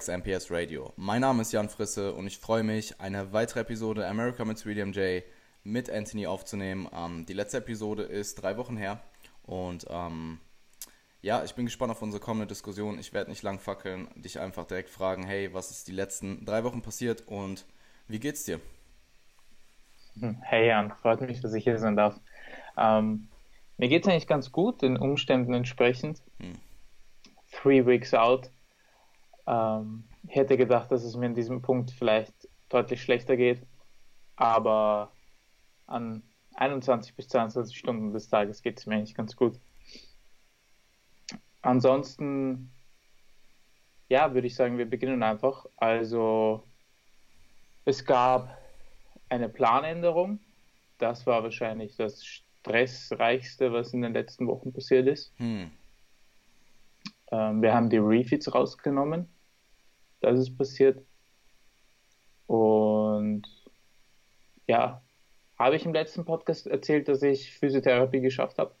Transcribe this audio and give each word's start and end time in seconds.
Max 0.00 0.08
MPS 0.08 0.50
Radio. 0.50 0.94
Mein 0.96 1.20
Name 1.20 1.42
ist 1.42 1.52
Jan 1.52 1.68
Frisse 1.68 2.14
und 2.14 2.26
ich 2.26 2.38
freue 2.38 2.62
mich, 2.62 2.98
eine 3.02 3.34
weitere 3.34 3.60
Episode 3.60 4.08
America 4.08 4.46
mit 4.46 4.64
William 4.64 4.92
J. 4.92 5.22
mit 5.62 5.90
Anthony 5.90 6.26
aufzunehmen. 6.26 6.88
Ähm, 6.90 7.26
die 7.26 7.34
letzte 7.34 7.58
Episode 7.58 8.04
ist 8.04 8.36
drei 8.36 8.56
Wochen 8.56 8.78
her 8.78 9.02
und 9.42 9.86
ähm, 9.90 10.38
ja, 11.20 11.44
ich 11.44 11.54
bin 11.54 11.66
gespannt 11.66 11.90
auf 11.90 12.00
unsere 12.00 12.18
kommende 12.22 12.46
Diskussion. 12.46 12.98
Ich 12.98 13.12
werde 13.12 13.28
nicht 13.28 13.42
lang 13.42 13.58
fackeln, 13.58 14.08
dich 14.14 14.40
einfach 14.40 14.64
direkt 14.64 14.88
fragen, 14.88 15.26
hey, 15.26 15.52
was 15.52 15.70
ist 15.70 15.86
die 15.86 15.92
letzten 15.92 16.46
drei 16.46 16.64
Wochen 16.64 16.80
passiert 16.80 17.24
und 17.26 17.66
wie 18.08 18.20
geht's 18.20 18.44
dir? 18.44 18.58
Hey 20.40 20.68
Jan, 20.68 20.94
freut 21.02 21.20
mich, 21.20 21.42
dass 21.42 21.52
ich 21.52 21.64
hier 21.64 21.78
sein 21.78 21.96
darf. 21.96 22.18
Ähm, 22.78 23.28
mir 23.76 23.90
geht 23.90 24.04
es 24.04 24.08
eigentlich 24.08 24.26
ganz 24.26 24.50
gut, 24.50 24.80
den 24.80 24.96
Umständen 24.96 25.52
entsprechend. 25.52 26.22
Hm. 26.38 26.54
Three 27.52 27.84
weeks 27.84 28.14
out. 28.14 28.50
Ähm, 29.46 30.04
ich 30.28 30.36
hätte 30.36 30.56
gedacht, 30.56 30.90
dass 30.90 31.04
es 31.04 31.16
mir 31.16 31.26
in 31.26 31.34
diesem 31.34 31.62
Punkt 31.62 31.90
vielleicht 31.90 32.48
deutlich 32.68 33.02
schlechter 33.02 33.36
geht, 33.36 33.66
aber 34.36 35.12
an 35.86 36.22
21 36.54 37.14
bis 37.14 37.28
22 37.28 37.76
Stunden 37.76 38.12
des 38.12 38.28
Tages 38.28 38.62
geht 38.62 38.78
es 38.78 38.86
mir 38.86 38.96
eigentlich 38.96 39.14
ganz 39.14 39.36
gut. 39.36 39.58
Ansonsten, 41.62 42.70
ja, 44.08 44.34
würde 44.34 44.46
ich 44.46 44.54
sagen, 44.54 44.78
wir 44.78 44.88
beginnen 44.88 45.22
einfach. 45.22 45.66
Also, 45.76 46.64
es 47.84 48.04
gab 48.04 48.56
eine 49.28 49.48
Planänderung. 49.48 50.40
Das 50.98 51.26
war 51.26 51.42
wahrscheinlich 51.42 51.96
das 51.96 52.24
stressreichste, 52.24 53.72
was 53.72 53.92
in 53.92 54.02
den 54.02 54.12
letzten 54.12 54.46
Wochen 54.46 54.72
passiert 54.72 55.06
ist. 55.06 55.32
Hm. 55.36 55.70
Ähm, 57.30 57.62
wir 57.62 57.74
haben 57.74 57.90
die 57.90 57.98
Refits 57.98 58.52
rausgenommen. 58.54 59.28
Das 60.20 60.38
ist 60.38 60.56
passiert. 60.56 61.04
Und 62.46 63.46
ja, 64.66 65.02
habe 65.58 65.76
ich 65.76 65.84
im 65.84 65.92
letzten 65.92 66.24
Podcast 66.24 66.66
erzählt, 66.66 67.08
dass 67.08 67.22
ich 67.22 67.56
Physiotherapie 67.56 68.20
geschafft 68.20 68.58
habe? 68.58 68.74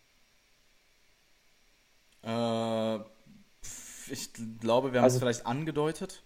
Äh, 2.22 2.98
ich 4.12 4.32
glaube, 4.60 4.92
wir 4.92 5.00
haben 5.00 5.04
also, 5.04 5.16
es 5.16 5.22
vielleicht 5.22 5.46
angedeutet. 5.46 6.24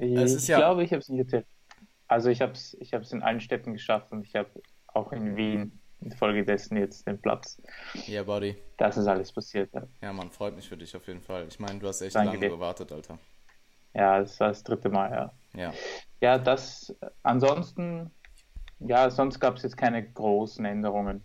Ich 0.00 0.48
ja... 0.48 0.58
glaube, 0.58 0.84
ich 0.84 0.92
habe 0.92 1.00
es 1.00 1.08
nicht 1.08 1.20
erzählt. 1.20 1.46
Also 2.08 2.30
ich 2.30 2.40
habe 2.40 2.52
es 2.52 2.74
ich 2.80 2.92
in 2.92 3.22
allen 3.22 3.40
Städten 3.40 3.72
geschafft 3.72 4.12
und 4.12 4.26
ich 4.26 4.34
habe 4.34 4.50
auch 4.86 5.12
in 5.12 5.36
Wien 5.36 5.80
infolgedessen 6.04 6.76
jetzt 6.76 7.06
den 7.06 7.20
Platz. 7.20 7.60
Ja, 8.06 8.14
yeah, 8.14 8.22
Buddy. 8.22 8.56
Das 8.76 8.96
ist 8.96 9.06
alles 9.06 9.32
passiert. 9.32 9.72
Ja. 9.72 9.82
ja, 10.02 10.12
man, 10.12 10.30
freut 10.30 10.54
mich 10.54 10.68
für 10.68 10.76
dich 10.76 10.94
auf 10.96 11.06
jeden 11.06 11.20
Fall. 11.20 11.46
Ich 11.48 11.58
meine, 11.58 11.78
du 11.78 11.88
hast 11.88 12.02
echt 12.02 12.14
Danke 12.14 12.32
lange 12.32 12.40
dir. 12.40 12.50
gewartet, 12.50 12.92
Alter. 12.92 13.18
Ja, 13.94 14.20
das 14.20 14.38
war 14.40 14.48
das 14.48 14.62
dritte 14.62 14.88
Mal, 14.88 15.10
ja. 15.10 15.32
Ja, 15.54 15.72
ja 16.20 16.38
das, 16.38 16.94
ansonsten, 17.22 18.10
ja, 18.80 19.08
sonst 19.10 19.40
gab 19.40 19.56
es 19.56 19.62
jetzt 19.62 19.76
keine 19.76 20.02
großen 20.02 20.64
Änderungen. 20.64 21.24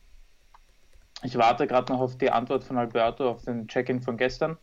Ich 1.23 1.37
warte 1.37 1.67
gerade 1.67 1.91
noch 1.91 1.99
auf 1.99 2.17
die 2.17 2.31
Antwort 2.31 2.63
von 2.63 2.77
Alberto 2.77 3.29
auf 3.29 3.43
den 3.43 3.67
Check-in 3.67 4.01
von 4.01 4.17
gestern, 4.17 4.57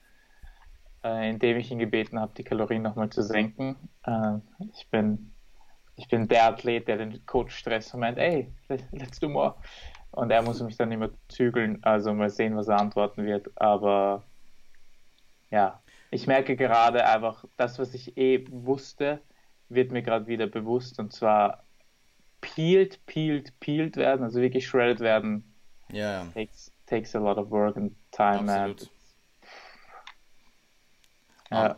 äh, 1.04 1.28
in 1.30 1.38
dem 1.38 1.58
ich 1.58 1.70
ihn 1.70 1.78
gebeten 1.78 2.18
habe, 2.18 2.32
die 2.34 2.44
Kalorien 2.44 2.82
nochmal 2.82 3.10
zu 3.10 3.22
senken. 3.22 3.76
Äh, 4.04 4.38
ich 4.72 4.88
bin 4.88 5.32
ich 5.96 6.08
bin 6.08 6.28
der 6.28 6.44
Athlet, 6.44 6.86
der 6.88 6.98
den 6.98 7.24
Coach 7.26 7.56
stresst 7.56 7.94
und 7.94 8.00
meint, 8.00 8.18
ey, 8.18 8.52
let's 8.92 9.18
do 9.18 9.28
more. 9.28 9.56
Und 10.16 10.30
er 10.30 10.40
muss 10.40 10.62
mich 10.62 10.78
dann 10.78 10.90
immer 10.92 11.10
zügeln, 11.28 11.84
also 11.84 12.14
mal 12.14 12.30
sehen, 12.30 12.56
was 12.56 12.68
er 12.68 12.80
antworten 12.80 13.26
wird. 13.26 13.50
Aber 13.60 14.24
ja, 15.50 15.82
ich 16.10 16.26
merke 16.26 16.56
gerade 16.56 17.04
einfach, 17.04 17.44
das, 17.58 17.78
was 17.78 17.92
ich 17.92 18.16
eh 18.16 18.46
wusste, 18.48 19.20
wird 19.68 19.92
mir 19.92 20.00
gerade 20.00 20.26
wieder 20.26 20.46
bewusst 20.46 20.98
und 20.98 21.12
zwar 21.12 21.64
peeled, 22.40 23.04
peeled, 23.04 23.60
peeled 23.60 23.96
werden, 23.98 24.24
also 24.24 24.40
wirklich 24.40 24.66
shredded 24.66 25.00
werden. 25.00 25.54
Ja. 25.92 26.22
Yeah. 26.22 26.32
Takes, 26.32 26.72
takes 26.86 27.14
a 27.14 27.18
lot 27.18 27.36
of 27.36 27.50
work 27.50 27.76
and 27.76 27.92
time. 28.10 28.50
Absolut. 28.50 28.90
And, 31.50 31.76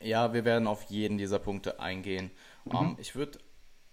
ja. 0.00 0.24
ja, 0.24 0.32
wir 0.32 0.44
werden 0.44 0.66
auf 0.66 0.82
jeden 0.90 1.16
dieser 1.16 1.38
Punkte 1.38 1.78
eingehen. 1.78 2.32
Mhm. 2.64 2.76
Um, 2.76 2.96
ich 2.98 3.14
würde 3.14 3.38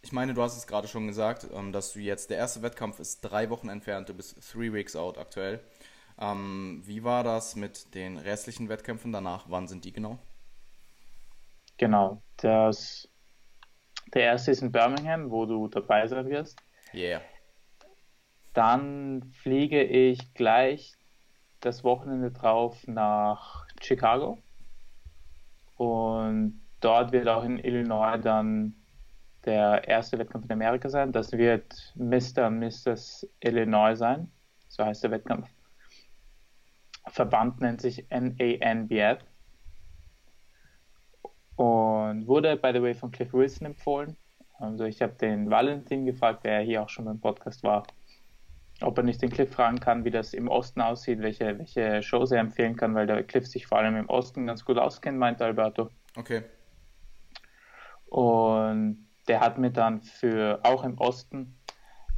ich 0.06 0.12
meine, 0.12 0.36
du 0.36 0.42
hast 0.44 0.56
es 0.56 0.68
gerade 0.68 0.88
schon 0.88 1.08
gesagt, 1.08 1.48
ähm, 1.52 1.72
dass 1.72 1.94
du 1.94 2.00
jetzt, 2.00 2.30
der 2.30 2.38
erste 2.38 2.62
Wettkampf 2.62 3.00
ist 3.00 3.22
drei 3.22 3.50
Wochen 3.50 3.70
entfernt, 3.70 4.08
du 4.08 4.14
bist 4.14 4.38
three 4.52 4.72
weeks 4.72 4.96
out 4.96 5.18
aktuell. 5.18 5.60
Ähm, 6.20 6.84
wie 6.86 7.04
war 7.04 7.24
das 7.24 7.56
mit 7.56 7.96
den 7.96 8.18
restlichen 8.18 8.70
Wettkämpfen 8.70 9.12
danach? 9.12 9.46
Wann 9.50 9.68
sind 9.68 9.84
die 9.84 9.92
genau? 9.92 10.20
Genau, 11.78 12.22
das, 12.38 13.10
der 14.14 14.22
erste 14.22 14.52
ist 14.52 14.62
in 14.62 14.72
Birmingham, 14.72 15.32
wo 15.32 15.48
du 15.48 15.68
dabei 15.68 16.06
sein 16.06 16.30
wirst. 16.30 16.60
Yeah. 16.94 17.22
Dann 18.54 19.24
fliege 19.42 19.84
ich 19.84 20.36
gleich 20.36 20.94
das 21.62 21.84
Wochenende 21.84 22.30
drauf 22.32 22.86
nach 22.86 23.66
Chicago. 23.82 24.38
Und 25.78 26.62
dort 26.80 27.12
wird 27.12 27.28
auch 27.28 27.44
in 27.44 27.58
Illinois 27.58 28.20
dann 28.20 28.76
der 29.46 29.88
erste 29.88 30.18
Wettkampf 30.18 30.46
in 30.46 30.52
Amerika 30.52 30.90
sein. 30.90 31.12
Das 31.12 31.32
wird 31.32 31.94
Mr. 31.96 32.50
Mrs. 32.50 33.28
Illinois 33.40 33.96
sein. 33.96 34.32
So 34.68 34.84
heißt 34.84 35.04
der 35.04 35.12
Wettkampf. 35.12 35.50
Verband 37.08 37.62
nennt 37.62 37.82
sich 37.82 38.06
NANBF. 38.10 39.20
Und 41.56 42.28
wurde, 42.28 42.58
by 42.58 42.72
the 42.74 42.82
way, 42.82 42.94
von 42.94 43.12
Cliff 43.12 43.32
Wilson 43.34 43.68
empfohlen. 43.68 44.18
Also 44.60 44.86
ich 44.86 45.02
habe 45.02 45.14
den 45.14 45.50
Valentin 45.50 46.06
gefragt, 46.06 46.46
der 46.46 46.62
hier 46.62 46.82
auch 46.82 46.90
schon 46.90 47.06
beim 47.06 47.20
Podcast 47.20 47.64
war, 47.64 47.84
ob 48.82 48.98
er 48.98 49.04
nicht 49.04 49.22
den 49.22 49.30
Cliff 49.30 49.52
fragen 49.52 49.80
kann, 49.80 50.04
wie 50.04 50.12
das 50.12 50.34
im 50.34 50.48
Osten 50.48 50.82
aussieht, 50.82 51.20
welche, 51.20 51.58
welche 51.58 52.02
Shows 52.04 52.32
er 52.32 52.40
empfehlen 52.40 52.76
kann, 52.76 52.96
weil 52.96 53.08
der 53.08 53.24
Cliff 53.24 53.48
sich 53.48 53.68
vor 53.68 53.78
allem 53.78 53.96
im 53.96 54.10
Osten 54.10 54.48
ganz 54.48 54.66
gut 54.66 54.78
auskennt, 54.78 55.18
meinte 55.18 55.46
Alberto. 55.46 55.90
Okay. 56.18 56.44
Und 58.08 59.05
der 59.28 59.40
hat 59.40 59.58
mir 59.58 59.72
dann 59.72 60.02
für 60.02 60.60
auch 60.64 60.84
im 60.84 60.98
Osten 60.98 61.58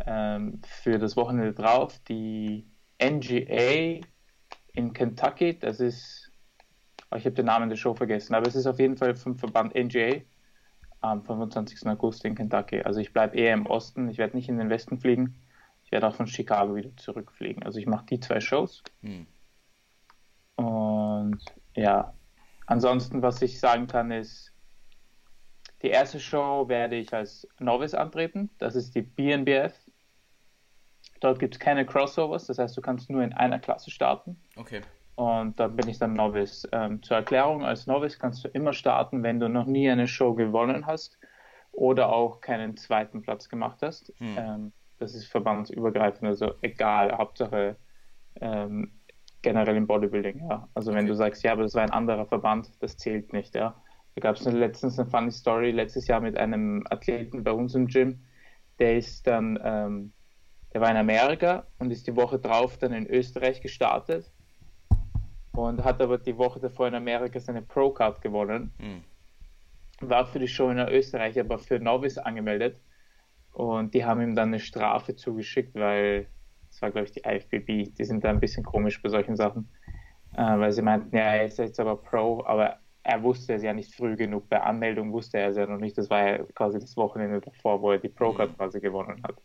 ähm, 0.06 0.62
für 0.66 1.00
das 1.00 1.16
Wochenende 1.16 1.53
drauf 1.53 2.00
die 2.07 2.68
NGA 3.01 4.01
in 4.73 4.94
Kentucky, 4.94 5.57
das 5.57 5.79
ist, 5.79 6.31
oh, 7.12 7.16
ich 7.16 7.25
habe 7.25 7.35
den 7.35 7.45
Namen 7.45 7.69
der 7.69 7.78
Show 7.78 7.94
vergessen, 7.94 8.35
aber 8.35 8.47
es 8.47 8.56
ist 8.56 8.68
auf 8.68 8.79
jeden 8.79 8.97
Fall 8.97 9.16
vom 9.16 9.35
Verband 9.35 9.73
NGA 9.75 10.22
am 11.01 11.23
25. 11.23 11.88
August 11.88 12.25
in 12.25 12.35
Kentucky. 12.35 12.81
Also 12.81 13.00
ich 13.00 13.13
bleibe 13.13 13.38
eher 13.38 13.53
im 13.53 13.66
Osten, 13.66 14.09
ich 14.09 14.18
werde 14.18 14.35
nicht 14.35 14.50
in 14.50 14.57
den 14.57 14.69
Westen 14.69 15.00
fliegen, 15.00 15.35
ich 15.84 15.91
werde 15.91 16.07
auch 16.07 16.16
von 16.16 16.28
Chicago 16.28 16.75
wieder 16.75 16.95
zurückfliegen. 16.97 17.63
Also 17.63 17.79
ich 17.79 17.88
mache 17.88 18.06
die 18.06 18.19
zwei 18.19 18.39
Shows. 18.39 18.84
Hm. 19.01 19.25
Und 20.56 21.39
ja, 21.75 22.13
ansonsten, 22.66 23.22
was 23.22 23.41
ich 23.41 23.59
sagen 23.59 23.88
kann, 23.88 24.12
ist, 24.12 24.53
die 25.81 25.89
erste 25.89 26.19
Show 26.19 26.67
werde 26.67 26.95
ich 26.95 27.13
als 27.13 27.47
Novice 27.59 27.93
antreten. 27.93 28.49
Das 28.57 28.75
ist 28.75 28.95
die 28.95 29.01
BNBF. 29.01 29.73
Dort 31.19 31.39
gibt 31.39 31.56
es 31.56 31.59
keine 31.59 31.85
Crossovers, 31.85 32.45
das 32.45 32.59
heißt, 32.59 32.77
du 32.77 32.81
kannst 32.81 33.09
nur 33.09 33.24
in 33.24 33.33
einer 33.33 33.59
Klasse 33.59 33.89
starten. 33.89 34.39
Okay. 34.56 34.81
Und 35.15 35.59
dann 35.59 35.75
bin 35.75 35.88
ich 35.88 35.97
dann 35.97 36.13
Novice. 36.13 36.68
Ähm, 36.71 37.01
zur 37.01 37.18
Erklärung, 37.18 37.65
als 37.65 37.88
Novice 37.88 38.19
kannst 38.19 38.44
du 38.44 38.50
immer 38.50 38.74
starten, 38.74 39.24
wenn 39.24 39.39
du 39.39 39.50
noch 39.50 39.65
nie 39.65 39.89
eine 39.89 40.07
Show 40.07 40.35
gewonnen 40.35 40.85
hast 40.85 41.18
oder 41.71 42.13
auch 42.13 42.39
keinen 42.39 42.77
zweiten 42.77 43.24
Platz 43.24 43.50
gemacht 43.50 43.79
hast. 43.81 44.13
Hm. 44.18 44.38
Ähm, 44.38 44.74
das 45.00 45.15
ist 45.15 45.25
verbandsübergreifend, 45.25 46.27
also 46.27 46.53
egal, 46.62 47.15
Hauptsache 47.18 47.77
ähm, 48.41 48.91
generell 49.41 49.75
im 49.75 49.88
Bodybuilding, 49.88 50.47
ja. 50.50 50.68
Also 50.74 50.91
okay. 50.91 51.00
wenn 51.00 51.07
du 51.07 51.15
sagst, 51.15 51.44
ja, 51.44 51.51
aber 51.51 51.63
das 51.63 51.75
war 51.75 51.83
ein 51.83 51.91
anderer 51.91 52.25
Verband, 52.25 52.71
das 52.79 52.97
zählt 52.97 53.33
nicht, 53.33 53.56
ja. 53.56 53.75
Da 54.17 54.21
gab 54.21 54.37
es 54.37 54.45
letztens 54.45 54.97
eine 54.97 55.07
funny 55.07 55.31
Story 55.31 55.69
letztes 55.69 56.07
Jahr 56.07 56.21
mit 56.21 56.37
einem 56.37 56.83
Athleten 56.89 57.43
bei 57.43 57.51
uns 57.51 57.75
im 57.75 57.85
Gym. 57.85 58.19
Der 58.79 58.97
ist 58.97 59.27
dann, 59.27 59.59
ähm, 59.63 60.11
der 60.73 60.81
war 60.81 60.89
in 60.89 60.97
Amerika 60.97 61.67
und 61.77 61.91
ist 61.91 62.07
die 62.07 62.15
Woche 62.15 62.39
drauf 62.39 62.79
dann 62.79 62.93
in 62.93 63.05
Österreich 63.05 63.61
gestartet 63.61 64.31
und 65.51 65.83
hat 65.83 66.01
aber 66.01 66.17
die 66.17 66.35
Woche 66.35 66.59
davor 66.59 66.87
in 66.87 66.95
Amerika 66.95 67.39
seine 67.39 67.61
Pro-Card 67.61 68.19
gewonnen. 68.19 68.73
Mhm. 68.79 69.03
War 70.09 70.25
für 70.25 70.39
die 70.39 70.47
Show 70.47 70.71
in 70.71 70.79
Österreich 70.79 71.39
aber 71.39 71.59
für 71.59 71.77
Novice 71.79 72.17
angemeldet 72.17 72.81
und 73.53 73.93
die 73.93 74.03
haben 74.03 74.21
ihm 74.21 74.33
dann 74.33 74.47
eine 74.47 74.59
Strafe 74.59 75.15
zugeschickt, 75.15 75.75
weil 75.75 76.25
das 76.71 76.81
war 76.81 76.89
glaube 76.89 77.05
ich 77.05 77.11
die 77.11 77.21
IFBB, 77.23 77.95
die 77.95 78.03
sind 78.03 78.23
da 78.23 78.31
ein 78.31 78.39
bisschen 78.39 78.63
komisch 78.63 78.99
bei 78.99 79.09
solchen 79.09 79.35
Sachen, 79.35 79.69
äh, 80.33 80.57
weil 80.57 80.71
sie 80.71 80.81
meinten, 80.81 81.15
ja, 81.15 81.35
er 81.35 81.45
ist 81.45 81.59
jetzt 81.59 81.79
aber 81.79 81.97
Pro, 81.97 82.43
aber 82.43 82.79
er 83.07 83.24
wusste 83.24 83.54
es 83.54 83.63
ja 83.63 83.74
nicht 83.74 83.95
früh 83.95 84.18
genug. 84.18 84.50
Bei 84.50 84.62
Anmeldung 84.62 85.13
wusste 85.13 85.38
er 85.38 85.50
es 85.50 85.56
ja 85.56 85.65
noch 85.65 85.80
nicht. 85.80 85.98
Das 85.98 86.09
war 86.09 86.27
ja 86.27 86.44
quasi 86.54 86.77
das 86.77 86.98
Wochenende 86.98 87.39
davor, 87.39 87.81
wo 87.81 87.92
er 87.92 88.00
die 88.00 88.09
Pro-Card 88.09 88.51
mhm. 88.51 88.56
quasi 88.57 88.81
gewonnen 88.81 89.24
hat. 89.24 89.42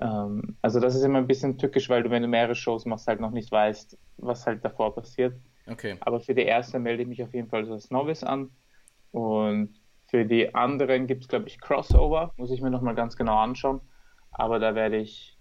Ähm, 0.00 0.56
also 0.60 0.80
das 0.80 0.96
ist 0.96 1.04
immer 1.04 1.18
ein 1.18 1.28
bisschen 1.28 1.56
tückisch, 1.56 1.88
weil 1.88 2.02
du, 2.02 2.10
wenn 2.10 2.22
du 2.22 2.28
mehrere 2.28 2.56
Shows 2.56 2.84
machst, 2.84 3.06
halt 3.06 3.20
noch 3.20 3.30
nicht 3.30 3.52
weißt, 3.52 3.96
was 4.16 4.44
halt 4.44 4.64
davor 4.64 4.92
passiert. 4.92 5.36
Okay. 5.68 5.96
Aber 6.00 6.18
für 6.18 6.34
die 6.34 6.42
erste 6.42 6.80
melde 6.80 7.02
ich 7.02 7.08
mich 7.08 7.22
auf 7.22 7.32
jeden 7.32 7.48
Fall 7.48 7.70
als 7.70 7.92
Novice 7.92 8.24
an. 8.24 8.50
Und 9.12 9.78
für 10.08 10.24
die 10.24 10.52
anderen 10.52 11.06
gibt 11.06 11.22
es, 11.22 11.28
glaube 11.28 11.46
ich, 11.46 11.60
Crossover, 11.60 12.32
muss 12.36 12.50
ich 12.50 12.60
mir 12.60 12.70
nochmal 12.70 12.96
ganz 12.96 13.16
genau 13.16 13.38
anschauen. 13.38 13.80
Aber 14.32 14.58
da 14.58 14.74
werde 14.74 14.96
ich 14.96 15.33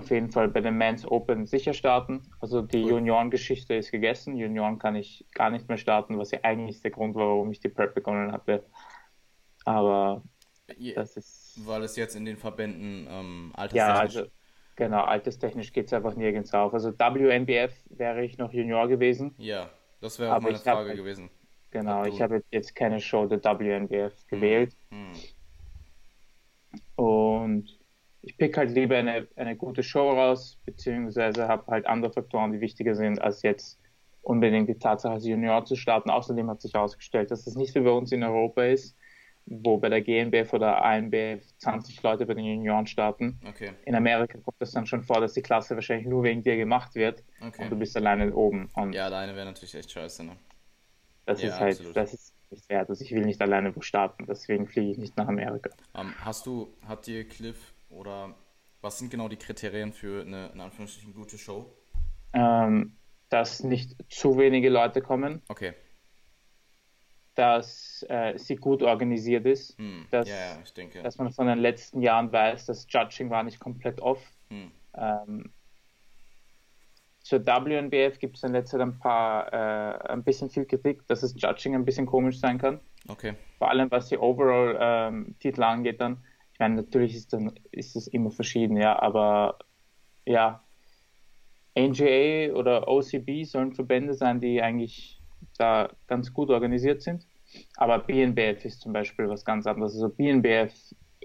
auf 0.00 0.10
jeden 0.10 0.30
Fall 0.30 0.48
bei 0.48 0.60
den 0.60 0.76
Men's 0.76 1.06
Open 1.06 1.46
sicher 1.46 1.72
starten. 1.72 2.22
Also 2.40 2.62
die. 2.62 2.82
Juniorengeschichte 2.82 3.74
ist 3.74 3.90
gegessen. 3.90 4.36
Junioren 4.36 4.78
kann 4.78 4.96
ich 4.96 5.26
gar 5.32 5.50
nicht 5.50 5.68
mehr 5.68 5.78
starten, 5.78 6.18
was 6.18 6.30
ja 6.30 6.40
eigentlich 6.42 6.80
der 6.80 6.90
Grund 6.90 7.14
war, 7.14 7.26
warum 7.28 7.50
ich 7.52 7.60
die 7.60 7.68
Prep 7.68 7.94
begonnen 7.94 8.32
hatte. 8.32 8.64
Aber 9.64 10.22
das 10.94 11.16
ist. 11.16 11.60
Weil 11.64 11.82
es 11.82 11.96
jetzt 11.96 12.16
in 12.16 12.24
den 12.24 12.36
Verbänden 12.36 13.06
ähm, 13.10 13.52
alterstechnisch. 13.54 14.14
Ja, 14.14 14.22
also, 14.22 14.30
genau, 14.76 15.02
alterstechnisch 15.02 15.72
geht 15.72 15.86
es 15.86 15.92
einfach 15.92 16.16
nirgends 16.16 16.54
auf. 16.54 16.72
Also 16.72 16.92
WNBF 16.92 17.72
wäre 17.90 18.24
ich 18.24 18.38
noch 18.38 18.52
Junior 18.52 18.88
gewesen. 18.88 19.34
Ja, 19.38 19.70
das 20.00 20.18
wäre 20.18 20.34
auch 20.34 20.40
meine 20.40 20.56
Frage 20.56 20.90
hab, 20.90 20.96
gewesen. 20.96 21.30
Genau, 21.70 22.04
ich 22.04 22.20
habe 22.20 22.42
jetzt 22.50 22.74
keine 22.74 23.00
Show 23.00 23.26
der 23.26 23.42
WNBF 23.42 24.12
hm, 24.12 24.26
gewählt. 24.28 24.76
Hm. 24.90 25.12
Und 26.96 27.79
ich 28.22 28.36
pick 28.36 28.56
halt 28.56 28.70
lieber 28.70 28.96
eine, 28.96 29.28
eine 29.36 29.56
gute 29.56 29.82
Show 29.82 30.10
raus, 30.10 30.58
beziehungsweise 30.66 31.48
habe 31.48 31.66
halt 31.66 31.86
andere 31.86 32.12
Faktoren, 32.12 32.52
die 32.52 32.60
wichtiger 32.60 32.94
sind, 32.94 33.20
als 33.20 33.42
jetzt 33.42 33.78
unbedingt 34.22 34.68
die 34.68 34.78
Tatsache, 34.78 35.14
als 35.14 35.26
Junior 35.26 35.64
zu 35.64 35.76
starten. 35.76 36.10
Außerdem 36.10 36.50
hat 36.50 36.60
sich 36.60 36.74
herausgestellt, 36.74 37.30
dass 37.30 37.46
es 37.46 37.56
nicht 37.56 37.74
wie 37.74 37.80
bei 37.80 37.90
uns 37.90 38.12
in 38.12 38.22
Europa 38.22 38.64
ist, 38.64 38.96
wo 39.46 39.78
bei 39.78 39.88
der 39.88 40.02
GNBF 40.02 40.52
oder 40.52 40.84
ANBF 40.84 41.42
20 41.58 42.02
Leute 42.02 42.26
bei 42.26 42.34
den 42.34 42.44
Junioren 42.44 42.86
starten. 42.86 43.40
Okay. 43.48 43.70
In 43.86 43.94
Amerika 43.94 44.38
kommt 44.38 44.56
es 44.60 44.72
dann 44.72 44.86
schon 44.86 45.02
vor, 45.02 45.20
dass 45.20 45.32
die 45.32 45.42
Klasse 45.42 45.74
wahrscheinlich 45.74 46.06
nur 46.06 46.22
wegen 46.22 46.42
dir 46.42 46.56
gemacht 46.56 46.94
wird 46.94 47.24
okay. 47.40 47.64
und 47.64 47.70
du 47.70 47.76
bist 47.76 47.96
alleine 47.96 48.34
oben. 48.34 48.68
Und 48.74 48.92
ja, 48.92 49.06
alleine 49.06 49.34
wäre 49.34 49.46
natürlich 49.46 49.74
echt 49.74 49.90
scheiße, 49.90 50.24
ne? 50.24 50.36
Das 51.24 51.42
ja, 51.42 51.48
ist 51.48 51.60
halt, 51.60 51.72
absolut. 51.72 51.96
das 51.96 52.14
ist 52.14 52.34
nicht 52.50 52.68
wert. 52.68 52.88
Also 52.90 53.04
ich 53.04 53.12
will 53.12 53.24
nicht 53.24 53.40
alleine 53.40 53.74
wo 53.74 53.80
starten, 53.80 54.26
deswegen 54.26 54.66
fliege 54.66 54.90
ich 54.90 54.98
nicht 54.98 55.16
nach 55.16 55.28
Amerika. 55.28 55.70
Um, 55.94 56.08
ähm, 56.08 56.14
hast 56.20 56.46
du, 56.46 56.68
hat 56.86 57.06
dir 57.06 57.26
Cliff 57.26 57.72
oder 57.90 58.34
was 58.80 58.98
sind 58.98 59.10
genau 59.10 59.28
die 59.28 59.36
Kriterien 59.36 59.92
für 59.92 60.22
eine 60.22 60.48
in 60.48 60.60
Anführungsstrichen 60.60 61.12
gute 61.12 61.36
Show? 61.38 61.76
Ähm, 62.32 62.96
dass 63.28 63.62
nicht 63.62 63.96
zu 64.08 64.38
wenige 64.38 64.70
Leute 64.70 65.02
kommen. 65.02 65.42
Okay. 65.48 65.74
Dass 67.34 68.04
äh, 68.08 68.36
sie 68.38 68.56
gut 68.56 68.82
organisiert 68.82 69.46
ist. 69.46 69.78
Hm. 69.78 70.06
Dass, 70.10 70.28
ja, 70.28 70.34
ja, 70.34 70.58
ich 70.64 70.72
denke. 70.72 71.02
Dass 71.02 71.18
man 71.18 71.32
von 71.32 71.46
den 71.46 71.58
letzten 71.58 72.02
Jahren 72.02 72.32
weiß, 72.32 72.66
das 72.66 72.86
Judging 72.88 73.30
war 73.30 73.42
nicht 73.42 73.60
komplett 73.60 74.00
off. 74.00 74.20
Hm. 74.48 74.72
Ähm, 74.94 75.52
zur 77.20 77.46
WNBF 77.46 78.18
gibt 78.18 78.36
es 78.36 78.42
in 78.42 78.52
letzter 78.52 78.78
Zeit 78.78 78.86
ein 78.86 78.98
paar, 78.98 79.52
äh, 79.52 80.08
ein 80.08 80.24
bisschen 80.24 80.50
viel 80.50 80.64
Kritik, 80.64 81.06
dass 81.06 81.20
das 81.20 81.34
Judging 81.36 81.74
ein 81.74 81.84
bisschen 81.84 82.06
komisch 82.06 82.40
sein 82.40 82.58
kann. 82.58 82.80
Okay. 83.08 83.34
Vor 83.58 83.70
allem 83.70 83.90
was 83.90 84.08
die 84.08 84.18
Overall-Titel 84.18 85.60
ähm, 85.60 85.68
angeht 85.68 86.00
dann. 86.00 86.24
Meine, 86.60 86.76
natürlich 86.76 87.16
ist 87.16 87.32
dann 87.32 87.58
ist 87.72 87.96
es 87.96 88.06
immer 88.06 88.30
verschieden, 88.30 88.76
ja, 88.76 89.00
aber 89.00 89.58
ja, 90.26 90.62
NGA 91.76 92.52
oder 92.54 92.86
OCB 92.86 93.44
sollen 93.44 93.72
Verbände 93.72 94.14
sein, 94.14 94.40
die 94.40 94.62
eigentlich 94.62 95.20
da 95.58 95.90
ganz 96.06 96.32
gut 96.32 96.50
organisiert 96.50 97.02
sind. 97.02 97.26
Aber 97.76 97.98
BNBF 97.98 98.64
ist 98.64 98.80
zum 98.80 98.92
Beispiel 98.92 99.28
was 99.28 99.44
ganz 99.44 99.66
anderes. 99.66 99.94
Also 99.94 100.08
BNBF 100.08 100.72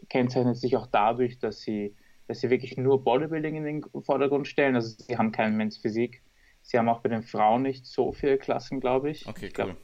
kennzeichnet 0.09 0.57
sich 0.57 0.75
auch 0.75 0.87
dadurch, 0.87 1.38
dass 1.38 1.59
sie 1.59 1.95
dass 2.27 2.39
sie 2.39 2.49
wirklich 2.49 2.77
nur 2.77 3.03
Bodybuilding 3.03 3.55
in 3.55 3.63
den 3.63 4.03
Vordergrund 4.03 4.47
stellen. 4.47 4.75
Also 4.75 4.95
sie 4.97 5.17
haben 5.17 5.31
keinen 5.31 5.57
Men's 5.57 5.77
Physik. 5.77 6.23
Sie 6.61 6.77
haben 6.77 6.89
auch 6.89 7.01
bei 7.01 7.09
den 7.09 7.21
Frauen 7.21 7.61
nicht 7.61 7.85
so 7.85 8.11
viele 8.11 8.38
Klassen, 8.38 8.79
glaube 8.79 9.11
ich. 9.11 9.27
Okay, 9.27 9.47
ich 9.47 9.53
glaub, 9.53 9.69
cool. 9.69 9.77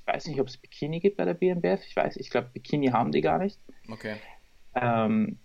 Ich 0.00 0.14
weiß 0.14 0.26
nicht, 0.28 0.40
ob 0.40 0.46
es 0.46 0.56
Bikini 0.56 1.00
gibt 1.00 1.16
bei 1.16 1.24
der 1.24 1.34
BNBF. 1.34 1.84
Ich 1.84 1.96
weiß, 1.96 2.16
ich 2.16 2.30
glaube, 2.30 2.50
Bikini 2.52 2.88
haben 2.88 3.10
die 3.10 3.20
gar 3.20 3.38
nicht. 3.38 3.58
Okay. 3.90 4.16
Ähm, 4.74 5.38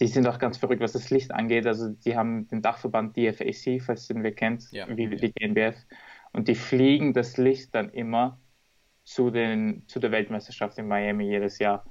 die 0.00 0.06
sind 0.06 0.26
auch 0.26 0.38
ganz 0.38 0.58
verrückt, 0.58 0.80
was 0.80 0.92
das 0.92 1.10
Licht 1.10 1.32
angeht. 1.32 1.66
Also 1.66 1.90
die 1.90 2.16
haben 2.16 2.48
den 2.48 2.62
Dachverband 2.62 3.16
DFAC, 3.16 3.82
falls 3.82 4.08
den 4.08 4.22
wir 4.22 4.34
kennt, 4.34 4.70
ja, 4.72 4.86
wie 4.88 5.08
die 5.08 5.28
BNBF. 5.28 5.76
Und 6.32 6.48
die 6.48 6.54
fliegen 6.54 7.12
das 7.12 7.36
Licht 7.36 7.74
dann 7.74 7.90
immer 7.90 8.40
zu, 9.04 9.30
den, 9.30 9.86
zu 9.86 10.00
der 10.00 10.12
Weltmeisterschaft 10.12 10.78
in 10.78 10.88
Miami 10.88 11.24
jedes 11.24 11.58
Jahr 11.58 11.84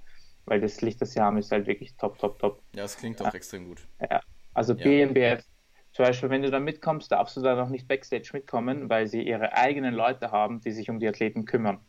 weil 0.45 0.60
das 0.60 0.81
Licht, 0.81 1.01
das 1.01 1.13
sie 1.13 1.19
haben, 1.19 1.38
ist 1.38 1.51
halt 1.51 1.68
wirklich 1.68 1.95
top, 1.98 2.18
top, 2.19 2.39
top. 2.39 2.62
Ja, 2.75 2.84
es 2.84 2.98
klingt 2.98 3.22
auch 3.22 3.25
ja. 3.25 3.34
extrem 3.34 3.68
gut. 3.68 3.88
Ja, 4.00 4.22
also 4.54 4.74
ja. 4.74 4.84
BNBF, 4.84 5.45
zum 5.94 6.06
Beispiel, 6.06 6.30
wenn 6.30 6.42
du 6.42 6.51
da 6.51 6.60
mitkommst, 6.60 7.12
darfst 7.12 7.38
du 7.38 7.42
da 7.42 7.56
noch 7.56 7.69
nicht 7.69 7.88
Backstage 7.88 8.31
mitkommen, 8.34 8.89
weil 8.89 9.07
sie 9.07 9.22
ihre 9.22 9.54
eigenen 9.54 9.94
Leute 9.94 10.31
haben, 10.31 10.62
die 10.62 10.72
sich 10.72 10.89
um 10.89 11.00
die 11.00 11.07
Athleten 11.07 11.45
kümmern. 11.45 11.80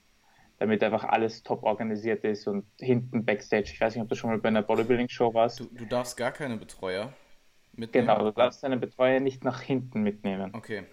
Damit 0.63 0.81
einfach 0.85 1.03
alles 1.03 1.43
top 1.43 1.65
organisiert 1.65 2.23
ist 2.23 2.47
und 2.47 2.65
hinten 2.79 3.25
Backstage. 3.25 3.73
Ich 3.73 3.81
weiß 3.81 3.97
nicht, 3.97 4.03
ob 4.05 4.09
du 4.09 4.15
schon 4.15 4.31
mal 4.31 4.39
bei 4.39 4.47
einer 4.47 4.63
Bodybuilding-Show 4.63 5.35
warst. 5.35 5.59
Du, 5.59 5.65
du 5.65 5.85
darfst 5.87 6.17
gar 6.17 6.31
keine 6.31 6.57
Betreuer 6.57 7.13
mitnehmen. 7.73 8.07
Genau, 8.07 8.25
du 8.27 8.31
darfst 8.31 8.63
deine 8.63 8.77
Betreuer 8.77 9.19
nicht 9.19 9.43
nach 9.43 9.61
hinten 9.61 10.05
mitnehmen. 10.05 10.55
Okay. 10.55 10.85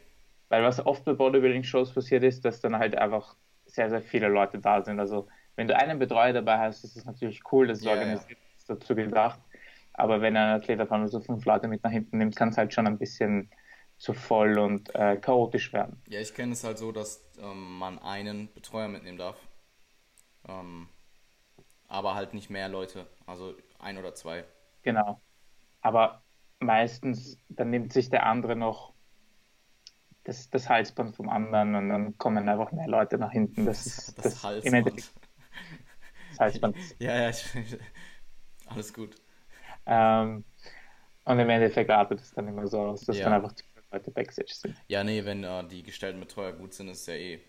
Weil 0.48 0.64
was 0.64 0.84
oft 0.84 1.06
bei 1.06 1.14
Bodybuilding-Shows 1.14 1.94
passiert 1.94 2.24
ist, 2.24 2.46
dass 2.46 2.62
dann 2.62 2.80
halt 2.80 2.98
einfach 2.98 3.36
sehr, 3.68 3.92
sehr 3.92 4.02
viele 4.02 4.28
Leute 4.28 4.58
da 4.58 4.82
sind. 4.82 5.00
Also 5.00 5.28
wenn 5.56 5.68
du 5.68 5.78
einen 5.78 6.00
Betreuer 6.00 6.34
dabei 6.34 6.58
hast, 6.58 6.84
ist 6.84 6.98
es 6.98 7.06
natürlich 7.06 7.44
cool, 7.52 7.68
das 7.68 7.78
ist 7.78 7.86
yeah, 7.86 7.94
organisiert, 7.94 8.32
yeah. 8.32 8.58
ist 8.58 8.70
dazu 8.72 8.96
gedacht. 8.96 9.40
Aber 9.94 10.20
wenn 10.22 10.36
ein 10.36 10.56
Athlet 10.56 10.82
auf 10.82 10.92
einmal 10.92 11.10
so 11.10 11.20
fünf 11.20 11.46
Leute 11.46 11.68
mit 11.68 11.84
nach 11.84 11.92
hinten 11.92 12.18
nimmt, 12.18 12.36
kann 12.36 12.50
es 12.50 12.58
halt 12.58 12.74
schon 12.74 12.88
ein 12.88 12.98
bisschen 12.98 13.52
zu 14.00 14.16
voll 14.16 14.58
und 14.58 14.96
äh, 14.96 15.18
chaotisch 15.18 15.72
werden. 15.74 16.02
Ja, 16.08 16.20
ich 16.22 16.34
kenne 16.34 16.54
es 16.54 16.64
halt 16.64 16.80
so, 16.80 16.92
dass 16.92 17.24
ähm, 17.40 17.78
man 17.78 18.00
einen 18.00 18.52
Betreuer 18.52 18.88
mitnehmen 18.88 19.20
darf. 19.20 19.38
Ähm, 20.48 20.90
aber 21.88 22.16
halt 22.16 22.34
nicht 22.34 22.50
mehr 22.50 22.70
Leute, 22.70 23.08
also 23.26 23.56
ein 23.80 23.98
oder 23.98 24.14
zwei. 24.14 24.46
Genau. 24.84 25.22
Aber 25.82 26.22
meistens, 26.60 27.38
dann 27.50 27.70
nimmt 27.70 27.94
sich 27.94 28.10
der 28.10 28.26
andere 28.26 28.56
noch 28.56 28.94
das, 30.24 30.50
das 30.50 30.70
Halsband 30.70 31.16
vom 31.16 31.30
anderen 31.30 31.76
und 31.76 31.90
dann 31.90 32.18
kommen 32.18 32.48
einfach 32.48 32.72
mehr 32.72 32.88
Leute 32.88 33.18
nach 33.18 33.32
hinten. 33.32 33.66
Das, 33.66 33.86
ist 33.86 34.18
das, 34.18 34.24
das 34.24 34.44
Halsband 34.44 35.12
heißt 36.40 36.62
man. 36.62 36.74
ja, 37.00 37.30
ja, 37.30 37.38
alles 38.68 38.94
gut. 38.94 39.16
Ähm, 39.86 40.44
und 41.26 41.40
im 41.40 41.50
Endeffekt 41.50 41.90
artet 41.90 42.20
es 42.22 42.32
dann 42.32 42.48
immer 42.48 42.68
so 42.68 42.80
aus, 42.80 43.02
dass 43.02 43.18
ja. 43.18 43.26
dann 43.26 43.34
einfach 43.34 43.54
viele 43.56 43.86
Leute 43.92 44.12
Backstage 44.12 44.54
sind. 44.54 44.76
Ja, 44.88 45.04
nee, 45.04 45.24
wenn 45.26 45.44
äh, 45.44 45.68
die 45.68 45.84
gestellten 45.84 46.20
Betreuer 46.20 46.54
gut 46.54 46.74
sind, 46.74 46.88
ist 46.88 47.08
ja 47.08 47.16
eh. 47.16 47.40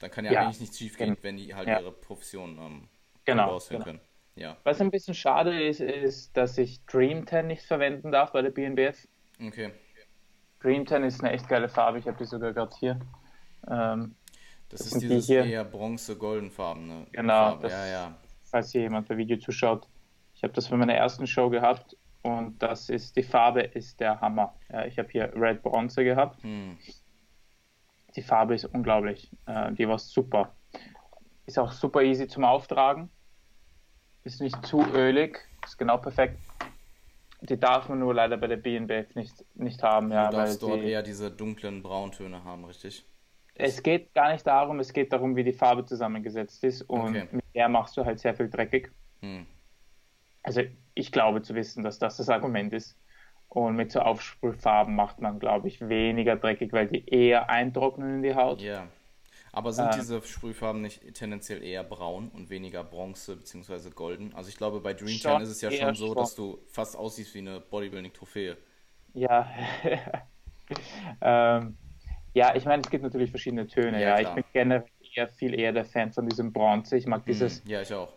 Dann 0.00 0.10
kann 0.10 0.24
ja, 0.24 0.32
ja 0.32 0.42
eigentlich 0.42 0.60
nichts 0.60 0.78
schief 0.78 0.96
gehen, 0.96 1.08
genau. 1.08 1.18
wenn 1.22 1.36
die 1.36 1.54
halt 1.54 1.68
ja. 1.68 1.80
ihre 1.80 1.92
Profession 1.92 2.58
ähm, 2.58 2.88
genau, 3.24 3.50
ausführen 3.50 3.82
genau. 3.82 3.98
können. 3.98 4.08
Ja. 4.36 4.56
Was 4.62 4.80
ein 4.80 4.90
bisschen 4.90 5.14
schade 5.14 5.66
ist, 5.66 5.80
ist, 5.80 6.36
dass 6.36 6.58
ich 6.58 6.84
Dream 6.86 7.26
10 7.26 7.48
nicht 7.48 7.62
verwenden 7.62 8.12
darf 8.12 8.32
bei 8.32 8.42
der 8.42 8.50
BNBF. 8.50 9.08
Okay. 9.44 9.72
Dream 10.60 10.86
10 10.86 11.02
ist 11.02 11.20
eine 11.22 11.32
echt 11.32 11.48
geile 11.48 11.68
Farbe, 11.68 11.98
ich 11.98 12.06
habe 12.06 12.16
die 12.18 12.24
sogar 12.24 12.52
gerade 12.52 12.74
hier. 12.78 13.00
Ähm, 13.68 14.14
das, 14.68 14.80
das 14.80 14.92
ist 14.92 15.02
dieses 15.02 15.26
die 15.26 15.34
eher 15.34 15.64
bronze-goldenfarbene. 15.64 17.06
Genau, 17.12 17.56
das, 17.56 17.72
ja, 17.72 17.86
ja. 17.86 18.16
falls 18.44 18.70
hier 18.70 18.82
jemand 18.82 19.08
bei 19.08 19.16
Video 19.16 19.38
zuschaut. 19.38 19.88
Ich 20.34 20.42
habe 20.44 20.52
das 20.52 20.68
für 20.68 20.76
meine 20.76 20.94
ersten 20.94 21.26
Show 21.26 21.50
gehabt 21.50 21.96
und 22.22 22.62
das 22.62 22.88
ist, 22.88 23.16
die 23.16 23.22
Farbe 23.22 23.62
ist 23.62 23.98
der 23.98 24.20
Hammer. 24.20 24.54
Ja, 24.70 24.84
ich 24.84 24.98
habe 24.98 25.08
hier 25.10 25.32
Red 25.34 25.62
Bronze 25.62 26.04
gehabt. 26.04 26.42
Hm. 26.42 26.78
Die 28.16 28.22
Farbe 28.22 28.54
ist 28.54 28.64
unglaublich. 28.64 29.30
Äh, 29.46 29.72
die 29.72 29.88
war 29.88 29.98
super. 29.98 30.54
Ist 31.46 31.58
auch 31.58 31.72
super 31.72 32.02
easy 32.02 32.28
zum 32.28 32.44
Auftragen. 32.44 33.10
Ist 34.24 34.40
nicht 34.40 34.66
zu 34.66 34.82
ölig. 34.94 35.38
Ist 35.64 35.78
genau 35.78 35.98
perfekt. 35.98 36.38
Die 37.40 37.58
darf 37.58 37.88
man 37.88 38.00
nur 38.00 38.14
leider 38.14 38.36
bei 38.36 38.48
der 38.48 38.56
BNBF 38.56 39.14
nicht, 39.14 39.44
nicht 39.54 39.82
haben. 39.82 40.10
Ja, 40.10 40.30
du 40.30 40.36
darfst 40.36 40.62
dort 40.62 40.82
eher 40.82 41.02
diese 41.02 41.30
dunklen 41.30 41.82
Brauntöne 41.82 42.42
haben, 42.42 42.64
richtig? 42.64 43.06
Es 43.54 43.82
geht 43.82 44.14
gar 44.14 44.32
nicht 44.32 44.46
darum, 44.46 44.80
es 44.80 44.92
geht 44.92 45.12
darum, 45.12 45.36
wie 45.36 45.44
die 45.44 45.52
Farbe 45.52 45.84
zusammengesetzt 45.84 46.62
ist 46.64 46.82
und 46.82 47.16
okay. 47.16 47.28
mit 47.32 47.44
der 47.54 47.68
machst 47.68 47.96
du 47.96 48.04
halt 48.04 48.20
sehr 48.20 48.34
viel 48.34 48.48
dreckig. 48.48 48.90
Hm. 49.20 49.46
Also 50.42 50.62
ich 50.94 51.12
glaube 51.12 51.42
zu 51.42 51.54
wissen, 51.54 51.82
dass 51.82 51.98
das 51.98 52.16
das 52.16 52.28
Argument 52.28 52.72
ist. 52.72 52.96
Und 53.48 53.76
mit 53.76 53.92
so 53.92 54.00
Aufsprühfarben 54.00 54.94
macht 54.94 55.20
man, 55.20 55.38
glaube 55.38 55.68
ich, 55.68 55.88
weniger 55.88 56.36
dreckig, 56.36 56.72
weil 56.72 56.86
die 56.86 57.08
eher 57.08 57.48
eintrocknen 57.48 58.16
in 58.16 58.22
die 58.22 58.34
Haut. 58.34 58.60
Ja. 58.60 58.86
Aber 59.52 59.72
sind 59.72 59.86
äh, 59.86 59.96
diese 59.96 60.22
Sprühfarben 60.22 60.82
nicht 60.82 61.14
tendenziell 61.14 61.62
eher 61.62 61.82
braun 61.82 62.30
und 62.34 62.50
weniger 62.50 62.84
bronze 62.84 63.36
bzw. 63.36 63.90
golden? 63.90 64.34
Also 64.34 64.50
ich 64.50 64.56
glaube, 64.56 64.80
bei 64.80 64.92
Dream 64.92 65.18
Tan 65.20 65.42
ist 65.42 65.48
es 65.48 65.60
ja 65.62 65.70
schon 65.70 65.94
so, 65.94 66.14
dass 66.14 66.34
du 66.34 66.58
fast 66.66 66.96
aussiehst 66.96 67.34
wie 67.34 67.38
eine 67.38 67.60
Bodybuilding-Trophäe. 67.60 68.56
Ja. 69.14 69.50
ähm, 71.22 71.76
ja, 72.34 72.54
ich 72.54 72.66
meine, 72.66 72.82
es 72.82 72.90
gibt 72.90 73.02
natürlich 73.02 73.30
verschiedene 73.30 73.66
Töne. 73.66 74.00
Ja, 74.00 74.20
ja. 74.20 74.28
ich 74.28 74.34
bin 74.34 74.44
generell 74.52 74.84
eher, 75.14 75.28
viel 75.28 75.58
eher 75.58 75.72
der 75.72 75.84
Fan 75.84 76.12
von 76.12 76.28
diesem 76.28 76.52
Bronze. 76.52 76.96
Ich 76.96 77.06
mag 77.06 77.24
dieses. 77.24 77.62
Ja, 77.66 77.80
ich 77.80 77.92
auch. 77.92 78.12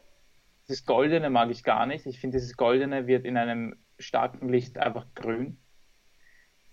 Dieses 0.67 0.85
Goldene 0.85 1.29
mag 1.29 1.49
ich 1.49 1.63
gar 1.63 1.85
nicht. 1.85 2.05
Ich 2.05 2.19
finde, 2.19 2.37
dieses 2.37 2.55
Goldene 2.55 3.07
wird 3.07 3.25
in 3.25 3.37
einem 3.37 3.77
starken 4.01 4.49
Licht 4.49 4.77
einfach 4.77 5.05
grün. 5.15 5.57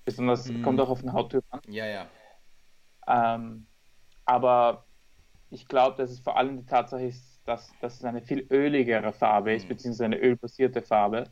Besonders 0.05 0.51
mm. 0.51 0.63
kommt 0.63 0.81
auch 0.81 0.89
auf 0.89 1.01
den 1.01 1.13
Hauttyp 1.13 1.45
an. 1.51 1.61
Ja, 1.69 1.87
ja. 1.87 2.07
Ähm, 3.07 3.67
aber 4.25 4.85
ich 5.51 5.67
glaube, 5.67 5.97
dass 5.97 6.11
es 6.11 6.21
vor 6.21 6.37
allem 6.37 6.59
die 6.59 6.67
Tatsache 6.67 7.05
ist, 7.05 7.41
dass, 7.47 7.73
dass 7.81 7.97
es 7.97 8.05
eine 8.05 8.21
viel 8.21 8.47
öligere 8.51 9.13
Farbe 9.13 9.55
ist, 9.55 9.65
mhm. 9.65 9.69
beziehungsweise 9.69 10.05
eine 10.05 10.19
ölbasierte 10.19 10.83
Farbe 10.83 11.25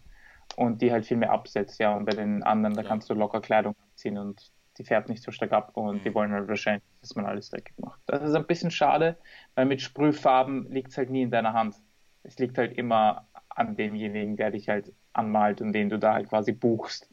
und 0.57 0.81
die 0.81 0.91
halt 0.91 1.05
viel 1.05 1.19
mehr 1.19 1.33
absetzt, 1.33 1.79
ja. 1.79 1.95
Und 1.95 2.07
bei 2.07 2.13
den 2.13 2.43
anderen, 2.43 2.75
da 2.75 2.83
kannst 2.83 3.11
du 3.11 3.15
locker 3.15 3.41
Kleidung 3.41 3.75
anziehen 3.91 4.17
und 4.17 4.51
die 4.79 4.85
färbt 4.85 5.09
nicht 5.09 5.23
so 5.23 5.31
stark 5.31 5.53
ab 5.53 5.77
und 5.77 5.97
mhm. 5.97 6.03
die 6.03 6.15
wollen 6.15 6.33
halt 6.33 6.49
wahrscheinlich, 6.49 6.85
dass 7.01 7.15
man 7.15 7.27
alles 7.27 7.51
dreckig 7.51 7.79
macht. 7.79 8.01
Das 8.07 8.23
ist 8.23 8.35
ein 8.35 8.47
bisschen 8.47 8.71
schade, 8.71 9.17
weil 9.55 9.67
mit 9.67 9.83
Sprühfarben 9.83 10.71
liegt 10.71 10.89
es 10.89 10.99
halt 10.99 11.11
nie 11.11 11.23
in 11.23 11.31
deiner 11.31 11.53
Hand. 11.53 11.77
Es 12.23 12.39
liegt 12.39 12.59
halt 12.59 12.77
immer 12.77 13.27
an 13.49 13.77
demjenigen, 13.77 14.37
der 14.37 14.51
dich 14.51 14.69
halt 14.69 14.93
anmalt 15.17 15.61
und 15.61 15.73
den 15.73 15.89
du 15.89 15.99
da 15.99 16.15
halt 16.15 16.29
quasi 16.29 16.53
buchst. 16.53 17.09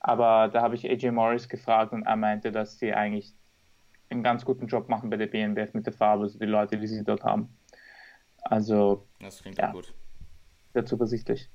Aber 0.00 0.48
da 0.48 0.62
habe 0.62 0.74
ich 0.74 0.88
AJ 0.88 1.12
Morris 1.12 1.48
gefragt 1.48 1.92
und 1.92 2.02
er 2.02 2.16
meinte, 2.16 2.52
dass 2.52 2.78
sie 2.78 2.92
eigentlich 2.92 3.34
einen 4.10 4.22
ganz 4.22 4.44
guten 4.44 4.66
Job 4.66 4.88
machen 4.88 5.10
bei 5.10 5.16
der 5.16 5.26
BNBF 5.26 5.72
mit 5.74 5.86
der 5.86 5.92
Farbe, 5.92 6.24
also 6.24 6.38
die 6.38 6.44
Leute, 6.44 6.78
die 6.78 6.86
sie 6.86 7.02
dort 7.04 7.24
haben. 7.24 7.56
Also, 8.42 9.06
das 9.20 9.40
klingt 9.40 9.58
ja, 9.58 9.72
gut. 9.72 9.94
Sehr 10.74 10.84
zuversichtlich. 10.84 11.48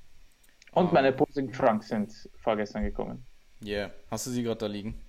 Und 0.72 0.86
um, 0.86 0.92
meine 0.92 1.12
Posing 1.12 1.52
Trunks 1.52 1.88
sind 1.88 2.28
vorgestern 2.36 2.82
gekommen. 2.82 3.24
Ja, 3.62 3.76
yeah. 3.76 3.90
hast 4.10 4.26
du 4.26 4.30
sie 4.30 4.42
gerade 4.42 4.58
da 4.58 4.66
liegen? 4.66 5.00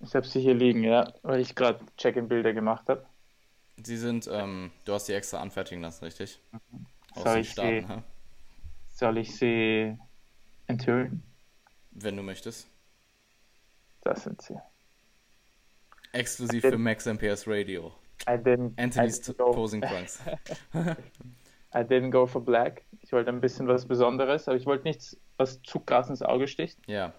Ich 0.00 0.14
habe 0.14 0.26
sie 0.26 0.40
hier 0.40 0.54
liegen, 0.54 0.84
ja, 0.84 1.12
weil 1.22 1.40
ich 1.40 1.54
gerade 1.54 1.80
Check-in-Bilder 1.96 2.52
gemacht 2.52 2.88
habe. 2.88 3.06
Sie 3.82 3.96
sind, 3.96 4.28
ähm, 4.30 4.70
du 4.84 4.92
hast 4.92 5.06
sie 5.06 5.14
extra 5.14 5.40
anfertigen 5.40 5.82
lassen, 5.82 6.04
richtig? 6.04 6.40
Mhm. 6.52 6.86
Soll, 7.14 7.38
ich 7.38 7.50
Staaten, 7.50 7.86
sie, 7.88 8.02
soll 8.96 9.18
ich 9.18 9.36
sie 9.36 9.96
enthüllen? 10.66 11.22
Wenn 11.90 12.16
du 12.16 12.22
möchtest. 12.22 12.70
Das 14.02 14.24
sind 14.24 14.40
sie. 14.40 14.56
Exklusiv 16.12 16.62
für 16.62 16.78
Max 16.78 17.06
MPS 17.06 17.46
Radio. 17.46 17.92
I 18.26 18.32
didn't, 18.32 18.72
Anthony's 18.78 19.18
I 19.28 19.32
didn't 19.32 19.52
Posing 19.52 19.82
Trunks. 19.82 20.22
I 21.74 21.80
didn't 21.80 22.10
go 22.10 22.26
for 22.26 22.42
black. 22.42 22.84
Ich 23.02 23.12
wollte 23.12 23.30
ein 23.30 23.40
bisschen 23.40 23.68
was 23.68 23.86
Besonderes, 23.86 24.48
aber 24.48 24.56
ich 24.56 24.64
wollte 24.64 24.84
nichts, 24.84 25.20
was 25.36 25.60
zu 25.62 25.80
krass 25.80 26.08
ins 26.08 26.22
Auge 26.22 26.48
sticht. 26.48 26.78
Ja. 26.86 27.12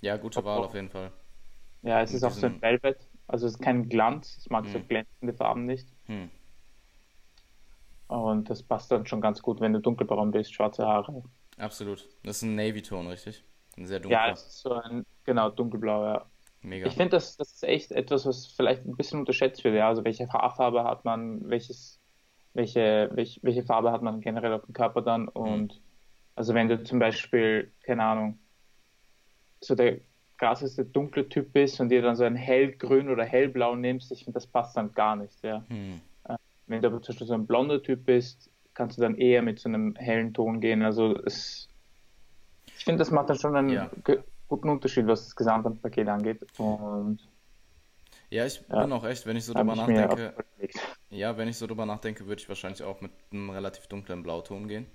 Ja, 0.00 0.16
gute 0.16 0.44
Wahl 0.44 0.64
auf 0.64 0.74
jeden 0.74 0.90
Fall. 0.90 1.12
Ja, 1.82 2.02
es 2.02 2.12
ist 2.12 2.24
auch 2.24 2.32
so 2.32 2.46
ein 2.46 2.60
Velvet. 2.60 3.08
Also 3.28 3.46
es 3.46 3.54
ist 3.54 3.62
kein 3.62 3.88
Glanz. 3.88 4.38
Ich 4.40 4.50
mag 4.50 4.64
hm. 4.64 4.72
so 4.72 4.80
glänzende 4.80 5.32
Farben 5.32 5.64
nicht. 5.64 5.88
Hm. 6.06 6.28
Und 8.06 8.50
das 8.50 8.62
passt 8.62 8.90
dann 8.90 9.06
schon 9.06 9.20
ganz 9.20 9.42
gut, 9.42 9.60
wenn 9.60 9.72
du 9.72 9.80
dunkelbraun 9.80 10.30
bist, 10.30 10.54
schwarze 10.54 10.86
Haare. 10.86 11.22
Absolut. 11.58 12.08
Das 12.22 12.36
ist 12.36 12.42
ein 12.42 12.54
Navy-Ton, 12.54 13.06
richtig? 13.06 13.44
Ein 13.76 13.86
sehr 13.86 14.00
dunkler. 14.00 14.26
Ja, 14.26 14.32
es 14.32 14.46
ist 14.46 14.60
so 14.60 14.72
ein, 14.72 15.04
genau, 15.24 15.50
dunkelblau, 15.50 16.04
ja. 16.04 16.26
Mega. 16.62 16.86
Ich 16.86 16.94
finde, 16.94 17.10
das, 17.10 17.36
das 17.36 17.52
ist 17.52 17.64
echt 17.64 17.92
etwas, 17.92 18.24
was 18.24 18.46
vielleicht 18.46 18.86
ein 18.86 18.96
bisschen 18.96 19.20
unterschätzt 19.20 19.62
wird. 19.64 19.74
Ja? 19.74 19.88
Also 19.88 20.04
welche 20.04 20.28
Haarfarbe 20.28 20.84
hat 20.84 21.04
man, 21.04 21.48
welches, 21.48 22.00
welche, 22.54 23.10
welche, 23.12 23.40
welche 23.42 23.64
Farbe 23.64 23.92
hat 23.92 24.02
man 24.02 24.20
generell 24.20 24.54
auf 24.54 24.64
dem 24.64 24.72
Körper 24.72 25.02
dann? 25.02 25.28
Und 25.28 25.74
mhm. 25.74 25.80
also 26.34 26.54
wenn 26.54 26.68
du 26.68 26.82
zum 26.82 26.98
Beispiel, 26.98 27.72
keine 27.82 28.04
Ahnung, 28.04 28.38
so 29.60 29.74
der 29.74 30.00
krasseste 30.38 30.84
dunkle 30.84 31.28
Typ 31.28 31.52
bist 31.52 31.80
und 31.80 31.90
dir 31.90 32.02
dann 32.02 32.16
so 32.16 32.24
ein 32.24 32.36
hellgrün 32.36 33.10
oder 33.10 33.24
hellblau 33.24 33.76
nimmst, 33.76 34.10
ich 34.10 34.24
finde, 34.24 34.34
das 34.34 34.46
passt 34.46 34.76
dann 34.76 34.92
gar 34.92 35.16
nicht, 35.16 35.42
ja. 35.42 35.64
Hm. 35.68 36.00
Wenn 36.66 36.82
du 36.82 36.88
aber 36.88 37.02
zum 37.02 37.12
Beispiel 37.12 37.26
so 37.26 37.34
ein 37.34 37.46
blonder 37.46 37.82
Typ 37.82 38.06
bist, 38.06 38.50
kannst 38.74 38.98
du 38.98 39.02
dann 39.02 39.16
eher 39.16 39.42
mit 39.42 39.58
so 39.58 39.68
einem 39.68 39.94
hellen 39.96 40.32
Ton 40.34 40.60
gehen. 40.60 40.82
Also 40.82 41.16
es, 41.24 41.68
ich 42.76 42.84
finde, 42.84 42.98
das 42.98 43.10
macht 43.10 43.30
dann 43.30 43.38
schon 43.38 43.56
einen 43.56 43.68
ja. 43.68 43.90
guten 44.48 44.68
Unterschied, 44.68 45.06
was 45.06 45.24
das 45.24 45.36
Gesamtpaket 45.36 46.08
angeht. 46.08 46.44
Und 46.58 47.20
ja, 48.30 48.46
ich 48.46 48.64
ja, 48.68 48.82
bin 48.82 48.92
auch 48.92 49.04
echt, 49.04 49.26
wenn 49.26 49.36
ich 49.36 49.44
so 49.44 49.54
drüber 49.54 49.76
nachdenke. 49.76 50.34
Ja, 51.10 51.36
wenn 51.36 51.48
ich 51.48 51.56
so 51.56 51.66
drüber 51.66 51.86
nachdenke, 51.86 52.26
würde 52.26 52.42
ich 52.42 52.48
wahrscheinlich 52.48 52.82
auch 52.82 53.00
mit 53.00 53.12
einem 53.30 53.50
relativ 53.50 53.86
dunklen 53.86 54.22
Blauton 54.22 54.66
gehen. 54.66 54.86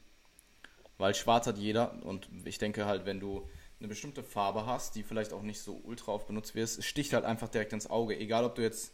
Weil 0.98 1.16
schwarz 1.16 1.48
hat 1.48 1.58
jeder 1.58 2.04
und 2.04 2.28
ich 2.44 2.58
denke 2.58 2.86
halt, 2.86 3.06
wenn 3.06 3.22
du 3.22 3.48
eine 3.80 3.88
bestimmte 3.88 4.24
Farbe 4.24 4.66
hast, 4.66 4.96
die 4.96 5.04
vielleicht 5.04 5.32
auch 5.32 5.42
nicht 5.42 5.62
so 5.62 5.80
ultra 5.86 6.12
oft 6.12 6.28
benutzt 6.28 6.56
wird, 6.56 6.70
sticht 6.84 7.14
halt 7.14 7.24
einfach 7.24 7.48
direkt 7.48 7.72
ins 7.72 7.90
Auge. 7.90 8.20
Egal, 8.20 8.44
ob 8.44 8.56
du 8.56 8.62
jetzt 8.62 8.94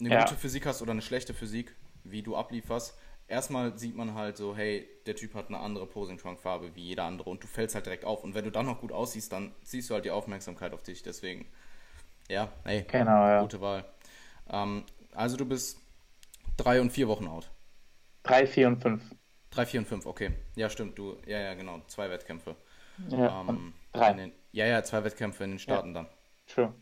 eine 0.00 0.10
ja. 0.10 0.24
gute 0.24 0.36
Physik 0.36 0.66
hast 0.66 0.82
oder 0.82 0.92
eine 0.92 1.02
schlechte 1.02 1.34
Physik, 1.34 1.74
wie 2.04 2.22
du 2.22 2.36
ablieferst. 2.36 2.96
Erstmal 3.26 3.76
sieht 3.76 3.94
man 3.94 4.14
halt 4.14 4.38
so, 4.38 4.56
hey, 4.56 4.88
der 5.06 5.14
Typ 5.14 5.34
hat 5.34 5.48
eine 5.48 5.58
andere 5.58 5.86
Posing-Trunk-Farbe 5.86 6.74
wie 6.74 6.82
jeder 6.82 7.04
andere 7.04 7.28
und 7.28 7.42
du 7.42 7.46
fällst 7.46 7.74
halt 7.74 7.84
direkt 7.84 8.04
auf. 8.04 8.24
Und 8.24 8.34
wenn 8.34 8.44
du 8.44 8.50
dann 8.50 8.64
noch 8.64 8.80
gut 8.80 8.90
aussiehst, 8.90 9.32
dann 9.32 9.52
ziehst 9.62 9.90
du 9.90 9.94
halt 9.94 10.06
die 10.06 10.10
Aufmerksamkeit 10.10 10.72
auf 10.72 10.82
dich. 10.82 11.02
Deswegen, 11.02 11.46
ja, 12.28 12.50
hey, 12.64 12.86
genau, 12.90 13.26
ja. 13.26 13.42
gute 13.42 13.60
Wahl. 13.60 13.84
Ähm, 14.48 14.84
also 15.12 15.36
du 15.36 15.44
bist 15.44 15.78
drei 16.56 16.80
und 16.80 16.90
vier 16.90 17.08
Wochen 17.08 17.26
out. 17.26 17.50
Drei, 18.22 18.46
vier 18.46 18.68
und 18.68 18.80
fünf. 18.80 19.02
Drei, 19.50 19.66
vier 19.66 19.80
und 19.80 19.86
fünf, 19.86 20.06
okay. 20.06 20.32
Ja, 20.56 20.70
stimmt, 20.70 20.98
du, 20.98 21.16
ja, 21.26 21.38
ja, 21.38 21.54
genau, 21.54 21.82
zwei 21.86 22.08
Wettkämpfe. 22.10 22.56
Ja, 23.08 23.44
ähm, 23.48 23.74
drei. 23.92 24.12
Den, 24.14 24.32
ja, 24.52 24.66
ja, 24.66 24.82
zwei 24.82 25.04
Wettkämpfe 25.04 25.44
in 25.44 25.50
den 25.50 25.58
Staaten 25.58 25.88
ja. 25.88 25.94
dann. 25.94 26.06
True. 26.46 26.74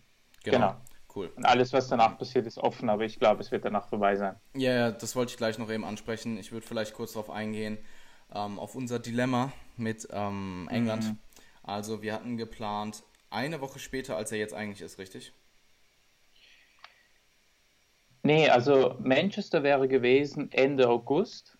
Genau. 0.44 0.58
genau. 0.58 0.76
Cool. 1.16 1.32
Und 1.34 1.46
alles, 1.46 1.72
was 1.72 1.88
danach 1.88 2.18
passiert, 2.18 2.46
ist 2.46 2.58
offen, 2.58 2.90
aber 2.90 3.04
ich 3.04 3.18
glaube, 3.18 3.40
es 3.40 3.50
wird 3.50 3.64
danach 3.64 3.88
vorbei 3.88 4.16
sein. 4.16 4.36
Ja, 4.54 4.72
ja, 4.72 4.90
das 4.90 5.16
wollte 5.16 5.30
ich 5.30 5.38
gleich 5.38 5.56
noch 5.56 5.70
eben 5.70 5.84
ansprechen. 5.84 6.36
Ich 6.36 6.52
würde 6.52 6.66
vielleicht 6.66 6.92
kurz 6.92 7.14
darauf 7.14 7.30
eingehen, 7.30 7.78
ähm, 8.34 8.58
auf 8.58 8.74
unser 8.74 8.98
Dilemma 8.98 9.50
mit 9.78 10.06
ähm, 10.12 10.68
England. 10.70 11.04
Mhm. 11.04 11.18
Also, 11.62 12.02
wir 12.02 12.12
hatten 12.12 12.36
geplant, 12.36 13.02
eine 13.30 13.62
Woche 13.62 13.78
später, 13.78 14.14
als 14.14 14.30
er 14.30 14.36
jetzt 14.36 14.52
eigentlich 14.52 14.82
ist, 14.82 14.98
richtig? 14.98 15.32
Nee, 18.22 18.50
also 18.50 18.96
Manchester 18.98 19.62
wäre 19.62 19.88
gewesen 19.88 20.52
Ende 20.52 20.86
August. 20.86 21.56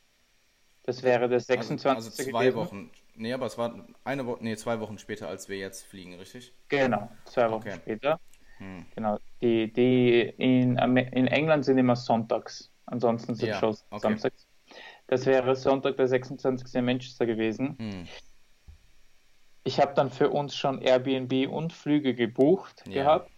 Das 0.82 1.02
wäre 1.02 1.30
der 1.30 1.40
26. 1.40 1.86
Also, 1.86 2.10
also 2.10 2.30
zwei 2.30 2.50
gewesen. 2.50 2.56
Wochen. 2.56 2.90
Nee, 3.14 3.32
aber 3.32 3.46
es 3.46 3.56
war 3.56 3.86
eine 4.04 4.26
Woche, 4.26 4.44
nee, 4.44 4.56
zwei 4.56 4.80
Wochen 4.80 4.98
später, 4.98 5.28
als 5.28 5.48
wir 5.48 5.56
jetzt 5.56 5.86
fliegen, 5.86 6.14
richtig? 6.14 6.52
Genau, 6.68 7.10
zwei 7.24 7.50
Wochen 7.50 7.68
okay. 7.68 7.76
später. 7.76 8.20
Hm. 8.58 8.86
Genau. 8.94 9.18
Die, 9.40 9.72
die 9.72 10.20
in, 10.20 10.76
in 10.78 11.26
England 11.26 11.64
sind 11.64 11.78
immer 11.78 11.96
sonntags. 11.96 12.72
Ansonsten 12.86 13.34
sind 13.34 13.48
ja, 13.48 13.58
Shows 13.58 13.84
okay. 13.90 14.00
samstags. 14.00 14.46
Das 15.08 15.26
wäre 15.26 15.54
Sonntag, 15.54 15.96
der 15.96 16.08
26. 16.08 16.74
in 16.74 16.84
Manchester 16.84 17.26
gewesen. 17.26 17.76
Hm. 17.78 18.08
Ich 19.64 19.80
habe 19.80 19.94
dann 19.94 20.10
für 20.10 20.30
uns 20.30 20.54
schon 20.54 20.80
Airbnb 20.80 21.50
und 21.50 21.72
Flüge 21.72 22.14
gebucht 22.14 22.84
ja. 22.86 23.02
gehabt 23.02 23.30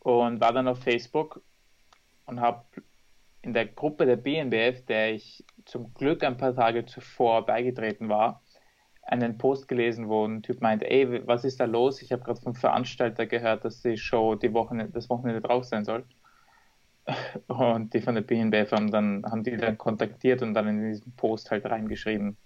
und 0.00 0.40
war 0.40 0.52
dann 0.52 0.68
auf 0.68 0.80
Facebook 0.80 1.40
und 2.26 2.40
habe 2.40 2.64
in 3.42 3.54
der 3.54 3.66
Gruppe 3.66 4.04
der 4.04 4.16
BNBF, 4.16 4.84
der 4.86 5.14
ich 5.14 5.44
zum 5.64 5.94
Glück 5.94 6.24
ein 6.24 6.36
paar 6.36 6.54
Tage 6.54 6.84
zuvor 6.86 7.46
beigetreten 7.46 8.08
war, 8.08 8.42
einen 9.08 9.38
Post 9.38 9.68
gelesen, 9.68 10.08
wo 10.08 10.26
ein 10.26 10.42
Typ 10.42 10.60
meinte, 10.60 10.88
ey, 10.88 11.26
was 11.26 11.44
ist 11.44 11.60
da 11.60 11.64
los? 11.64 12.02
Ich 12.02 12.12
habe 12.12 12.22
gerade 12.22 12.40
vom 12.40 12.54
Veranstalter 12.54 13.26
gehört, 13.26 13.64
dass 13.64 13.80
die 13.80 13.96
Show 13.96 14.34
die 14.34 14.52
Wochenende, 14.52 14.92
das 14.92 15.08
Wochenende 15.08 15.40
drauf 15.40 15.64
sein 15.64 15.84
soll. 15.84 16.04
Und 17.46 17.94
die 17.94 18.00
von 18.00 18.14
der 18.14 18.22
BNBF 18.22 18.70
haben 18.70 18.90
dann, 18.90 19.24
haben 19.24 19.42
die 19.42 19.56
dann 19.56 19.78
kontaktiert 19.78 20.42
und 20.42 20.52
dann 20.52 20.68
in 20.68 20.88
diesen 20.90 21.16
Post 21.16 21.50
halt 21.50 21.64
reingeschrieben, 21.64 22.36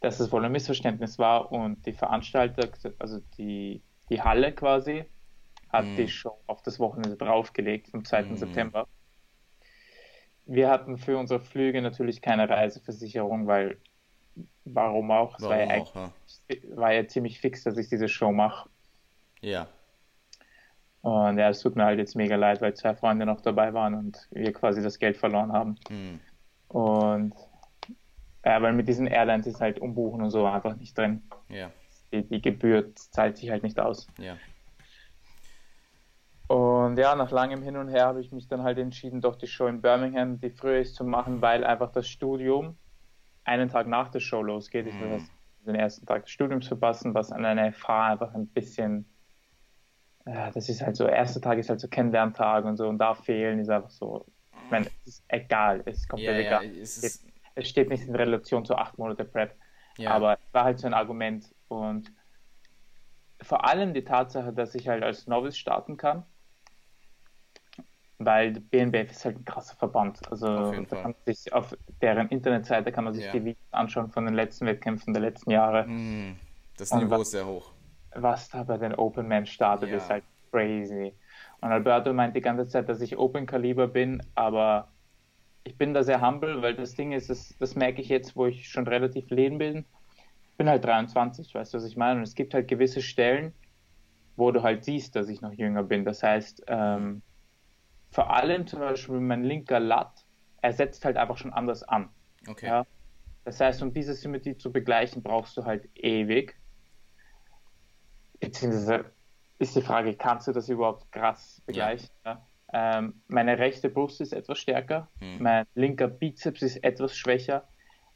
dass 0.00 0.18
es 0.18 0.32
wohl 0.32 0.44
ein 0.44 0.50
Missverständnis 0.50 1.16
war 1.16 1.52
und 1.52 1.86
die 1.86 1.92
Veranstalter, 1.92 2.68
also 2.98 3.20
die, 3.36 3.80
die 4.10 4.20
Halle 4.20 4.52
quasi, 4.52 5.04
hat 5.72 5.84
mm. 5.86 5.96
die 5.96 6.08
Show 6.08 6.40
auf 6.48 6.60
das 6.62 6.80
Wochenende 6.80 7.16
draufgelegt, 7.16 7.88
vom 7.88 8.04
2. 8.04 8.22
Mm. 8.22 8.36
September. 8.36 8.88
Wir 10.44 10.70
hatten 10.70 10.98
für 10.98 11.16
unsere 11.16 11.38
Flüge 11.38 11.80
natürlich 11.80 12.20
keine 12.20 12.48
Reiseversicherung, 12.48 13.46
weil 13.46 13.78
warum 14.64 15.10
auch? 15.10 15.38
Es 15.38 15.44
war, 15.44 15.58
ja 15.58 15.80
auch, 15.80 15.94
ja. 15.94 16.12
war 16.74 16.92
ja 16.92 17.06
ziemlich 17.06 17.40
fix, 17.40 17.64
dass 17.64 17.76
ich 17.76 17.88
diese 17.88 18.08
Show 18.08 18.32
mache. 18.32 18.68
Ja. 19.40 19.68
Und 21.02 21.38
ja, 21.38 21.48
es 21.48 21.60
tut 21.60 21.76
mir 21.76 21.84
halt 21.84 21.98
jetzt 21.98 22.16
mega 22.16 22.36
leid, 22.36 22.60
weil 22.60 22.74
zwei 22.74 22.94
Freunde 22.94 23.24
noch 23.24 23.40
dabei 23.40 23.72
waren 23.72 23.94
und 23.94 24.28
wir 24.30 24.52
quasi 24.52 24.82
das 24.82 24.98
Geld 24.98 25.16
verloren 25.16 25.52
haben. 25.52 25.76
Hm. 25.88 26.20
Und 26.68 27.34
ja, 28.44 28.60
weil 28.62 28.72
mit 28.72 28.88
diesen 28.88 29.06
Airlines 29.06 29.46
ist 29.46 29.60
halt 29.60 29.80
umbuchen 29.80 30.22
und 30.22 30.30
so 30.30 30.44
einfach 30.46 30.76
nicht 30.76 30.96
drin. 30.96 31.22
Ja. 31.48 31.70
Die, 32.12 32.22
die 32.22 32.42
Gebühr 32.42 32.94
zahlt 32.94 33.36
sich 33.36 33.50
halt 33.50 33.62
nicht 33.62 33.78
aus. 33.78 34.08
Ja. 34.18 34.36
Und 36.48 36.96
ja, 36.98 37.14
nach 37.14 37.30
langem 37.30 37.62
Hin 37.62 37.76
und 37.76 37.88
Her 37.88 38.06
habe 38.06 38.20
ich 38.20 38.32
mich 38.32 38.48
dann 38.48 38.62
halt 38.62 38.78
entschieden, 38.78 39.20
doch 39.20 39.36
die 39.36 39.46
Show 39.46 39.66
in 39.66 39.82
Birmingham, 39.82 40.40
die 40.40 40.50
früher 40.50 40.78
ist, 40.78 40.94
zu 40.94 41.04
machen, 41.04 41.42
weil 41.42 41.62
einfach 41.62 41.92
das 41.92 42.08
Studium 42.08 42.76
einen 43.48 43.68
Tag 43.68 43.86
nach 43.86 44.08
der 44.08 44.20
Show 44.20 44.42
losgeht. 44.42 44.86
Ich 44.86 45.00
will 45.00 45.18
mhm. 45.18 45.28
den 45.66 45.74
ersten 45.74 46.06
Tag 46.06 46.24
des 46.24 46.30
Studiums 46.30 46.68
verpassen, 46.68 47.14
was 47.14 47.32
an 47.32 47.44
einer 47.44 47.72
FH 47.72 48.06
einfach 48.06 48.34
ein 48.34 48.46
bisschen, 48.46 49.06
ja, 50.26 50.50
das 50.50 50.68
ist 50.68 50.82
halt 50.82 50.96
so, 50.96 51.06
erster 51.06 51.40
Tag 51.40 51.58
ist 51.58 51.70
halt 51.70 51.80
so 51.80 51.88
Kennenlerntag 51.88 52.64
und 52.64 52.76
so 52.76 52.88
und 52.88 52.98
da 52.98 53.14
fehlen 53.14 53.58
ist 53.58 53.70
einfach 53.70 53.90
so, 53.90 54.26
ich 54.64 54.70
meine, 54.70 54.86
es 54.86 55.14
ist 55.14 55.24
egal, 55.28 55.82
es 55.86 55.98
ist 55.98 56.08
komplett 56.08 56.44
ja, 56.44 56.46
egal. 56.46 56.64
Ja, 56.66 56.80
es, 56.80 56.98
ist... 56.98 57.26
es, 57.54 57.68
steht 57.68 57.88
nicht 57.88 58.06
in 58.06 58.14
Relation 58.14 58.64
zu 58.64 58.76
acht 58.76 58.98
Monate 58.98 59.24
Prep, 59.24 59.56
ja. 59.96 60.10
aber 60.10 60.34
es 60.34 60.54
war 60.54 60.64
halt 60.64 60.78
so 60.78 60.86
ein 60.86 60.94
Argument 60.94 61.52
und 61.68 62.12
vor 63.40 63.66
allem 63.66 63.94
die 63.94 64.04
Tatsache, 64.04 64.52
dass 64.52 64.74
ich 64.74 64.88
halt 64.88 65.02
als 65.02 65.26
Novice 65.26 65.56
starten 65.56 65.96
kann, 65.96 66.24
weil 68.18 68.52
BNBF 68.52 69.10
ist 69.10 69.24
halt 69.24 69.36
ein 69.38 69.44
krasser 69.44 69.76
Verband. 69.76 70.20
Also 70.30 70.72
da 70.72 70.96
kann 70.96 71.02
man 71.02 71.14
sich 71.24 71.52
auf 71.52 71.76
deren 72.02 72.28
Internetseite 72.28 72.90
kann 72.90 73.04
man 73.04 73.14
sich 73.14 73.24
ja. 73.24 73.32
die 73.32 73.44
Videos 73.44 73.72
anschauen 73.72 74.10
von 74.10 74.24
den 74.24 74.34
letzten 74.34 74.66
Wettkämpfen 74.66 75.14
der 75.14 75.22
letzten 75.22 75.50
Jahre. 75.50 75.86
Mm, 75.86 76.36
das 76.76 76.92
Niveau 76.92 77.12
was, 77.12 77.22
ist 77.22 77.30
sehr 77.30 77.46
hoch. 77.46 77.72
Was 78.14 78.48
da 78.48 78.64
bei 78.64 78.76
den 78.76 78.94
Open 78.94 79.28
Men 79.28 79.46
startet, 79.46 79.90
ja. 79.90 79.96
ist 79.96 80.10
halt 80.10 80.24
crazy. 80.50 81.14
Und 81.60 81.70
Alberto 81.70 82.12
meint 82.12 82.34
die 82.34 82.40
ganze 82.40 82.66
Zeit, 82.66 82.88
dass 82.88 83.00
ich 83.00 83.16
Open 83.16 83.46
Kaliber 83.46 83.86
bin, 83.86 84.22
aber 84.34 84.88
ich 85.64 85.76
bin 85.76 85.94
da 85.94 86.02
sehr 86.02 86.20
humble, 86.20 86.62
weil 86.62 86.74
das 86.74 86.94
Ding 86.94 87.12
ist, 87.12 87.30
das, 87.30 87.54
das 87.58 87.76
merke 87.76 88.00
ich 88.00 88.08
jetzt, 88.08 88.34
wo 88.36 88.46
ich 88.46 88.68
schon 88.68 88.86
relativ 88.86 89.30
lean 89.30 89.58
bin. 89.58 89.84
Ich 90.50 90.56
bin 90.56 90.68
halt 90.68 90.84
23, 90.84 91.54
weißt 91.54 91.74
du, 91.74 91.78
was 91.78 91.84
ich 91.84 91.96
meine? 91.96 92.18
Und 92.18 92.22
es 92.24 92.34
gibt 92.34 92.54
halt 92.54 92.66
gewisse 92.66 93.02
Stellen, 93.02 93.52
wo 94.36 94.50
du 94.50 94.62
halt 94.62 94.84
siehst, 94.84 95.14
dass 95.14 95.28
ich 95.28 95.40
noch 95.40 95.52
jünger 95.52 95.82
bin. 95.82 96.04
Das 96.04 96.22
heißt, 96.22 96.64
ähm, 96.68 97.22
vor 98.10 98.30
allem 98.30 98.66
zum 98.66 98.80
Beispiel 98.80 99.20
mein 99.20 99.44
linker 99.44 99.80
Lat, 99.80 100.24
er 100.62 100.72
setzt 100.72 101.04
halt 101.04 101.16
einfach 101.16 101.36
schon 101.36 101.52
anders 101.52 101.82
an. 101.82 102.10
Okay. 102.48 102.66
Ja? 102.66 102.86
Das 103.44 103.60
heißt, 103.60 103.82
um 103.82 103.92
diese 103.92 104.14
Symmetrie 104.14 104.56
zu 104.56 104.72
begleichen, 104.72 105.22
brauchst 105.22 105.56
du 105.56 105.64
halt 105.64 105.88
ewig. 105.94 106.56
Beziehungsweise 108.40 109.12
ist 109.58 109.74
die 109.74 109.82
Frage, 109.82 110.14
kannst 110.14 110.46
du 110.48 110.52
das 110.52 110.68
überhaupt 110.68 111.10
krass 111.12 111.62
begleichen? 111.66 112.08
Ja. 112.24 112.32
Ja? 112.32 112.98
Ähm, 112.98 113.22
meine 113.28 113.58
rechte 113.58 113.88
Brust 113.88 114.20
ist 114.20 114.32
etwas 114.32 114.58
stärker, 114.58 115.08
hm. 115.20 115.42
mein 115.42 115.66
linker 115.74 116.06
Bizeps 116.06 116.60
ist 116.60 116.84
etwas 116.84 117.16
schwächer, 117.16 117.66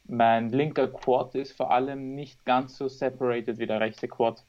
mein 0.05 0.49
linker 0.49 0.87
Quad 0.87 1.33
ist 1.33 1.53
vor 1.53 1.71
allem 1.71 2.13
nicht 2.13 2.45
ganz 2.45 2.77
so 2.77 2.87
separated 2.87 3.57
wie 3.57 3.65
der 3.65 3.79
rechte 3.79 4.07
Quad. 4.07 4.43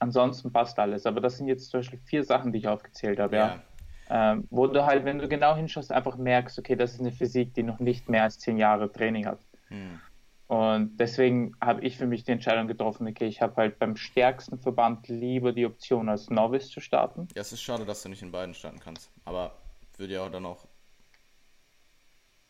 Ansonsten 0.00 0.52
passt 0.52 0.78
alles. 0.78 1.06
Aber 1.06 1.20
das 1.20 1.38
sind 1.38 1.48
jetzt 1.48 1.70
zum 1.70 1.80
Beispiel 1.80 2.00
vier 2.00 2.24
Sachen, 2.24 2.52
die 2.52 2.58
ich 2.58 2.68
aufgezählt 2.68 3.18
habe, 3.18 3.36
ja. 3.36 3.62
Ähm, 4.10 4.46
wo 4.50 4.66
du 4.66 4.86
halt, 4.86 5.04
wenn 5.04 5.18
du 5.18 5.28
genau 5.28 5.54
hinschaust, 5.54 5.92
einfach 5.92 6.16
merkst, 6.16 6.58
okay, 6.58 6.76
das 6.76 6.94
ist 6.94 7.00
eine 7.00 7.12
Physik, 7.12 7.54
die 7.54 7.62
noch 7.62 7.78
nicht 7.78 8.08
mehr 8.08 8.22
als 8.22 8.38
zehn 8.38 8.56
Jahre 8.56 8.90
Training 8.90 9.26
hat. 9.26 9.40
Hm. 9.68 10.00
Und 10.46 10.96
deswegen 10.96 11.54
habe 11.60 11.82
ich 11.82 11.98
für 11.98 12.06
mich 12.06 12.24
die 12.24 12.32
Entscheidung 12.32 12.68
getroffen, 12.68 13.06
okay, 13.06 13.26
ich 13.26 13.42
habe 13.42 13.56
halt 13.56 13.78
beim 13.78 13.96
stärksten 13.96 14.58
Verband 14.58 15.06
lieber 15.08 15.52
die 15.52 15.66
Option 15.66 16.08
als 16.08 16.30
Novice 16.30 16.70
zu 16.70 16.80
starten. 16.80 17.28
Ja, 17.34 17.42
es 17.42 17.52
ist 17.52 17.60
schade, 17.60 17.84
dass 17.84 18.02
du 18.02 18.08
nicht 18.08 18.22
in 18.22 18.32
beiden 18.32 18.54
starten 18.54 18.80
kannst. 18.80 19.10
Aber 19.26 19.52
würde 19.98 20.14
ja 20.14 20.22
auch 20.22 20.30
dann 20.30 20.46
auch 20.46 20.66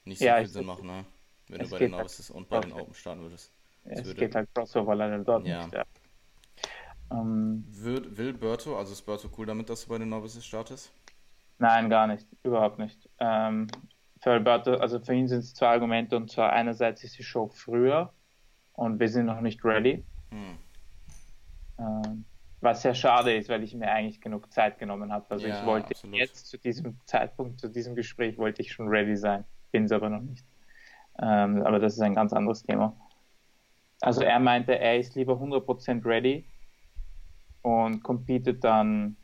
nicht 0.04 0.18
so 0.18 0.24
ja, 0.24 0.38
viel 0.38 0.46
Sinn 0.46 0.66
machen, 0.66 0.86
ne? 0.86 1.04
wenn 1.48 1.60
du 1.60 1.70
bei 1.70 1.78
den 1.78 1.90
Novices 1.90 2.28
halt 2.28 2.36
und 2.36 2.48
bei 2.48 2.60
den 2.60 2.72
Open 2.72 2.94
starten 2.94 3.22
würdest. 3.22 3.52
Es 3.84 4.04
würde... 4.04 4.20
geht 4.20 4.34
halt 4.34 4.48
Crossover 4.54 4.94
leider 4.94 5.18
dort 5.18 5.46
ja. 5.46 5.64
nicht. 5.64 5.74
Ja. 5.74 5.84
Ähm, 7.10 7.64
will, 7.70 8.16
will 8.16 8.34
Berto, 8.34 8.76
also 8.76 8.92
ist 8.92 9.02
Berto 9.02 9.28
cool 9.38 9.46
damit, 9.46 9.70
dass 9.70 9.84
du 9.84 9.88
bei 9.88 9.98
den 9.98 10.10
Novices 10.10 10.44
startest? 10.44 10.92
Nein, 11.58 11.90
gar 11.90 12.06
nicht. 12.06 12.26
Überhaupt 12.42 12.78
nicht. 12.78 13.08
Ähm, 13.18 13.66
für 14.20 14.32
Alberto, 14.32 14.74
also 14.74 15.00
für 15.00 15.14
ihn 15.14 15.28
sind 15.28 15.40
es 15.40 15.54
zwei 15.54 15.68
Argumente 15.68 16.16
und 16.16 16.30
zwar 16.30 16.52
einerseits 16.52 17.04
ist 17.04 17.18
die 17.18 17.22
Show 17.22 17.48
früher 17.48 18.12
und 18.72 18.98
wir 19.00 19.08
sind 19.08 19.26
noch 19.26 19.40
nicht 19.40 19.64
ready. 19.64 20.04
Hm. 20.30 20.58
Ähm, 21.78 22.24
was 22.60 22.82
sehr 22.82 22.94
schade 22.94 23.36
ist, 23.36 23.48
weil 23.48 23.62
ich 23.62 23.74
mir 23.74 23.90
eigentlich 23.90 24.20
genug 24.20 24.52
Zeit 24.52 24.78
genommen 24.78 25.12
habe. 25.12 25.26
Also 25.28 25.46
ja, 25.46 25.58
ich 25.58 25.66
wollte 25.66 25.90
absolut. 25.90 26.16
jetzt 26.16 26.46
zu 26.48 26.58
diesem 26.58 26.98
Zeitpunkt, 27.04 27.60
zu 27.60 27.68
diesem 27.68 27.94
Gespräch 27.94 28.36
wollte 28.38 28.62
ich 28.62 28.72
schon 28.72 28.88
ready 28.88 29.16
sein, 29.16 29.44
bin 29.70 29.84
es 29.84 29.92
aber 29.92 30.08
noch 30.08 30.22
nicht. 30.22 30.44
Ähm, 31.20 31.62
aber 31.62 31.78
das 31.78 31.94
ist 31.94 32.00
ein 32.00 32.14
ganz 32.14 32.32
anderes 32.32 32.64
Thema. 32.64 32.96
Also 34.00 34.22
er 34.22 34.38
meinte, 34.38 34.78
er 34.78 34.98
ist 34.98 35.14
lieber 35.14 35.34
100% 35.34 36.04
ready 36.04 36.46
und 37.62 38.02
competet 38.02 38.62
dann 38.62 39.16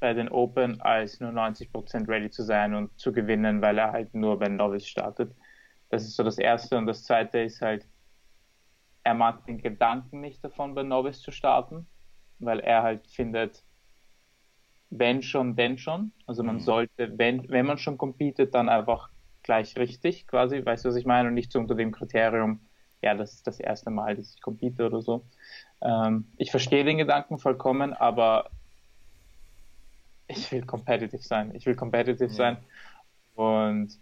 bei 0.00 0.14
den 0.14 0.28
Open 0.28 0.80
als 0.80 1.20
nur 1.20 1.30
90% 1.30 2.08
ready 2.08 2.30
zu 2.30 2.42
sein 2.42 2.74
und 2.74 2.98
zu 2.98 3.12
gewinnen, 3.12 3.60
weil 3.62 3.78
er 3.78 3.92
halt 3.92 4.14
nur 4.14 4.38
bei 4.38 4.48
Novice 4.48 4.88
startet. 4.88 5.34
Das 5.90 6.04
ist 6.04 6.16
so 6.16 6.22
das 6.22 6.38
Erste. 6.38 6.78
Und 6.78 6.86
das 6.86 7.04
Zweite 7.04 7.40
ist 7.40 7.60
halt, 7.60 7.86
er 9.04 9.14
mag 9.14 9.44
den 9.46 9.58
Gedanken 9.58 10.20
nicht 10.20 10.42
davon, 10.42 10.74
bei 10.74 10.82
Novice 10.82 11.20
zu 11.20 11.30
starten, 11.30 11.86
weil 12.38 12.60
er 12.60 12.82
halt 12.82 13.06
findet, 13.06 13.62
wenn 14.90 15.22
schon, 15.22 15.54
denn 15.54 15.78
schon. 15.78 16.12
Also 16.26 16.42
man 16.42 16.56
mhm. 16.56 16.60
sollte, 16.60 17.18
wenn, 17.18 17.48
wenn 17.48 17.66
man 17.66 17.78
schon 17.78 17.98
competet, 17.98 18.54
dann 18.54 18.68
einfach 18.68 19.10
gleich 19.42 19.76
richtig, 19.76 20.26
quasi, 20.26 20.64
weißt 20.64 20.84
du, 20.84 20.88
was 20.88 20.96
ich 20.96 21.06
meine? 21.06 21.28
Und 21.28 21.34
nicht 21.34 21.52
so 21.52 21.58
unter 21.58 21.74
dem 21.74 21.92
Kriterium, 21.92 22.60
ja, 23.02 23.14
das 23.14 23.34
ist 23.34 23.46
das 23.46 23.60
erste 23.60 23.90
Mal, 23.90 24.16
dass 24.16 24.34
ich 24.34 24.42
compete 24.42 24.86
oder 24.86 25.00
so. 25.00 25.26
Ähm, 25.80 26.32
ich 26.36 26.50
verstehe 26.50 26.84
den 26.84 26.98
Gedanken 26.98 27.38
vollkommen, 27.38 27.94
aber 27.94 28.50
ich 30.30 30.50
will 30.52 30.64
competitive 30.64 31.22
sein. 31.22 31.54
Ich 31.54 31.66
will 31.66 31.74
competitive 31.74 32.24
ja. 32.24 32.34
sein. 32.34 32.56
Und 33.34 33.98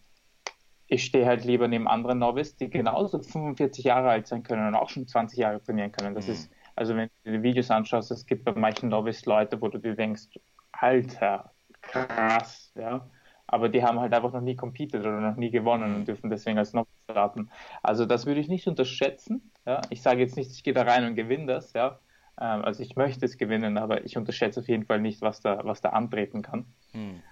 ich 0.86 1.04
stehe 1.04 1.26
halt 1.26 1.44
lieber 1.44 1.68
neben 1.68 1.86
anderen 1.86 2.18
Novice, 2.18 2.56
die 2.56 2.70
genauso 2.70 3.20
45 3.20 3.84
Jahre 3.84 4.08
alt 4.08 4.26
sein 4.26 4.42
können 4.42 4.66
und 4.66 4.74
auch 4.74 4.88
schon 4.88 5.06
20 5.06 5.38
Jahre 5.38 5.62
trainieren 5.62 5.92
können. 5.92 6.14
Das 6.14 6.26
mhm. 6.26 6.32
ist, 6.32 6.50
also 6.76 6.96
wenn 6.96 7.10
du 7.24 7.32
die 7.32 7.42
Videos 7.42 7.70
anschaust, 7.70 8.10
es 8.10 8.26
gibt 8.26 8.44
bei 8.44 8.52
manchen 8.52 8.88
Novice 8.88 9.26
Leute, 9.26 9.60
wo 9.60 9.68
du 9.68 9.78
dir 9.78 9.94
denkst, 9.94 10.28
Alter, 10.72 11.52
krass, 11.82 12.72
ja. 12.74 13.06
Aber 13.50 13.70
die 13.70 13.82
haben 13.82 13.98
halt 13.98 14.12
einfach 14.12 14.32
noch 14.32 14.42
nie 14.42 14.56
competed 14.56 15.00
oder 15.00 15.20
noch 15.20 15.36
nie 15.36 15.50
gewonnen 15.50 15.94
und 15.94 16.08
dürfen 16.08 16.28
deswegen 16.28 16.58
als 16.58 16.74
Novice 16.74 16.92
starten. 17.10 17.50
Also 17.82 18.04
das 18.04 18.26
würde 18.26 18.40
ich 18.40 18.48
nicht 18.48 18.66
unterschätzen. 18.66 19.52
Ja. 19.66 19.80
Ich 19.90 20.02
sage 20.02 20.20
jetzt 20.20 20.36
nicht, 20.36 20.50
ich 20.50 20.62
gehe 20.62 20.74
da 20.74 20.82
rein 20.82 21.06
und 21.06 21.14
gewinne 21.14 21.46
das, 21.46 21.72
ja. 21.72 21.98
Ähm, 22.40 22.64
also 22.64 22.82
ich 22.82 22.96
möchte 22.96 23.24
es 23.24 23.36
gewinnen, 23.36 23.78
aber 23.78 24.04
ich 24.04 24.16
unterschätze 24.16 24.60
auf 24.60 24.68
jeden 24.68 24.84
Fall 24.84 25.00
nicht, 25.00 25.20
was 25.22 25.40
da, 25.40 25.60
was 25.64 25.80
da 25.80 25.90
antreten 25.90 26.42
kann. 26.42 26.66
Hm. 26.92 27.22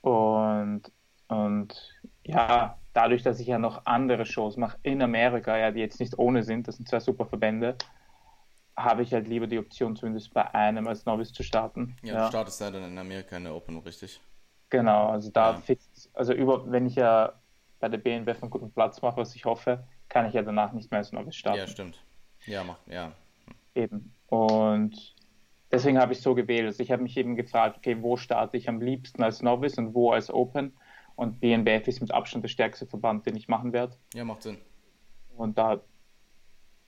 Und, 0.00 0.82
und 1.28 2.00
ja, 2.24 2.78
dadurch, 2.92 3.22
dass 3.22 3.40
ich 3.40 3.46
ja 3.46 3.58
noch 3.58 3.86
andere 3.86 4.26
Shows 4.26 4.56
mache 4.56 4.78
in 4.82 5.02
Amerika, 5.02 5.56
ja, 5.56 5.70
die 5.70 5.80
jetzt 5.80 6.00
nicht 6.00 6.18
ohne 6.18 6.42
sind, 6.42 6.66
das 6.66 6.76
sind 6.76 6.88
zwei 6.88 7.00
super 7.00 7.26
Verbände, 7.26 7.76
habe 8.76 9.02
ich 9.02 9.12
halt 9.12 9.28
lieber 9.28 9.46
die 9.46 9.58
Option, 9.58 9.94
zumindest 9.94 10.32
bei 10.32 10.54
einem 10.54 10.88
als 10.88 11.04
Novice 11.04 11.32
zu 11.32 11.42
starten. 11.42 11.96
Ja, 12.02 12.14
ja. 12.14 12.22
du 12.24 12.28
startest 12.28 12.60
ja 12.60 12.70
dann 12.70 12.84
in 12.84 12.98
Amerika 12.98 13.36
in 13.36 13.44
der 13.44 13.54
Open, 13.54 13.78
richtig? 13.78 14.20
Genau, 14.70 15.08
also 15.08 15.30
da 15.30 15.52
ja. 15.52 15.56
fix, 15.58 16.08
also 16.14 16.32
über, 16.32 16.70
wenn 16.70 16.86
ich 16.86 16.94
ja 16.94 17.34
bei 17.80 17.88
der 17.88 17.98
BNWF 17.98 18.42
einen 18.42 18.50
guten 18.50 18.72
Platz 18.72 19.02
mache, 19.02 19.18
was 19.18 19.34
ich 19.34 19.44
hoffe, 19.44 19.84
kann 20.08 20.26
ich 20.26 20.34
ja 20.34 20.42
danach 20.42 20.72
nicht 20.72 20.90
mehr 20.90 20.98
als 20.98 21.12
Novice 21.12 21.36
starten. 21.36 21.58
Ja, 21.58 21.66
stimmt. 21.66 22.02
Ja, 22.46 22.64
mach, 22.64 22.78
ja. 22.86 23.12
Eben. 23.74 24.12
Und 24.28 25.14
deswegen 25.70 25.98
habe 25.98 26.12
ich 26.12 26.20
so 26.20 26.34
gewählt. 26.34 26.66
Also 26.66 26.82
ich 26.82 26.90
habe 26.90 27.02
mich 27.02 27.16
eben 27.16 27.36
gefragt, 27.36 27.78
okay, 27.78 27.96
wo 28.00 28.16
starte 28.16 28.56
ich 28.56 28.68
am 28.68 28.80
liebsten 28.80 29.22
als 29.22 29.42
Novice 29.42 29.78
und 29.78 29.94
wo 29.94 30.10
als 30.10 30.30
Open? 30.30 30.72
Und 31.16 31.40
BNBF 31.40 31.86
ist 31.86 32.00
mit 32.00 32.12
Abstand 32.12 32.44
der 32.44 32.48
stärkste 32.48 32.86
Verband, 32.86 33.26
den 33.26 33.36
ich 33.36 33.48
machen 33.48 33.72
werde. 33.72 33.96
Ja, 34.14 34.24
macht 34.24 34.42
Sinn. 34.42 34.58
Und 35.36 35.58
da, 35.58 35.80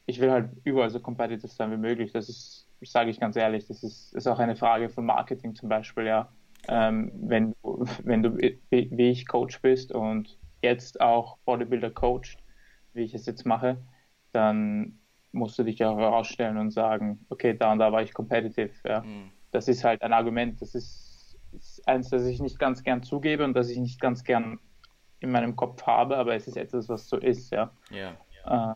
ich 0.07 0.21
will 0.21 0.31
halt 0.31 0.51
überall 0.65 0.91
so 0.91 1.01
competitive 1.01 1.49
sein 1.49 1.71
wie 1.71 1.77
möglich. 1.77 2.13
Das 2.13 2.29
ist, 2.29 2.67
sage 2.81 3.11
ich 3.11 3.21
ganz 3.21 3.37
ehrlich, 3.37 3.67
das 3.67 3.83
ist, 3.83 4.15
ist 4.15 4.27
auch 4.27 4.39
eine 4.39 4.57
Frage 4.57 4.89
von 4.89 5.05
Marketing 5.05 5.55
zum 5.55 5.69
Beispiel, 5.69 6.07
ja. 6.07 6.33
Ähm, 6.69 7.13
wenn 7.15 7.55
du, 7.63 7.85
wenn 8.05 8.23
du 8.23 8.39
wie 8.39 9.11
ich 9.11 9.27
Coach 9.27 9.61
bist 9.61 9.93
und 9.93 10.39
jetzt 10.63 11.01
auch 11.01 11.37
Bodybuilder 11.45 11.91
coacht, 11.91 12.39
wie 12.95 13.03
ich 13.03 13.15
es 13.15 13.27
jetzt 13.27 13.45
mache, 13.45 13.79
dann 14.33 14.99
musst 15.33 15.59
du 15.59 15.65
dich 15.65 15.85
auch 15.85 15.99
herausstellen 15.99 16.57
und 16.59 16.71
sagen, 16.71 17.25
okay, 17.29 17.57
da 17.57 17.73
und 17.73 17.79
da 17.79 17.91
war 17.93 18.03
ich 18.03 18.13
competitive. 18.13 18.71
Ja. 18.87 19.01
Mhm. 19.01 19.33
Das 19.51 19.69
ist 19.69 19.85
halt 19.85 20.03
ein 20.03 20.13
Argument, 20.13 20.61
das 20.61 20.75
ist, 20.75 21.39
ist 21.53 21.87
eins, 21.87 22.11
das 22.11 22.25
ich 22.25 22.41
nicht 22.41 22.59
ganz 22.59 22.83
gern 22.83 23.03
zugebe 23.03 23.45
und 23.45 23.55
das 23.55 23.69
ich 23.69 23.79
nicht 23.79 24.01
ganz 24.01 24.25
gern 24.25 24.59
in 25.21 25.31
meinem 25.31 25.57
Kopf 25.57 25.83
habe, 25.85 26.17
aber 26.17 26.35
es 26.35 26.49
ist 26.49 26.57
etwas, 26.57 26.89
was 26.89 27.09
so 27.09 27.17
ist, 27.17 27.51
ja. 27.51 27.73
Ja. 27.91 28.13
Äh, 28.45 28.75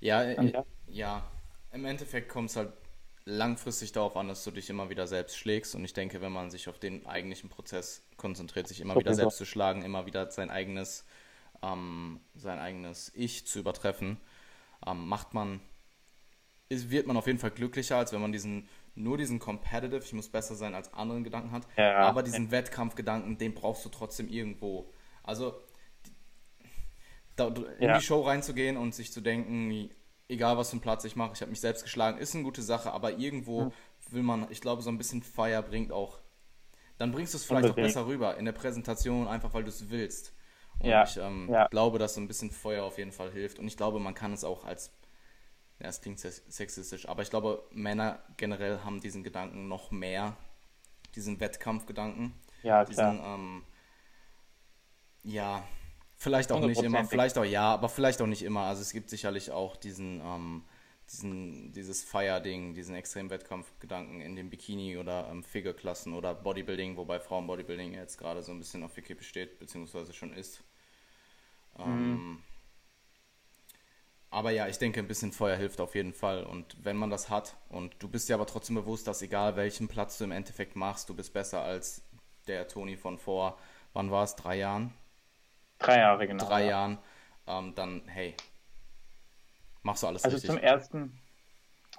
ja, 0.00 0.22
äh, 0.22 0.50
ja, 0.50 0.64
ja, 0.86 1.30
im 1.72 1.84
Endeffekt 1.84 2.28
kommt 2.28 2.50
es 2.50 2.56
halt 2.56 2.72
langfristig 3.24 3.92
darauf 3.92 4.16
an, 4.16 4.28
dass 4.28 4.42
du 4.44 4.50
dich 4.50 4.70
immer 4.70 4.88
wieder 4.88 5.06
selbst 5.06 5.36
schlägst. 5.36 5.74
Und 5.74 5.84
ich 5.84 5.92
denke, 5.92 6.20
wenn 6.20 6.32
man 6.32 6.50
sich 6.50 6.68
auf 6.68 6.78
den 6.78 7.06
eigentlichen 7.06 7.50
Prozess 7.50 8.02
konzentriert, 8.16 8.66
sich 8.68 8.80
immer 8.80 8.96
wieder 8.96 9.14
selbst 9.14 9.36
so. 9.36 9.44
zu 9.44 9.50
schlagen, 9.50 9.82
immer 9.82 10.06
wieder 10.06 10.30
sein 10.30 10.50
eigenes, 10.50 11.04
ähm, 11.62 12.20
sein 12.34 12.58
eigenes 12.58 13.12
Ich 13.14 13.46
zu 13.46 13.58
übertreffen, 13.58 14.18
ähm, 14.86 15.06
macht 15.08 15.34
man, 15.34 15.60
ist, 16.68 16.90
wird 16.90 17.06
man 17.06 17.16
auf 17.16 17.26
jeden 17.26 17.38
Fall 17.38 17.50
glücklicher, 17.50 17.96
als 17.96 18.12
wenn 18.12 18.20
man 18.20 18.32
diesen 18.32 18.68
nur 18.98 19.16
diesen 19.16 19.38
competitive, 19.38 20.02
ich 20.04 20.12
muss 20.12 20.28
besser 20.28 20.54
sein 20.54 20.74
als 20.74 20.92
anderen 20.92 21.24
Gedanken 21.24 21.52
hat, 21.52 21.66
ja. 21.76 21.98
aber 21.98 22.22
diesen 22.22 22.50
Wettkampfgedanken, 22.50 23.38
den 23.38 23.54
brauchst 23.54 23.84
du 23.84 23.88
trotzdem 23.88 24.28
irgendwo. 24.28 24.92
Also 25.22 25.54
in 27.38 27.64
ja. 27.78 27.98
die 27.98 28.04
Show 28.04 28.22
reinzugehen 28.22 28.76
und 28.76 28.94
sich 28.94 29.12
zu 29.12 29.20
denken, 29.20 29.90
egal 30.28 30.56
was 30.56 30.70
für 30.70 30.74
einen 30.74 30.80
Platz 30.80 31.04
ich 31.04 31.14
mache, 31.14 31.32
ich 31.34 31.40
habe 31.40 31.50
mich 31.50 31.60
selbst 31.60 31.84
geschlagen, 31.84 32.18
ist 32.18 32.34
eine 32.34 32.42
gute 32.42 32.62
Sache, 32.62 32.92
aber 32.92 33.16
irgendwo 33.16 33.66
mhm. 33.66 33.72
will 34.10 34.22
man, 34.22 34.46
ich 34.50 34.60
glaube, 34.60 34.82
so 34.82 34.90
ein 34.90 34.98
bisschen 34.98 35.22
Feier 35.22 35.62
bringt 35.62 35.92
auch, 35.92 36.18
dann 36.98 37.12
bringst 37.12 37.34
du 37.34 37.38
es 37.38 37.44
vielleicht 37.44 37.66
Unbedingt. 37.66 37.96
auch 37.96 38.00
besser 38.02 38.06
rüber 38.08 38.36
in 38.36 38.44
der 38.44 38.52
Präsentation, 38.52 39.28
einfach 39.28 39.54
weil 39.54 39.62
du 39.62 39.68
es 39.68 39.88
willst. 39.88 40.34
Und 40.80 40.88
ja. 40.88 41.04
ich 41.04 41.16
ähm, 41.16 41.48
ja. 41.50 41.66
glaube, 41.68 41.98
dass 41.98 42.14
so 42.14 42.20
ein 42.20 42.28
bisschen 42.28 42.50
Feuer 42.50 42.84
auf 42.84 42.98
jeden 42.98 43.12
Fall 43.12 43.30
hilft. 43.30 43.58
Und 43.58 43.66
ich 43.66 43.76
glaube, 43.76 43.98
man 43.98 44.14
kann 44.14 44.32
es 44.32 44.44
auch 44.44 44.64
als 44.64 44.92
ja, 45.80 45.86
es 45.86 46.00
klingt 46.00 46.18
sexistisch, 46.18 47.08
aber 47.08 47.22
ich 47.22 47.30
glaube, 47.30 47.62
Männer 47.70 48.18
generell 48.36 48.80
haben 48.84 49.00
diesen 49.00 49.22
Gedanken 49.22 49.68
noch 49.68 49.92
mehr. 49.92 50.36
diesen 51.14 51.40
Wettkampfgedanken. 51.40 52.34
Ja, 52.62 52.84
klar. 52.84 53.12
Diesen, 53.12 53.24
ähm, 53.24 53.62
ja, 55.22 55.62
vielleicht 56.16 56.52
auch 56.52 56.60
nicht 56.60 56.82
immer, 56.82 57.04
vielleicht 57.04 57.38
auch 57.38 57.44
ja, 57.44 57.72
aber 57.72 57.88
vielleicht 57.88 58.20
auch 58.20 58.26
nicht 58.26 58.42
immer. 58.42 58.62
Also 58.62 58.82
es 58.82 58.92
gibt 58.92 59.10
sicherlich 59.10 59.50
auch 59.50 59.76
diesen, 59.76 60.20
ähm, 60.20 60.64
diesen, 61.10 61.72
dieses 61.72 62.04
Fire-Ding, 62.04 62.74
diesen 62.74 62.94
extremen 62.94 63.30
Wettkampfgedanken 63.30 64.20
in 64.20 64.36
den 64.36 64.50
Bikini- 64.50 64.98
oder 64.98 65.28
ähm, 65.30 65.42
Figure-Klassen 65.42 66.12
oder 66.14 66.34
Bodybuilding, 66.34 66.96
wobei 66.96 67.18
Frauen-Bodybuilding 67.18 67.94
jetzt 67.94 68.18
gerade 68.18 68.42
so 68.42 68.52
ein 68.52 68.58
bisschen 68.58 68.82
auf 68.82 68.94
der 68.94 69.02
Kippe 69.02 69.24
steht, 69.24 69.58
beziehungsweise 69.58 70.12
schon 70.12 70.34
ist. 70.34 70.62
Ähm, 71.78 72.10
mhm. 72.10 72.42
Aber 74.30 74.50
ja, 74.50 74.68
ich 74.68 74.78
denke, 74.78 75.00
ein 75.00 75.08
bisschen 75.08 75.32
Feuer 75.32 75.56
hilft 75.56 75.80
auf 75.80 75.94
jeden 75.94 76.12
Fall. 76.12 76.44
Und 76.44 76.76
wenn 76.84 76.96
man 76.96 77.08
das 77.08 77.30
hat 77.30 77.56
und 77.70 77.94
du 77.98 78.08
bist 78.08 78.28
dir 78.28 78.34
aber 78.34 78.46
trotzdem 78.46 78.76
bewusst, 78.76 79.06
dass 79.06 79.22
egal 79.22 79.56
welchen 79.56 79.88
Platz 79.88 80.18
du 80.18 80.24
im 80.24 80.32
Endeffekt 80.32 80.76
machst, 80.76 81.08
du 81.08 81.14
bist 81.14 81.32
besser 81.32 81.62
als 81.62 82.02
der 82.46 82.68
Toni 82.68 82.96
von 82.96 83.18
vor, 83.18 83.58
wann 83.94 84.10
war 84.10 84.24
es, 84.24 84.36
drei 84.36 84.56
Jahren? 84.56 84.92
Drei 85.78 85.98
Jahre, 85.98 86.26
genau. 86.26 86.44
Drei 86.44 86.64
ja. 86.64 86.70
Jahren, 86.70 86.98
ähm, 87.46 87.74
dann 87.74 88.02
hey, 88.06 88.34
machst 89.88 90.02
du 90.02 90.06
alles 90.06 90.24
also 90.24 90.36
richtig. 90.36 90.50
Also 90.50 90.60
zum 90.60 90.68
ersten, 90.68 91.18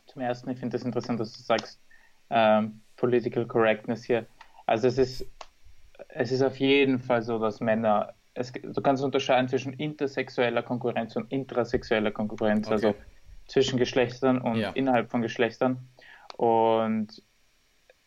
zum 0.05 0.21
ersten, 0.21 0.49
ich 0.49 0.59
finde 0.59 0.75
es 0.75 0.81
das 0.81 0.87
interessant, 0.87 1.19
dass 1.19 1.33
du 1.33 1.41
sagst, 1.41 1.81
ähm, 2.29 2.81
Political 2.95 3.45
Correctness 3.47 4.03
hier. 4.03 4.25
Also 4.65 4.87
es 4.87 4.97
ist, 4.97 5.25
es 6.09 6.31
ist 6.31 6.41
auf 6.41 6.57
jeden 6.57 6.99
Fall 6.99 7.21
so, 7.21 7.39
dass 7.39 7.59
Männer 7.59 8.13
es, 8.35 8.53
du 8.53 8.81
kannst 8.81 9.03
unterscheiden 9.03 9.49
zwischen 9.49 9.73
intersexueller 9.73 10.63
Konkurrenz 10.63 11.15
und 11.15 11.31
intrasexueller 11.31 12.11
Konkurrenz, 12.11 12.67
okay. 12.67 12.73
also 12.73 12.95
zwischen 13.47 13.77
Geschlechtern 13.79 14.39
und 14.39 14.57
ja. 14.57 14.69
innerhalb 14.71 15.09
von 15.09 15.21
Geschlechtern. 15.21 15.89
Und 16.37 17.23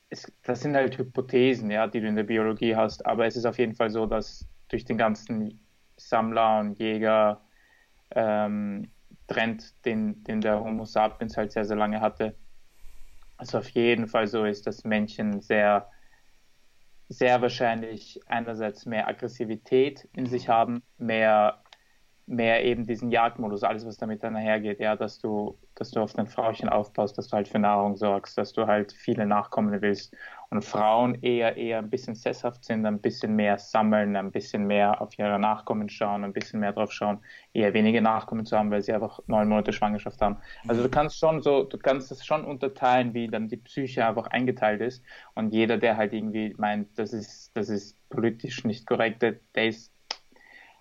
es, 0.08 0.32
das 0.44 0.60
sind 0.60 0.76
halt 0.76 0.96
Hypothesen, 0.96 1.70
ja, 1.70 1.88
die 1.88 2.00
du 2.00 2.06
in 2.06 2.16
der 2.16 2.22
Biologie 2.22 2.76
hast, 2.76 3.04
aber 3.04 3.26
es 3.26 3.36
ist 3.36 3.44
auf 3.44 3.58
jeden 3.58 3.74
Fall 3.74 3.90
so, 3.90 4.06
dass 4.06 4.46
durch 4.68 4.84
den 4.84 4.96
ganzen 4.96 5.60
Sammler 5.96 6.60
und 6.60 6.78
Jäger 6.78 7.40
ähm, 8.14 8.91
Trend, 9.32 9.84
den, 9.84 10.22
den 10.24 10.40
der 10.40 10.60
Homo 10.60 10.84
sapiens 10.84 11.36
halt 11.36 11.52
sehr, 11.52 11.64
sehr 11.64 11.76
lange 11.76 12.00
hatte, 12.00 12.36
also 13.36 13.58
auf 13.58 13.68
jeden 13.70 14.08
Fall 14.08 14.26
so 14.28 14.44
ist, 14.44 14.66
dass 14.66 14.84
Männchen 14.84 15.40
sehr 15.40 15.90
sehr 17.12 17.42
wahrscheinlich 17.42 18.20
einerseits 18.26 18.86
mehr 18.86 19.06
Aggressivität 19.08 20.08
in 20.14 20.26
sich 20.26 20.48
haben, 20.48 20.82
mehr, 20.96 21.62
mehr 22.26 22.64
eben 22.64 22.86
diesen 22.86 23.10
Jagdmodus, 23.10 23.64
alles 23.64 23.86
was 23.86 23.96
damit 23.98 24.22
dann 24.22 24.36
einhergeht, 24.36 24.80
ja, 24.80 24.96
dass 24.96 25.18
du, 25.18 25.58
dass 25.74 25.90
du 25.90 26.00
auf 26.00 26.14
dein 26.14 26.26
Frauchen 26.26 26.68
aufpasst, 26.68 27.18
dass 27.18 27.28
du 27.28 27.36
halt 27.36 27.48
für 27.48 27.58
Nahrung 27.58 27.96
sorgst, 27.96 28.38
dass 28.38 28.52
du 28.52 28.66
halt 28.66 28.92
viele 28.92 29.26
Nachkommen 29.26 29.82
willst 29.82 30.16
und 30.52 30.62
Frauen 30.62 31.14
eher 31.22 31.56
eher 31.56 31.78
ein 31.78 31.88
bisschen 31.88 32.14
sesshaft 32.14 32.62
sind, 32.66 32.84
ein 32.84 33.00
bisschen 33.00 33.34
mehr 33.34 33.56
sammeln, 33.56 34.16
ein 34.16 34.30
bisschen 34.30 34.66
mehr 34.66 35.00
auf 35.00 35.18
ihre 35.18 35.38
Nachkommen 35.38 35.88
schauen, 35.88 36.24
ein 36.24 36.34
bisschen 36.34 36.60
mehr 36.60 36.74
drauf 36.74 36.92
schauen, 36.92 37.20
eher 37.54 37.72
wenige 37.72 38.02
Nachkommen 38.02 38.44
zu 38.44 38.58
haben, 38.58 38.70
weil 38.70 38.82
sie 38.82 38.92
einfach 38.92 39.20
neun 39.26 39.48
Monate 39.48 39.72
Schwangerschaft 39.72 40.20
haben. 40.20 40.36
Also 40.68 40.82
du 40.82 40.88
mhm. 40.88 40.92
kannst 40.92 41.18
schon 41.18 41.40
so, 41.40 41.64
du 41.64 41.78
kannst 41.78 42.10
das 42.10 42.26
schon 42.26 42.44
unterteilen, 42.44 43.14
wie 43.14 43.28
dann 43.28 43.48
die 43.48 43.56
Psyche 43.56 44.06
einfach 44.06 44.26
eingeteilt 44.26 44.82
ist 44.82 45.02
und 45.34 45.54
jeder, 45.54 45.78
der 45.78 45.96
halt 45.96 46.12
irgendwie 46.12 46.54
meint, 46.58 46.98
das 46.98 47.14
ist, 47.14 47.56
das 47.56 47.70
ist 47.70 47.96
politisch 48.10 48.64
nicht 48.64 48.86
korrekt, 48.86 49.22
der 49.22 49.66
ist 49.66 49.90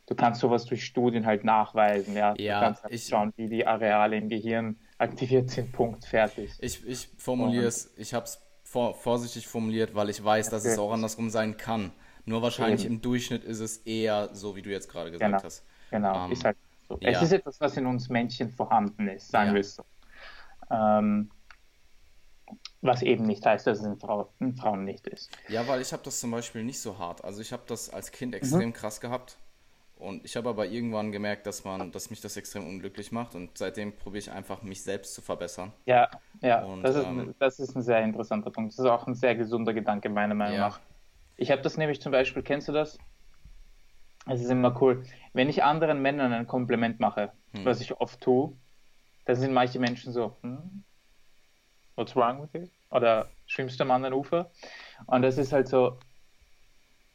du 0.08 0.16
kannst 0.16 0.42
sowas 0.42 0.66
durch 0.66 0.84
Studien 0.84 1.26
halt 1.26 1.46
nachweisen, 1.46 2.18
ja. 2.18 2.34
ja 2.38 2.60
du 2.60 2.66
kannst 2.66 2.84
halt 2.84 2.94
ich, 2.94 3.06
schauen, 3.06 3.32
wie 3.38 3.48
die 3.48 3.66
Areale 3.66 4.18
im 4.18 4.28
Gehirn 4.28 4.76
aktiviert 4.98 5.50
sind, 5.50 5.72
Punkt, 5.72 6.04
fertig. 6.04 6.52
Ich, 6.60 6.86
ich 6.86 7.08
formuliere 7.18 7.68
es, 7.68 7.94
ich 7.96 8.14
habe 8.14 8.26
es 8.26 8.42
vor, 8.72 8.94
vorsichtig 8.94 9.48
formuliert, 9.48 9.96
weil 9.96 10.10
ich 10.10 10.24
weiß, 10.24 10.50
dass 10.50 10.64
okay. 10.64 10.74
es 10.74 10.80
auch 10.80 10.94
andersrum 10.94 11.30
sein 11.30 11.58
kann. 11.58 11.92
Nur 12.24 12.42
wahrscheinlich 12.42 12.86
Eben. 12.86 12.96
im 12.96 13.02
Durchschnitt 13.02 13.44
ist 13.44 13.60
es 13.60 13.78
eher 13.78 14.30
so, 14.34 14.56
wie 14.56 14.62
du 14.62 14.70
jetzt 14.70 14.90
gerade 14.90 15.12
gesagt 15.12 15.30
genau. 15.30 15.44
hast. 15.44 15.66
Genau, 15.90 16.26
ähm, 16.26 16.32
ist 16.32 16.46
halt 16.46 16.56
so. 16.88 16.98
Ja. 17.02 17.10
Es 17.10 17.22
ist 17.22 17.34
etwas, 17.34 17.60
was 17.60 17.76
in 17.76 17.86
uns 17.86 18.08
Männchen 18.08 18.50
vorhanden 18.50 19.10
ist, 19.10 19.30
sagen 19.30 19.50
ja. 19.50 19.54
wir 19.56 19.62
es 19.62 19.76
so. 19.76 19.84
Ähm, 20.70 21.32
was 22.82 23.02
eben 23.02 23.26
nicht 23.26 23.46
heißt, 23.46 23.68
dass 23.68 23.80
es 23.80 23.86
in, 23.86 23.98
Frau, 23.98 24.32
in 24.40 24.56
Frauen 24.56 24.86
nicht 24.86 25.06
ist. 25.08 25.30
Ja, 25.50 25.68
weil 25.68 25.82
ich 25.82 25.92
habe 25.92 26.04
das 26.04 26.22
zum 26.22 26.32
Beispiel 26.32 26.64
nicht 26.64 26.80
so 26.80 26.98
hart. 26.98 27.24
Also 27.26 27.42
ich 27.42 27.52
habe 27.52 27.64
das 27.68 27.90
als 27.90 28.12
Kind 28.12 28.34
extrem 28.34 28.70
mhm. 28.70 28.74
krass 28.74 29.02
gehabt. 29.02 29.38
Und 30.02 30.26
ich 30.26 30.36
habe 30.36 30.50
aber 30.50 30.66
irgendwann 30.66 31.12
gemerkt, 31.12 31.46
dass 31.46 31.64
man, 31.64 31.92
dass 31.92 32.10
mich 32.10 32.22
das 32.22 32.36
extrem 32.36 32.68
unglücklich 32.68 33.12
macht 33.12 33.36
und 33.36 33.56
seitdem 33.56 33.96
probiere 33.96 34.20
ich 34.20 34.32
einfach, 34.32 34.64
mich 34.64 34.82
selbst 34.82 35.14
zu 35.14 35.22
verbessern. 35.22 35.72
Ja, 35.86 36.10
ja, 36.42 36.64
und, 36.64 36.82
das, 36.82 36.96
ist, 36.96 37.06
ähm, 37.06 37.36
das 37.38 37.60
ist 37.60 37.76
ein 37.76 37.84
sehr 37.84 38.02
interessanter 38.02 38.50
Punkt. 38.50 38.74
Das 38.74 38.80
ist 38.80 38.86
auch 38.86 39.06
ein 39.06 39.14
sehr 39.14 39.36
gesunder 39.36 39.74
Gedanke, 39.74 40.10
meiner 40.10 40.34
Meinung 40.34 40.56
ja. 40.56 40.68
nach. 40.70 40.80
Ich 41.38 41.52
habe 41.52 41.62
das 41.62 41.78
nämlich 41.78 42.02
zum 42.02 42.12
Beispiel, 42.12 42.42
kennst 42.42 42.68
du 42.68 42.72
das? 42.72 42.98
Es 44.26 44.42
ist 44.42 44.50
immer 44.50 44.80
cool. 44.82 45.04
Wenn 45.34 45.50
ich 45.50 45.64
anderen 45.64 46.02
Männern 46.02 46.34
ein 46.34 46.48
Kompliment 46.48 47.00
mache, 47.00 47.32
hm. 47.54 47.66
was 47.66 47.80
ich 47.80 47.94
oft 48.00 48.22
tue, 48.22 48.54
dann 49.26 49.36
sind 49.36 49.54
manche 49.54 49.80
Menschen 49.80 50.14
so, 50.14 50.36
hm, 50.42 50.84
what's 51.96 52.16
wrong 52.16 52.42
with 52.42 52.50
you? 52.54 52.68
Oder 52.90 53.30
schwimmst 53.46 53.80
du 53.80 53.84
am 53.84 53.92
anderen 53.92 54.16
Ufer? 54.16 54.50
Und 55.06 55.22
das 55.22 55.38
ist 55.38 55.54
halt 55.54 55.68
so, 55.68 56.00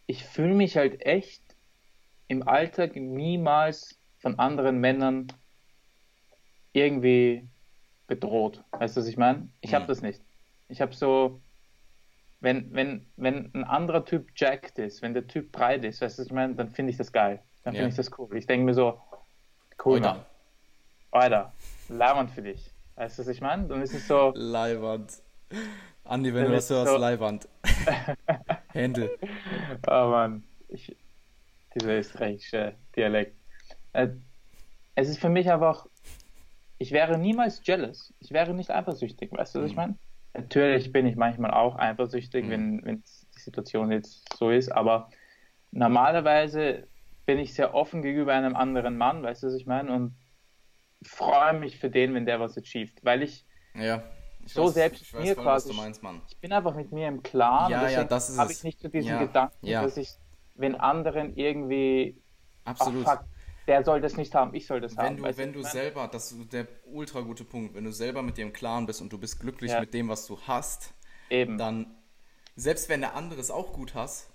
ich 0.06 0.24
fühle 0.24 0.54
mich 0.54 0.76
halt 0.76 1.04
echt 1.04 1.42
im 2.28 2.46
Alltag 2.46 2.96
niemals 2.96 3.98
von 4.18 4.38
anderen 4.38 4.78
Männern 4.78 5.28
irgendwie 6.72 7.48
bedroht. 8.06 8.62
Weißt 8.72 8.96
du, 8.96 9.00
was 9.00 9.08
ich 9.08 9.16
meine? 9.16 9.48
Ich 9.60 9.74
habe 9.74 9.86
das 9.86 10.02
nicht. 10.02 10.22
Ich 10.68 10.80
habe 10.80 10.94
so, 10.94 11.40
wenn, 12.40 12.72
wenn, 12.74 13.06
wenn 13.16 13.52
ein 13.54 13.64
anderer 13.64 14.04
Typ 14.04 14.30
jacked 14.36 14.78
ist, 14.78 15.02
wenn 15.02 15.14
der 15.14 15.26
Typ 15.26 15.52
breit 15.52 15.84
ist, 15.84 16.00
weißt 16.00 16.18
du, 16.18 16.22
was 16.22 16.26
ich 16.26 16.32
meine, 16.32 16.54
dann 16.54 16.70
finde 16.70 16.90
ich 16.90 16.96
das 16.96 17.12
geil. 17.12 17.42
Dann 17.62 17.72
finde 17.72 17.84
ja. 17.84 17.88
ich 17.88 17.96
das 17.96 18.10
cool. 18.18 18.36
Ich 18.36 18.46
denke 18.46 18.64
mir 18.64 18.74
so, 18.74 19.00
cool, 19.84 20.00
Mann. 20.00 20.24
Alter, 21.10 21.52
Leihwand 21.88 22.30
für 22.30 22.42
dich. 22.42 22.70
Weißt 22.96 23.18
du, 23.18 23.22
was 23.22 23.28
ich 23.28 23.40
meine? 23.40 23.66
Dann 23.66 23.82
ist 23.82 23.94
es 23.94 24.06
so. 24.06 24.32
Leihwand. 24.34 25.12
Andi, 26.04 26.32
wenn 26.32 26.46
du 26.46 26.52
das 26.52 26.70
hörst, 26.70 26.92
so... 26.92 26.96
Leihwand. 26.96 27.48
Händel. 28.72 29.18
Oh 29.86 30.08
Mann. 30.10 30.44
Ich, 30.68 30.94
dieser 31.76 31.98
österreichische 31.98 32.74
Dialekt. 32.96 33.36
Äh, 33.92 34.08
es 34.94 35.08
ist 35.08 35.18
für 35.18 35.28
mich 35.28 35.50
einfach, 35.50 35.86
ich 36.78 36.90
wäre 36.90 37.18
niemals 37.18 37.60
jealous. 37.64 38.12
Ich 38.18 38.32
wäre 38.32 38.54
nicht 38.54 38.70
eifersüchtig, 38.70 39.30
weißt 39.32 39.54
du, 39.54 39.58
was 39.60 39.64
mhm. 39.64 39.70
ich 39.70 39.76
meine? 39.76 39.98
Natürlich 40.34 40.92
bin 40.92 41.06
ich 41.06 41.16
manchmal 41.16 41.52
auch 41.52 41.78
eifersüchtig, 41.78 42.44
mhm. 42.46 42.82
wenn, 42.84 43.02
die 43.34 43.40
Situation 43.40 43.92
jetzt 43.92 44.36
so 44.36 44.50
ist, 44.50 44.70
aber 44.70 45.10
normalerweise 45.70 46.86
bin 47.26 47.38
ich 47.38 47.54
sehr 47.54 47.74
offen 47.74 48.02
gegenüber 48.02 48.32
einem 48.32 48.56
anderen 48.56 48.96
Mann, 48.96 49.22
weißt 49.22 49.42
du, 49.42 49.48
was 49.48 49.54
ich 49.54 49.66
meine? 49.66 49.92
Und 49.92 50.14
freue 51.02 51.54
mich 51.54 51.78
für 51.78 51.90
den, 51.90 52.14
wenn 52.14 52.26
der 52.26 52.40
was 52.40 52.56
achieved, 52.56 53.04
weil 53.04 53.22
ich, 53.22 53.44
ja, 53.74 54.02
so 54.46 54.66
weiß, 54.66 54.74
selbst 54.74 55.02
ich 55.02 55.12
mir 55.12 55.34
voll, 55.34 55.44
quasi, 55.44 55.72
meinst, 55.74 56.02
ich 56.30 56.38
bin 56.38 56.52
einfach 56.52 56.74
mit 56.74 56.92
mir 56.92 57.08
im 57.08 57.22
Klaren, 57.22 57.70
ja, 57.70 57.88
ja, 57.88 58.04
das 58.04 58.36
habe 58.38 58.52
ich 58.52 58.62
nicht 58.62 58.80
so 58.80 58.88
diesen 58.88 59.10
ja, 59.10 59.18
Gedanken, 59.18 59.66
dass 59.66 59.96
ich 59.96 60.16
wenn 60.56 60.74
anderen 60.74 61.36
irgendwie 61.36 62.20
absolut 62.64 63.06
ach, 63.06 63.18
fuck, 63.18 63.28
der 63.66 63.84
soll 63.84 64.00
das 64.00 64.16
nicht 64.16 64.34
haben, 64.34 64.54
ich 64.54 64.66
soll 64.66 64.80
das 64.80 64.96
wenn 64.96 65.04
haben. 65.04 65.16
Du, 65.16 65.36
wenn 65.36 65.52
du 65.52 65.62
selber, 65.62 66.08
das 66.08 66.32
ist 66.32 66.52
der 66.52 66.66
ultra 66.86 67.20
gute 67.20 67.44
Punkt, 67.44 67.74
wenn 67.74 67.84
du 67.84 67.92
selber 67.92 68.22
mit 68.22 68.36
dir 68.36 68.42
im 68.42 68.52
Klaren 68.52 68.86
bist 68.86 69.00
und 69.00 69.12
du 69.12 69.18
bist 69.18 69.40
glücklich 69.40 69.72
ja. 69.72 69.80
mit 69.80 69.92
dem, 69.92 70.08
was 70.08 70.26
du 70.26 70.38
hast, 70.46 70.94
Eben. 71.30 71.58
dann, 71.58 71.96
selbst 72.54 72.88
wenn 72.88 73.00
der 73.00 73.14
andere 73.14 73.40
es 73.40 73.50
auch 73.50 73.72
gut 73.72 73.94
hast, 73.94 74.30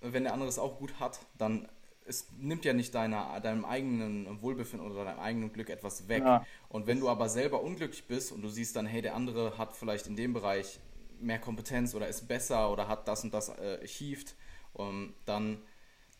wenn 0.00 0.24
der 0.24 0.32
andere 0.32 0.48
es 0.48 0.58
auch 0.58 0.78
gut 0.78 0.98
hat, 1.00 1.20
dann 1.36 1.68
es 2.06 2.26
nimmt 2.38 2.64
ja 2.64 2.72
nicht 2.72 2.94
deiner, 2.94 3.38
deinem 3.40 3.66
eigenen 3.66 4.40
Wohlbefinden 4.40 4.90
oder 4.90 5.04
deinem 5.04 5.20
eigenen 5.20 5.52
Glück 5.52 5.68
etwas 5.68 6.08
weg. 6.08 6.24
Ja. 6.24 6.46
Und 6.70 6.86
wenn 6.86 7.00
du 7.00 7.08
aber 7.10 7.28
selber 7.28 7.62
unglücklich 7.62 8.06
bist 8.06 8.32
und 8.32 8.40
du 8.40 8.48
siehst 8.48 8.76
dann, 8.76 8.86
hey, 8.86 9.02
der 9.02 9.14
andere 9.14 9.58
hat 9.58 9.76
vielleicht 9.76 10.06
in 10.06 10.16
dem 10.16 10.32
Bereich 10.32 10.80
mehr 11.20 11.38
Kompetenz 11.38 11.94
oder 11.94 12.08
ist 12.08 12.26
besser 12.26 12.72
oder 12.72 12.88
hat 12.88 13.06
das 13.08 13.24
und 13.24 13.34
das 13.34 13.50
äh, 13.50 13.80
achieved, 13.82 14.34
und 14.72 15.14
dann 15.26 15.62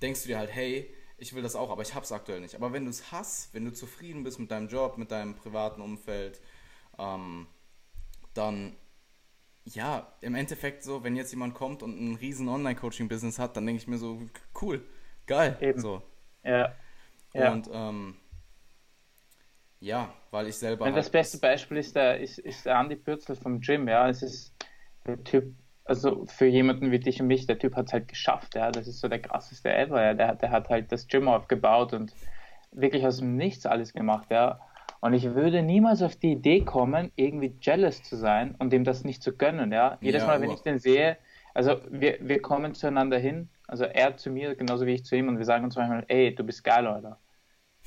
denkst 0.02 0.22
du 0.22 0.28
dir 0.28 0.38
halt, 0.38 0.52
hey, 0.52 0.92
ich 1.16 1.34
will 1.34 1.42
das 1.42 1.56
auch, 1.56 1.70
aber 1.70 1.82
ich 1.82 1.94
hab's 1.94 2.12
aktuell 2.12 2.40
nicht. 2.40 2.54
Aber 2.54 2.72
wenn 2.72 2.84
du 2.84 2.90
es 2.90 3.10
hast, 3.10 3.52
wenn 3.54 3.64
du 3.64 3.72
zufrieden 3.72 4.22
bist 4.22 4.38
mit 4.38 4.50
deinem 4.50 4.68
Job, 4.68 4.98
mit 4.98 5.10
deinem 5.10 5.34
privaten 5.34 5.80
Umfeld, 5.80 6.40
ähm, 6.98 7.46
dann 8.34 8.76
ja, 9.74 10.12
im 10.20 10.34
Endeffekt 10.34 10.82
so, 10.82 11.04
wenn 11.04 11.16
jetzt 11.16 11.30
jemand 11.30 11.54
kommt 11.54 11.82
und 11.82 12.00
ein 12.00 12.14
riesen 12.16 12.48
Online-Coaching-Business 12.48 13.38
hat, 13.38 13.56
dann 13.56 13.66
denke 13.66 13.82
ich 13.82 13.88
mir 13.88 13.98
so, 13.98 14.20
cool, 14.60 14.82
geil. 15.26 15.56
Eben. 15.60 15.80
So. 15.80 16.02
Ja. 16.42 16.74
ja. 17.34 17.52
Und 17.52 17.68
ähm, 17.72 18.16
ja, 19.80 20.12
weil 20.30 20.48
ich 20.48 20.56
selber. 20.56 20.86
Halt 20.86 20.96
das 20.96 21.10
beste 21.10 21.38
Beispiel 21.38 21.78
ist 21.78 21.94
der, 21.94 22.20
ist, 22.20 22.38
ist 22.38 22.66
der 22.66 22.78
Andi 22.78 22.96
Pürzel 22.96 23.36
vom 23.36 23.60
Gym, 23.60 23.88
ja. 23.88 24.08
Es 24.08 24.22
ist 24.22 24.54
der 25.06 25.22
Typ, 25.22 25.54
also 25.88 26.26
für 26.26 26.46
jemanden 26.46 26.90
wie 26.90 26.98
dich 26.98 27.20
und 27.20 27.26
mich, 27.28 27.46
der 27.46 27.58
Typ 27.58 27.74
hat 27.74 27.86
es 27.86 27.92
halt 27.92 28.08
geschafft, 28.08 28.54
ja, 28.54 28.70
das 28.70 28.86
ist 28.86 29.00
so 29.00 29.08
der 29.08 29.20
krasseste 29.20 29.72
ever, 29.74 30.02
ja, 30.02 30.14
der, 30.14 30.34
der 30.34 30.50
hat 30.50 30.68
halt 30.68 30.92
das 30.92 31.08
Gym 31.08 31.28
aufgebaut 31.28 31.94
und 31.94 32.14
wirklich 32.72 33.06
aus 33.06 33.18
dem 33.18 33.36
Nichts 33.36 33.66
alles 33.66 33.92
gemacht, 33.92 34.30
ja. 34.30 34.60
Und 35.00 35.14
ich 35.14 35.34
würde 35.34 35.62
niemals 35.62 36.02
auf 36.02 36.16
die 36.16 36.32
Idee 36.32 36.62
kommen, 36.62 37.12
irgendwie 37.16 37.54
jealous 37.60 38.02
zu 38.02 38.16
sein 38.16 38.54
und 38.58 38.72
dem 38.72 38.84
das 38.84 39.04
nicht 39.04 39.22
zu 39.22 39.36
gönnen, 39.36 39.72
ja. 39.72 39.96
Jedes 40.00 40.22
ja, 40.22 40.28
Mal, 40.28 40.40
wenn 40.42 40.50
ich 40.50 40.60
den 40.60 40.78
sehe, 40.78 41.16
also 41.54 41.76
wir, 41.90 42.18
wir 42.20 42.42
kommen 42.42 42.74
zueinander 42.74 43.18
hin, 43.18 43.48
also 43.66 43.84
er 43.84 44.16
zu 44.16 44.30
mir, 44.30 44.54
genauso 44.54 44.86
wie 44.86 44.94
ich 44.94 45.04
zu 45.04 45.16
ihm, 45.16 45.28
und 45.28 45.38
wir 45.38 45.44
sagen 45.44 45.64
uns 45.64 45.76
manchmal, 45.76 46.04
ey, 46.08 46.34
du 46.34 46.44
bist 46.44 46.64
geil, 46.64 46.86
Alter. 46.86 47.18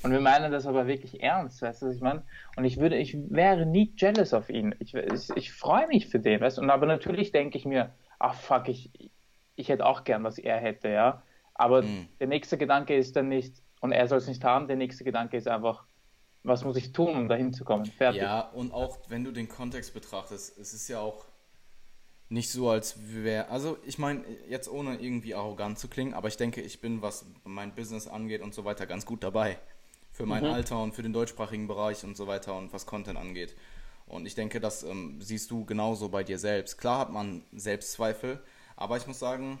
Und 0.02 0.12
wir 0.12 0.20
meinen 0.20 0.50
das 0.50 0.66
aber 0.66 0.86
wirklich 0.86 1.22
ernst, 1.22 1.62
weißt 1.62 1.82
du, 1.82 1.86
was 1.86 1.94
ich 1.94 2.00
meine? 2.00 2.24
Und 2.56 2.64
ich 2.64 2.78
würde, 2.78 2.96
ich 2.96 3.16
wäre 3.30 3.66
nie 3.66 3.92
jealous 3.96 4.34
auf 4.34 4.50
ihn. 4.50 4.74
Ich, 4.78 4.94
ich, 4.94 5.30
ich 5.36 5.52
freue 5.52 5.86
mich 5.86 6.08
für 6.08 6.18
den, 6.18 6.40
weißt 6.40 6.58
du? 6.58 6.62
Und 6.62 6.70
aber 6.70 6.86
natürlich 6.86 7.30
denke 7.30 7.56
ich 7.58 7.64
mir, 7.64 7.92
ach 8.18 8.34
fuck, 8.34 8.68
ich, 8.68 8.90
ich 9.56 9.68
hätte 9.68 9.86
auch 9.86 10.04
gern, 10.04 10.24
was 10.24 10.38
er 10.38 10.58
hätte, 10.58 10.88
ja. 10.88 11.22
Aber 11.54 11.82
mhm. 11.82 12.08
der 12.18 12.26
nächste 12.26 12.58
Gedanke 12.58 12.96
ist 12.96 13.14
dann 13.16 13.28
nicht, 13.28 13.62
und 13.80 13.92
er 13.92 14.08
soll 14.08 14.18
es 14.18 14.28
nicht 14.28 14.42
haben, 14.44 14.66
der 14.66 14.76
nächste 14.76 15.04
Gedanke 15.04 15.36
ist 15.36 15.48
einfach, 15.48 15.84
was 16.42 16.64
muss 16.64 16.76
ich 16.76 16.92
tun, 16.92 17.16
um 17.16 17.28
dahin 17.28 17.52
zu 17.52 17.64
kommen? 17.64 17.86
Fertig. 17.86 18.22
Ja, 18.22 18.40
und 18.40 18.72
auch 18.72 18.98
wenn 19.08 19.22
du 19.24 19.30
den 19.30 19.48
Kontext 19.48 19.94
betrachtest, 19.94 20.58
es 20.58 20.72
ist 20.72 20.88
ja 20.88 20.98
auch 20.98 21.26
nicht 22.28 22.50
so, 22.50 22.70
als 22.70 22.96
wäre. 23.12 23.48
Also, 23.48 23.78
ich 23.84 23.98
meine, 23.98 24.24
jetzt 24.48 24.68
ohne 24.68 24.96
irgendwie 24.96 25.34
arrogant 25.34 25.78
zu 25.78 25.88
klingen, 25.88 26.14
aber 26.14 26.28
ich 26.28 26.36
denke, 26.36 26.62
ich 26.62 26.80
bin, 26.80 27.02
was 27.02 27.26
mein 27.44 27.74
Business 27.74 28.08
angeht 28.08 28.40
und 28.40 28.54
so 28.54 28.64
weiter, 28.64 28.86
ganz 28.86 29.04
gut 29.04 29.22
dabei. 29.22 29.58
Für 30.12 30.26
mein 30.26 30.44
mhm. 30.44 30.50
Alter 30.50 30.82
und 30.82 30.94
für 30.94 31.02
den 31.02 31.12
deutschsprachigen 31.12 31.66
Bereich 31.66 32.04
und 32.04 32.16
so 32.16 32.26
weiter 32.26 32.54
und 32.54 32.72
was 32.72 32.86
Content 32.86 33.18
angeht. 33.18 33.56
Und 34.06 34.26
ich 34.26 34.34
denke, 34.34 34.60
das 34.60 34.82
ähm, 34.82 35.20
siehst 35.20 35.50
du 35.50 35.64
genauso 35.64 36.10
bei 36.10 36.22
dir 36.22 36.38
selbst. 36.38 36.76
Klar 36.76 36.98
hat 36.98 37.10
man 37.10 37.44
Selbstzweifel, 37.52 38.42
aber 38.76 38.96
ich 38.98 39.06
muss 39.06 39.18
sagen, 39.18 39.58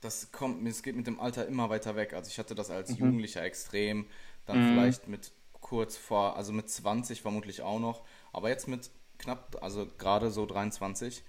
das 0.00 0.30
kommt, 0.32 0.66
es 0.68 0.82
geht 0.82 0.96
mit 0.96 1.06
dem 1.06 1.20
Alter 1.20 1.46
immer 1.46 1.68
weiter 1.68 1.96
weg. 1.96 2.12
Also 2.14 2.28
ich 2.28 2.38
hatte 2.38 2.54
das 2.54 2.70
als 2.70 2.90
mhm. 2.90 2.96
Jugendlicher 2.96 3.42
extrem, 3.42 4.06
dann 4.46 4.62
mhm. 4.62 4.74
vielleicht 4.74 5.08
mit 5.08 5.32
kurz 5.60 5.96
vor, 5.96 6.36
also 6.36 6.52
mit 6.52 6.70
20 6.70 7.20
vermutlich 7.22 7.62
auch 7.62 7.80
noch, 7.80 8.02
aber 8.32 8.48
jetzt 8.48 8.68
mit 8.68 8.90
knapp, 9.18 9.58
also 9.60 9.86
gerade 9.98 10.30
so 10.30 10.46
23. 10.46 11.22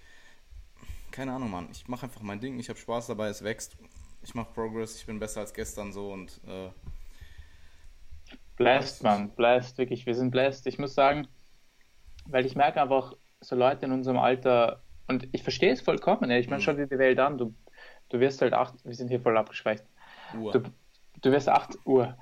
Keine 1.11 1.33
Ahnung, 1.33 1.51
Mann. 1.51 1.67
Ich 1.71 1.87
mache 1.87 2.05
einfach 2.05 2.21
mein 2.21 2.39
Ding, 2.39 2.57
ich 2.59 2.69
habe 2.69 2.79
Spaß 2.79 3.07
dabei, 3.07 3.27
es 3.27 3.43
wächst. 3.43 3.75
Ich 4.23 4.35
mache 4.35 4.53
Progress, 4.53 4.95
ich 4.95 5.05
bin 5.05 5.19
besser 5.19 5.41
als 5.41 5.53
gestern 5.53 5.91
so 5.91 6.11
und 6.11 6.39
äh, 6.47 6.69
Blessed, 8.61 9.03
Mann, 9.03 9.29
blessed, 9.29 9.77
wirklich, 9.77 10.05
wir 10.05 10.15
sind 10.15 10.31
blessed. 10.31 10.67
Ich 10.67 10.79
muss 10.79 10.93
sagen, 10.93 11.27
weil 12.25 12.45
ich 12.45 12.55
merke 12.55 12.81
einfach, 12.81 13.13
so 13.39 13.55
Leute 13.55 13.85
in 13.85 13.91
unserem 13.91 14.17
Alter, 14.17 14.81
und 15.07 15.27
ich 15.31 15.43
verstehe 15.43 15.73
es 15.73 15.81
vollkommen, 15.81 16.29
ich 16.31 16.47
meine, 16.47 16.61
mhm. 16.61 16.63
schau 16.63 16.73
dir 16.73 16.87
die 16.87 16.97
Welt 16.97 17.19
an, 17.19 17.37
du, 17.37 17.53
du 18.09 18.19
wirst 18.19 18.41
halt 18.41 18.53
acht, 18.53 18.75
wir 18.85 18.95
sind 18.95 19.09
hier 19.09 19.19
voll 19.19 19.37
abgeschweift. 19.37 19.85
Du, 20.33 20.63
du 21.21 21.31
wirst 21.31 21.49
acht 21.49 21.77
Uhr. 21.85 22.15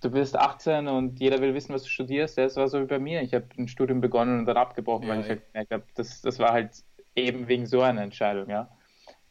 Du 0.00 0.10
bist 0.10 0.36
18 0.36 0.86
und 0.86 1.18
jeder 1.18 1.40
will 1.40 1.54
wissen, 1.54 1.74
was 1.74 1.82
du 1.82 1.88
studierst. 1.88 2.38
Das 2.38 2.56
war 2.56 2.68
so 2.68 2.80
wie 2.80 2.86
bei 2.86 2.98
mir. 2.98 3.22
Ich 3.22 3.34
habe 3.34 3.46
ein 3.58 3.68
Studium 3.68 4.00
begonnen 4.00 4.40
und 4.40 4.46
dann 4.46 4.56
abgebrochen, 4.56 5.08
ja, 5.08 5.14
weil 5.14 5.20
ich 5.20 5.28
halt 5.28 5.46
gemerkt 5.52 5.72
habe, 5.72 5.84
das, 5.94 6.20
das 6.20 6.38
war 6.38 6.52
halt 6.52 6.70
eben 7.16 7.48
wegen 7.48 7.66
so 7.66 7.80
einer 7.80 8.02
Entscheidung, 8.02 8.48
ja. 8.48 8.68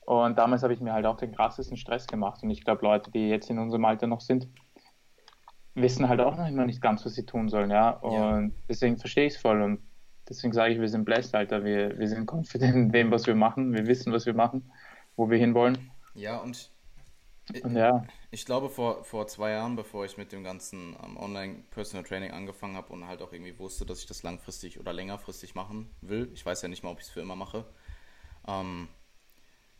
Und 0.06 0.38
damals 0.38 0.64
habe 0.64 0.74
ich 0.74 0.82
mir 0.82 0.92
halt 0.92 1.06
auch 1.06 1.16
den 1.16 1.34
krassesten 1.34 1.78
Stress 1.78 2.08
gemacht. 2.08 2.44
Und 2.44 2.50
ich 2.50 2.66
glaube, 2.66 2.84
Leute, 2.84 3.10
die 3.12 3.30
jetzt 3.30 3.50
in 3.50 3.60
unserem 3.60 3.86
Alter 3.86 4.08
noch 4.08 4.20
sind, 4.20 4.48
wissen 5.76 6.08
halt 6.08 6.20
auch 6.20 6.38
noch 6.38 6.48
immer 6.48 6.66
nicht 6.66 6.82
ganz, 6.82 7.06
was 7.06 7.16
sie 7.16 7.26
tun 7.26 7.50
sollen, 7.50 7.72
ja. 7.72 7.92
Und 7.92 8.50
ja. 8.50 8.56
deswegen 8.70 8.98
verstehe 8.98 9.28
ich 9.28 9.34
es 9.34 9.42
voll 9.42 9.62
und 9.62 9.80
deswegen 10.30 10.54
sage 10.54 10.74
ich, 10.74 10.80
wir 10.80 10.90
sind 10.90 11.06
blessed, 11.06 11.36
Alter. 11.36 11.64
Wir, 11.64 11.98
wir 11.98 12.08
sind 12.08 12.32
confident 12.32 12.76
in 12.76 12.92
dem, 12.92 13.12
was 13.12 13.28
wir 13.28 13.36
machen. 13.36 13.74
Wir 13.74 13.88
wissen, 13.88 14.14
was 14.14 14.26
wir 14.26 14.34
machen, 14.34 14.72
wo 15.16 15.30
wir 15.30 15.38
hinwollen. 15.38 15.92
Ja, 16.14 16.38
und, 16.38 16.72
und 17.64 17.76
ja. 17.76 18.06
ich 18.32 18.46
glaube, 18.46 18.70
vor, 18.70 19.04
vor 19.04 19.28
zwei 19.28 19.52
Jahren, 19.52 19.76
bevor 19.76 20.06
ich 20.06 20.18
mit 20.18 20.32
dem 20.32 20.44
ganzen 20.44 20.96
um, 20.96 21.18
Online-Personal 21.18 22.06
Training 22.06 22.32
angefangen 22.32 22.76
habe 22.76 22.94
und 22.94 23.08
halt 23.08 23.22
auch 23.22 23.34
irgendwie 23.34 23.58
wusste, 23.58 23.86
dass 23.86 24.00
ich 24.00 24.06
das 24.06 24.24
langfristig 24.24 24.80
oder 24.80 24.94
längerfristig 24.94 25.56
machen 25.56 25.90
will, 26.02 26.30
ich 26.34 26.46
weiß 26.46 26.62
ja 26.62 26.68
nicht 26.68 26.84
mal, 26.84 26.92
ob 26.92 27.00
ich 27.00 27.06
es 27.06 27.12
für 27.12 27.22
immer 27.22 27.36
mache, 27.36 27.66
ähm, 28.48 28.88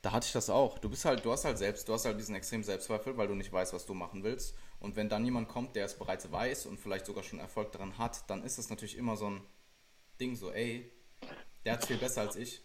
da 0.02 0.12
hatte 0.12 0.26
ich 0.26 0.34
das 0.34 0.50
auch. 0.50 0.80
Du 0.80 0.90
bist 0.90 1.06
halt, 1.06 1.24
du 1.24 1.32
hast 1.32 1.46
halt 1.46 1.58
selbst, 1.58 1.88
du 1.88 1.94
hast 1.94 2.04
halt 2.04 2.20
diesen 2.20 2.36
extremen 2.36 2.64
Selbstzweifel, 2.64 3.16
weil 3.16 3.28
du 3.30 3.36
nicht 3.36 3.54
weißt, 3.54 3.74
was 3.74 3.86
du 3.86 3.94
machen 3.94 4.24
willst. 4.24 4.54
Und 4.84 4.98
wenn 4.98 5.08
dann 5.08 5.24
jemand 5.24 5.48
kommt, 5.48 5.78
der 5.78 5.86
es 5.86 5.98
bereits 5.98 6.30
weiß 6.30 6.66
und 6.66 6.78
vielleicht 6.78 7.06
sogar 7.06 7.24
schon 7.24 7.40
Erfolg 7.40 7.72
daran 7.72 7.98
hat, 7.98 8.30
dann 8.30 8.44
ist 8.44 8.58
das 8.58 8.70
natürlich 8.70 8.98
immer 8.98 9.16
so 9.16 9.30
ein 9.30 9.42
Ding, 10.20 10.36
so, 10.36 10.52
ey, 10.52 10.92
der 11.64 11.74
hat 11.74 11.86
viel 11.86 11.96
besser 11.96 12.20
als 12.20 12.36
ich. 12.36 12.62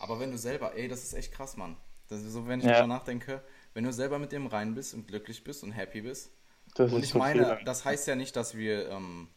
Aber 0.00 0.18
wenn 0.18 0.32
du 0.32 0.38
selber, 0.38 0.76
ey, 0.76 0.88
das 0.88 1.04
ist 1.04 1.14
echt 1.14 1.30
krass, 1.30 1.56
Mann. 1.56 1.76
Das 2.08 2.20
ist 2.24 2.32
so, 2.32 2.48
wenn 2.48 2.58
ich 2.58 2.66
ja. 2.66 2.72
darüber 2.72 2.88
nachdenke, 2.88 3.44
wenn 3.74 3.84
du 3.84 3.92
selber 3.92 4.18
mit 4.18 4.32
dem 4.32 4.48
rein 4.48 4.74
bist 4.74 4.92
und 4.92 5.06
glücklich 5.06 5.44
bist 5.44 5.62
und 5.62 5.70
happy 5.70 6.00
bist. 6.00 6.32
Das 6.74 6.92
und 6.92 7.04
ich 7.04 7.14
meine, 7.14 7.60
das 7.64 7.84
heißt 7.84 8.08
ja 8.08 8.16
nicht, 8.16 8.34
dass 8.34 8.56
wir 8.56 8.90
ähm, 8.90 9.28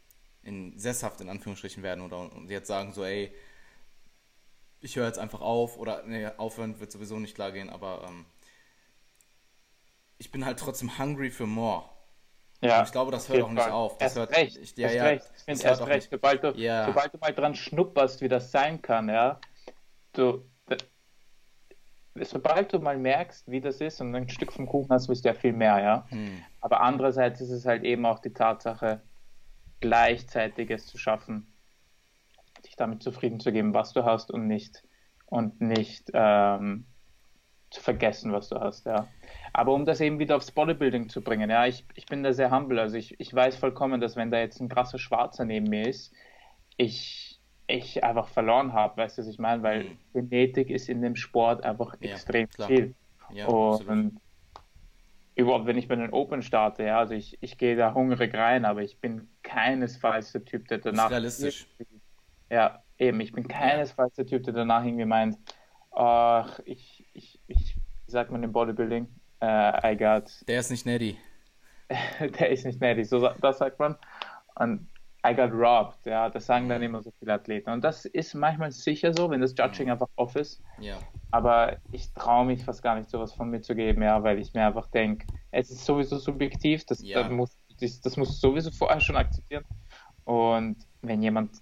in 0.41 0.79
sesshaft 0.79 1.21
in 1.21 1.29
Anführungsstrichen 1.29 1.83
werden 1.83 2.03
oder 2.03 2.31
jetzt 2.47 2.67
sagen 2.67 2.91
so, 2.91 3.03
ey, 3.03 3.31
ich 4.81 4.95
höre 4.95 5.05
jetzt 5.05 5.19
einfach 5.19 5.41
auf 5.41 5.77
oder 5.77 6.01
nee, 6.07 6.25
aufhören 6.25 6.79
wird 6.79 6.91
sowieso 6.91 7.19
nicht 7.19 7.35
klar 7.35 7.51
gehen, 7.51 7.69
aber 7.69 8.07
ähm, 8.09 8.25
ich 10.17 10.31
bin 10.31 10.43
halt 10.43 10.57
trotzdem 10.57 10.97
hungry 10.97 11.29
for 11.29 11.45
more. 11.45 11.87
Ja, 12.61 12.79
und 12.79 12.85
ich 12.85 12.91
glaube, 12.91 13.11
das 13.11 13.29
hört 13.29 13.43
auch 13.43 13.51
nicht 13.51 13.69
auf. 13.69 13.97
Das 13.97 14.15
erst 14.15 14.17
hört, 14.17 14.37
recht, 14.37 14.57
ich, 14.57 14.75
ja, 14.75 14.87
erst 14.87 14.95
ja, 14.95 15.03
recht. 15.03 15.31
Ich 15.37 15.43
finde 15.43 15.63
erst 15.63 15.87
recht, 15.87 16.09
sobald 16.11 16.43
du, 16.43 16.51
ja. 16.57 16.85
sobald 16.87 17.13
du 17.13 17.17
mal 17.17 17.33
dran 17.33 17.55
schnupperst, 17.55 18.21
wie 18.21 18.27
das 18.27 18.51
sein 18.51 18.81
kann, 18.81 19.07
ja, 19.07 19.39
du, 20.13 20.43
sobald 22.15 22.73
du 22.73 22.79
mal 22.79 22.97
merkst, 22.97 23.49
wie 23.49 23.61
das 23.61 23.79
ist 23.79 24.01
und 24.01 24.13
ein 24.13 24.27
Stück 24.27 24.51
vom 24.51 24.65
Kuchen 24.65 24.91
hast, 24.91 25.07
wirst 25.07 25.23
du 25.23 25.29
ja 25.29 25.35
viel 25.35 25.53
mehr, 25.53 25.79
ja. 25.79 26.05
Hm. 26.09 26.43
Aber 26.59 26.81
andererseits 26.81 27.39
ist 27.39 27.51
es 27.51 27.65
halt 27.65 27.83
eben 27.83 28.05
auch 28.05 28.19
die 28.19 28.33
Tatsache, 28.33 29.01
gleichzeitig 29.79 30.69
es 30.69 30.85
zu 30.85 30.97
schaffen, 30.97 31.53
dich 32.65 32.75
damit 32.75 33.01
zufrieden 33.01 33.39
zu 33.39 33.53
geben, 33.53 33.73
was 33.73 33.93
du 33.93 34.03
hast 34.03 34.31
und 34.31 34.47
nicht 34.47 34.83
und 35.27 35.61
nicht 35.61 36.09
ähm, 36.13 36.85
zu 37.69 37.81
vergessen, 37.81 38.31
was 38.31 38.49
du 38.49 38.59
hast, 38.59 38.85
ja. 38.85 39.07
Aber 39.53 39.73
um 39.73 39.85
das 39.85 40.01
eben 40.01 40.19
wieder 40.19 40.35
aufs 40.35 40.51
Bodybuilding 40.51 41.09
zu 41.09 41.21
bringen, 41.21 41.49
ja, 41.49 41.65
ich, 41.65 41.85
ich 41.95 42.05
bin 42.05 42.23
da 42.23 42.33
sehr 42.33 42.51
humble. 42.51 42.79
Also 42.79 42.97
ich, 42.97 43.19
ich 43.19 43.33
weiß 43.33 43.57
vollkommen, 43.57 44.01
dass 44.01 44.15
wenn 44.15 44.31
da 44.31 44.39
jetzt 44.39 44.59
ein 44.59 44.69
krasser 44.69 44.99
Schwarzer 44.99 45.45
neben 45.45 45.67
mir 45.67 45.87
ist, 45.87 46.13
ich, 46.77 47.39
ich 47.67 48.03
einfach 48.03 48.27
verloren 48.29 48.73
habe, 48.73 48.97
weißt 48.97 49.17
du, 49.17 49.21
was 49.21 49.27
ich 49.27 49.39
meine? 49.39 49.63
Weil 49.63 49.83
mhm. 49.83 49.97
Genetik 50.13 50.69
ist 50.69 50.89
in 50.89 51.01
dem 51.01 51.15
Sport 51.15 51.63
einfach 51.63 51.95
ja, 51.99 52.11
extrem 52.11 52.49
klar. 52.49 52.67
viel. 52.67 52.95
Ja, 53.31 53.47
und 53.47 54.19
überhaupt, 55.35 55.67
wenn 55.67 55.77
ich 55.77 55.87
bei 55.87 55.95
den 55.95 56.11
Open 56.11 56.41
starte, 56.41 56.83
ja, 56.83 56.99
also 56.99 57.13
ich, 57.13 57.37
ich 57.41 57.57
gehe 57.57 57.75
da 57.75 57.93
hungrig 57.93 58.33
rein, 58.33 58.65
aber 58.65 58.81
ich 58.81 58.99
bin 58.99 59.29
keinesfalls 59.43 60.31
der 60.31 60.45
Typ, 60.45 60.67
der 60.67 60.79
danach. 60.79 61.11
realistisch. 61.11 61.67
Ja, 62.49 62.83
eben, 62.97 63.19
ich 63.19 63.31
bin 63.31 63.47
keinesfalls 63.47 64.15
der 64.15 64.25
Typ, 64.25 64.43
der 64.43 64.53
danach 64.53 64.83
irgendwie 64.83 65.05
meint, 65.05 65.37
ach, 65.91 66.59
ich, 66.65 67.05
ich, 67.13 67.39
ich, 67.47 67.75
wie 68.05 68.11
sagt 68.11 68.31
man 68.31 68.43
im 68.43 68.51
Bodybuilding? 68.51 69.07
Uh, 69.41 69.71
I 69.83 69.95
got. 69.97 70.29
Der 70.47 70.59
ist 70.59 70.71
nicht 70.71 70.85
Neddy. 70.85 71.17
der 72.19 72.49
ist 72.49 72.65
nicht 72.65 72.79
Neddy, 72.81 73.03
so 73.03 73.29
das 73.41 73.57
sagt 73.57 73.79
man. 73.79 73.95
Und 74.55 74.87
I 75.27 75.33
got 75.33 75.51
robbed, 75.51 76.05
ja, 76.05 76.29
das 76.29 76.45
sagen 76.45 76.69
dann 76.69 76.79
mhm. 76.79 76.85
immer 76.85 77.01
so 77.01 77.11
viele 77.19 77.33
Athleten. 77.33 77.69
Und 77.71 77.83
das 77.83 78.05
ist 78.05 78.33
manchmal 78.35 78.71
sicher 78.71 79.13
so, 79.13 79.29
wenn 79.29 79.41
das 79.41 79.53
Judging 79.57 79.87
mhm. 79.87 79.93
einfach 79.93 80.07
off 80.15 80.35
ist. 80.35 80.61
Ja. 80.79 80.97
Aber 81.31 81.77
ich 81.91 82.13
traue 82.13 82.45
mich 82.45 82.63
fast 82.63 82.81
gar 82.81 82.95
nicht, 82.95 83.09
sowas 83.09 83.33
von 83.33 83.49
mir 83.49 83.61
zu 83.61 83.75
geben, 83.75 84.01
ja, 84.01 84.23
weil 84.23 84.39
ich 84.39 84.53
mir 84.53 84.65
einfach 84.65 84.87
denke, 84.87 85.27
es 85.51 85.71
ist 85.71 85.85
sowieso 85.85 86.17
subjektiv, 86.17 86.85
das, 86.85 87.01
ja. 87.01 87.21
das, 87.21 87.31
muss, 87.31 87.57
das, 87.79 87.99
das 88.01 88.17
musst 88.17 88.31
du 88.41 88.49
sowieso 88.49 88.71
vorher 88.71 89.01
schon 89.01 89.17
akzeptieren. 89.17 89.65
Und 90.23 90.77
wenn 91.01 91.21
jemand, 91.21 91.61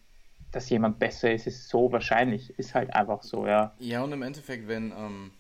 dass 0.51 0.69
jemand 0.69 0.99
besser 0.99 1.31
ist, 1.31 1.47
ist 1.47 1.69
so 1.69 1.91
wahrscheinlich, 1.91 2.57
ist 2.57 2.75
halt 2.75 2.93
einfach 2.93 3.23
so, 3.23 3.45
ja. 3.45 3.75
Ja, 3.79 4.03
und 4.03 4.11
im 4.11 4.21
Endeffekt, 4.21 4.67
wenn, 4.67 4.91
ähm, 4.91 5.31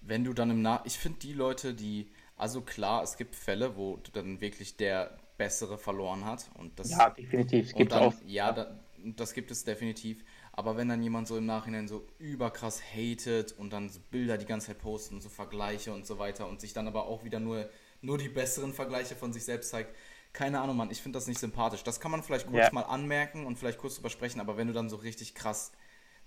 wenn 0.00 0.24
du 0.24 0.32
dann 0.32 0.50
im 0.50 0.62
Nach... 0.62 0.84
Ich 0.84 0.98
finde 0.98 1.18
die 1.20 1.32
Leute, 1.32 1.74
die... 1.74 2.10
Also 2.36 2.62
klar, 2.62 3.02
es 3.02 3.18
gibt 3.18 3.34
Fälle, 3.34 3.76
wo 3.76 3.98
dann 4.14 4.40
wirklich 4.40 4.78
der 4.78 5.18
Bessere 5.36 5.76
verloren 5.78 6.24
hat. 6.24 6.50
Und 6.54 6.78
das, 6.78 6.90
ja, 6.90 7.10
definitiv. 7.10 7.66
Es 7.66 7.74
gibt 7.74 7.92
auch. 7.92 8.14
Ja, 8.26 8.52
da, 8.52 8.78
das 9.16 9.34
gibt 9.34 9.50
es 9.50 9.64
definitiv. 9.64 10.24
Aber 10.52 10.76
wenn 10.76 10.88
dann 10.88 11.02
jemand 11.02 11.28
so 11.28 11.36
im 11.36 11.46
Nachhinein 11.46 11.88
so 11.88 12.06
überkrass 12.18 12.82
hatet 12.94 13.52
und 13.52 13.72
dann 13.72 13.88
so 13.88 14.00
Bilder 14.10 14.36
die 14.36 14.46
ganze 14.46 14.68
Zeit 14.68 14.78
posten, 14.78 15.20
so 15.20 15.28
Vergleiche 15.28 15.92
und 15.92 16.06
so 16.06 16.18
weiter 16.18 16.48
und 16.48 16.60
sich 16.60 16.72
dann 16.72 16.88
aber 16.88 17.06
auch 17.06 17.24
wieder 17.24 17.40
nur, 17.40 17.68
nur 18.02 18.18
die 18.18 18.28
besseren 18.28 18.74
Vergleiche 18.74 19.16
von 19.16 19.32
sich 19.32 19.44
selbst 19.44 19.70
zeigt, 19.70 19.94
keine 20.32 20.60
Ahnung, 20.60 20.76
Mann, 20.76 20.90
ich 20.90 21.02
finde 21.02 21.16
das 21.16 21.26
nicht 21.26 21.38
sympathisch. 21.38 21.82
Das 21.82 22.00
kann 22.00 22.10
man 22.10 22.22
vielleicht 22.22 22.46
kurz 22.46 22.66
ja. 22.66 22.72
mal 22.72 22.82
anmerken 22.82 23.46
und 23.46 23.58
vielleicht 23.58 23.78
kurz 23.78 23.96
drüber 23.96 24.10
sprechen, 24.10 24.40
aber 24.40 24.56
wenn 24.56 24.68
du 24.68 24.72
dann 24.72 24.88
so 24.88 24.96
richtig 24.96 25.34
krass 25.34 25.72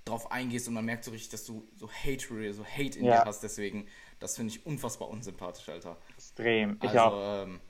drauf 0.06 0.32
eingehst 0.32 0.68
und 0.68 0.74
man 0.74 0.86
merkt 0.86 1.06
so 1.06 1.12
richtig, 1.12 1.30
dass 1.30 1.46
du 1.46 1.68
so 1.76 1.90
Hate, 1.90 2.54
so 2.54 2.66
Hate 2.66 3.00
in 3.00 3.06
ja. 3.06 3.22
dir 3.22 3.26
hast, 3.26 3.42
deswegen, 3.42 3.88
das 4.20 4.36
finde 4.36 4.54
ich 4.54 4.66
unfassbar 4.66 5.10
unsympathisch, 5.10 5.70
Alter. 5.70 5.98
Extrem, 6.16 6.78
ich 6.82 6.90
also, 6.90 7.00
auch. 7.00 7.44
Ähm, 7.44 7.62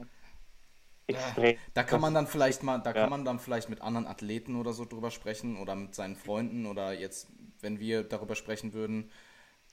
Extrem. 1.05 1.57
Da 1.73 1.83
kann 1.83 2.01
man 2.01 2.13
dann 2.13 2.27
vielleicht 2.27 2.63
mal, 2.63 2.79
da 2.79 2.91
ja. 2.91 3.01
kann 3.01 3.09
man 3.09 3.25
dann 3.25 3.39
vielleicht 3.39 3.69
mit 3.69 3.81
anderen 3.81 4.07
Athleten 4.07 4.55
oder 4.55 4.73
so 4.73 4.85
drüber 4.85 5.11
sprechen 5.11 5.57
oder 5.57 5.75
mit 5.75 5.93
seinen 5.93 6.15
Freunden 6.15 6.65
oder 6.65 6.93
jetzt, 6.93 7.27
wenn 7.59 7.79
wir 7.79 8.03
darüber 8.03 8.35
sprechen 8.35 8.73
würden, 8.73 9.11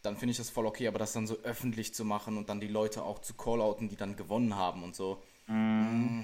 dann 0.02 0.16
finde 0.16 0.32
ich 0.32 0.38
das 0.38 0.50
voll 0.50 0.66
okay, 0.66 0.88
aber 0.88 0.98
das 0.98 1.12
dann 1.12 1.26
so 1.26 1.38
öffentlich 1.42 1.94
zu 1.94 2.04
machen 2.04 2.36
und 2.36 2.48
dann 2.48 2.60
die 2.60 2.68
Leute 2.68 3.04
auch 3.04 3.20
zu 3.20 3.34
callouten, 3.34 3.88
die 3.88 3.96
dann 3.96 4.16
gewonnen 4.16 4.56
haben 4.56 4.82
und 4.82 4.96
so. 4.96 5.22
Mm. 5.46 6.22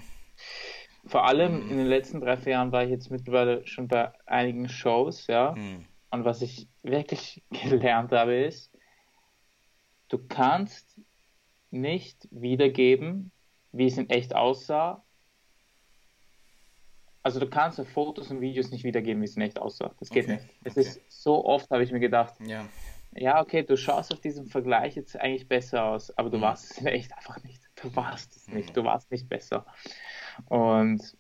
Vor 1.07 1.25
allem 1.25 1.67
mm. 1.67 1.71
in 1.71 1.77
den 1.79 1.87
letzten 1.87 2.21
drei, 2.21 2.37
vier 2.37 2.53
Jahren 2.53 2.73
war 2.73 2.85
ich 2.85 2.91
jetzt 2.91 3.11
mittlerweile 3.11 3.67
schon 3.67 3.89
bei 3.89 4.13
einigen 4.27 4.69
Shows, 4.69 5.27
ja. 5.29 5.53
Mm. 5.53 5.85
Und 6.11 6.25
was 6.25 6.43
ich 6.43 6.69
wirklich 6.83 7.43
gelernt 7.69 8.13
habe, 8.13 8.35
ist, 8.35 8.73
du 10.09 10.19
kannst 10.19 11.01
nicht 11.71 12.29
wiedergeben, 12.31 13.33
wie 13.73 13.87
es 13.87 13.99
in 13.99 14.09
echt 14.11 14.35
aussah. 14.35 15.05
Also 17.23 17.41
du 17.41 17.49
kannst 17.49 17.81
auf 17.81 17.89
Fotos 17.89 18.31
und 18.31 18.41
Videos 18.41 18.71
nicht 18.71 18.85
wiedergeben, 18.85 19.21
wie 19.21 19.27
es 19.27 19.37
in 19.37 19.43
echt 19.43 19.61
aussah. 19.61 19.95
Das 19.99 20.11
geht 20.11 20.25
okay. 20.25 20.35
nicht. 20.35 20.47
Es 20.65 20.73
okay. 20.73 20.81
ist 20.81 21.01
so 21.09 21.45
oft, 21.45 21.71
habe 21.71 21.83
ich 21.83 21.91
mir 21.91 22.01
gedacht, 22.01 22.35
ja. 22.47 22.65
ja, 23.13 23.41
okay, 23.41 23.65
du 23.65 23.77
schaust 23.77 24.13
auf 24.13 24.21
diesem 24.21 24.47
Vergleich 24.47 24.95
jetzt 24.95 25.19
eigentlich 25.19 25.49
besser 25.49 25.85
aus, 25.85 26.17
aber 26.17 26.31
du 26.31 26.39
mhm. 26.39 26.43
warst 26.43 26.71
es 26.71 26.79
in 26.79 26.87
echt 26.87 27.13
einfach 27.17 27.43
nicht. 27.43 27.61
Du 27.75 27.95
warst 27.95 28.37
es 28.37 28.49
nicht. 28.49 28.71
Mhm. 28.71 28.75
Du 28.75 28.85
warst 28.85 29.11
nicht 29.11 29.29
besser. 29.29 29.67
Und 30.47 31.17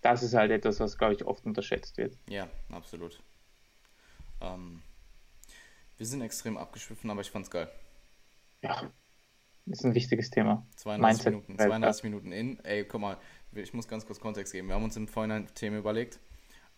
das 0.00 0.22
ist 0.22 0.34
halt 0.34 0.50
etwas, 0.50 0.80
was, 0.80 0.96
glaube 0.96 1.14
ich, 1.14 1.24
oft 1.24 1.44
unterschätzt 1.44 1.96
wird. 1.98 2.16
Ja, 2.28 2.48
absolut. 2.70 3.20
Ähm, 4.40 4.82
wir 5.96 6.06
sind 6.06 6.22
extrem 6.22 6.56
abgeschwiffen, 6.56 7.10
aber 7.10 7.20
ich 7.20 7.30
fand's 7.30 7.50
geil. 7.50 7.68
Ja, 8.62 8.90
ist 9.66 9.84
ein 9.84 9.94
wichtiges 9.94 10.30
Thema. 10.30 10.66
32 10.76 11.26
Minuten, 11.26 11.58
32 11.58 12.04
Minuten 12.04 12.32
in. 12.32 12.64
Ey, 12.64 12.84
guck 12.84 13.00
mal, 13.00 13.18
ich 13.52 13.74
muss 13.74 13.88
ganz 13.88 14.06
kurz 14.06 14.20
Kontext 14.20 14.52
geben. 14.52 14.68
Wir 14.68 14.74
haben 14.74 14.84
uns 14.84 14.96
im 14.96 15.08
Vorhinein 15.08 15.46
Themen 15.54 15.78
überlegt, 15.78 16.18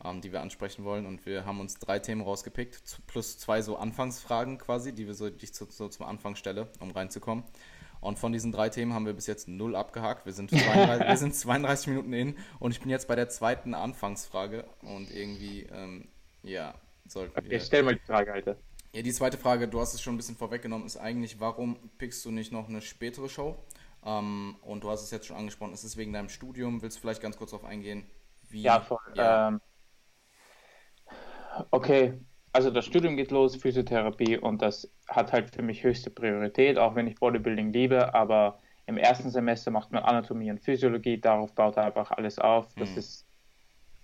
ähm, 0.04 0.20
die 0.20 0.32
wir 0.32 0.40
ansprechen 0.40 0.84
wollen 0.84 1.06
und 1.06 1.24
wir 1.26 1.44
haben 1.44 1.60
uns 1.60 1.74
drei 1.74 1.98
Themen 1.98 2.22
rausgepickt, 2.22 3.00
plus 3.06 3.38
zwei 3.38 3.62
so 3.62 3.76
Anfangsfragen 3.76 4.58
quasi, 4.58 4.92
die 4.92 5.06
wir 5.06 5.14
so, 5.14 5.30
die 5.30 5.44
ich 5.44 5.54
so, 5.54 5.66
so 5.70 5.88
zum 5.88 6.06
Anfang 6.06 6.36
stelle, 6.36 6.68
um 6.80 6.90
reinzukommen. 6.90 7.44
Und 8.00 8.18
von 8.18 8.32
diesen 8.32 8.50
drei 8.50 8.68
Themen 8.70 8.94
haben 8.94 9.06
wir 9.06 9.12
bis 9.12 9.26
jetzt 9.26 9.46
null 9.46 9.76
abgehakt. 9.76 10.24
Wir 10.26 10.32
sind 10.32 10.50
32, 10.50 11.06
wir 11.06 11.16
sind 11.16 11.34
32 11.34 11.86
Minuten 11.88 12.12
in 12.12 12.36
und 12.58 12.72
ich 12.72 12.80
bin 12.80 12.90
jetzt 12.90 13.08
bei 13.08 13.14
der 13.14 13.28
zweiten 13.28 13.74
Anfangsfrage 13.74 14.64
und 14.82 15.10
irgendwie, 15.10 15.64
ähm, 15.64 16.08
ja, 16.42 16.74
sollten 17.06 17.38
okay, 17.38 17.50
wir... 17.50 17.60
stell 17.60 17.82
mal 17.82 17.94
die 17.94 18.06
Frage, 18.06 18.32
Alter. 18.32 18.56
Ja, 18.92 19.02
die 19.02 19.12
zweite 19.12 19.38
Frage, 19.38 19.68
du 19.68 19.80
hast 19.80 19.94
es 19.94 20.02
schon 20.02 20.14
ein 20.14 20.16
bisschen 20.16 20.36
vorweggenommen, 20.36 20.86
ist 20.86 20.96
eigentlich, 20.96 21.38
warum 21.38 21.76
pickst 21.98 22.24
du 22.24 22.30
nicht 22.30 22.52
noch 22.52 22.68
eine 22.68 22.80
spätere 22.80 23.28
Show? 23.28 23.56
Ähm, 24.04 24.56
und 24.62 24.82
du 24.82 24.90
hast 24.90 25.02
es 25.02 25.10
jetzt 25.10 25.26
schon 25.26 25.36
angesprochen, 25.36 25.74
ist 25.74 25.84
es 25.84 25.96
wegen 25.96 26.12
deinem 26.12 26.28
Studium? 26.28 26.82
Willst 26.82 26.96
du 26.96 27.00
vielleicht 27.02 27.20
ganz 27.20 27.36
kurz 27.36 27.50
darauf 27.50 27.66
eingehen? 27.66 28.10
Wie, 28.48 28.62
ja, 28.62 28.80
voll. 28.80 28.98
Ja. 29.14 29.48
Ähm, 29.48 29.60
okay, 31.70 32.18
also 32.52 32.70
das 32.70 32.84
Studium 32.84 33.16
geht 33.16 33.30
los, 33.30 33.56
Physiotherapie, 33.56 34.38
und 34.38 34.62
das 34.62 34.90
hat 35.08 35.32
halt 35.32 35.54
für 35.54 35.62
mich 35.62 35.82
höchste 35.84 36.10
Priorität, 36.10 36.78
auch 36.78 36.94
wenn 36.94 37.06
ich 37.06 37.16
Bodybuilding 37.16 37.72
liebe, 37.72 38.14
aber 38.14 38.58
im 38.86 38.96
ersten 38.96 39.30
Semester 39.30 39.70
macht 39.70 39.92
man 39.92 40.02
Anatomie 40.02 40.50
und 40.50 40.60
Physiologie, 40.60 41.20
darauf 41.20 41.54
baut 41.54 41.76
er 41.76 41.84
einfach 41.84 42.10
alles 42.10 42.38
auf. 42.38 42.74
Das 42.74 42.90
mhm. 42.90 42.98
ist, 42.98 43.26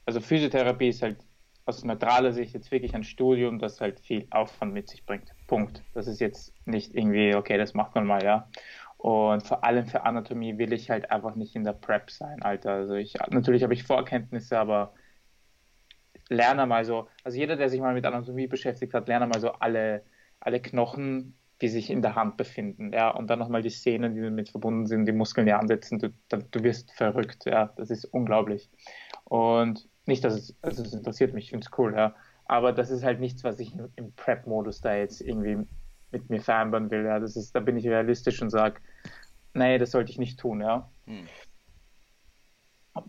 also 0.05 0.21
Physiotherapie 0.21 0.89
ist 0.89 1.03
halt 1.03 1.19
aus 1.65 1.83
neutraler 1.83 2.33
Sicht 2.33 2.55
jetzt 2.55 2.71
wirklich 2.71 2.95
ein 2.95 3.03
Studium, 3.03 3.59
das 3.59 3.81
halt 3.81 3.99
viel 3.99 4.29
Aufwand 4.31 4.73
mit 4.73 4.89
sich 4.89 5.05
bringt. 5.05 5.33
Punkt. 5.49 5.83
Das 5.95 6.07
ist 6.07 6.21
jetzt 6.21 6.55
nicht 6.65 6.95
irgendwie, 6.95 7.35
okay, 7.35 7.59
das 7.59 7.75
macht 7.75 7.97
man 7.97 8.07
mal, 8.07 8.23
ja. 8.23 8.49
Und 8.99 9.43
vor 9.45 9.65
allem 9.65 9.87
für 9.87 10.05
Anatomie 10.05 10.57
will 10.59 10.73
ich 10.73 10.91
halt 10.91 11.11
einfach 11.11 11.35
nicht 11.35 11.57
in 11.57 11.65
der 11.65 11.73
Prep 11.73 12.11
sein, 12.11 12.43
Alter. 12.43 12.73
Also 12.73 12.95
ich, 12.95 13.15
natürlich 13.31 13.65
habe 13.65 13.75
ich 13.75 13.83
Vorkenntnisse, 13.83 14.59
aber 14.59 14.95
lerne 16.29 16.67
mal 16.67 16.85
so, 16.85 17.09
also 17.25 17.39
jeder, 17.39 17.57
der 17.57 17.69
sich 17.69 17.81
mal 17.81 17.95
mit 17.95 18.05
Anatomie 18.05 18.47
beschäftigt 18.47 18.95
hat, 18.95 19.09
lerne 19.09 19.27
mal 19.27 19.41
so 19.41 19.53
alle, 19.53 20.03
alle 20.41 20.61
Knochen, 20.61 21.37
die 21.61 21.69
sich 21.69 21.91
in 21.91 22.03
der 22.03 22.15
Hand 22.15 22.37
befinden, 22.37 22.93
ja, 22.93 23.11
und 23.11 23.29
dann 23.29 23.39
nochmal 23.39 23.63
die 23.63 23.71
Szenen, 23.71 24.15
die 24.15 24.21
damit 24.21 24.51
verbunden 24.51 24.87
sind, 24.87 25.07
die 25.07 25.13
Muskeln, 25.13 25.47
die 25.47 25.53
ansetzen, 25.53 25.99
du, 25.99 26.13
du 26.29 26.63
wirst 26.63 26.93
verrückt, 26.93 27.47
ja, 27.47 27.73
das 27.77 27.91
ist 27.91 28.05
unglaublich. 28.05 28.69
Und 29.25 29.89
nicht, 30.05 30.23
dass 30.25 30.35
es, 30.35 30.57
also 30.63 30.83
es 30.83 30.93
interessiert 30.93 31.35
mich, 31.35 31.45
ich 31.45 31.51
finde 31.51 31.67
es 31.67 31.79
cool, 31.79 31.95
ja. 31.95 32.15
Aber 32.45 32.73
das 32.73 32.91
ist 32.91 33.03
halt 33.03 33.21
nichts, 33.21 33.43
was 33.43 33.59
ich 33.59 33.75
im 33.97 34.13
Prep-Modus 34.13 34.81
da 34.81 34.95
jetzt 34.95 35.21
irgendwie 35.21 35.67
mit 36.13 36.31
mir 36.31 36.41
vereinbaren 36.41 36.91
will. 36.91 37.05
Ja. 37.05 37.19
Das 37.19 37.37
ist, 37.37 37.55
da 37.55 37.61
bin 37.61 37.77
ich 37.77 37.87
realistisch 37.89 38.41
und 38.41 38.51
sage, 38.51 38.81
nee, 39.55 39.79
das 39.79 39.91
sollte 39.91 40.13
ich 40.13 40.19
nicht 40.19 40.39
tun, 40.39 40.61
ja. 40.61 40.89
Hm. 41.07 41.27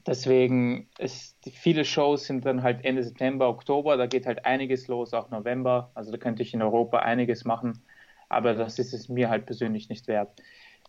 Deswegen 0.06 0.90
ist 0.98 1.38
viele 1.52 1.86
Shows 1.86 2.26
sind 2.26 2.46
dann 2.46 2.64
halt 2.64 2.84
Ende 2.84 3.04
September, 3.04 3.48
Oktober, 3.50 3.98
da 3.98 4.08
geht 4.08 4.26
halt 4.26 4.46
einiges 4.46 4.88
los, 4.88 5.14
auch 5.14 5.30
November. 5.30 5.92
Also 5.94 6.12
da 6.12 6.18
könnte 6.18 6.44
ich 6.44 6.54
in 6.54 6.62
Europa 6.62 7.00
einiges 7.00 7.46
machen, 7.46 7.84
aber 8.30 8.54
das 8.54 8.80
ist 8.80 8.94
es 8.94 9.10
mir 9.10 9.30
halt 9.30 9.46
persönlich 9.46 9.90
nicht 9.90 10.08
wert. 10.08 10.42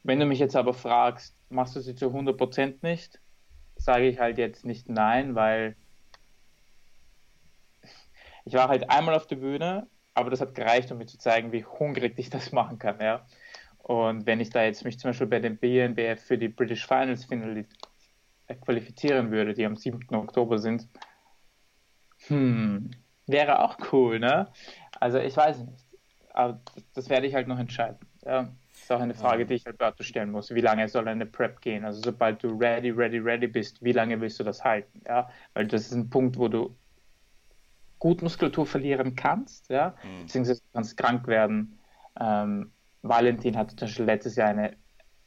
Wenn 0.03 0.21
du 0.21 0.27
mich 0.27 0.39
jetzt 0.39 0.57
aber 0.57 0.75
fragst, 0.75 1.35
machst 1.51 1.77
du 1.77 1.81
sie 1.81 1.95
zu 1.95 2.07
100% 2.07 2.83
nicht, 2.83 3.21
sage 3.77 4.09
ich 4.09 4.19
halt 4.19 4.39
jetzt 4.39 4.65
nicht 4.65 4.89
nein, 4.89 5.35
weil 5.35 5.77
ich 8.45 8.55
war 8.55 8.69
halt 8.69 8.91
einmal 8.91 9.15
auf 9.15 9.27
der 9.27 9.37
Bühne, 9.37 9.89
aber 10.15 10.31
das 10.31 10.41
hat 10.41 10.55
gereicht, 10.55 10.91
um 10.91 10.99
mir 10.99 11.07
zu 11.07 11.19
zeigen, 11.19 11.53
wie 11.53 11.65
hungrig 11.65 12.15
ich 12.19 12.31
das 12.31 12.53
machen 12.53 12.79
kann, 12.79 13.01
ja. 13.01 13.27
Und 13.79 14.27
wenn 14.27 14.41
ich 14.41 14.51
da 14.51 14.65
jetzt 14.65 14.85
mich 14.85 14.99
zum 14.99 15.11
Beispiel 15.11 15.27
bei 15.27 15.41
den 15.41 15.57
BNBF 15.57 16.21
für 16.23 16.39
die 16.39 16.49
British 16.49 16.87
Finals 16.87 17.27
qualifizieren 18.55 19.31
würde, 19.31 19.55
die 19.55 19.65
am 19.65 19.77
7. 19.77 20.15
Oktober 20.15 20.59
sind, 20.59 20.89
hm, 22.27 22.91
wäre 23.27 23.63
auch 23.63 23.77
cool, 23.93 24.19
ne? 24.19 24.49
Also 24.99 25.19
ich 25.19 25.37
weiß 25.37 25.59
nicht. 25.61 25.85
Aber 26.33 26.61
das 26.95 27.09
werde 27.09 27.27
ich 27.27 27.35
halt 27.35 27.49
noch 27.49 27.59
entscheiden. 27.59 27.99
Ja. 28.25 28.49
Das 28.71 28.83
ist 28.83 28.93
auch 28.93 29.01
eine 29.01 29.15
Frage, 29.15 29.45
die 29.45 29.55
ich 29.55 29.67
Alberto 29.67 30.05
stellen 30.05 30.31
muss. 30.31 30.55
Wie 30.55 30.61
lange 30.61 30.89
soll 30.89 31.09
eine 31.09 31.27
Prep 31.27 31.61
gehen? 31.61 31.85
Also 31.85 32.01
sobald 32.01 32.43
du 32.43 32.49
ready, 32.57 32.91
ready, 32.91 33.19
ready 33.19 33.49
bist, 33.49 33.83
wie 33.83 33.93
lange 33.93 34.21
willst 34.21 34.39
du 34.39 34.45
das 34.45 34.63
halten? 34.63 35.03
Ja, 35.07 35.29
weil 35.55 35.67
das 35.67 35.87
ist 35.87 35.95
ein 35.95 36.09
Punkt, 36.11 36.39
wo 36.39 36.47
du 36.47 36.77
gut 37.99 38.23
Muskulatur 38.23 38.67
verlieren 38.67 39.17
kannst, 39.17 39.69
ja, 39.69 39.97
mhm. 40.05 40.23
beziehungsweise 40.23 40.63
kannst 40.73 40.97
krank 40.97 41.27
werden. 41.27 41.79
Ähm, 42.21 42.73
Valentin 43.03 43.57
hatte 43.57 43.75
zum 43.75 43.89
Beispiel 43.89 44.05
letztes 44.05 44.37
Jahr 44.37 44.49
eine, 44.49 44.77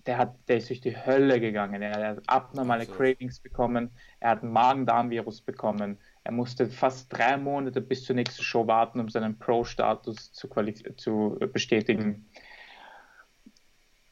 der 0.05 0.17
hat, 0.17 0.35
der 0.47 0.57
ist 0.57 0.69
durch 0.69 0.81
die 0.81 0.95
Hölle 0.95 1.39
gegangen. 1.39 1.81
Er 1.81 2.09
hat 2.09 2.23
abnormale 2.27 2.81
Absolut. 2.83 2.97
Cravings 2.97 3.39
bekommen, 3.39 3.91
er 4.19 4.31
hat 4.31 4.43
ein 4.43 4.51
Magen-Darm-Virus 4.51 5.41
bekommen. 5.41 5.97
Er 6.23 6.31
musste 6.31 6.67
fast 6.67 7.11
drei 7.11 7.37
Monate 7.37 7.81
bis 7.81 8.03
zur 8.03 8.15
nächsten 8.15 8.43
Show 8.43 8.67
warten, 8.67 8.99
um 8.99 9.09
seinen 9.09 9.37
Pro-Status 9.39 10.33
zu, 10.33 10.47
zu 10.95 11.37
bestätigen. 11.51 12.29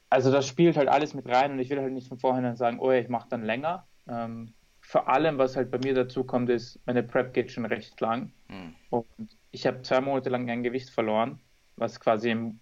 Also 0.08 0.32
das 0.32 0.46
spielt 0.46 0.76
halt 0.76 0.88
alles 0.88 1.14
mit 1.14 1.28
rein 1.28 1.52
und 1.52 1.60
ich 1.60 1.70
will 1.70 1.80
halt 1.80 1.92
nicht 1.92 2.08
von 2.08 2.18
vornherein 2.18 2.56
sagen, 2.56 2.80
oh, 2.80 2.90
ich 2.90 3.08
mache 3.08 3.28
dann 3.28 3.44
länger. 3.44 3.86
Ähm, 4.08 4.54
vor 4.80 5.08
allem, 5.08 5.38
was 5.38 5.56
halt 5.56 5.70
bei 5.70 5.78
mir 5.78 5.94
dazu 5.94 6.24
kommt, 6.24 6.50
ist, 6.50 6.80
meine 6.84 7.04
Prep 7.04 7.32
geht 7.32 7.52
schon 7.52 7.64
recht 7.64 8.00
lang. 8.00 8.32
Hm. 8.48 8.74
Und 8.90 9.06
ich 9.52 9.66
habe 9.66 9.82
zwei 9.82 10.00
Monate 10.00 10.30
lang 10.30 10.46
kein 10.46 10.64
Gewicht 10.64 10.90
verloren, 10.90 11.38
was 11.76 12.00
quasi 12.00 12.30
im, 12.30 12.58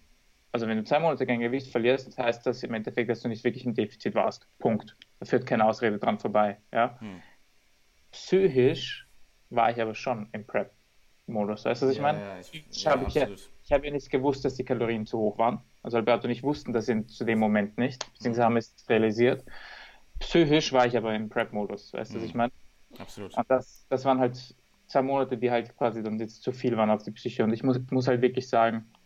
also 0.51 0.67
wenn 0.67 0.77
du 0.77 0.83
zwei 0.83 0.99
Monate 0.99 1.25
kein 1.25 1.39
Gewicht 1.39 1.71
verlierst, 1.71 2.17
heißt 2.17 2.45
das 2.45 2.63
im 2.63 2.73
Endeffekt, 2.73 3.09
dass 3.09 3.21
du 3.21 3.27
nicht 3.27 3.43
wirklich 3.43 3.65
im 3.65 3.73
Defizit 3.73 4.15
warst. 4.15 4.47
Punkt. 4.59 4.95
Da 5.19 5.25
führt 5.25 5.45
keine 5.45 5.65
Ausrede 5.65 5.99
dran 5.99 6.19
vorbei. 6.19 6.57
Ja? 6.73 6.99
Hm. 6.99 7.21
Psychisch 8.11 9.07
war 9.49 9.69
ich 9.71 9.81
aber 9.81 9.93
schon 9.95 10.29
im 10.31 10.45
Prep-Modus. 10.45 11.65
Weißt 11.65 11.81
du, 11.81 11.85
was 11.87 11.91
ich 11.91 11.97
ja, 11.97 12.03
meine? 12.03 12.19
Ja, 12.19 12.39
ich, 12.39 12.65
ich 12.69 12.83
ja, 12.83 12.91
habe 12.91 13.05
ja, 13.09 13.27
hab 13.71 13.83
ja 13.83 13.91
nicht 13.91 14.09
gewusst, 14.09 14.43
dass 14.45 14.55
die 14.55 14.65
Kalorien 14.65 15.05
zu 15.05 15.19
hoch 15.19 15.37
waren. 15.37 15.61
Also 15.83 15.97
Alberto 15.97 16.25
und 16.25 16.31
ich 16.31 16.43
wussten 16.43 16.73
das 16.73 16.87
in, 16.89 17.07
zu 17.07 17.25
dem 17.25 17.39
Moment 17.39 17.77
nicht, 17.77 18.11
beziehungsweise 18.13 18.45
haben 18.45 18.57
es 18.57 18.75
realisiert. 18.89 19.45
Psychisch 20.19 20.73
war 20.73 20.85
ich 20.85 20.97
aber 20.97 21.13
im 21.13 21.29
Prep-Modus, 21.29 21.93
weißt 21.93 22.11
du, 22.11 22.17
mhm. 22.17 22.21
was 22.21 22.29
ich 22.29 22.35
meine? 22.35 22.51
Absolut. 22.97 23.37
Und 23.37 23.49
das, 23.49 23.85
das 23.89 24.03
waren 24.03 24.19
halt 24.19 24.55
zwei 24.87 25.01
Monate, 25.01 25.37
die 25.37 25.51
halt 25.51 25.77
quasi 25.77 26.01
dann 26.03 26.19
jetzt 26.19 26.41
zu 26.41 26.51
viel 26.51 26.75
waren 26.75 26.89
auf 26.89 27.03
die 27.03 27.11
Psyche. 27.11 27.43
Und 27.43 27.53
ich 27.53 27.63
muss, 27.63 27.79
muss 27.91 28.07
halt 28.07 28.21
wirklich 28.21 28.49
sagen, 28.49 28.89
ich 28.93 28.98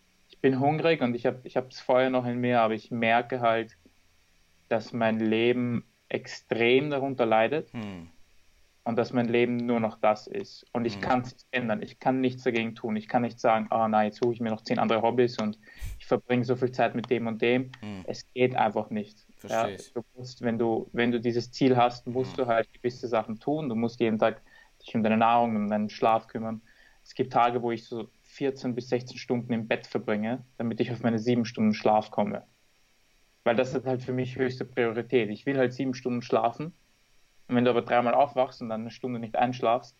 bin 0.43 0.59
hungrig 0.59 1.01
und 1.01 1.15
ich 1.15 1.25
habe 1.25 1.39
ich 1.43 1.55
es 1.55 1.79
vorher 1.79 2.11
noch 2.11 2.27
in 2.27 2.37
mir, 2.37 2.61
aber 2.61 2.75
ich 2.75 2.91
merke 2.91 3.41
halt, 3.41 3.75
dass 4.69 4.93
mein 4.93 5.19
Leben 5.19 5.83
extrem 6.09 6.91
darunter 6.91 7.25
leidet. 7.25 7.73
Mhm 7.73 8.09
und 8.85 8.97
dass 8.97 9.13
mein 9.13 9.27
Leben 9.27 9.57
nur 9.57 9.79
noch 9.79 9.97
das 9.97 10.27
ist. 10.27 10.65
Und 10.73 10.85
ich 10.85 10.97
mhm. 10.97 11.01
kann 11.01 11.21
es 11.21 11.35
ändern. 11.51 11.81
Ich 11.81 11.99
kann 11.99 12.19
nichts 12.19 12.43
dagegen 12.43 12.75
tun. 12.75 12.95
Ich 12.95 13.07
kann 13.07 13.21
nicht 13.21 13.39
sagen, 13.39 13.67
ah 13.69 13.85
oh, 13.85 13.87
nein, 13.87 14.07
jetzt 14.07 14.21
suche 14.21 14.33
ich 14.33 14.41
mir 14.41 14.49
noch 14.49 14.61
zehn 14.61 14.77
andere 14.77 15.01
Hobbys 15.01 15.39
und 15.39 15.57
ich 15.99 16.05
verbringe 16.05 16.43
so 16.43 16.55
viel 16.55 16.71
Zeit 16.71 16.93
mit 16.93 17.09
dem 17.09 17.27
und 17.27 17.41
dem. 17.41 17.71
Mhm. 17.81 18.03
Es 18.05 18.29
geht 18.33 18.55
einfach 18.55 18.89
nicht. 18.89 19.25
Ja, 19.47 19.67
du 19.67 20.03
musst, 20.15 20.41
wenn 20.41 20.57
du, 20.57 20.89
wenn 20.91 21.11
du 21.11 21.19
dieses 21.19 21.51
Ziel 21.51 21.77
hast, 21.77 22.07
musst 22.07 22.33
mhm. 22.33 22.41
du 22.41 22.47
halt 22.47 22.71
gewisse 22.73 23.07
Sachen 23.07 23.39
tun. 23.39 23.69
Du 23.69 23.75
musst 23.75 23.99
jeden 24.01 24.19
Tag 24.19 24.41
dich 24.81 24.93
um 24.95 25.03
deine 25.03 25.17
Nahrung, 25.17 25.55
um 25.55 25.69
deinen 25.69 25.89
Schlaf 25.89 26.27
kümmern. 26.27 26.61
Es 27.05 27.15
gibt 27.15 27.31
Tage, 27.31 27.61
wo 27.61 27.71
ich 27.71 27.85
so 27.85 28.09
14 28.34 28.75
bis 28.75 28.89
16 28.89 29.17
Stunden 29.17 29.53
im 29.53 29.67
Bett 29.67 29.88
verbringe, 29.88 30.43
damit 30.57 30.79
ich 30.79 30.91
auf 30.91 31.01
meine 31.01 31.19
sieben 31.19 31.45
Stunden 31.45 31.73
Schlaf 31.73 32.11
komme. 32.11 32.43
Weil 33.43 33.55
das 33.55 33.73
ist 33.73 33.86
halt 33.86 34.01
für 34.01 34.13
mich 34.13 34.38
höchste 34.38 34.65
Priorität. 34.65 35.29
Ich 35.29 35.45
will 35.45 35.57
halt 35.57 35.73
sieben 35.73 35.93
Stunden 35.93 36.21
schlafen 36.21 36.73
und 37.47 37.55
wenn 37.55 37.65
du 37.65 37.69
aber 37.69 37.81
dreimal 37.81 38.13
aufwachst 38.13 38.61
und 38.61 38.69
dann 38.69 38.81
eine 38.81 38.91
Stunde 38.91 39.19
nicht 39.19 39.36
einschlafst, 39.36 39.97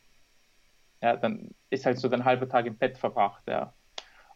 ja, 1.02 1.18
dann 1.18 1.52
ist 1.70 1.86
halt 1.86 2.00
so 2.00 2.08
dein 2.08 2.26
halber 2.26 2.48
Tag 2.48 2.66
im 2.66 2.78
Bett 2.78 2.98
verbracht, 2.98 3.44
ja. 3.48 3.74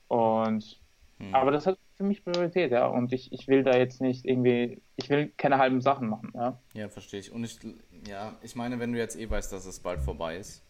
Und 0.07 0.79
hm. 1.19 1.33
aber 1.33 1.51
das 1.51 1.65
hat 1.65 1.79
für 1.95 2.03
mich 2.03 2.23
Priorität, 2.23 2.71
ja. 2.71 2.87
Und 2.87 3.13
ich, 3.13 3.31
ich 3.31 3.47
will 3.47 3.63
da 3.63 3.75
jetzt 3.75 4.01
nicht 4.01 4.25
irgendwie, 4.25 4.81
ich 4.97 5.09
will 5.09 5.31
keine 5.37 5.57
halben 5.57 5.81
Sachen 5.81 6.09
machen, 6.09 6.31
ja. 6.35 6.59
Ja, 6.73 6.89
verstehe 6.89 7.21
ich. 7.21 7.31
Und 7.31 7.43
ich, 7.43 7.57
ja, 8.07 8.35
ich 8.41 8.55
meine, 8.55 8.79
wenn 8.79 8.91
du 8.91 8.99
jetzt 8.99 9.17
eh 9.17 9.29
weißt, 9.29 9.51
dass 9.51 9.65
es 9.65 9.79
bald 9.79 10.01
vorbei 10.01 10.37
ist, 10.37 10.63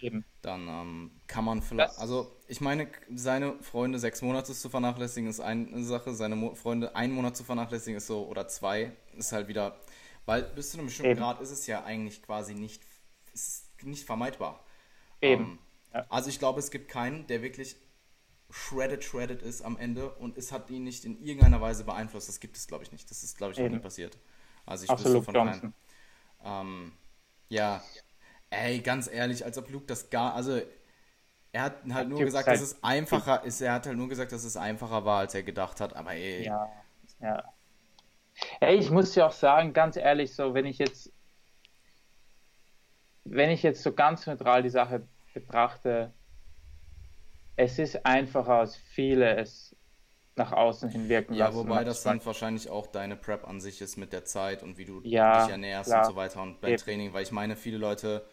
Eben. 0.00 0.24
dann 0.42 0.68
ähm, 0.68 1.20
kann 1.26 1.44
man 1.44 1.62
vielleicht, 1.62 1.98
also 1.98 2.36
ich 2.48 2.60
meine, 2.60 2.88
seine 3.14 3.60
Freunde 3.62 3.98
sechs 3.98 4.22
Monate 4.22 4.54
zu 4.54 4.68
vernachlässigen 4.70 5.28
ist 5.28 5.40
eine 5.40 5.82
Sache, 5.82 6.14
seine 6.14 6.36
Mo 6.36 6.54
Freunde 6.54 6.94
einen 6.96 7.12
Monat 7.12 7.36
zu 7.36 7.44
vernachlässigen 7.44 7.98
ist 7.98 8.06
so, 8.06 8.26
oder 8.26 8.48
zwei, 8.48 8.92
ist 9.16 9.32
halt 9.32 9.48
wieder, 9.48 9.76
weil 10.26 10.42
bis 10.42 10.70
zu 10.70 10.78
einem 10.78 10.86
bestimmten 10.86 11.12
Eben. 11.12 11.20
Grad 11.20 11.40
ist 11.40 11.50
es 11.50 11.66
ja 11.66 11.84
eigentlich 11.84 12.22
quasi 12.22 12.54
nicht, 12.54 12.82
nicht 13.82 14.04
vermeidbar. 14.04 14.64
Eben. 15.20 15.42
Ähm, 15.42 15.58
ja. 15.92 16.06
Also 16.08 16.30
ich 16.30 16.38
glaube, 16.38 16.60
es 16.60 16.70
gibt 16.70 16.88
keinen, 16.88 17.26
der 17.26 17.42
wirklich 17.42 17.76
shredded, 18.50 19.04
shredded 19.04 19.42
ist 19.42 19.62
am 19.62 19.76
Ende 19.76 20.10
und 20.14 20.36
es 20.36 20.52
hat 20.52 20.70
ihn 20.70 20.84
nicht 20.84 21.04
in 21.04 21.22
irgendeiner 21.22 21.60
Weise 21.60 21.84
beeinflusst. 21.84 22.28
Das 22.28 22.40
gibt 22.40 22.56
es, 22.56 22.66
glaube 22.66 22.84
ich, 22.84 22.92
nicht. 22.92 23.10
Das 23.10 23.22
ist, 23.22 23.36
glaube 23.36 23.52
ich, 23.52 23.58
noch 23.58 23.68
nie 23.68 23.78
passiert. 23.78 24.18
Also 24.66 24.84
ich 24.84 24.90
Absolut 24.90 25.24
von 25.24 25.34
Johnson. 25.34 25.74
Ähm, 26.44 26.92
ja, 27.48 27.82
ey, 28.50 28.80
ganz 28.80 29.10
ehrlich, 29.10 29.44
als 29.44 29.56
ob 29.58 29.70
Luke 29.70 29.86
das 29.86 30.10
gar, 30.10 30.34
also 30.34 30.60
er 31.52 31.62
hat 31.62 31.74
halt 31.92 32.08
nur 32.08 32.20
gesagt, 32.20 32.46
halt 32.46 32.60
dass 32.60 32.62
es 32.62 32.82
einfacher 32.84 33.42
ist. 33.44 33.60
Er 33.60 33.72
hat 33.72 33.86
halt 33.86 33.96
nur 33.96 34.08
gesagt, 34.08 34.32
dass 34.32 34.44
es 34.44 34.56
einfacher 34.56 35.04
war, 35.04 35.20
als 35.20 35.34
er 35.34 35.42
gedacht 35.42 35.80
hat. 35.80 35.96
Aber 35.96 36.12
ey. 36.12 36.44
Ja, 36.44 36.68
ja. 37.20 37.44
Ey, 38.60 38.76
ich 38.76 38.90
muss 38.90 39.14
ja 39.14 39.26
auch 39.26 39.32
sagen, 39.32 39.72
ganz 39.72 39.96
ehrlich, 39.96 40.34
so 40.34 40.54
wenn 40.54 40.64
ich 40.64 40.78
jetzt, 40.78 41.12
wenn 43.24 43.50
ich 43.50 43.62
jetzt 43.62 43.82
so 43.82 43.92
ganz 43.92 44.26
neutral 44.26 44.62
die 44.62 44.70
Sache 44.70 45.06
betrachte, 45.34 46.12
es 47.56 47.78
ist 47.78 48.06
einfacher, 48.06 48.54
als 48.54 48.76
viele 48.76 49.36
es 49.36 49.76
nach 50.36 50.52
außen 50.52 50.88
hin 50.88 51.08
wirken 51.08 51.34
ja, 51.34 51.46
lassen. 51.46 51.58
Ja, 51.58 51.64
wobei 51.64 51.84
das 51.84 52.02
dann 52.02 52.24
wahrscheinlich 52.24 52.70
auch 52.70 52.86
deine 52.86 53.16
Prep 53.16 53.46
an 53.46 53.60
sich 53.60 53.80
ist 53.82 53.96
mit 53.96 54.12
der 54.12 54.24
Zeit 54.24 54.62
und 54.62 54.78
wie 54.78 54.84
du 54.84 55.00
ja, 55.04 55.42
dich 55.42 55.50
ernährst 55.50 55.90
klar. 55.90 56.06
und 56.06 56.12
so 56.12 56.16
weiter 56.16 56.40
und 56.40 56.60
beim 56.60 56.70
Eben. 56.70 56.80
Training, 56.80 57.12
weil 57.12 57.24
ich 57.24 57.32
meine, 57.32 57.56
viele 57.56 57.76
Leute 57.76 58.24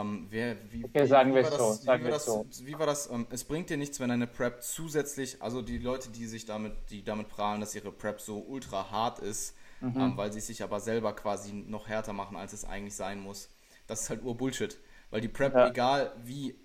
ähm, 0.00 0.26
wer, 0.30 0.56
wie, 0.72 0.84
okay, 0.84 1.06
sagen 1.06 1.30
wie, 1.30 1.36
wir 1.36 1.42
es 1.42 1.56
so. 1.56 1.72
Sagen 1.72 2.02
wie, 2.02 2.04
war 2.04 2.12
das, 2.12 2.24
so. 2.24 2.46
wie 2.62 2.78
war 2.78 2.86
das? 2.86 3.10
Ähm, 3.10 3.26
es 3.30 3.44
bringt 3.44 3.70
dir 3.70 3.76
nichts, 3.76 4.00
wenn 4.00 4.10
eine 4.10 4.26
Prep 4.26 4.62
zusätzlich, 4.62 5.40
also 5.42 5.62
die 5.62 5.78
Leute, 5.78 6.10
die 6.10 6.26
sich 6.26 6.46
damit, 6.46 6.72
die 6.90 7.04
damit 7.04 7.28
prahlen, 7.28 7.60
dass 7.60 7.74
ihre 7.74 7.92
Prep 7.92 8.20
so 8.20 8.38
ultra 8.38 8.90
hart 8.90 9.18
ist, 9.20 9.54
mhm. 9.80 10.00
ähm, 10.00 10.16
weil 10.16 10.32
sie 10.32 10.40
sich 10.40 10.62
aber 10.62 10.80
selber 10.80 11.14
quasi 11.14 11.52
noch 11.52 11.88
härter 11.88 12.12
machen, 12.12 12.36
als 12.36 12.52
es 12.52 12.64
eigentlich 12.64 12.94
sein 12.94 13.20
muss. 13.20 13.48
Das 13.86 14.02
ist 14.02 14.10
halt 14.10 14.24
Ur-Bullshit. 14.24 14.78
Weil 15.10 15.20
die 15.20 15.28
Prep, 15.28 15.54
ja. 15.54 15.68
egal 15.68 16.12
wie, 16.24 16.58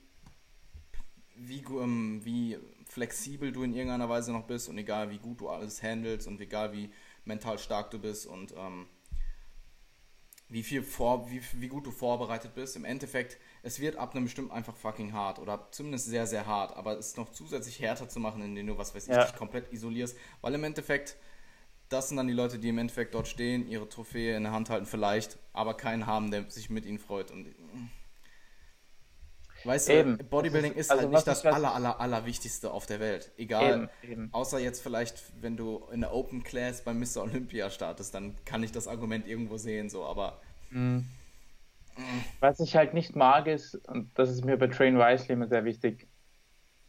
wie, 1.36 1.64
ähm, 1.70 2.22
wie 2.24 2.58
flexibel 2.86 3.52
du 3.52 3.64
in 3.64 3.74
irgendeiner 3.74 4.10
Weise 4.10 4.32
noch 4.32 4.48
bist 4.48 4.70
und 4.70 4.78
egal 4.78 5.12
wie 5.12 5.20
gut 5.20 5.42
du 5.42 5.50
alles 5.50 5.84
handelst 5.84 6.28
und 6.28 6.42
egal 6.42 6.74
wie 6.74 6.90
mental 7.26 7.60
stark 7.60 7.92
du 7.92 8.00
bist 8.00 8.26
und 8.26 8.54
ähm, 8.58 8.88
wie 10.50 10.64
viel 10.64 10.82
vor, 10.82 11.30
wie, 11.30 11.42
wie 11.54 11.68
gut 11.68 11.86
du 11.86 11.92
vorbereitet 11.92 12.56
bist. 12.56 12.76
Im 12.76 12.84
Endeffekt, 12.84 13.38
es 13.62 13.80
wird 13.80 13.96
ab 13.96 14.14
einem 14.14 14.26
bestimmten 14.26 14.52
einfach 14.52 14.76
fucking 14.76 15.14
hart 15.14 15.38
oder 15.38 15.68
zumindest 15.72 16.08
sehr, 16.08 16.26
sehr 16.26 16.48
hart, 16.48 16.76
aber 16.76 16.98
es 16.98 17.16
noch 17.18 17.32
zusätzlich 17.32 17.80
härter 17.80 18.10
zu 18.10 18.20
machen, 18.20 18.42
indem 18.42 18.68
du, 18.68 18.78
was 18.78 18.96
weiß 18.96 19.08
ich, 19.08 19.14
ja. 19.14 19.24
dich 19.24 19.36
komplett 19.36 19.72
isolierst, 19.72 20.18
weil 20.42 20.56
im 20.56 20.64
Endeffekt, 20.64 21.18
das 21.90 22.10
sind 22.10 22.18
dann 22.18 22.28
die 22.28 22.34
Leute, 22.34 22.58
die 22.58 22.70
im 22.70 22.80
Endeffekt 22.80 23.14
dort 23.14 23.28
stehen, 23.28 23.70
ihre 23.70 23.88
Trophäe 23.88 24.36
in 24.36 24.44
der 24.44 24.52
Hand 24.52 24.72
halten 24.72 24.88
vielleicht, 24.88 25.38
aber 25.54 25.76
keinen 25.76 26.08
haben, 26.08 26.32
der 26.32 26.50
sich 26.50 26.72
mit 26.72 26.86
ihnen 26.86 27.00
freut 27.00 27.30
und 27.30 27.48
Weißt 29.64 29.90
eben. 29.90 30.18
du, 30.18 30.24
Bodybuilding 30.24 30.74
ist, 30.74 30.90
also 30.90 31.04
halt 31.04 31.12
nicht 31.12 31.28
das 31.28 31.46
aller, 31.46 31.74
aller, 31.74 32.00
aller 32.00 32.26
Wichtigste 32.26 32.72
auf 32.72 32.86
der 32.86 33.00
Welt. 33.00 33.32
Egal. 33.38 33.90
Eben, 34.04 34.12
eben. 34.12 34.30
Außer 34.32 34.60
jetzt 34.60 34.82
vielleicht, 34.82 35.22
wenn 35.42 35.58
du 35.58 35.84
in 35.92 36.02
der 36.02 36.14
Open 36.14 36.44
Class 36.44 36.84
beim 36.84 37.00
Mr. 37.00 37.24
Olympia 37.24 37.70
startest, 37.70 38.14
dann 38.16 38.36
kann 38.46 38.64
ich 38.64 38.72
das 38.72 38.88
Argument 38.88 39.28
irgendwo 39.28 39.58
sehen, 39.58 39.90
so, 39.90 40.06
aber. 40.06 40.40
Mhm. 40.70 41.06
Was 42.40 42.62
ich 42.62 42.78
halt 42.78 42.94
nicht 42.94 43.16
mag, 43.16 43.48
ist, 43.48 43.76
und 43.88 44.10
das 44.16 44.30
ist 44.30 44.46
mir 44.46 44.58
bei 44.58 44.68
Train 44.68 44.98
Wisely 44.98 45.34
immer 45.34 45.48
sehr 45.48 45.66
wichtig, 45.66 46.08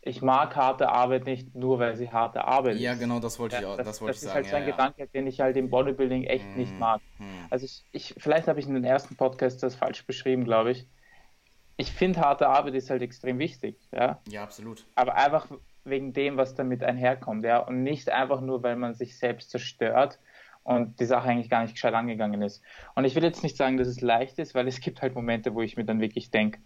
ich 0.02 0.22
mag 0.22 0.56
harte 0.56 0.88
Arbeit 0.88 1.26
nicht 1.26 1.54
nur, 1.54 1.78
weil 1.78 1.96
sie 1.96 2.10
harte 2.10 2.44
Arbeit 2.44 2.76
ist. 2.76 2.80
Ja, 2.80 2.94
genau, 2.94 3.20
das 3.20 3.38
wollte 3.38 3.56
ich 3.58 3.66
auch. 3.66 3.76
Das, 3.76 3.86
das, 3.86 4.00
wollte 4.00 4.12
das 4.12 4.22
ich 4.22 4.28
ist 4.28 4.32
sagen. 4.32 4.44
halt 4.44 4.46
so 4.46 4.56
ein 4.56 4.62
ja, 4.62 4.70
Gedanke, 4.70 5.08
den 5.08 5.26
ich 5.26 5.40
halt 5.40 5.56
im 5.58 5.68
Bodybuilding 5.68 6.24
echt 6.24 6.46
mm, 6.46 6.56
nicht 6.56 6.78
mag. 6.78 7.02
Mm. 7.18 7.24
Also 7.50 7.66
ich, 7.66 7.84
ich 7.92 8.14
vielleicht 8.16 8.48
habe 8.48 8.60
ich 8.60 8.66
in 8.66 8.72
den 8.72 8.84
ersten 8.84 9.16
Podcast 9.16 9.62
das 9.62 9.74
falsch 9.74 10.06
beschrieben, 10.06 10.44
glaube 10.44 10.70
ich 10.70 10.86
ich 11.80 11.92
finde, 11.92 12.20
harte 12.20 12.48
Arbeit 12.48 12.74
ist 12.74 12.90
halt 12.90 13.02
extrem 13.02 13.38
wichtig. 13.38 13.76
Ja, 13.92 14.20
ja 14.28 14.42
absolut. 14.42 14.86
Aber 14.94 15.14
einfach 15.14 15.48
wegen 15.84 16.12
dem, 16.12 16.36
was 16.36 16.54
damit 16.54 16.84
einherkommt. 16.84 17.44
Ja, 17.44 17.58
und 17.58 17.82
nicht 17.82 18.10
einfach 18.10 18.40
nur, 18.40 18.62
weil 18.62 18.76
man 18.76 18.94
sich 18.94 19.18
selbst 19.18 19.50
zerstört 19.50 20.18
und 20.62 21.00
die 21.00 21.06
Sache 21.06 21.28
eigentlich 21.28 21.48
gar 21.48 21.62
nicht 21.62 21.74
gescheit 21.74 21.94
angegangen 21.94 22.42
ist. 22.42 22.62
Und 22.94 23.04
ich 23.04 23.14
will 23.14 23.24
jetzt 23.24 23.42
nicht 23.42 23.56
sagen, 23.56 23.78
dass 23.78 23.88
es 23.88 24.00
leicht 24.00 24.38
ist, 24.38 24.54
weil 24.54 24.68
es 24.68 24.80
gibt 24.80 25.00
halt 25.00 25.14
Momente, 25.14 25.54
wo 25.54 25.62
ich 25.62 25.76
mir 25.76 25.84
dann 25.84 26.00
wirklich 26.00 26.30
denke, 26.30 26.60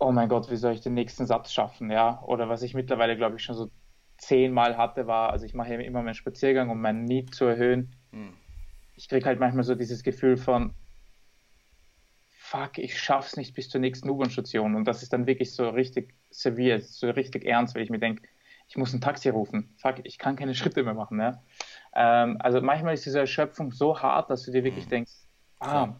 oh 0.00 0.12
mein 0.12 0.28
Gott, 0.28 0.50
wie 0.50 0.56
soll 0.56 0.74
ich 0.74 0.82
den 0.82 0.94
nächsten 0.94 1.26
Satz 1.26 1.52
schaffen, 1.52 1.90
ja? 1.90 2.22
Oder 2.24 2.48
was 2.48 2.62
ich 2.62 2.74
mittlerweile, 2.74 3.16
glaube 3.16 3.36
ich, 3.36 3.42
schon 3.42 3.56
so 3.56 3.70
zehnmal 4.18 4.76
hatte, 4.76 5.06
war, 5.06 5.30
also 5.30 5.46
ich 5.46 5.54
mache 5.54 5.74
immer 5.74 6.02
meinen 6.02 6.14
Spaziergang, 6.14 6.68
um 6.68 6.80
meinen 6.80 7.04
Need 7.04 7.34
zu 7.34 7.46
erhöhen. 7.46 7.96
Hm. 8.12 8.34
Ich 8.96 9.08
kriege 9.08 9.24
halt 9.24 9.40
manchmal 9.40 9.64
so 9.64 9.74
dieses 9.74 10.02
Gefühl 10.02 10.36
von, 10.36 10.74
fuck, 12.54 12.78
ich 12.78 12.98
schaff's 12.98 13.36
nicht 13.36 13.54
bis 13.54 13.68
zur 13.68 13.80
nächsten 13.80 14.08
U-Bahn-Station. 14.08 14.76
Und 14.76 14.84
das 14.84 15.02
ist 15.02 15.12
dann 15.12 15.26
wirklich 15.26 15.52
so 15.54 15.68
richtig 15.68 16.14
severe, 16.30 16.80
so 16.80 17.10
richtig 17.10 17.44
ernst, 17.44 17.74
weil 17.74 17.82
ich 17.82 17.90
mir 17.90 17.98
denke, 17.98 18.22
ich 18.68 18.76
muss 18.76 18.92
ein 18.94 19.00
Taxi 19.00 19.28
rufen. 19.28 19.74
Fuck, 19.76 19.96
ich 20.04 20.18
kann 20.18 20.36
keine 20.36 20.54
Schritte 20.54 20.84
mehr 20.84 20.94
machen. 20.94 21.20
Ja? 21.20 21.42
Ähm, 21.94 22.36
also 22.40 22.60
manchmal 22.60 22.94
ist 22.94 23.04
diese 23.04 23.18
Erschöpfung 23.18 23.72
so 23.72 24.00
hart, 24.00 24.30
dass 24.30 24.44
du 24.44 24.52
dir 24.52 24.62
wirklich 24.62 24.86
denkst, 24.86 25.12
ah, 25.58 25.94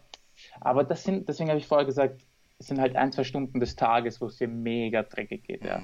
aber 0.60 0.84
das 0.84 1.02
sind, 1.02 1.28
deswegen 1.28 1.50
habe 1.50 1.58
ich 1.58 1.66
vorher 1.66 1.86
gesagt, 1.86 2.24
es 2.58 2.68
sind 2.68 2.80
halt 2.80 2.94
ein, 2.94 3.10
zwei 3.10 3.24
Stunden 3.24 3.58
des 3.58 3.74
Tages, 3.74 4.20
wo 4.20 4.26
es 4.26 4.36
dir 4.36 4.48
mega 4.48 5.02
dreckig 5.02 5.44
geht. 5.44 5.64
Ja. 5.64 5.82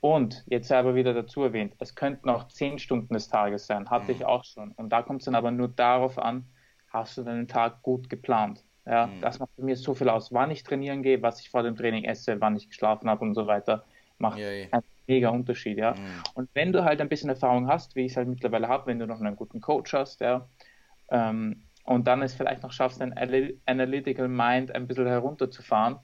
Und 0.00 0.44
jetzt 0.46 0.70
aber 0.70 0.94
wieder 0.94 1.12
dazu 1.12 1.42
erwähnt, 1.42 1.74
es 1.80 1.94
könnten 1.94 2.28
auch 2.28 2.48
zehn 2.48 2.78
Stunden 2.78 3.14
des 3.14 3.28
Tages 3.28 3.66
sein, 3.66 3.90
hatte 3.90 4.12
ich 4.12 4.24
auch 4.24 4.44
schon. 4.44 4.70
Und 4.72 4.90
da 4.90 5.02
kommt 5.02 5.22
es 5.22 5.24
dann 5.24 5.34
aber 5.34 5.50
nur 5.50 5.68
darauf 5.68 6.18
an, 6.18 6.46
hast 6.90 7.18
du 7.18 7.22
deinen 7.24 7.48
Tag 7.48 7.82
gut 7.82 8.08
geplant. 8.08 8.62
Ja, 8.86 9.06
mhm. 9.06 9.20
Das 9.20 9.38
macht 9.38 9.56
bei 9.56 9.64
mir 9.64 9.76
so 9.76 9.94
viel 9.94 10.08
aus. 10.08 10.32
Wann 10.32 10.50
ich 10.50 10.62
trainieren 10.62 11.02
gehe, 11.02 11.22
was 11.22 11.40
ich 11.40 11.50
vor 11.50 11.62
dem 11.62 11.76
Training 11.76 12.04
esse, 12.04 12.40
wann 12.40 12.56
ich 12.56 12.68
geschlafen 12.68 13.08
habe 13.08 13.24
und 13.24 13.34
so 13.34 13.46
weiter, 13.46 13.84
macht 14.18 14.38
ja. 14.38 14.48
einen 14.48 14.84
mega 15.06 15.30
Unterschied. 15.30 15.78
Ja. 15.78 15.92
Mhm. 15.94 16.22
Und 16.34 16.50
wenn 16.54 16.72
du 16.72 16.84
halt 16.84 17.00
ein 17.00 17.08
bisschen 17.08 17.30
Erfahrung 17.30 17.68
hast, 17.68 17.96
wie 17.96 18.04
ich 18.04 18.12
es 18.12 18.16
halt 18.16 18.28
mittlerweile 18.28 18.68
habe, 18.68 18.86
wenn 18.86 18.98
du 18.98 19.06
noch 19.06 19.20
einen 19.20 19.36
guten 19.36 19.60
Coach 19.60 19.92
hast, 19.94 20.20
ja, 20.20 20.48
ähm, 21.10 21.62
und 21.84 22.06
dann 22.06 22.22
es 22.22 22.34
vielleicht 22.34 22.62
noch 22.62 22.72
schaffst, 22.72 23.00
dein 23.00 23.14
Analytical 23.66 24.28
Mind 24.28 24.74
ein 24.74 24.86
bisschen 24.86 25.06
herunterzufahren, 25.06 25.98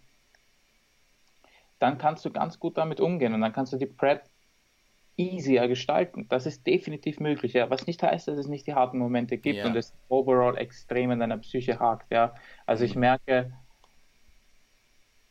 dann 1.78 1.96
kannst 1.96 2.24
du 2.24 2.30
ganz 2.30 2.58
gut 2.58 2.76
damit 2.76 3.00
umgehen 3.00 3.32
und 3.32 3.40
dann 3.40 3.52
kannst 3.52 3.72
du 3.72 3.78
die 3.78 3.86
Prep 3.86 4.29
easier 5.20 5.68
gestalten. 5.68 6.26
Das 6.28 6.46
ist 6.46 6.66
definitiv 6.66 7.20
möglich, 7.20 7.52
ja. 7.52 7.68
Was 7.68 7.86
nicht 7.86 8.02
heißt, 8.02 8.28
dass 8.28 8.38
es 8.38 8.48
nicht 8.48 8.66
die 8.66 8.74
harten 8.74 8.98
Momente 8.98 9.36
gibt 9.36 9.58
ja. 9.58 9.66
und 9.66 9.76
es 9.76 9.94
overall 10.08 10.56
extrem 10.56 11.10
in 11.10 11.20
deiner 11.20 11.38
Psyche 11.38 11.78
hakt, 11.78 12.10
ja. 12.10 12.34
Also 12.66 12.84
ich 12.84 12.94
mhm. 12.94 13.00
merke, 13.00 13.52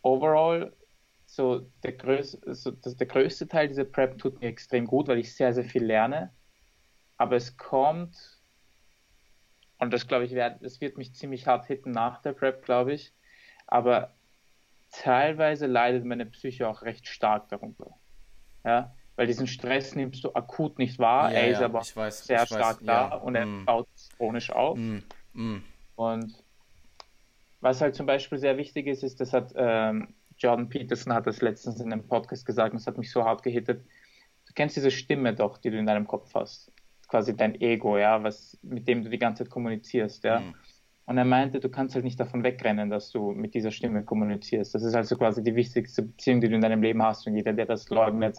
overall, 0.01 0.73
so 1.25 1.69
der, 1.83 1.93
größ 1.93 2.39
so 2.45 2.71
das, 2.71 2.95
der 2.95 3.07
größte 3.07 3.47
Teil 3.47 3.67
dieser 3.67 3.85
Prep 3.85 4.17
tut 4.17 4.41
mir 4.41 4.47
extrem 4.47 4.85
gut, 4.85 5.07
weil 5.07 5.19
ich 5.19 5.35
sehr, 5.35 5.53
sehr 5.53 5.65
viel 5.65 5.83
lerne. 5.83 6.31
Aber 7.17 7.35
es 7.35 7.57
kommt, 7.57 8.15
und 9.79 9.91
das 9.91 10.07
glaube 10.07 10.25
ich, 10.25 10.33
werd, 10.33 10.63
das 10.63 10.81
wird 10.81 10.97
mich 10.97 11.15
ziemlich 11.15 11.47
hart 11.47 11.65
hitten 11.65 11.91
nach 11.91 12.21
der 12.21 12.33
Prep, 12.33 12.63
glaube 12.63 12.93
ich. 12.93 13.13
Aber 13.67 14.13
teilweise 14.91 15.67
leidet 15.67 16.05
meine 16.05 16.25
Psyche 16.25 16.67
auch 16.67 16.81
recht 16.83 17.07
stark 17.07 17.49
darunter. 17.49 17.95
Ja, 18.63 18.93
weil 19.19 19.27
diesen 19.27 19.47
Stress 19.47 19.95
nimmst 19.95 20.23
du 20.23 20.33
akut 20.33 20.79
nicht 20.79 20.97
wahr. 20.97 21.29
Ja, 21.33 21.39
er 21.39 21.51
ist 21.51 21.59
ja, 21.59 21.65
aber 21.65 21.81
weiß, 21.81 22.23
sehr 22.23 22.45
stark 22.45 22.77
weiß, 22.77 22.85
da 22.85 23.15
und 23.15 23.35
er 23.35 23.45
mm. 23.45 23.65
baut 23.65 23.89
chronisch 24.15 24.49
auf. 24.49 24.77
Mm. 24.77 24.99
Mm. 25.33 25.63
Und 25.97 26.33
was 27.59 27.81
halt 27.81 27.95
zum 27.95 28.05
Beispiel 28.05 28.37
sehr 28.37 28.55
wichtig 28.55 28.87
ist, 28.87 29.03
ist, 29.03 29.19
das 29.19 29.33
hat 29.33 29.51
ähm, 29.57 30.13
Jordan 30.37 30.69
Peterson 30.69 31.13
hat 31.13 31.27
das 31.27 31.41
letztens 31.41 31.81
in 31.81 31.91
einem 31.91 32.07
Podcast 32.07 32.45
gesagt 32.45 32.71
und 32.71 32.79
das 32.79 32.87
hat 32.87 32.97
mich 32.97 33.11
so 33.11 33.25
hart 33.25 33.43
gehittet. 33.43 33.85
Du 34.47 34.53
kennst 34.53 34.77
diese 34.77 34.89
Stimme 34.89 35.35
doch, 35.35 35.57
die 35.57 35.69
du 35.69 35.77
in 35.77 35.85
deinem 35.85 36.07
Kopf 36.07 36.33
hast. 36.33 36.71
Quasi 37.09 37.35
dein 37.35 37.59
Ego, 37.59 37.97
ja, 37.97 38.23
was, 38.23 38.57
mit 38.61 38.87
dem 38.87 39.03
du 39.03 39.09
die 39.09 39.19
ganze 39.19 39.43
Zeit 39.43 39.51
kommunizierst, 39.51 40.23
ja. 40.23 40.39
Mm. 40.39 40.55
Und 41.07 41.17
er 41.17 41.25
meinte, 41.25 41.59
du 41.59 41.67
kannst 41.67 41.93
halt 41.93 42.05
nicht 42.05 42.21
davon 42.21 42.45
wegrennen, 42.45 42.89
dass 42.89 43.11
du 43.11 43.31
mit 43.31 43.53
dieser 43.53 43.71
Stimme 43.71 44.01
kommunizierst. 44.05 44.73
Das 44.73 44.83
ist 44.83 44.95
also 44.95 45.17
quasi 45.17 45.43
die 45.43 45.55
wichtigste 45.55 46.03
Beziehung, 46.03 46.39
die 46.39 46.47
du 46.47 46.55
in 46.55 46.61
deinem 46.61 46.81
Leben 46.81 47.03
hast. 47.03 47.27
Und 47.27 47.35
jeder, 47.35 47.51
der 47.51 47.65
das 47.65 47.89
leugnet, 47.89 48.37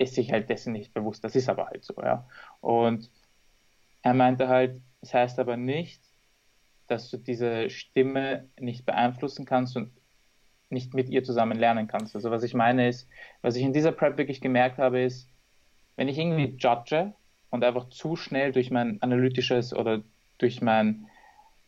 ist 0.00 0.14
sich 0.14 0.32
halt 0.32 0.48
dessen 0.48 0.72
nicht 0.72 0.94
bewusst. 0.94 1.22
Das 1.24 1.36
ist 1.36 1.48
aber 1.48 1.66
halt 1.66 1.84
so, 1.84 1.94
ja. 2.02 2.26
Und 2.60 3.10
er 4.02 4.14
meinte 4.14 4.48
halt, 4.48 4.80
es 5.02 5.10
das 5.10 5.14
heißt 5.14 5.38
aber 5.38 5.56
nicht, 5.56 6.02
dass 6.86 7.10
du 7.10 7.18
diese 7.18 7.68
Stimme 7.68 8.48
nicht 8.58 8.86
beeinflussen 8.86 9.44
kannst 9.44 9.76
und 9.76 9.92
nicht 10.70 10.94
mit 10.94 11.10
ihr 11.10 11.22
zusammen 11.22 11.58
lernen 11.58 11.86
kannst. 11.86 12.14
Also 12.16 12.30
was 12.30 12.42
ich 12.42 12.54
meine 12.54 12.88
ist, 12.88 13.08
was 13.42 13.56
ich 13.56 13.62
in 13.62 13.74
dieser 13.74 13.92
Prep 13.92 14.16
wirklich 14.16 14.40
gemerkt 14.40 14.78
habe, 14.78 15.02
ist, 15.02 15.28
wenn 15.96 16.08
ich 16.08 16.18
irgendwie 16.18 16.56
judge 16.56 17.12
und 17.50 17.62
einfach 17.62 17.90
zu 17.90 18.16
schnell 18.16 18.52
durch 18.52 18.70
mein 18.70 19.02
analytisches 19.02 19.74
oder 19.74 20.02
durch 20.38 20.62
mein 20.62 21.08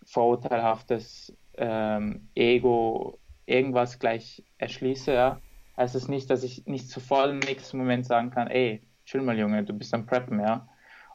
vorurteilhaftes 0.05 1.37
ähm, 1.59 2.29
Ego 2.35 3.19
irgendwas 3.45 3.99
gleich 3.99 4.43
erschließe, 4.57 5.13
ja, 5.13 5.41
heißt 5.77 5.95
es 5.95 6.09
nicht, 6.09 6.29
dass 6.31 6.43
ich 6.43 6.67
nicht 6.67 6.89
sofort 6.89 7.31
im 7.31 7.39
nächsten 7.39 7.79
Moment 7.79 8.07
sagen 8.07 8.31
kann, 8.31 8.49
ey, 8.49 8.83
chill 9.05 9.23
mal, 9.23 9.39
Junge, 9.39 9.65
du 9.65 9.73
bist 9.73 9.93
am 9.95 10.07
Preppen, 10.07 10.41
ja. 10.41 10.69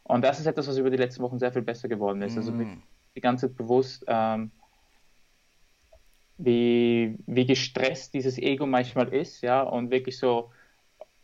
Und 0.03 0.23
das 0.23 0.39
ist 0.39 0.45
etwas, 0.45 0.67
was 0.67 0.77
über 0.77 0.89
die 0.89 0.97
letzten 0.97 1.21
Wochen 1.21 1.39
sehr 1.39 1.51
viel 1.51 1.61
besser 1.61 1.87
geworden 1.87 2.21
ist. 2.21 2.35
Mm. 2.35 2.37
Also 2.37 2.51
mir 2.51 2.77
die 3.15 3.21
ganze 3.21 3.47
Zeit 3.47 3.57
bewusst, 3.57 4.05
ähm, 4.07 4.51
wie, 6.37 7.17
wie 7.25 7.45
gestresst 7.45 8.13
dieses 8.13 8.37
Ego 8.37 8.65
manchmal 8.65 9.09
ist, 9.09 9.41
ja, 9.41 9.61
und 9.61 9.91
wirklich 9.91 10.17
so 10.17 10.51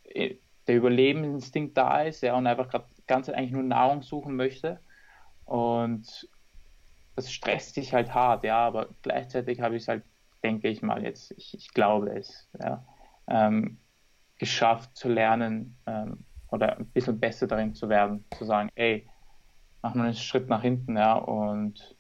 äh, 0.04 0.36
der 0.68 0.78
Überlebensinstinkt 0.78 1.78
da 1.78 2.02
ist, 2.02 2.22
ja, 2.22 2.36
und 2.36 2.48
einfach 2.48 2.70
gerade 2.70 2.86
ganz 3.08 3.30
eigentlich 3.30 3.52
nur 3.52 3.64
Nahrung 3.64 4.02
suchen 4.02 4.36
möchte. 4.36 4.80
Und 5.46 6.28
das 7.16 7.32
stresst 7.32 7.78
dich 7.78 7.94
halt 7.94 8.14
hart, 8.14 8.44
ja, 8.44 8.58
aber 8.58 8.90
gleichzeitig 9.02 9.62
habe 9.62 9.76
ich 9.76 9.84
es 9.84 9.88
halt, 9.88 10.04
denke 10.44 10.68
ich 10.70 10.82
mal 10.82 11.04
jetzt, 11.04 11.32
ich, 11.38 11.54
ich 11.54 11.74
glaube 11.74 12.18
es, 12.18 12.50
ja, 12.60 12.86
ähm, 13.28 13.80
geschafft 14.38 14.96
zu 14.96 15.10
lernen 15.10 15.78
ähm, 15.86 16.26
oder 16.50 16.78
ein 16.78 16.88
bisschen 16.88 17.20
besser 17.20 17.48
darin 17.48 17.74
zu 17.74 17.90
werden, 17.90 18.26
zu 18.38 18.46
sagen, 18.46 18.70
ey, 18.76 19.10
mach 19.82 19.96
mal 19.96 20.06
einen 20.06 20.14
Schritt 20.14 20.50
nach 20.50 20.62
hinten, 20.62 20.98
ja, 20.98 21.14
und 21.14 21.96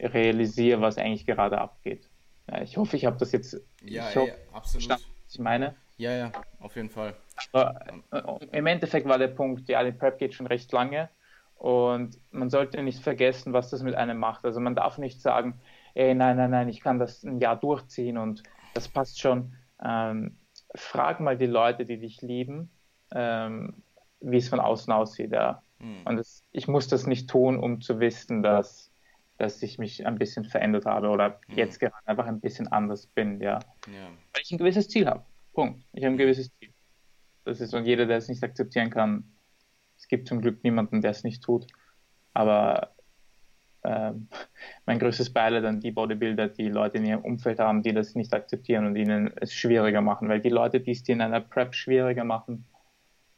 realisiere, 0.00 0.80
was 0.80 0.98
eigentlich 0.98 1.26
gerade 1.26 1.58
abgeht. 1.58 2.08
Ja, 2.50 2.62
ich 2.62 2.76
hoffe, 2.76 2.96
ich 2.96 3.04
habe 3.04 3.16
das 3.18 3.32
jetzt 3.32 3.60
ja, 3.82 4.08
ich 4.08 4.16
hoffe, 4.16 4.36
absolut. 4.52 4.90
was 4.90 5.00
ich 5.28 5.38
meine. 5.38 5.76
Ja, 5.96 6.12
ja, 6.12 6.32
auf 6.58 6.76
jeden 6.76 6.90
Fall. 6.90 7.14
Aber 7.52 7.80
äh, 8.10 8.56
im 8.56 8.66
Endeffekt 8.66 9.06
war 9.06 9.18
der 9.18 9.28
Punkt, 9.28 9.68
ja, 9.68 9.82
die 9.84 9.92
Prep 9.92 10.18
geht 10.18 10.34
schon 10.34 10.46
recht 10.46 10.72
lange 10.72 11.10
und 11.54 12.18
man 12.30 12.48
sollte 12.48 12.82
nicht 12.82 13.02
vergessen, 13.02 13.52
was 13.52 13.70
das 13.70 13.82
mit 13.82 13.94
einem 13.94 14.18
macht. 14.18 14.44
Also 14.44 14.60
man 14.60 14.74
darf 14.74 14.98
nicht 14.98 15.20
sagen, 15.20 15.60
ey, 15.94 16.14
nein, 16.14 16.36
nein, 16.36 16.50
nein, 16.50 16.68
ich 16.68 16.80
kann 16.80 16.98
das 16.98 17.22
ein 17.22 17.38
Jahr 17.38 17.56
durchziehen 17.56 18.16
und 18.16 18.42
das 18.74 18.88
passt 18.88 19.20
schon. 19.20 19.54
Ähm, 19.84 20.38
frag 20.74 21.20
mal 21.20 21.36
die 21.36 21.46
Leute, 21.46 21.84
die 21.84 21.98
dich 21.98 22.22
lieben, 22.22 22.70
ähm, 23.12 23.82
wie 24.20 24.36
es 24.36 24.48
von 24.48 24.60
außen 24.60 24.92
aussieht. 24.92 25.32
Ja. 25.32 25.62
Hm. 25.78 26.02
Und 26.04 26.16
das, 26.16 26.44
ich 26.52 26.68
muss 26.68 26.88
das 26.88 27.06
nicht 27.06 27.28
tun, 27.28 27.58
um 27.58 27.80
zu 27.80 28.00
wissen, 28.00 28.42
dass, 28.42 28.92
dass 29.38 29.62
ich 29.62 29.78
mich 29.78 30.06
ein 30.06 30.18
bisschen 30.18 30.44
verändert 30.44 30.86
habe 30.86 31.08
oder 31.08 31.40
hm. 31.48 31.56
jetzt 31.56 31.80
gerade 31.80 31.94
einfach 32.04 32.26
ein 32.26 32.40
bisschen 32.40 32.68
anders 32.68 33.06
bin. 33.06 33.40
Ja. 33.40 33.58
ja. 33.86 34.08
Weil 34.32 34.42
ich 34.42 34.52
ein 34.52 34.58
gewisses 34.58 34.88
Ziel 34.88 35.06
habe. 35.06 35.24
Punkt. 35.52 35.82
Ich 35.92 36.04
habe 36.04 36.14
ein 36.14 36.18
gewisses 36.18 36.50
Ziel. 36.58 36.72
Das 37.44 37.60
ist, 37.60 37.74
und 37.74 37.86
jeder, 37.86 38.06
der 38.06 38.18
es 38.18 38.28
nicht 38.28 38.42
akzeptieren 38.44 38.90
kann, 38.90 39.24
es 39.96 40.08
gibt 40.08 40.28
zum 40.28 40.40
Glück 40.40 40.62
niemanden, 40.62 41.00
der 41.00 41.10
es 41.10 41.24
nicht 41.24 41.42
tut. 41.42 41.66
Aber 42.32 42.94
ähm, 43.84 44.28
mein 44.86 44.98
größtes 44.98 45.32
Beileid 45.32 45.64
an 45.64 45.80
die 45.80 45.90
Bodybuilder, 45.90 46.48
die 46.48 46.68
Leute 46.68 46.98
in 46.98 47.06
ihrem 47.06 47.22
Umfeld 47.22 47.58
haben, 47.58 47.82
die 47.82 47.92
das 47.92 48.14
nicht 48.14 48.32
akzeptieren 48.34 48.86
und 48.86 48.96
ihnen 48.96 49.32
es 49.36 49.54
schwieriger 49.54 50.00
machen. 50.00 50.28
Weil 50.28 50.40
die 50.40 50.50
Leute, 50.50 50.80
die 50.80 50.92
es 50.92 51.02
dir 51.02 51.12
in 51.12 51.22
einer 51.22 51.40
Prep 51.40 51.74
schwieriger 51.74 52.24
machen, 52.24 52.66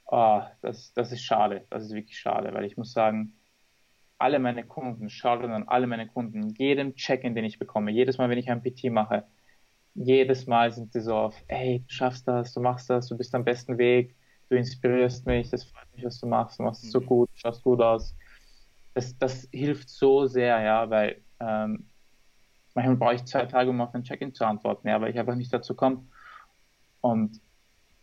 oh, 0.07 0.43
das, 0.61 0.93
das 0.95 1.13
ist 1.13 1.23
schade. 1.23 1.67
Das 1.71 1.85
ist 1.85 1.95
wirklich 1.95 2.19
schade, 2.19 2.53
weil 2.55 2.65
ich 2.65 2.77
muss 2.77 2.93
sagen, 2.93 3.35
alle 4.19 4.39
meine 4.39 4.65
Kunden, 4.65 5.11
schaut 5.11 5.43
an 5.43 5.65
alle 5.67 5.87
meine 5.87 6.07
Kunden, 6.07 6.51
jedem 6.51 6.95
Check-in, 6.95 7.35
den 7.35 7.45
ich 7.45 7.59
bekomme, 7.59 7.91
jedes 7.91 8.19
Mal, 8.19 8.29
wenn 8.29 8.39
ich 8.39 8.51
ein 8.51 8.63
PT 8.63 8.85
mache, 8.85 9.25
jedes 9.95 10.47
Mal 10.47 10.73
sind 10.73 10.93
sie 10.93 11.01
so 11.01 11.17
auf, 11.17 11.35
hey, 11.49 11.81
du 11.81 11.93
schaffst 11.93 12.29
das, 12.29 12.55
du 12.55 12.61
machst 12.61 12.89
das, 12.89 13.09
du 13.09 13.17
bist 13.17 13.35
am 13.35 13.45
besten 13.45 13.79
Weg, 13.79 14.15
du 14.49 14.57
inspirierst 14.57 15.27
mich, 15.27 15.51
das 15.51 15.65
freut 15.65 15.93
mich, 15.95 16.05
was 16.05 16.21
du 16.21 16.27
machst, 16.27 16.59
du 16.59 16.63
machst 16.63 16.85
es 16.85 16.93
so 16.93 17.01
mhm. 17.01 17.07
gut, 17.07 17.31
schaust 17.35 17.65
gut 17.65 17.81
aus. 17.81 18.15
Das, 18.95 19.17
das 19.19 19.49
hilft 19.53 19.89
so 19.89 20.27
sehr, 20.27 20.61
ja, 20.61 20.91
weil 20.91 21.21
ähm, 21.41 21.87
manchmal 22.75 22.97
brauche 22.97 23.15
ich 23.15 23.25
zwei 23.25 23.47
Tage, 23.47 23.71
um 23.71 23.81
auf 23.81 23.95
ein 23.95 24.05
Check-in 24.05 24.35
zu 24.35 24.45
antworten, 24.45 24.89
ja, 24.89 25.01
weil 25.01 25.11
ich 25.11 25.19
einfach 25.19 25.35
nicht 25.35 25.53
dazu 25.53 25.75
komme. 25.75 26.05
Und 27.01 27.41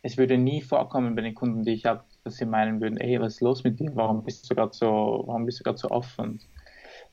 es 0.02 0.18
würde 0.18 0.38
nie 0.38 0.62
vorkommen 0.62 1.16
bei 1.16 1.22
den 1.22 1.36
Kunden, 1.36 1.64
die 1.64 1.74
ich 1.74 1.86
habe, 1.86 2.04
dass 2.24 2.38
sie 2.38 2.46
meinen 2.46 2.82
würden, 2.82 2.98
ey, 2.98 3.20
was 3.20 3.36
ist 3.36 3.42
los 3.42 3.64
mit 3.64 3.80
dir? 3.80 3.92
Warum 3.96 4.24
bist 4.24 4.50
du 4.50 4.56
gerade 4.56 4.74
so, 4.74 5.24
warum 5.26 5.46
bist 5.46 5.60
du 5.60 5.64
gerade 5.64 5.78
so 5.78 5.90
offen? 5.90 6.42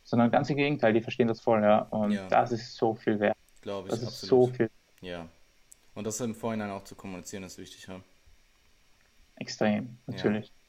Sondern 0.05 0.31
ganz 0.31 0.49
im 0.51 0.57
Gegenteil, 0.57 0.93
die 0.93 1.03
verstehen 1.03 1.29
das 1.29 1.41
voll, 1.41 1.63
ja. 1.63 1.81
Und 1.91 2.13
ja. 2.13 2.29
das 2.29 2.53
ist 2.53 2.77
so 2.77 2.95
viel 2.95 3.19
wert. 3.21 3.37
Glaube 3.61 3.89
ich. 3.89 3.91
Das 3.91 4.03
ist 4.03 4.09
absolut. 4.23 4.49
so 4.49 4.53
viel. 4.55 4.71
Ja. 5.01 5.27
Und 5.95 6.07
das 6.07 6.21
im 6.21 6.35
Vorhinein 6.35 6.71
auch 6.71 6.85
zu 6.85 6.95
kommunizieren, 6.95 7.43
ist 7.45 7.59
wichtig, 7.59 7.87
ja 7.87 8.01
extrem, 9.37 9.99
natürlich. 10.07 10.47
Ja. 10.47 10.53
Ja. 10.53 10.66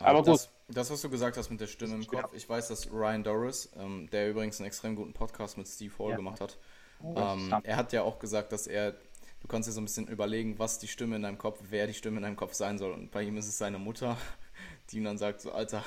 Aber, 0.00 0.18
Aber 0.18 0.32
gut. 0.32 0.48
Das, 0.68 0.90
was 0.90 1.02
du 1.02 1.10
gesagt 1.10 1.36
hast 1.36 1.50
mit 1.50 1.60
der 1.60 1.66
Stimme 1.66 1.94
im 1.94 2.06
Kopf, 2.06 2.32
ich 2.34 2.48
weiß, 2.48 2.68
dass 2.68 2.90
Ryan 2.90 3.22
Doris, 3.22 3.70
ähm, 3.78 4.08
der 4.10 4.30
übrigens 4.30 4.58
einen 4.58 4.68
extrem 4.68 4.96
guten 4.96 5.12
Podcast 5.12 5.58
mit 5.58 5.68
Steve 5.68 5.92
Hall 5.98 6.10
ja. 6.10 6.16
gemacht 6.16 6.40
hat, 6.40 6.56
oh, 7.02 7.14
ähm, 7.16 7.54
er 7.62 7.76
hat 7.76 7.92
ja 7.92 8.02
auch 8.02 8.18
gesagt, 8.18 8.52
dass 8.52 8.66
er, 8.66 8.92
du 8.92 9.48
kannst 9.48 9.68
dir 9.68 9.72
so 9.72 9.80
ein 9.82 9.84
bisschen 9.84 10.08
überlegen, 10.08 10.58
was 10.58 10.78
die 10.78 10.88
Stimme 10.88 11.16
in 11.16 11.22
deinem 11.22 11.36
Kopf, 11.36 11.60
wer 11.68 11.86
die 11.86 11.94
Stimme 11.94 12.16
in 12.18 12.22
deinem 12.22 12.36
Kopf 12.36 12.54
sein 12.54 12.78
soll. 12.78 12.92
Und 12.92 13.10
bei 13.10 13.22
ihm 13.22 13.36
ist 13.36 13.48
es 13.48 13.58
seine 13.58 13.78
Mutter, 13.78 14.16
die 14.90 14.98
ihm 14.98 15.04
dann 15.04 15.18
sagt, 15.18 15.42
so, 15.42 15.52
Alter, 15.52 15.84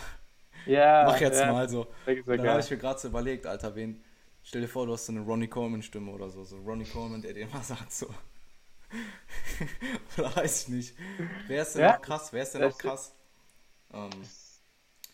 ja, 0.68 1.06
mach 1.08 1.20
jetzt 1.20 1.44
mal 1.46 1.68
so. 1.68 1.88
Dann 2.06 2.48
habe 2.48 2.60
ich 2.60 2.70
mir 2.70 2.78
gerade 2.78 3.00
so 3.00 3.08
überlegt, 3.08 3.48
Alter, 3.48 3.76
wen, 3.76 4.04
stell 4.44 4.62
dir 4.62 4.68
vor, 4.68 4.86
du 4.86 4.94
hast 4.94 5.08
so 5.08 5.14
eine 5.14 5.22
Ronnie 5.22 5.48
Coleman-Stimme 5.48 6.12
oder 6.12 6.30
so, 6.30 6.44
so 6.44 6.58
Ronnie 6.58 6.86
Coleman, 6.86 7.22
der 7.22 7.34
dir 7.34 7.48
immer 7.48 7.64
sagt, 7.64 7.92
so, 7.92 8.08
Oder 10.18 10.36
weiß 10.36 10.64
ich 10.64 10.68
nicht. 10.70 10.96
Wer 11.48 11.62
ist 11.62 11.74
denn 11.74 11.82
ja? 11.84 11.94
noch 11.94 12.02
krass? 12.02 12.32
Wer 12.32 12.44
ist 12.44 12.54
denn 12.54 12.62
noch 12.62 12.78
krass? 12.78 13.15
Ähm, 13.96 14.10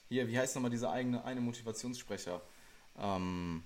hier, 0.10 0.28
wie 0.28 0.38
heißt 0.38 0.56
nochmal 0.56 0.72
dieser 0.72 0.92
eigene 0.92 1.24
eine 1.24 1.42
Motivationssprecher? 1.42 2.42
Ähm, 3.00 3.64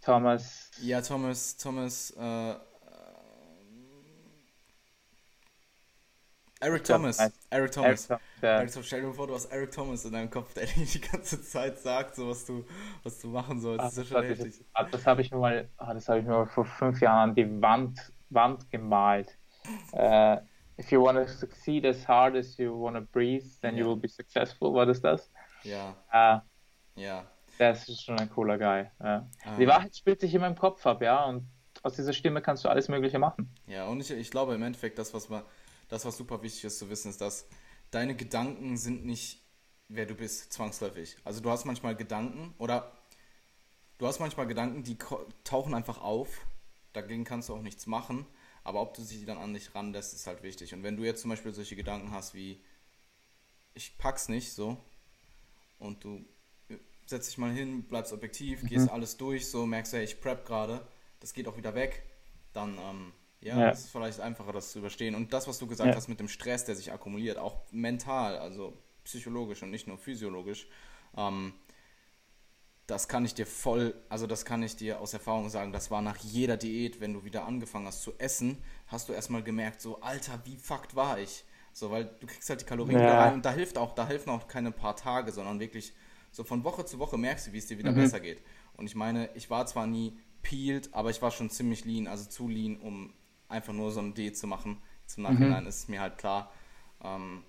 Thomas. 0.00 0.70
Ja, 0.80 1.00
Thomas, 1.00 1.56
Thomas, 1.56 2.10
äh, 2.12 2.54
Eric 6.62 6.84
Thomas. 6.84 7.18
Eric 7.50 7.72
Thomas. 7.72 8.08
Eric, 8.08 8.22
ja. 8.40 8.48
Eric 8.58 8.72
Thomas. 8.72 8.86
Stell 8.86 9.02
dir 9.02 9.12
vor, 9.12 9.26
du 9.26 9.34
hast 9.34 9.46
Eric 9.46 9.72
Thomas 9.72 10.04
in 10.04 10.12
deinem 10.12 10.30
Kopf, 10.30 10.54
der 10.54 10.66
dir 10.66 10.86
die 10.86 11.00
ganze 11.00 11.42
Zeit 11.42 11.78
sagt, 11.80 12.14
so 12.14 12.28
was 12.28 12.44
du, 12.46 12.64
was 13.02 13.20
du 13.20 13.28
machen 13.28 13.60
sollst. 13.60 13.80
Ach, 13.80 13.86
das 13.86 13.98
ist 13.98 14.10
ja 14.10 14.18
schon 14.18 14.26
heftig. 14.26 14.64
Das, 14.74 14.90
das 14.92 15.06
habe 15.06 15.22
ich 15.22 15.32
mir 15.32 15.38
mal, 15.38 15.68
ah, 15.76 15.92
das 15.92 16.08
habe 16.08 16.20
ich 16.20 16.24
mir 16.24 16.32
mal 16.32 16.46
vor 16.46 16.64
fünf 16.64 17.00
Jahren 17.00 17.30
an 17.30 17.34
die 17.34 17.60
Wand 17.60 18.12
Wand 18.30 18.70
gemalt. 18.70 19.36
Uh, 19.92 20.38
if 20.78 20.90
you 20.90 21.02
want 21.02 21.18
to 21.18 21.26
succeed 21.28 21.84
as 21.84 22.06
hard 22.06 22.36
as 22.36 22.56
you 22.58 22.72
want 22.72 22.96
to 22.96 23.02
breathe, 23.02 23.44
then 23.60 23.76
ja. 23.76 23.80
you 23.80 23.88
will 23.88 23.96
be 23.96 24.08
successful. 24.08 24.72
War 24.72 24.86
das 24.86 25.00
das? 25.00 25.30
Ja. 25.62 25.96
Uh, 26.12 27.00
ja. 27.00 27.26
Das 27.58 27.88
ist 27.88 28.02
schon 28.02 28.18
ein 28.18 28.30
cooler 28.30 28.58
Guy. 28.58 28.90
Ja. 29.00 29.28
Ah. 29.44 29.56
Die 29.58 29.66
Wahrheit 29.66 29.96
spielt 29.96 30.20
sich 30.20 30.34
immer 30.34 30.46
im 30.46 30.56
Kopf 30.56 30.84
ab, 30.86 31.02
ja, 31.02 31.24
und 31.24 31.46
aus 31.82 31.94
dieser 31.94 32.12
Stimme 32.12 32.42
kannst 32.42 32.64
du 32.64 32.68
alles 32.68 32.88
Mögliche 32.88 33.18
machen. 33.18 33.52
Ja, 33.66 33.86
und 33.86 34.00
ich, 34.00 34.10
ich 34.10 34.30
glaube 34.30 34.54
im 34.54 34.62
Endeffekt, 34.62 34.98
das 34.98 35.12
was, 35.14 35.28
man, 35.28 35.42
das, 35.88 36.04
was 36.04 36.16
super 36.16 36.42
wichtig 36.42 36.64
ist 36.64 36.78
zu 36.78 36.88
wissen, 36.90 37.10
ist, 37.10 37.20
dass 37.20 37.46
deine 37.90 38.14
Gedanken 38.14 38.76
sind 38.76 39.04
nicht, 39.04 39.42
wer 39.88 40.06
du 40.06 40.14
bist, 40.14 40.52
zwangsläufig. 40.52 41.16
Also 41.24 41.40
du 41.40 41.50
hast 41.50 41.64
manchmal 41.64 41.94
Gedanken 41.94 42.54
oder 42.58 42.92
du 43.98 44.06
hast 44.06 44.20
manchmal 44.20 44.46
Gedanken, 44.46 44.82
die 44.82 44.96
tauchen 45.44 45.74
einfach 45.74 46.00
auf 46.00 46.46
dagegen 46.92 47.24
kannst 47.24 47.48
du 47.48 47.54
auch 47.54 47.62
nichts 47.62 47.86
machen. 47.86 48.26
Aber 48.64 48.80
ob 48.80 48.94
du 48.94 49.02
sie 49.02 49.24
dann 49.24 49.38
an 49.38 49.54
dich 49.54 49.74
ranlässt, 49.74 50.14
ist 50.14 50.26
halt 50.26 50.42
wichtig. 50.42 50.74
Und 50.74 50.82
wenn 50.82 50.96
du 50.96 51.04
jetzt 51.04 51.22
zum 51.22 51.30
Beispiel 51.30 51.52
solche 51.52 51.76
Gedanken 51.76 52.12
hast 52.12 52.34
wie, 52.34 52.60
ich 53.74 53.98
pack's 53.98 54.28
nicht 54.28 54.52
so, 54.52 54.76
und 55.78 56.04
du 56.04 56.24
setzt 57.06 57.28
dich 57.28 57.38
mal 57.38 57.52
hin, 57.52 57.82
bleibst 57.82 58.12
objektiv, 58.12 58.62
mhm. 58.62 58.68
gehst 58.68 58.88
alles 58.88 59.16
durch, 59.16 59.50
so 59.50 59.66
merkst, 59.66 59.92
hey, 59.92 60.04
ich 60.04 60.20
prep 60.20 60.46
gerade, 60.46 60.86
das 61.20 61.34
geht 61.34 61.48
auch 61.48 61.56
wieder 61.56 61.74
weg, 61.74 62.02
dann 62.52 62.78
ähm, 62.78 63.12
ja, 63.40 63.58
ja. 63.58 63.70
ist 63.70 63.90
vielleicht 63.90 64.20
einfacher, 64.20 64.52
das 64.52 64.70
zu 64.72 64.78
überstehen. 64.78 65.14
Und 65.14 65.32
das, 65.32 65.48
was 65.48 65.58
du 65.58 65.66
gesagt 65.66 65.90
ja. 65.90 65.96
hast 65.96 66.08
mit 66.08 66.20
dem 66.20 66.28
Stress, 66.28 66.64
der 66.64 66.76
sich 66.76 66.92
akkumuliert, 66.92 67.38
auch 67.38 67.60
mental, 67.72 68.38
also 68.38 68.72
psychologisch 69.04 69.62
und 69.62 69.70
nicht 69.70 69.88
nur 69.88 69.98
physiologisch, 69.98 70.68
ähm, 71.16 71.52
das 72.86 73.08
kann 73.08 73.24
ich 73.24 73.34
dir 73.34 73.46
voll, 73.46 73.94
also 74.08 74.26
das 74.26 74.44
kann 74.44 74.62
ich 74.62 74.76
dir 74.76 75.00
aus 75.00 75.14
Erfahrung 75.14 75.48
sagen, 75.48 75.72
das 75.72 75.90
war 75.90 76.02
nach 76.02 76.16
jeder 76.18 76.56
Diät, 76.56 77.00
wenn 77.00 77.14
du 77.14 77.24
wieder 77.24 77.44
angefangen 77.44 77.86
hast 77.86 78.02
zu 78.02 78.12
essen, 78.18 78.58
hast 78.88 79.08
du 79.08 79.12
erstmal 79.12 79.42
gemerkt, 79.42 79.80
so, 79.80 80.00
Alter, 80.00 80.40
wie 80.44 80.56
fuckt 80.56 80.96
war 80.96 81.18
ich? 81.18 81.44
So, 81.72 81.90
weil 81.90 82.04
du 82.20 82.26
kriegst 82.26 82.50
halt 82.50 82.60
die 82.60 82.66
Kalorien 82.66 82.98
ja. 82.98 83.04
wieder 83.04 83.18
rein 83.18 83.34
und 83.34 83.44
da 83.44 83.52
hilft 83.52 83.78
auch, 83.78 83.94
da 83.94 84.06
helfen 84.06 84.30
auch 84.30 84.46
keine 84.46 84.72
paar 84.72 84.96
Tage, 84.96 85.32
sondern 85.32 85.58
wirklich 85.60 85.94
so 86.30 86.44
von 86.44 86.64
Woche 86.64 86.84
zu 86.84 86.98
Woche 86.98 87.16
merkst 87.16 87.46
du, 87.46 87.52
wie 87.52 87.58
es 87.58 87.66
dir 87.66 87.78
wieder 87.78 87.92
mhm. 87.92 87.96
besser 87.96 88.20
geht. 88.20 88.42
Und 88.76 88.86
ich 88.86 88.94
meine, 88.94 89.30
ich 89.34 89.48
war 89.48 89.66
zwar 89.66 89.86
nie 89.86 90.18
peeled, 90.42 90.92
aber 90.92 91.10
ich 91.10 91.22
war 91.22 91.30
schon 91.30 91.50
ziemlich 91.50 91.84
lean, 91.84 92.06
also 92.06 92.28
zu 92.28 92.48
lean, 92.48 92.76
um 92.76 93.12
einfach 93.48 93.72
nur 93.72 93.92
so 93.92 94.00
eine 94.00 94.12
Diät 94.12 94.36
zu 94.36 94.46
machen. 94.46 94.82
Zum 95.06 95.22
Nachhinein 95.24 95.62
mhm. 95.62 95.68
ist 95.68 95.78
es 95.80 95.88
mir 95.88 96.00
halt 96.00 96.18
klar. 96.18 96.52
Ähm, 97.02 97.42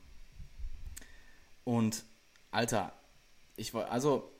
und 1.64 2.04
Alter, 2.52 2.94
ich 3.56 3.74
war, 3.74 3.90
also 3.90 4.33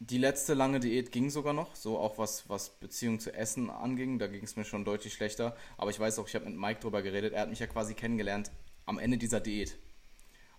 die 0.00 0.18
letzte 0.18 0.54
lange 0.54 0.80
Diät 0.80 1.12
ging 1.12 1.30
sogar 1.30 1.52
noch, 1.52 1.74
so 1.76 1.98
auch 1.98 2.18
was, 2.18 2.48
was 2.48 2.70
Beziehung 2.70 3.20
zu 3.20 3.32
Essen 3.32 3.70
anging. 3.70 4.18
Da 4.18 4.26
ging 4.26 4.44
es 4.44 4.56
mir 4.56 4.64
schon 4.64 4.84
deutlich 4.84 5.14
schlechter. 5.14 5.56
Aber 5.78 5.90
ich 5.90 5.98
weiß 5.98 6.18
auch, 6.18 6.28
ich 6.28 6.34
habe 6.34 6.44
mit 6.46 6.56
Mike 6.56 6.80
drüber 6.80 7.02
geredet. 7.02 7.32
Er 7.32 7.42
hat 7.42 7.50
mich 7.50 7.60
ja 7.60 7.66
quasi 7.66 7.94
kennengelernt 7.94 8.50
am 8.86 8.98
Ende 8.98 9.16
dieser 9.16 9.40
Diät. 9.40 9.78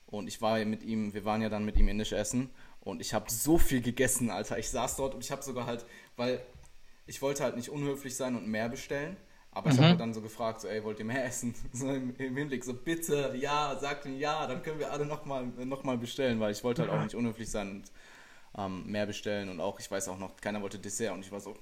Und 0.08 0.28
ich 0.28 0.42
war 0.42 0.64
mit 0.66 0.84
ihm, 0.84 1.14
wir 1.14 1.26
waren 1.26 1.42
ja 1.42 1.50
dann 1.50 1.66
mit 1.66 1.78
ihm 1.78 1.88
indisch 1.88 2.14
essen. 2.14 2.50
Und 2.80 3.02
ich 3.02 3.14
habe 3.14 3.30
so 3.32 3.58
viel 3.58 3.82
gegessen, 3.82 4.30
Alter. 4.30 4.58
Ich 4.58 4.70
saß 4.70 4.96
dort 4.96 5.16
und 5.16 5.24
ich 5.24 5.32
habe 5.32 5.42
sogar 5.42 5.66
halt, 5.66 5.86
weil 6.16 6.42
ich 7.08 7.22
wollte 7.22 7.44
halt 7.44 7.56
nicht 7.56 7.70
unhöflich 7.70 8.16
sein 8.16 8.36
und 8.36 8.48
mehr 8.48 8.70
bestellen. 8.70 9.18
Aber 9.52 9.70
ich 9.70 9.78
mhm. 9.78 9.84
habe 9.84 9.98
dann 9.98 10.14
so 10.14 10.22
gefragt, 10.22 10.62
so, 10.62 10.68
ey, 10.68 10.84
wollt 10.84 11.00
ihr 11.00 11.06
mehr 11.06 11.26
essen? 11.26 11.56
So 11.72 11.90
im, 11.90 12.14
im, 12.18 12.36
Hinblick, 12.36 12.64
so 12.64 12.74
bitte, 12.74 13.34
ja, 13.40 13.78
sagt 13.80 14.06
mir 14.06 14.18
ja, 14.18 14.46
dann 14.48 14.62
können 14.62 14.80
wir 14.80 14.92
alle 14.92 15.06
nochmal 15.06 15.46
noch 15.46 15.84
mal 15.84 15.98
bestellen, 15.98 16.40
weil 16.42 16.52
ich 16.52 16.64
wollte 16.64 16.82
halt 16.82 16.92
auch 16.92 17.02
nicht 17.02 17.16
unhöflich 17.16 17.50
sein 17.50 17.72
und 17.72 17.92
ähm, 18.58 18.86
mehr 18.86 19.06
bestellen 19.06 19.50
und 19.50 19.60
auch, 19.60 19.80
ich 19.80 19.90
weiß 19.90 20.08
auch 20.10 20.18
noch, 20.18 20.36
keiner 20.38 20.62
wollte 20.62 20.80
Dessert 20.80 21.14
und 21.14 21.22
ich 21.22 21.32
war 21.32 21.40
so. 21.40 21.56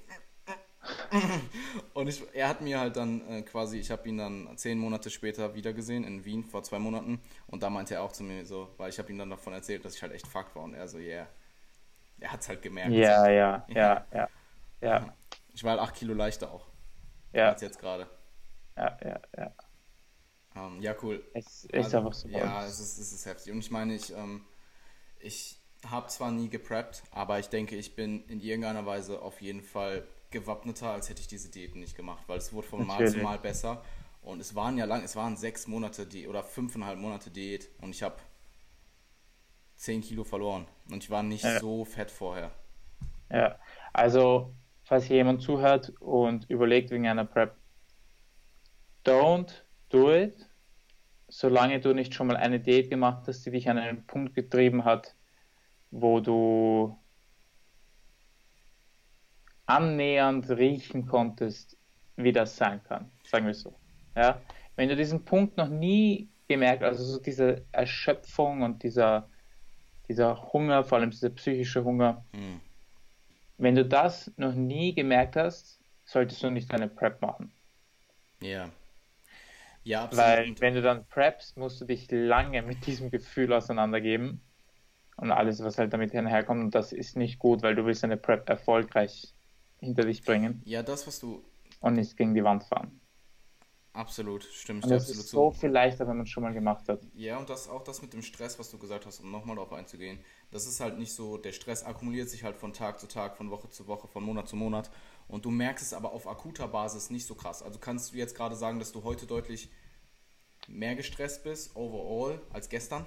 und 1.94 2.08
ich, 2.08 2.22
er 2.34 2.48
hat 2.48 2.60
mir 2.60 2.78
halt 2.78 2.96
dann 2.96 3.26
äh, 3.28 3.42
quasi, 3.42 3.78
ich 3.78 3.90
habe 3.90 4.08
ihn 4.08 4.18
dann 4.18 4.56
zehn 4.56 4.78
Monate 4.78 5.10
später 5.10 5.54
wiedergesehen 5.54 6.04
in 6.04 6.24
Wien 6.24 6.44
vor 6.44 6.62
zwei 6.62 6.78
Monaten 6.78 7.20
und 7.46 7.62
da 7.62 7.70
meinte 7.70 7.94
er 7.94 8.02
auch 8.02 8.12
zu 8.12 8.22
mir 8.22 8.44
so, 8.44 8.74
weil 8.76 8.90
ich 8.90 8.98
habe 8.98 9.10
ihm 9.10 9.18
dann 9.18 9.30
davon 9.30 9.52
erzählt, 9.52 9.84
dass 9.84 9.94
ich 9.94 10.02
halt 10.02 10.12
echt 10.12 10.26
fucked 10.26 10.54
war 10.54 10.62
und 10.62 10.74
er 10.74 10.88
so, 10.88 10.98
yeah. 10.98 11.26
Er 12.20 12.32
hat 12.32 12.40
es 12.40 12.48
halt 12.48 12.62
gemerkt. 12.62 12.92
Ja, 12.92 13.28
ja, 13.30 13.66
ja, 13.68 14.06
ja, 14.12 14.28
ja. 14.80 15.14
Ich 15.52 15.64
war 15.64 15.72
halt 15.72 15.80
acht 15.80 15.94
Kilo 15.94 16.14
leichter 16.14 16.50
auch. 16.50 16.66
Ja. 17.32 17.50
Als 17.50 17.62
jetzt 17.62 17.78
gerade. 17.78 18.08
Ja, 18.76 18.96
ja, 19.04 19.20
ja. 19.36 19.52
Ähm, 20.56 20.80
ja, 20.80 20.94
cool. 21.02 21.24
Es 21.34 21.64
ist 21.64 21.74
also, 21.74 21.98
einfach 21.98 22.12
so. 22.12 22.28
Ja, 22.28 22.64
es 22.64 22.78
ist, 22.78 22.98
es 22.98 23.12
ist 23.12 23.26
heftig. 23.26 23.52
Und 23.52 23.58
ich 23.58 23.70
meine, 23.70 23.94
ich, 23.94 24.12
ähm, 24.12 24.44
ich 25.18 25.60
habe 25.90 26.08
zwar 26.08 26.30
nie 26.30 26.48
gepreppt, 26.48 27.02
aber 27.10 27.38
ich 27.38 27.48
denke, 27.48 27.76
ich 27.76 27.94
bin 27.94 28.24
in 28.28 28.40
irgendeiner 28.40 28.86
Weise 28.86 29.22
auf 29.22 29.40
jeden 29.40 29.62
Fall 29.62 30.06
gewappneter, 30.30 30.90
als 30.90 31.08
hätte 31.08 31.20
ich 31.20 31.28
diese 31.28 31.50
Diäten 31.50 31.80
nicht 31.80 31.96
gemacht, 31.96 32.24
weil 32.26 32.38
es 32.38 32.52
wurde 32.52 32.66
von 32.66 32.86
Natürlich. 32.86 33.12
Mal 33.12 33.18
zu 33.18 33.24
Mal 33.24 33.38
besser. 33.38 33.82
Und 34.22 34.40
es 34.40 34.54
waren 34.54 34.78
ja 34.78 34.86
lang, 34.86 35.02
es 35.02 35.16
waren 35.16 35.36
sechs 35.36 35.66
Monate 35.66 36.06
die 36.06 36.26
oder 36.28 36.42
fünfeinhalb 36.42 36.98
Monate 36.98 37.30
Diät 37.30 37.68
und 37.80 37.90
ich 37.90 38.02
habe 38.02 38.16
zehn 39.76 40.00
Kilo 40.00 40.24
verloren 40.24 40.66
und 40.90 41.04
ich 41.04 41.10
war 41.10 41.22
nicht 41.22 41.44
ja. 41.44 41.60
so 41.60 41.84
fett 41.84 42.10
vorher. 42.10 42.50
Ja, 43.30 43.58
also 43.92 44.54
falls 44.82 45.04
hier 45.04 45.16
jemand 45.16 45.42
zuhört 45.42 45.92
und 46.00 46.48
überlegt 46.48 46.90
wegen 46.90 47.06
einer 47.06 47.24
Prep, 47.24 47.54
don't 49.04 49.52
do 49.90 50.12
it, 50.12 50.48
solange 51.28 51.80
du 51.80 51.92
nicht 51.92 52.14
schon 52.14 52.26
mal 52.28 52.36
eine 52.36 52.60
Diät 52.60 52.90
gemacht 52.90 53.24
hast, 53.26 53.44
die 53.44 53.50
dich 53.50 53.68
an 53.68 53.78
einen 53.78 54.06
Punkt 54.06 54.34
getrieben 54.34 54.84
hat, 54.84 55.14
wo 55.94 56.20
du 56.20 56.98
annähernd 59.66 60.50
riechen 60.50 61.06
konntest, 61.06 61.76
wie 62.16 62.32
das 62.32 62.56
sein 62.56 62.82
kann, 62.84 63.10
sagen 63.24 63.46
wir 63.46 63.54
so. 63.54 63.74
Ja? 64.14 64.40
Wenn 64.76 64.88
du 64.88 64.96
diesen 64.96 65.24
Punkt 65.24 65.56
noch 65.56 65.68
nie 65.68 66.28
gemerkt, 66.48 66.82
also 66.82 67.04
so 67.04 67.20
diese 67.20 67.64
Erschöpfung 67.72 68.62
und 68.62 68.82
dieser, 68.82 69.30
dieser 70.08 70.52
Hunger, 70.52 70.84
vor 70.84 70.98
allem 70.98 71.10
dieser 71.10 71.30
psychische 71.30 71.84
Hunger, 71.84 72.24
hm 72.34 72.60
wenn 73.58 73.74
du 73.74 73.84
das 73.84 74.32
noch 74.36 74.54
nie 74.54 74.94
gemerkt 74.94 75.36
hast, 75.36 75.80
solltest 76.04 76.42
du 76.42 76.50
nicht 76.50 76.72
eine 76.72 76.88
Prep 76.88 77.20
machen. 77.22 77.52
Ja. 78.40 78.70
Ja, 79.84 80.04
absolut. 80.04 80.24
Weil 80.24 80.60
wenn 80.60 80.74
du 80.74 80.82
dann 80.82 81.06
preppst, 81.06 81.56
musst 81.56 81.80
du 81.80 81.84
dich 81.84 82.10
lange 82.10 82.62
mit 82.62 82.86
diesem 82.86 83.10
Gefühl 83.10 83.52
auseinandergeben 83.52 84.40
und 85.16 85.30
alles, 85.30 85.62
was 85.62 85.78
halt 85.78 85.92
damit 85.92 86.12
herkommt. 86.12 86.62
Und 86.62 86.74
das 86.74 86.92
ist 86.92 87.16
nicht 87.16 87.38
gut, 87.38 87.62
weil 87.62 87.74
du 87.74 87.84
willst 87.84 88.04
eine 88.04 88.16
Prep 88.16 88.48
erfolgreich 88.48 89.34
hinter 89.78 90.04
dich 90.04 90.24
bringen. 90.24 90.62
Ja, 90.64 90.82
das, 90.82 91.06
was 91.06 91.20
du. 91.20 91.44
Und 91.80 91.94
nicht 91.94 92.16
gegen 92.16 92.34
die 92.34 92.44
Wand 92.44 92.64
fahren. 92.64 93.00
Absolut, 93.94 94.42
stimmt. 94.42 94.82
Und 94.82 94.90
das 94.90 95.08
ist 95.08 95.28
so 95.28 95.52
viel 95.52 95.70
leichter, 95.70 96.08
wenn 96.08 96.16
man 96.16 96.24
es 96.24 96.30
schon 96.30 96.42
mal 96.42 96.52
gemacht 96.52 96.88
hat. 96.88 97.00
Ja, 97.14 97.38
und 97.38 97.48
das 97.48 97.68
auch 97.68 97.84
das 97.84 98.02
mit 98.02 98.12
dem 98.12 98.22
Stress, 98.22 98.58
was 98.58 98.68
du 98.68 98.76
gesagt 98.76 99.06
hast, 99.06 99.20
um 99.20 99.30
nochmal 99.30 99.54
darauf 99.54 99.72
einzugehen. 99.72 100.18
Das 100.50 100.66
ist 100.66 100.80
halt 100.80 100.98
nicht 100.98 101.12
so, 101.12 101.38
der 101.38 101.52
Stress 101.52 101.84
akkumuliert 101.84 102.28
sich 102.28 102.42
halt 102.42 102.56
von 102.56 102.72
Tag 102.72 102.98
zu 102.98 103.06
Tag, 103.06 103.36
von 103.36 103.50
Woche 103.50 103.70
zu 103.70 103.86
Woche, 103.86 104.08
von 104.08 104.24
Monat 104.24 104.48
zu 104.48 104.56
Monat. 104.56 104.90
Und 105.28 105.44
du 105.44 105.50
merkst 105.52 105.84
es 105.84 105.92
aber 105.92 106.12
auf 106.12 106.26
akuter 106.26 106.66
Basis 106.66 107.10
nicht 107.10 107.24
so 107.24 107.36
krass. 107.36 107.62
Also 107.62 107.78
kannst 107.78 108.12
du 108.12 108.16
jetzt 108.16 108.34
gerade 108.34 108.56
sagen, 108.56 108.80
dass 108.80 108.90
du 108.90 109.04
heute 109.04 109.26
deutlich 109.26 109.70
mehr 110.66 110.96
gestresst 110.96 111.44
bist, 111.44 111.76
overall, 111.76 112.40
als 112.52 112.68
gestern? 112.68 113.06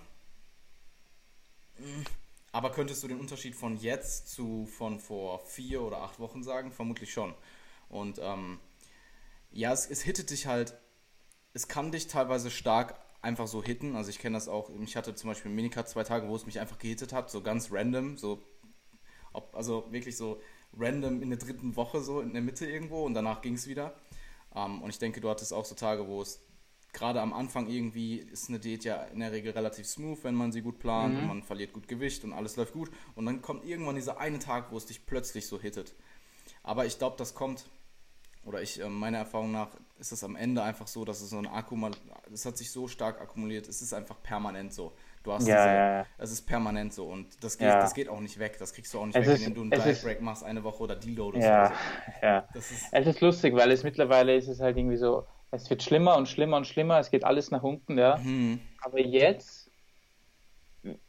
Aber 2.52 2.72
könntest 2.72 3.04
du 3.04 3.08
den 3.08 3.20
Unterschied 3.20 3.56
von 3.56 3.78
jetzt 3.78 4.30
zu 4.30 4.66
von 4.66 5.00
vor 5.00 5.40
vier 5.46 5.82
oder 5.82 6.02
acht 6.02 6.20
Wochen 6.20 6.44
sagen? 6.44 6.72
Vermutlich 6.72 7.14
schon. 7.14 7.36
Und 7.90 8.20
ähm, 8.22 8.60
ja, 9.52 9.72
es, 9.72 9.90
es 9.90 10.02
hittet 10.02 10.30
dich 10.30 10.48
halt, 10.48 10.74
es 11.54 11.68
kann 11.68 11.92
dich 11.92 12.08
teilweise 12.08 12.50
stark 12.50 12.96
einfach 13.22 13.48
so 13.48 13.64
hitten. 13.64 13.96
Also 13.96 14.10
ich 14.10 14.20
kenne 14.20 14.38
das 14.38 14.48
auch, 14.48 14.70
ich 14.82 14.96
hatte 14.96 15.16
zum 15.16 15.30
Beispiel 15.30 15.52
Minicut 15.52 15.88
zwei 15.90 16.04
Tage, 16.04 16.28
wo 16.28 16.36
es 16.36 16.46
mich 16.46 16.60
einfach 16.60 16.78
gehittet 16.78 17.14
hat, 17.14 17.30
so 17.30 17.42
ganz 17.42 17.72
random, 17.72 18.18
so, 18.18 18.42
ob, 19.34 19.56
also 19.56 19.86
wirklich 19.92 20.18
so 20.18 20.42
random 20.78 21.22
in 21.22 21.30
der 21.30 21.40
dritten 21.40 21.76
Woche, 21.76 22.02
so 22.02 22.22
in 22.22 22.34
der 22.34 22.42
Mitte 22.42 22.66
irgendwo 22.66 23.06
und 23.06 23.14
danach 23.14 23.42
ging 23.42 23.56
es 23.56 23.68
wieder. 23.68 23.96
Ähm, 24.56 24.82
und 24.82 24.90
ich 24.90 25.00
denke, 25.00 25.22
du 25.22 25.30
hattest 25.30 25.54
auch 25.54 25.66
so 25.66 25.76
Tage, 25.76 26.08
wo 26.08 26.22
es 26.22 26.40
gerade 26.98 27.22
am 27.22 27.32
Anfang 27.32 27.68
irgendwie 27.68 28.16
ist 28.18 28.50
eine 28.50 28.60
Diät 28.60 28.84
ja 28.84 29.04
in 29.04 29.20
der 29.20 29.32
Regel 29.32 29.52
relativ 29.52 29.88
smooth, 29.88 30.24
wenn 30.24 30.34
man 30.34 30.52
sie 30.52 30.62
gut 30.62 30.80
plant 30.80 31.14
mhm. 31.14 31.20
und 31.20 31.28
man 31.28 31.44
verliert 31.44 31.72
gut 31.74 31.88
Gewicht 31.88 32.24
und 32.24 32.34
alles 32.34 32.56
läuft 32.56 32.74
gut. 32.74 32.90
Und 33.16 33.26
dann 33.26 33.42
kommt 33.42 33.66
irgendwann 33.66 33.96
dieser 33.96 34.20
eine 34.20 34.40
Tag, 34.40 34.72
wo 34.72 34.78
es 34.78 34.88
dich 34.88 35.06
plötzlich 35.06 35.48
so 35.48 35.60
hittet. 35.62 35.94
Aber 36.64 36.86
ich 36.86 36.98
glaube, 36.98 37.16
das 37.18 37.36
kommt 37.36 37.66
oder 38.48 38.62
ich, 38.62 38.82
äh, 38.82 38.90
meiner 38.90 39.20
Erfahrung 39.20 39.52
nach, 39.52 39.68
ist 40.00 40.12
es 40.12 40.24
am 40.24 40.36
Ende 40.36 40.64
einfach 40.64 40.88
so, 40.88 41.04
dass 41.04 41.22
es 41.22 41.30
so 41.30 41.38
ein 41.38 41.48
Akku 41.48 41.76
mal, 41.76 41.92
es 42.34 42.46
hat 42.46 42.58
sich 42.58 42.72
so 42.72 42.88
stark 42.88 43.20
akkumuliert, 43.20 43.68
es 43.68 43.82
ist 43.82 43.94
einfach 43.94 44.22
permanent 44.24 44.74
so. 44.74 44.94
Du 45.24 45.34
hast 45.34 45.48
ja, 45.48 45.56
diese, 45.56 45.68
ja, 45.68 45.98
ja. 46.00 46.06
es 46.18 46.32
ist 46.32 46.44
permanent 46.44 46.94
so 46.94 47.08
und 47.08 47.44
das 47.44 47.58
geht, 47.58 47.68
das 47.68 47.94
geht 47.94 48.08
auch 48.08 48.22
nicht 48.22 48.40
weg. 48.40 48.56
Das 48.60 48.74
kriegst 48.74 48.94
du 48.94 49.00
auch 49.00 49.06
nicht 49.06 49.18
es 49.18 49.28
weg, 49.28 49.36
ist, 49.36 49.46
wenn 49.46 49.54
du 49.54 49.62
einen 49.62 49.72
Diet 49.72 50.02
Break 50.02 50.22
machst, 50.22 50.44
eine 50.44 50.64
Woche 50.64 50.84
oder 50.84 50.96
Deloadest. 50.96 51.46
Ja, 51.46 51.66
oder 51.66 51.70
so. 51.70 52.26
ja. 52.26 52.40
Ist, 52.54 52.72
es 52.92 53.08
ist 53.08 53.22
lustig, 53.22 53.54
weil 53.54 53.70
es 53.72 53.84
mittlerweile 53.84 54.36
ist 54.36 54.48
es 54.48 54.62
halt 54.62 54.78
irgendwie 54.78 54.96
so, 54.96 55.28
es 55.52 55.70
wird 55.70 55.84
schlimmer 55.84 56.18
und 56.18 56.28
schlimmer 56.28 56.58
und 56.58 56.68
schlimmer, 56.68 57.00
es 57.00 57.12
geht 57.12 57.24
alles 57.24 57.52
nach 57.52 57.64
unten, 57.64 57.98
ja. 57.98 58.18
Mhm. 58.18 58.60
Aber 58.82 59.00
jetzt, 59.00 59.72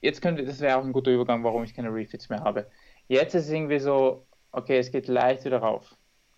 jetzt 0.00 0.22
könnte, 0.22 0.44
das 0.44 0.60
wäre 0.60 0.78
auch 0.78 0.84
ein 0.84 0.92
guter 0.92 1.10
Übergang, 1.10 1.44
warum 1.44 1.64
ich 1.64 1.74
keine 1.74 1.92
Refits 1.92 2.28
mehr 2.28 2.40
habe. 2.40 2.70
Jetzt 3.08 3.34
ist 3.34 3.46
es 3.46 3.50
irgendwie 3.50 3.78
so, 3.78 4.26
okay, 4.52 4.78
es 4.78 4.90
geht 4.90 5.08
leicht 5.08 5.44
wieder 5.44 5.58
rauf. 5.58 5.96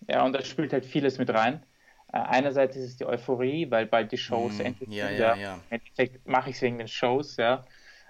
Ja, 0.09 0.25
und 0.25 0.33
da 0.33 0.43
spielt 0.43 0.73
halt 0.73 0.85
vieles 0.85 1.17
mit 1.17 1.29
rein. 1.29 1.63
Äh, 2.11 2.17
einerseits 2.17 2.75
ist 2.75 2.85
es 2.85 2.97
die 2.97 3.05
Euphorie, 3.05 3.69
weil 3.69 3.85
bald 3.85 4.11
die 4.11 4.17
Shows 4.17 4.57
mm, 4.57 4.61
endlich 4.61 4.89
ja, 4.89 5.07
sind. 5.07 5.19
Ja, 5.19 5.35
ja. 5.35 5.53
Im 5.55 5.77
Endeffekt 5.77 6.27
mache 6.27 6.49
ich 6.49 6.55
es 6.55 6.61
wegen 6.61 6.79
den 6.79 6.87
Shows, 6.87 7.37
ja. 7.37 7.65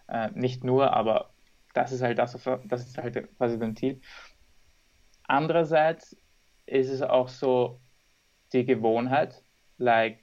Äh, 0.07 0.29
nicht 0.33 0.63
nur, 0.63 0.93
aber 0.93 1.31
das 1.73 1.91
ist 1.91 2.01
halt 2.01 2.17
das, 2.17 2.37
das 2.65 2.87
ist 2.87 2.97
halt 2.97 3.37
quasi 3.37 3.59
dein 3.59 3.75
Ziel. 3.75 4.01
Andererseits 5.23 6.17
ist 6.65 6.89
es 6.89 7.01
auch 7.01 7.29
so 7.29 7.79
die 8.53 8.65
Gewohnheit, 8.65 9.43
like 9.81 10.19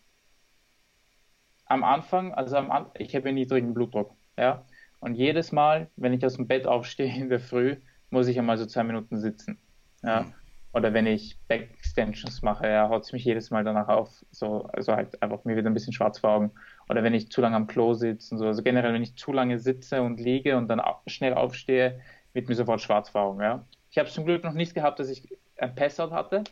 am 1.66 1.84
Anfang, 1.84 2.32
also 2.32 2.56
am, 2.56 2.90
ich 2.94 3.14
habe 3.14 3.32
niedrigen 3.32 3.74
Blutdruck, 3.74 4.14
ja. 4.38 4.64
Und 5.00 5.14
jedes 5.14 5.52
Mal, 5.52 5.90
wenn 5.96 6.12
ich 6.12 6.24
aus 6.24 6.36
dem 6.36 6.48
Bett 6.48 6.66
aufstehe 6.66 7.14
in 7.14 7.28
der 7.28 7.40
Früh, 7.40 7.76
muss 8.10 8.26
ich 8.26 8.38
einmal 8.38 8.58
so 8.58 8.66
zwei 8.66 8.84
Minuten 8.84 9.18
sitzen. 9.18 9.58
Ja. 10.02 10.22
Mhm 10.22 10.34
oder 10.72 10.92
wenn 10.92 11.06
ich 11.06 11.38
Back-Extensions 11.48 12.42
mache, 12.42 12.68
ja, 12.68 12.88
haut 12.88 13.04
es 13.04 13.12
mich 13.12 13.24
jedes 13.24 13.50
Mal 13.50 13.64
danach 13.64 13.88
auf. 13.88 14.24
So, 14.30 14.64
also 14.72 14.94
halt 14.94 15.20
einfach 15.22 15.44
mir 15.44 15.56
wieder 15.56 15.68
ein 15.68 15.74
bisschen 15.74 15.92
schwarz 15.92 16.18
vor 16.18 16.30
Augen. 16.30 16.52
Oder 16.88 17.02
wenn 17.02 17.14
ich 17.14 17.30
zu 17.30 17.40
lange 17.40 17.56
am 17.56 17.66
Klo 17.66 17.94
sitze 17.94 18.34
und 18.34 18.38
so. 18.38 18.46
Also 18.46 18.62
generell, 18.62 18.92
wenn 18.92 19.02
ich 19.02 19.16
zu 19.16 19.32
lange 19.32 19.58
sitze 19.58 20.02
und 20.02 20.20
liege 20.20 20.56
und 20.56 20.68
dann 20.68 20.80
schnell 21.06 21.34
aufstehe, 21.34 22.00
wird 22.32 22.48
mir 22.48 22.54
sofort 22.54 22.80
schwarz 22.80 23.08
vor 23.08 23.22
Augen, 23.22 23.40
ja. 23.40 23.64
Ich 23.90 23.98
habe 23.98 24.08
zum 24.10 24.26
Glück 24.26 24.44
noch 24.44 24.52
nicht 24.52 24.74
gehabt, 24.74 25.00
dass 25.00 25.08
ich 25.08 25.26
ein 25.56 25.74
Passout 25.74 26.10
hatte. 26.10 26.44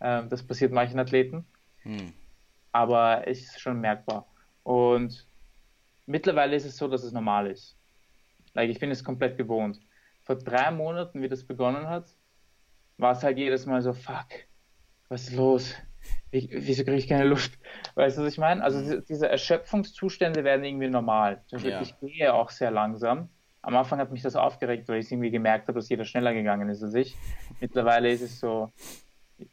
Ähm, 0.00 0.28
das 0.28 0.46
passiert 0.46 0.72
manchen 0.72 1.00
Athleten. 1.00 1.46
Hm. 1.82 2.12
Aber 2.76 3.26
es 3.26 3.40
ist 3.40 3.58
schon 3.58 3.80
merkbar. 3.80 4.26
Und 4.62 5.26
mittlerweile 6.04 6.56
ist 6.56 6.66
es 6.66 6.76
so, 6.76 6.88
dass 6.88 7.04
es 7.04 7.12
normal 7.12 7.46
ist. 7.46 7.74
Like, 8.52 8.68
ich 8.68 8.78
bin 8.78 8.90
es 8.90 9.02
komplett 9.02 9.38
gewohnt. 9.38 9.80
Vor 10.24 10.36
drei 10.36 10.70
Monaten, 10.70 11.22
wie 11.22 11.28
das 11.28 11.42
begonnen 11.42 11.88
hat, 11.88 12.14
war 12.98 13.12
es 13.12 13.22
halt 13.22 13.38
jedes 13.38 13.64
Mal 13.64 13.80
so, 13.80 13.94
fuck, 13.94 14.26
was 15.08 15.22
ist 15.22 15.36
los? 15.36 15.74
Wie, 16.30 16.50
wieso 16.52 16.84
kriege 16.84 16.98
ich 16.98 17.08
keine 17.08 17.24
Luft? 17.24 17.58
Weißt 17.94 18.18
du, 18.18 18.22
was 18.22 18.32
ich 18.32 18.38
meine? 18.38 18.62
Also 18.62 18.78
mhm. 18.80 19.02
diese 19.08 19.26
Erschöpfungszustände 19.26 20.44
werden 20.44 20.62
irgendwie 20.62 20.88
normal. 20.88 21.42
Ja. 21.52 21.80
Ich 21.80 21.98
gehe 22.00 22.34
auch 22.34 22.50
sehr 22.50 22.70
langsam. 22.70 23.30
Am 23.62 23.74
Anfang 23.74 24.00
hat 24.00 24.12
mich 24.12 24.20
das 24.20 24.36
aufgeregt, 24.36 24.86
weil 24.90 25.00
ich 25.00 25.10
irgendwie 25.10 25.30
gemerkt 25.30 25.68
habe, 25.68 25.78
dass 25.78 25.88
jeder 25.88 26.04
schneller 26.04 26.34
gegangen 26.34 26.68
ist 26.68 26.82
als 26.82 26.92
ich. 26.92 27.16
Mittlerweile 27.58 28.10
ist 28.10 28.20
es 28.20 28.38
so, 28.38 28.70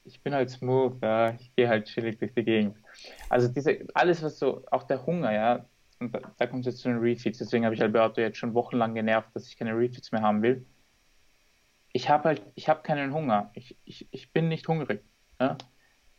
ich 0.03 0.21
bin 0.21 0.33
halt 0.33 0.49
smooth, 0.49 1.01
ja, 1.01 1.31
ich 1.31 1.55
gehe 1.55 1.69
halt 1.69 1.85
chillig 1.85 2.17
durch 2.19 2.33
die 2.33 2.43
Gegend. 2.43 2.82
Also 3.29 3.47
diese, 3.47 3.79
alles 3.93 4.23
was 4.23 4.39
so, 4.39 4.63
auch 4.71 4.83
der 4.83 5.05
Hunger, 5.05 5.33
ja, 5.33 5.65
und 5.99 6.13
da, 6.13 6.19
da 6.37 6.47
kommt 6.47 6.65
es 6.65 6.73
jetzt 6.73 6.81
zu 6.81 6.89
den 6.89 6.99
Refeeds, 6.99 7.39
deswegen 7.39 7.65
habe 7.65 7.75
ich 7.75 7.81
Alberto 7.81 8.21
jetzt 8.21 8.37
schon 8.37 8.53
wochenlang 8.53 8.93
genervt, 8.93 9.29
dass 9.33 9.47
ich 9.47 9.57
keine 9.57 9.77
Refeeds 9.77 10.11
mehr 10.11 10.21
haben 10.21 10.41
will 10.41 10.65
ich 11.93 12.09
habe 12.09 12.25
halt, 12.25 12.41
ich 12.55 12.67
habe 12.67 12.81
keinen 12.81 13.13
Hunger. 13.13 13.51
Ich, 13.53 13.77
ich, 13.85 14.07
ich 14.11 14.33
bin 14.33 14.49
nicht 14.49 14.67
hungrig. 14.67 15.03
Ja? 15.39 15.57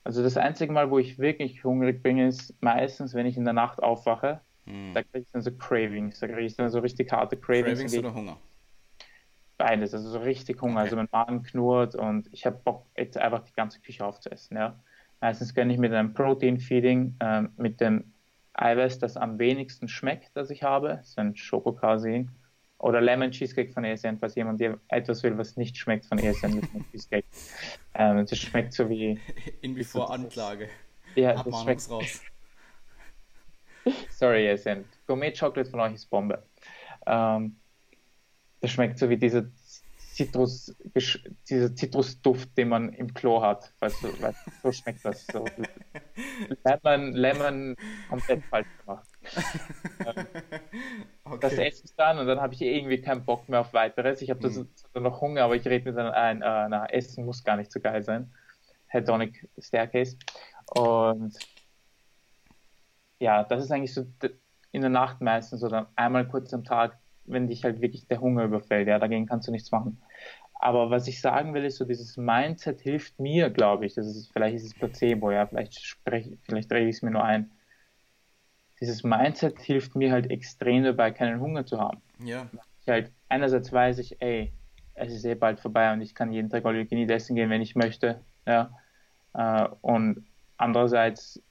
Also 0.05 0.23
das 0.23 0.37
einzige 0.37 0.73
Mal, 0.73 0.91
wo 0.91 0.99
ich 0.99 1.19
wirklich 1.19 1.65
hungrig 1.65 2.03
bin, 2.03 2.19
ist 2.19 2.55
meistens, 2.63 3.13
wenn 3.15 3.27
ich 3.27 3.37
in 3.37 3.45
der 3.45 3.55
Nacht 3.55 3.83
aufwache. 3.83 4.41
Hm. 4.67 4.93
Da 4.95 5.03
kriege 5.03 5.21
ich 5.21 5.31
dann 5.33 5.43
so 5.43 5.51
Cravings, 5.53 6.21
da 6.21 6.29
kriege 6.29 6.43
ich 6.43 6.57
dann 6.57 6.71
so 6.71 6.79
richtig 6.79 7.13
harte 7.13 7.37
Cravings. 7.37 7.81
Cravings 7.81 7.99
oder 7.99 8.15
Hunger? 8.15 8.37
beides, 9.57 9.95
also 9.95 10.11
so 10.11 10.19
richtig 10.19 10.61
Hunger, 10.61 10.81
okay. 10.81 10.83
also 10.83 10.97
mein 10.97 11.09
Magen 11.13 11.43
knurrt 11.45 11.95
und 11.95 12.29
ich 12.33 12.45
habe 12.45 12.57
Bock, 12.65 12.87
jetzt 12.97 13.17
einfach 13.17 13.45
die 13.45 13.53
ganze 13.53 13.81
Küche 13.81 14.05
aufzuessen, 14.05 14.57
ja. 14.57 14.81
Meistens 15.21 15.55
gönne 15.55 15.73
ich 15.73 15.79
mit 15.79 15.93
einem 15.93 16.13
Protein-Feeding, 16.13 17.17
äh, 17.21 17.43
mit 17.57 17.81
dem 17.81 18.13
Eiweiß, 18.55 18.99
das 18.99 19.17
am 19.17 19.39
wenigsten 19.39 19.89
schmeckt, 19.89 20.31
das 20.35 20.51
ich 20.51 20.63
habe, 20.63 20.89
das 20.89 21.11
ist 21.11 21.19
ein 21.19 21.37
Schokokasein. 21.37 22.31
Oder 22.79 23.01
Lemon 23.01 23.31
Cheesecake 23.31 23.73
von 23.73 23.85
ESN, 23.85 24.19
falls 24.19 24.35
jemand 24.35 24.61
etwas 24.89 25.23
will, 25.23 25.39
was 25.39 25.57
nicht 25.57 25.77
schmeckt 25.77 26.07
von 26.07 26.19
ESN 26.19 26.57
mit 26.57 26.73
dem 26.73 26.85
Cheesecake. 26.91 27.27
Ähm, 27.97 28.27
das 28.27 28.37
schmeckt 28.37 28.73
so 28.73 28.91
wie. 28.91 29.21
In 29.61 29.77
wie 29.77 29.85
vor 29.85 30.11
Anklage. 30.11 30.69
Ja, 31.15 31.41
das 31.41 31.63
schmeckt 31.63 31.89
raus. 31.89 32.23
Sorry, 34.11 34.49
ESN. 34.49 34.85
Gourmet 35.07 35.33
Chocolate 35.33 35.71
von 35.71 35.79
euch 35.79 35.95
ist 35.95 36.11
Bombe. 36.11 36.43
Ähm, 37.07 37.55
das 38.61 38.73
schmeckt 38.73 38.99
so 38.99 39.09
wie 39.09 39.17
diese 39.17 39.53
Zitrus, 40.15 40.73
dieser 41.49 41.75
Zitrusduft, 41.75 42.57
den 42.57 42.69
man 42.69 42.93
im 42.93 43.13
Klo 43.13 43.43
hat. 43.43 43.73
Weißt 43.81 44.05
du, 44.05 44.23
weißt, 44.23 44.39
so 44.63 44.71
schmeckt 44.71 45.05
das. 45.05 45.27
So. 45.27 45.45
Lemon, 46.65 47.13
Lemon 47.13 47.77
komplett 48.09 48.45
falsch 48.45 48.69
gemacht. 48.79 49.09
Ähm, 50.07 50.27
okay. 51.25 51.39
Das 51.41 51.55
esse 51.55 51.85
ich 51.87 51.97
dann 51.97 52.21
und 52.21 52.29
dann 52.29 52.41
habe 52.41 52.55
ich 52.55 52.63
irgendwie 52.63 53.01
keinen 53.01 53.25
Bock 53.25 53.49
mehr 53.49 53.61
auf 53.61 53.73
weiteres. 53.73 54.23
Ich 54.23 54.31
habe 54.31 54.49
hm. 54.49 54.69
noch 54.95 55.21
Hunger, 55.21 55.43
aber 55.43 55.57
ich 55.57 55.67
rede 55.67 55.91
mir 55.91 55.97
dann 55.97 56.13
ein, 56.13 56.43
äh, 56.43 56.69
na, 56.69 56.87
Essen 56.87 57.25
muss 57.25 57.43
gar 57.43 57.57
nicht 57.57 57.73
so 57.73 57.81
geil 57.81 58.05
sein. 58.05 58.33
Hedonic 58.87 59.49
Staircase. 59.59 60.17
Und 60.77 61.37
ja, 63.19 63.43
das 63.43 63.65
ist 63.65 63.73
eigentlich 63.73 63.95
so 63.95 64.07
in 64.71 64.81
der 64.81 64.91
Nacht 64.91 65.21
meistens 65.21 65.65
oder 65.65 65.91
einmal 65.97 66.29
kurz 66.29 66.55
am 66.55 66.63
Tag 66.63 67.01
wenn 67.27 67.49
dich 67.49 67.65
halt 67.65 67.81
wirklich 67.81 68.07
der 68.07 68.21
Hunger 68.21 68.45
überfällt, 68.45 68.89
ja, 68.89 68.99
dagegen 68.99 69.27
kannst 69.27 69.49
du 69.49 69.53
nichts 69.53 69.71
machen. 69.71 69.99
Aber 70.55 70.91
was 70.91 71.09
ich 71.09 71.21
sagen 71.21 71.53
will, 71.53 71.65
ist 71.65 71.77
so, 71.77 71.85
dieses 71.85 72.17
Mindset 72.17 72.81
hilft 72.81 73.19
mir, 73.19 73.51
glaube 73.51 73.87
ich. 73.87 73.95
Das 73.95 74.07
ist, 74.07 74.33
vielleicht 74.33 74.57
ist 74.57 74.65
es 74.65 74.75
Placebo, 74.75 75.31
ja, 75.31 75.47
vielleicht 75.47 75.79
spreche, 75.85 76.39
vielleicht 76.43 76.71
drehe 76.71 76.89
ich 76.89 76.97
es 76.97 77.03
mir 77.03 77.11
nur 77.11 77.25
ein. 77.25 77.51
Dieses 78.81 79.05
Mindset 79.05 79.61
hilft 79.61 79.95
mir 79.95 80.11
halt 80.11 80.31
extrem 80.31 80.85
dabei, 80.85 81.11
keinen 81.11 81.41
Hunger 81.41 81.67
zu 81.67 81.79
haben. 81.79 82.01
Ja. 82.19 82.49
Ich 82.81 82.89
halt, 82.89 83.13
einerseits 83.29 83.73
weiß 83.73 83.99
ich, 83.99 84.21
ey, 84.21 84.53
es 84.95 85.13
ist 85.13 85.25
eh 85.25 85.35
bald 85.35 85.61
vorbei 85.61 85.93
und 85.93 86.01
ich 86.01 86.15
kann 86.15 86.33
jeden 86.33 86.51
Tag 86.51 86.65
you 86.65 87.07
essen 87.09 87.37
gehen, 87.37 87.51
wenn 87.51 87.63
ich 87.63 87.75
möchte, 87.75 88.21
ja. 88.47 88.71
Äh, 89.35 89.69
und 89.81 90.25
andererseits 90.57 91.43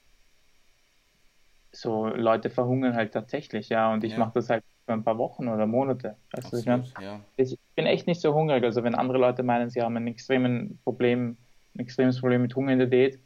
so 1.72 2.06
Leute 2.06 2.50
verhungern 2.50 2.94
halt 2.94 3.12
tatsächlich, 3.12 3.68
ja, 3.68 3.92
und 3.92 4.04
ich 4.04 4.12
ja. 4.12 4.18
mache 4.18 4.32
das 4.34 4.50
halt 4.50 4.64
für 4.84 4.92
ein 4.92 5.02
paar 5.02 5.18
Wochen 5.18 5.48
oder 5.48 5.66
Monate. 5.66 6.16
Weißt 6.32 6.52
Absolut, 6.52 6.86
ich, 6.86 7.00
ja. 7.00 7.20
ich 7.36 7.58
bin 7.74 7.86
echt 7.86 8.06
nicht 8.06 8.20
so 8.20 8.34
hungrig. 8.34 8.62
Also 8.64 8.82
wenn 8.84 8.94
andere 8.94 9.18
Leute 9.18 9.42
meinen, 9.42 9.70
sie 9.70 9.82
haben 9.82 9.96
ein 9.96 10.06
extremes 10.06 10.76
Problem, 10.84 11.36
ein 11.74 11.80
extremes 11.80 12.20
Problem 12.20 12.42
mit 12.42 12.54
Hunger 12.54 12.72
in 12.72 12.78
der 12.78 12.88
Diät, 12.88 13.18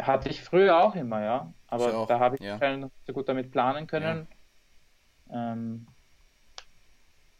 hatte 0.00 0.28
ich 0.28 0.42
früher 0.42 0.80
auch 0.80 0.94
immer, 0.94 1.22
ja. 1.22 1.52
Aber 1.66 2.06
da 2.08 2.18
habe 2.18 2.36
ich 2.36 2.42
ja. 2.42 2.58
so 3.06 3.12
gut 3.12 3.28
damit 3.28 3.50
planen 3.50 3.86
können. 3.86 4.28
Ja. 5.28 5.52
Ähm, 5.52 5.86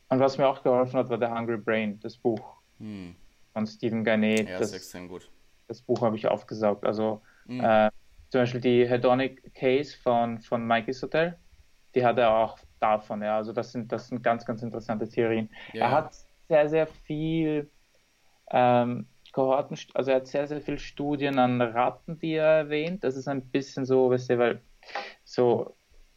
und 0.08 0.20
was 0.20 0.38
mir 0.38 0.48
auch 0.48 0.62
geholfen 0.62 0.98
hat, 0.98 1.08
war 1.08 1.18
der 1.18 1.34
Hungry 1.34 1.58
Brain, 1.58 2.00
das 2.00 2.16
Buch 2.16 2.56
hm. 2.78 3.14
von 3.52 3.66
Stephen 3.66 4.04
Garnett. 4.04 4.48
Ja, 4.48 4.58
das 4.58 4.70
ist 4.70 4.76
extrem 4.76 5.08
gut. 5.08 5.30
Das 5.68 5.82
Buch 5.82 6.00
habe 6.02 6.16
ich 6.16 6.26
aufgesaugt. 6.26 6.84
Also 6.84 7.22
hm. 7.46 7.60
äh, 7.60 7.90
zum 8.30 8.40
Beispiel 8.40 8.60
die 8.60 8.88
Hedonic 8.88 9.54
Case 9.54 9.96
von, 9.96 10.40
von 10.40 10.66
Mikey's 10.66 11.02
Hotel 11.02 11.38
die 11.94 12.04
hat 12.04 12.18
er 12.18 12.34
auch 12.34 12.58
davon. 12.80 13.22
Ja. 13.22 13.36
Also 13.36 13.52
das 13.52 13.72
sind, 13.72 13.92
das 13.92 14.08
sind 14.08 14.22
ganz, 14.22 14.44
ganz 14.44 14.62
interessante 14.62 15.08
Theorien. 15.08 15.50
Ja. 15.72 15.86
Er 15.86 15.90
hat 15.92 16.14
sehr, 16.48 16.68
sehr 16.68 16.86
viel 16.86 17.70
ähm, 18.50 19.06
Kohorten, 19.32 19.76
also 19.94 20.10
er 20.10 20.16
hat 20.16 20.26
sehr, 20.26 20.46
sehr 20.46 20.60
viel 20.60 20.78
Studien 20.78 21.38
an 21.38 21.60
Ratten, 21.60 22.18
die 22.18 22.34
er 22.34 22.58
erwähnt. 22.58 23.04
Das 23.04 23.16
ist 23.16 23.28
ein 23.28 23.42
bisschen 23.42 23.84
so, 23.84 24.10
weißt 24.10 24.30
du, 24.30 24.38
weil 24.38 24.62
so 25.24 25.76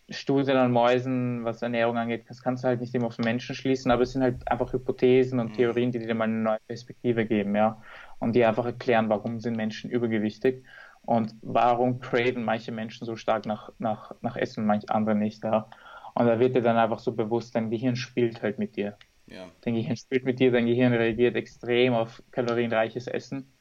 Studien 0.10 0.58
an 0.58 0.72
Mäusen, 0.72 1.44
was 1.46 1.62
Ernährung 1.62 1.98
angeht, 1.98 2.26
das 2.28 2.42
kannst 2.42 2.64
du 2.64 2.68
halt 2.68 2.82
nicht 2.82 2.94
immer 2.96 3.08
auf 3.08 3.18
Menschen 3.18 3.56
schließen, 3.56 3.92
aber 3.92 4.04
es 4.04 4.12
sind 4.12 4.24
halt 4.24 4.50
einfach 4.50 4.74
Hypothesen 4.74 5.40
und 5.40 5.52
mhm. 5.52 5.54
Theorien, 5.54 5.92
die 5.92 6.00
dir 6.00 6.14
mal 6.14 6.26
eine 6.26 6.34
neue 6.34 6.60
Perspektive 6.68 7.26
geben, 7.26 7.56
ja. 7.56 7.82
Und 8.20 8.36
die 8.36 8.46
einfach 8.46 8.66
erklären, 8.66 9.10
warum 9.10 9.40
sind 9.40 9.56
Menschen 9.56 9.90
übergewichtig. 9.90 10.64
Und 11.04 11.34
warum 11.42 12.00
craven 12.00 12.44
manche 12.44 12.72
Menschen 12.72 13.06
so 13.06 13.16
stark 13.16 13.46
nach, 13.46 13.72
nach, 13.80 14.14
nach 14.22 14.36
Essen, 14.36 14.66
manche 14.66 14.90
andere 14.90 15.16
nicht, 15.16 15.44
ja. 15.44 15.68
Und 16.14 16.28
da 16.28 16.40
wird 16.40 16.56
dir 16.56 16.62
dann 16.62 16.78
einfach 16.78 17.00
so 17.00 17.14
bewusst, 17.14 17.56
dein 17.56 17.70
Gehirn 17.70 17.96
spielt 17.96 18.42
halt 18.42 18.60
mit 18.60 18.76
dir. 18.76 18.98
Ja. 19.28 19.48
Dein 19.62 19.76
Gehirn 19.76 19.96
spielt 19.96 20.26
mit 20.26 20.40
dir, 20.40 20.52
dein 20.52 20.66
Gehirn 20.66 20.94
reagiert 20.94 21.36
extrem 21.36 21.94
auf 21.94 22.22
kalorienreiches 22.32 23.08
Essen. 23.08 23.52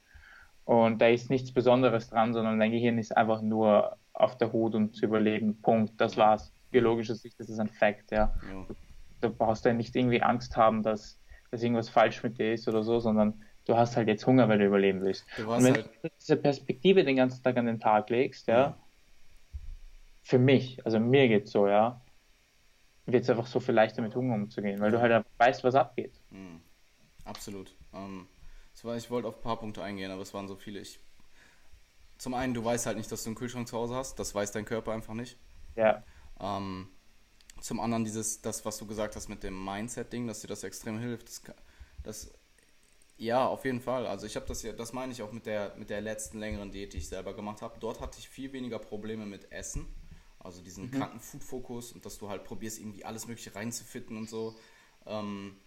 Und 0.64 1.00
da 1.00 1.08
ist 1.08 1.30
nichts 1.30 1.52
Besonderes 1.52 2.10
dran, 2.10 2.32
sondern 2.32 2.58
dein 2.58 2.72
Gehirn 2.72 2.98
ist 2.98 3.16
einfach 3.16 3.40
nur 3.40 3.96
auf 4.12 4.36
der 4.36 4.52
Hut 4.52 4.74
und 4.74 4.94
zu 4.94 5.06
überleben. 5.06 5.60
Punkt. 5.62 6.00
Das 6.00 6.16
war's. 6.16 6.52
Biologischer 6.70 7.16
Sicht, 7.16 7.38
das 7.40 7.48
ist 7.48 7.58
ein 7.58 7.68
Fact, 7.68 8.12
ja. 8.12 8.32
ja. 8.48 8.66
Du, 8.68 8.74
du 9.20 9.34
brauchst 9.34 9.64
ja 9.64 9.72
nicht 9.72 9.96
irgendwie 9.96 10.22
Angst 10.22 10.56
haben, 10.56 10.82
dass, 10.82 11.18
dass 11.50 11.62
irgendwas 11.62 11.88
falsch 11.88 12.22
mit 12.22 12.38
dir 12.38 12.52
ist 12.52 12.68
oder 12.68 12.84
so, 12.84 13.00
sondern 13.00 13.42
du 13.70 13.76
hast 13.76 13.96
halt 13.96 14.08
jetzt 14.08 14.26
Hunger, 14.26 14.48
weil 14.48 14.58
du 14.58 14.66
überleben 14.66 15.00
willst. 15.02 15.24
Du 15.36 15.50
und 15.50 15.62
wenn 15.62 15.74
halt... 15.74 15.90
du 16.02 16.10
diese 16.18 16.36
Perspektive 16.36 17.04
den 17.04 17.16
ganzen 17.16 17.42
Tag 17.42 17.56
an 17.56 17.66
den 17.66 17.78
Tag 17.78 18.10
legst, 18.10 18.48
ja, 18.48 18.58
ja. 18.58 18.78
für 20.22 20.38
mich, 20.38 20.84
also 20.84 20.98
mir 20.98 21.28
geht's 21.28 21.52
so, 21.52 21.68
ja, 21.68 22.00
wird 23.06 23.22
es 23.24 23.30
einfach 23.30 23.46
so 23.46 23.60
viel 23.60 23.74
leichter 23.74 24.02
mit 24.02 24.14
Hunger 24.14 24.34
umzugehen, 24.34 24.80
weil 24.80 24.90
du 24.90 25.00
halt 25.00 25.24
weißt, 25.38 25.62
was 25.64 25.74
abgeht. 25.74 26.20
Mhm. 26.30 26.60
Absolut. 27.24 27.74
Ähm, 27.94 28.26
war, 28.82 28.96
ich 28.96 29.10
wollte 29.10 29.28
auf 29.28 29.36
ein 29.36 29.42
paar 29.42 29.58
Punkte 29.58 29.82
eingehen, 29.82 30.10
aber 30.10 30.22
es 30.22 30.34
waren 30.34 30.48
so 30.48 30.56
viele. 30.56 30.80
Ich, 30.80 30.98
zum 32.18 32.34
einen, 32.34 32.54
du 32.54 32.64
weißt 32.64 32.86
halt 32.86 32.96
nicht, 32.96 33.12
dass 33.12 33.22
du 33.22 33.28
einen 33.28 33.36
Kühlschrank 33.36 33.68
zu 33.68 33.76
Hause 33.76 33.94
hast, 33.94 34.18
das 34.18 34.34
weiß 34.34 34.52
dein 34.52 34.64
Körper 34.64 34.92
einfach 34.92 35.14
nicht. 35.14 35.38
Ja. 35.76 36.02
Ähm, 36.40 36.88
zum 37.60 37.78
anderen 37.78 38.04
dieses, 38.04 38.40
das, 38.40 38.64
was 38.64 38.78
du 38.78 38.86
gesagt 38.86 39.16
hast 39.16 39.28
mit 39.28 39.42
dem 39.42 39.64
Mindset-Ding, 39.64 40.26
dass 40.26 40.40
dir 40.40 40.48
das 40.48 40.64
extrem 40.64 40.98
hilft, 40.98 41.28
das, 41.28 41.42
das 42.02 42.39
ja, 43.20 43.46
auf 43.46 43.66
jeden 43.66 43.82
Fall. 43.82 44.06
Also 44.06 44.26
ich 44.26 44.34
habe 44.34 44.46
das 44.46 44.62
ja, 44.62 44.72
das 44.72 44.94
meine 44.94 45.12
ich 45.12 45.22
auch 45.22 45.30
mit 45.30 45.44
der, 45.44 45.74
mit 45.76 45.90
der 45.90 46.00
letzten 46.00 46.38
längeren 46.38 46.70
Diät, 46.70 46.94
die 46.94 46.96
ich 46.96 47.08
selber 47.08 47.34
gemacht 47.34 47.60
habe. 47.60 47.78
Dort 47.78 48.00
hatte 48.00 48.18
ich 48.18 48.26
viel 48.30 48.54
weniger 48.54 48.78
Probleme 48.78 49.26
mit 49.26 49.52
Essen. 49.52 49.94
Also 50.38 50.62
diesen 50.62 50.86
mhm. 50.86 50.92
kranken 50.92 51.20
Food-Fokus 51.20 51.92
und 51.92 52.06
dass 52.06 52.16
du 52.16 52.30
halt 52.30 52.44
probierst, 52.44 52.78
irgendwie 52.78 53.04
alles 53.04 53.28
Mögliche 53.28 53.54
reinzufitten 53.54 54.16
und 54.16 54.30
so. 54.30 54.56
Ähm, 55.04 55.58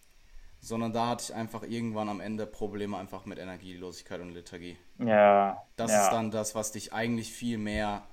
sondern 0.62 0.94
da 0.94 1.10
hatte 1.10 1.26
ich 1.26 1.36
einfach 1.36 1.62
irgendwann 1.62 2.10
am 2.10 2.22
Ende 2.22 2.48
Probleme 2.48 2.98
einfach 2.98 3.26
mit 3.26 3.38
Energielosigkeit 3.38 4.20
und 4.20 4.32
Lethargie. 4.32 4.78
Ja. 4.98 5.64
Das 5.76 5.92
ja. 5.92 6.06
ist 6.06 6.10
dann 6.12 6.32
das, 6.32 6.56
was 6.56 6.72
dich 6.72 6.92
eigentlich 6.92 7.32
viel 7.32 7.60
mehr 7.60 8.08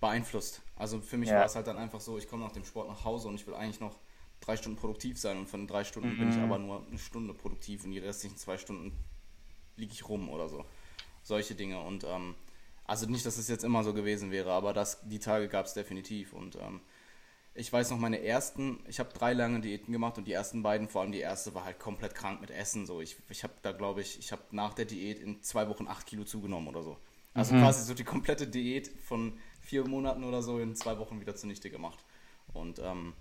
beeinflusst. 0.00 0.62
Also 0.74 1.00
für 1.00 1.16
mich 1.16 1.28
ja. 1.28 1.36
war 1.36 1.44
es 1.44 1.54
halt 1.54 1.68
dann 1.68 1.78
einfach 1.78 2.00
so, 2.00 2.18
ich 2.18 2.26
komme 2.26 2.42
nach 2.42 2.52
dem 2.52 2.64
Sport 2.64 2.88
nach 2.88 3.04
Hause 3.04 3.28
und 3.28 3.36
ich 3.36 3.46
will 3.46 3.54
eigentlich 3.54 3.78
noch 3.78 4.00
drei 4.40 4.56
Stunden 4.56 4.78
produktiv 4.78 5.18
sein 5.18 5.38
und 5.38 5.48
von 5.48 5.66
drei 5.66 5.84
Stunden 5.84 6.14
mhm. 6.14 6.18
bin 6.18 6.30
ich 6.30 6.36
mhm. 6.36 6.44
aber 6.44 6.58
nur 6.58 6.86
eine 6.86 6.98
Stunde 6.98 7.34
produktiv 7.34 7.84
und 7.84 7.92
die 7.92 7.98
restlichen 7.98 8.36
zwei 8.36 8.58
Stunden 8.58 8.92
liege 9.76 9.92
ich 9.92 10.08
rum 10.08 10.28
oder 10.28 10.48
so. 10.48 10.64
Solche 11.22 11.54
Dinge 11.54 11.80
und 11.80 12.04
ähm, 12.04 12.34
also 12.84 13.06
nicht, 13.06 13.24
dass 13.24 13.38
es 13.38 13.48
jetzt 13.48 13.64
immer 13.64 13.84
so 13.84 13.94
gewesen 13.94 14.30
wäre, 14.30 14.52
aber 14.52 14.72
das, 14.72 15.00
die 15.08 15.18
Tage 15.18 15.48
gab 15.48 15.66
es 15.66 15.74
definitiv 15.74 16.32
und 16.32 16.56
ähm, 16.56 16.80
ich 17.54 17.72
weiß 17.72 17.90
noch 17.90 17.98
meine 17.98 18.22
ersten, 18.22 18.78
ich 18.86 19.00
habe 19.00 19.12
drei 19.12 19.32
lange 19.32 19.60
Diäten 19.60 19.92
gemacht 19.92 20.18
und 20.18 20.26
die 20.26 20.32
ersten 20.32 20.62
beiden, 20.62 20.88
vor 20.88 21.02
allem 21.02 21.12
die 21.12 21.18
erste, 21.18 21.54
war 21.54 21.64
halt 21.64 21.78
komplett 21.78 22.14
krank 22.14 22.40
mit 22.40 22.50
Essen. 22.50 22.86
So, 22.86 23.00
ich, 23.00 23.16
ich 23.28 23.42
habe 23.42 23.54
da 23.62 23.72
glaube 23.72 24.00
ich, 24.00 24.18
ich 24.18 24.32
habe 24.32 24.42
nach 24.52 24.72
der 24.72 24.84
Diät 24.84 25.18
in 25.18 25.42
zwei 25.42 25.68
Wochen 25.68 25.88
acht 25.88 26.06
Kilo 26.06 26.24
zugenommen 26.24 26.68
oder 26.68 26.82
so. 26.82 26.96
Also 27.34 27.54
mhm. 27.54 27.60
quasi 27.60 27.84
so 27.84 27.94
die 27.94 28.04
komplette 28.04 28.46
Diät 28.46 28.88
von 29.04 29.38
vier 29.60 29.86
Monaten 29.86 30.24
oder 30.24 30.42
so 30.42 30.58
in 30.58 30.74
zwei 30.74 30.98
Wochen 30.98 31.20
wieder 31.20 31.34
zunichte 31.34 31.70
gemacht. 31.70 32.04
Und 32.52 32.78
ähm, 32.78 33.14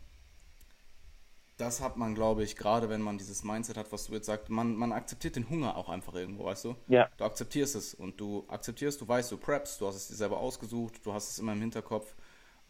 das 1.59 1.81
hat 1.81 1.97
man, 1.97 2.15
glaube 2.15 2.43
ich, 2.43 2.55
gerade 2.55 2.89
wenn 2.89 3.01
man 3.01 3.17
dieses 3.17 3.43
Mindset 3.43 3.75
hat, 3.75 3.91
was 3.91 4.05
du 4.05 4.13
jetzt 4.13 4.27
sagst, 4.27 4.49
man, 4.49 4.75
man 4.75 4.93
akzeptiert 4.93 5.35
den 5.35 5.49
Hunger 5.49 5.75
auch 5.75 5.89
einfach 5.89 6.15
irgendwo, 6.15 6.45
weißt 6.45 6.63
du? 6.63 6.75
Ja. 6.87 7.09
Du 7.17 7.25
akzeptierst 7.25 7.75
es 7.75 7.93
und 7.93 8.19
du 8.19 8.45
akzeptierst, 8.47 9.01
du 9.01 9.07
weißt, 9.07 9.29
du 9.29 9.37
preppst, 9.37 9.81
du 9.81 9.87
hast 9.87 9.95
es 9.95 10.07
dir 10.07 10.15
selber 10.15 10.37
ausgesucht, 10.37 11.05
du 11.05 11.11
hast 11.13 11.31
es 11.31 11.39
immer 11.39 11.51
im 11.51 11.59
Hinterkopf. 11.59 12.15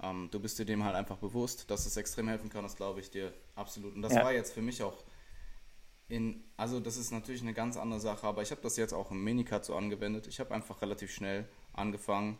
Ähm, 0.01 0.29
du 0.31 0.39
bist 0.39 0.57
dir 0.57 0.65
dem 0.65 0.83
halt 0.83 0.95
einfach 0.95 1.17
bewusst, 1.17 1.69
dass 1.69 1.85
es 1.85 1.97
extrem 1.97 2.29
helfen 2.29 2.49
kann, 2.49 2.63
das 2.63 2.75
glaube 2.75 2.99
ich 2.99 3.11
dir 3.11 3.31
absolut. 3.55 3.93
Und 3.93 4.01
das 4.01 4.13
ja. 4.13 4.23
war 4.23 4.33
jetzt 4.33 4.53
für 4.53 4.63
mich 4.63 4.81
auch 4.81 5.03
in, 6.07 6.43
also 6.57 6.79
das 6.79 6.97
ist 6.97 7.11
natürlich 7.11 7.43
eine 7.43 7.53
ganz 7.53 7.77
andere 7.77 7.99
Sache, 7.99 8.25
aber 8.25 8.41
ich 8.41 8.49
habe 8.49 8.61
das 8.61 8.75
jetzt 8.75 8.93
auch 8.93 9.11
im 9.11 9.23
Minicut 9.23 9.65
so 9.65 9.75
angewendet. 9.75 10.25
Ich 10.25 10.39
habe 10.39 10.51
einfach 10.55 10.81
relativ 10.81 11.11
schnell 11.11 11.47
angefangen, 11.73 12.39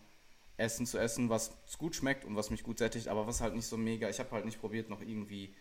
Essen 0.58 0.88
zu 0.88 0.98
essen, 0.98 1.30
was 1.30 1.56
gut 1.78 1.96
schmeckt 1.96 2.26
und 2.26 2.36
was 2.36 2.50
mich 2.50 2.64
gut 2.64 2.80
sättigt, 2.80 3.08
aber 3.08 3.28
was 3.28 3.40
halt 3.40 3.54
nicht 3.54 3.68
so 3.68 3.78
mega. 3.78 4.10
Ich 4.10 4.20
habe 4.20 4.32
halt 4.32 4.46
nicht 4.46 4.60
probiert, 4.60 4.90
noch 4.90 5.02
irgendwie 5.02 5.54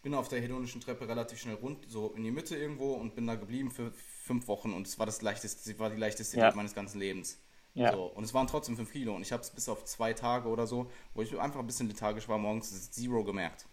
ich 0.00 0.02
bin 0.02 0.14
auf 0.14 0.28
der 0.28 0.40
hedonischen 0.40 0.80
Treppe 0.80 1.06
relativ 1.06 1.38
schnell 1.38 1.56
rund, 1.56 1.84
so 1.86 2.14
in 2.16 2.24
die 2.24 2.30
Mitte 2.30 2.56
irgendwo 2.56 2.94
und 2.94 3.14
bin 3.14 3.26
da 3.26 3.34
geblieben 3.34 3.70
für 3.70 3.92
fünf 3.92 4.48
Wochen 4.48 4.72
und 4.72 4.86
es 4.86 4.98
war 4.98 5.04
das 5.04 5.20
leichteste, 5.20 5.78
war 5.78 5.90
die 5.90 5.98
leichteste 5.98 6.38
ja. 6.38 6.46
Diät 6.46 6.56
meines 6.56 6.74
ganzen 6.74 6.98
Lebens. 6.98 7.38
Ja. 7.74 7.92
So, 7.92 8.04
und 8.04 8.24
es 8.24 8.32
waren 8.32 8.46
trotzdem 8.46 8.76
fünf 8.76 8.90
Kilo 8.90 9.14
und 9.14 9.20
ich 9.20 9.30
habe 9.30 9.42
es 9.42 9.50
bis 9.50 9.68
auf 9.68 9.84
zwei 9.84 10.14
Tage 10.14 10.48
oder 10.48 10.66
so, 10.66 10.90
wo 11.12 11.20
ich 11.20 11.38
einfach 11.38 11.60
ein 11.60 11.66
bisschen 11.66 11.86
lethargisch 11.86 12.30
war, 12.30 12.38
morgens 12.38 12.90
Zero 12.90 13.24
gemerkt. 13.24 13.66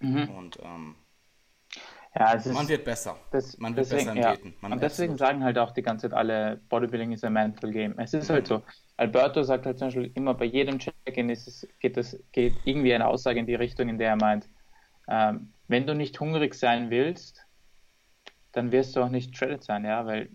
Mhm. 0.00 0.28
Und 0.36 0.58
ähm, 0.62 0.96
Ja, 2.14 2.34
es 2.34 2.44
ist, 2.44 2.52
man 2.52 2.68
wird 2.68 2.84
besser. 2.84 3.16
Das, 3.30 3.56
man 3.56 3.74
wird 3.74 3.86
deswegen, 3.86 4.04
besser 4.04 4.16
im 4.16 4.22
ja. 4.22 4.36
Diäten. 4.36 4.54
Man 4.60 4.72
und 4.72 4.82
deswegen 4.82 5.16
sagen 5.16 5.42
halt 5.42 5.56
auch 5.56 5.70
die 5.70 5.82
ganze 5.82 6.10
Zeit 6.10 6.18
alle, 6.18 6.60
Bodybuilding 6.68 7.12
ist 7.12 7.24
ein 7.24 7.32
mental 7.32 7.72
game. 7.72 7.98
Es 7.98 8.12
ist 8.12 8.28
halt 8.28 8.46
so. 8.46 8.62
Alberto 8.98 9.42
sagt 9.42 9.64
halt 9.64 9.78
zum 9.78 9.88
Beispiel 9.88 10.12
immer 10.14 10.34
bei 10.34 10.44
jedem 10.44 10.78
Check-in 10.78 11.28
geht, 11.80 12.22
geht 12.32 12.54
irgendwie 12.64 12.92
eine 12.92 13.06
Aussage 13.06 13.40
in 13.40 13.46
die 13.46 13.54
Richtung, 13.54 13.88
in 13.88 13.96
der 13.96 14.10
er 14.10 14.16
meint, 14.16 14.46
ähm, 15.12 15.52
wenn 15.68 15.86
du 15.86 15.94
nicht 15.94 16.18
hungrig 16.20 16.54
sein 16.54 16.90
willst, 16.90 17.46
dann 18.52 18.72
wirst 18.72 18.96
du 18.96 19.02
auch 19.02 19.10
nicht 19.10 19.36
shredded 19.36 19.62
sein, 19.62 19.84
ja, 19.84 20.06
weil 20.06 20.30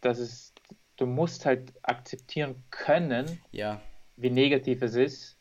das 0.00 0.18
ist, 0.18 0.54
du 0.96 1.04
musst 1.06 1.44
halt 1.44 1.74
akzeptieren 1.82 2.64
können, 2.70 3.38
ja. 3.52 3.82
wie 4.16 4.30
negativ 4.30 4.80
es 4.80 4.94
ist, 4.94 5.36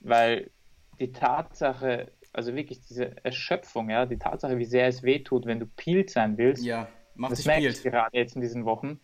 weil 0.00 0.50
die 0.98 1.12
Tatsache, 1.12 2.12
also 2.32 2.54
wirklich 2.54 2.80
diese 2.80 3.24
Erschöpfung, 3.24 3.90
ja, 3.90 4.06
die 4.06 4.18
Tatsache, 4.18 4.58
wie 4.58 4.64
sehr 4.64 4.88
es 4.88 5.04
wehtut, 5.04 5.46
wenn 5.46 5.60
du 5.60 5.66
peeled 5.66 6.10
sein 6.10 6.36
willst, 6.36 6.64
ja, 6.64 6.88
das 7.16 7.44
merke 7.44 7.68
ich 7.68 7.82
gerade 7.82 8.16
jetzt 8.16 8.34
in 8.34 8.42
diesen 8.42 8.64
Wochen. 8.64 9.00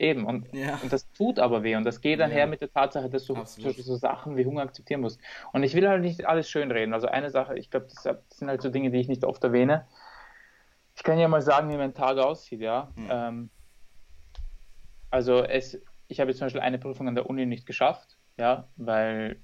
Eben, 0.00 0.24
und, 0.24 0.52
Ja. 0.54 0.78
und 0.82 0.90
das 0.90 1.12
tut 1.12 1.38
aber 1.38 1.62
weh 1.62 1.76
und 1.76 1.84
das 1.84 2.00
geht 2.00 2.22
einher 2.22 2.38
Ja. 2.38 2.46
mit 2.46 2.62
der 2.62 2.72
Tatsache, 2.72 3.10
dass 3.10 3.26
du 3.26 3.36
Absolut. 3.36 3.76
So 3.76 3.96
Sachen 3.96 4.34
wie 4.38 4.46
Hunger 4.46 4.62
akzeptieren 4.62 5.02
musst. 5.02 5.20
Und 5.52 5.62
ich 5.62 5.74
will 5.74 5.86
halt 5.86 6.00
nicht 6.00 6.24
alles 6.24 6.48
schönreden. 6.48 6.94
Also 6.94 7.06
eine 7.06 7.28
Sache, 7.28 7.58
ich 7.58 7.70
glaube, 7.70 7.86
das, 7.86 8.02
sind 8.30 8.48
halt 8.48 8.62
so 8.62 8.70
Dinge, 8.70 8.90
die 8.90 8.98
ich 8.98 9.08
nicht 9.08 9.24
oft 9.24 9.44
erwähne. 9.44 9.86
Ich 10.96 11.02
kann 11.02 11.18
ja 11.18 11.28
mal 11.28 11.42
sagen, 11.42 11.68
wie 11.68 11.76
mein 11.76 11.92
Tag 11.92 12.16
aussieht, 12.16 12.62
ja. 12.62 12.90
Hm. 12.96 13.08
Ähm, 13.10 13.50
also 15.10 15.44
es, 15.44 15.78
ich 16.08 16.18
habe 16.18 16.30
jetzt 16.30 16.38
zum 16.38 16.46
Beispiel 16.46 16.62
eine 16.62 16.78
Prüfung 16.78 17.06
an 17.06 17.14
der 17.14 17.28
Uni 17.28 17.44
nicht 17.44 17.66
geschafft, 17.66 18.16
ja, 18.38 18.68
weil 18.76 19.36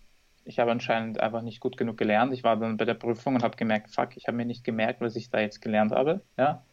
ich 0.45 0.59
habe 0.59 0.71
anscheinend 0.71 1.21
einfach 1.21 1.43
nicht 1.43 1.61
gut 1.61 1.77
genug 1.77 1.99
gelernt. 1.99 2.33
Ich 2.33 2.45
war 2.45 2.57
dann 2.57 2.79
bei 2.79 2.87
der 2.87 2.95
Prüfung 2.95 3.35
und 3.35 3.43
habe 3.43 3.57
gemerkt, 3.59 3.91
fuck, 3.91 4.17
ich 4.17 4.27
habe 4.27 4.39
mir 4.39 4.47
nicht 4.47 4.65
gemerkt, 4.65 5.03
was 5.03 5.17
ich 5.17 5.29
da 5.29 5.41
jetzt 5.41 5.61
gelernt 5.61 5.93
habe, 5.93 6.23
ja. 6.39 6.65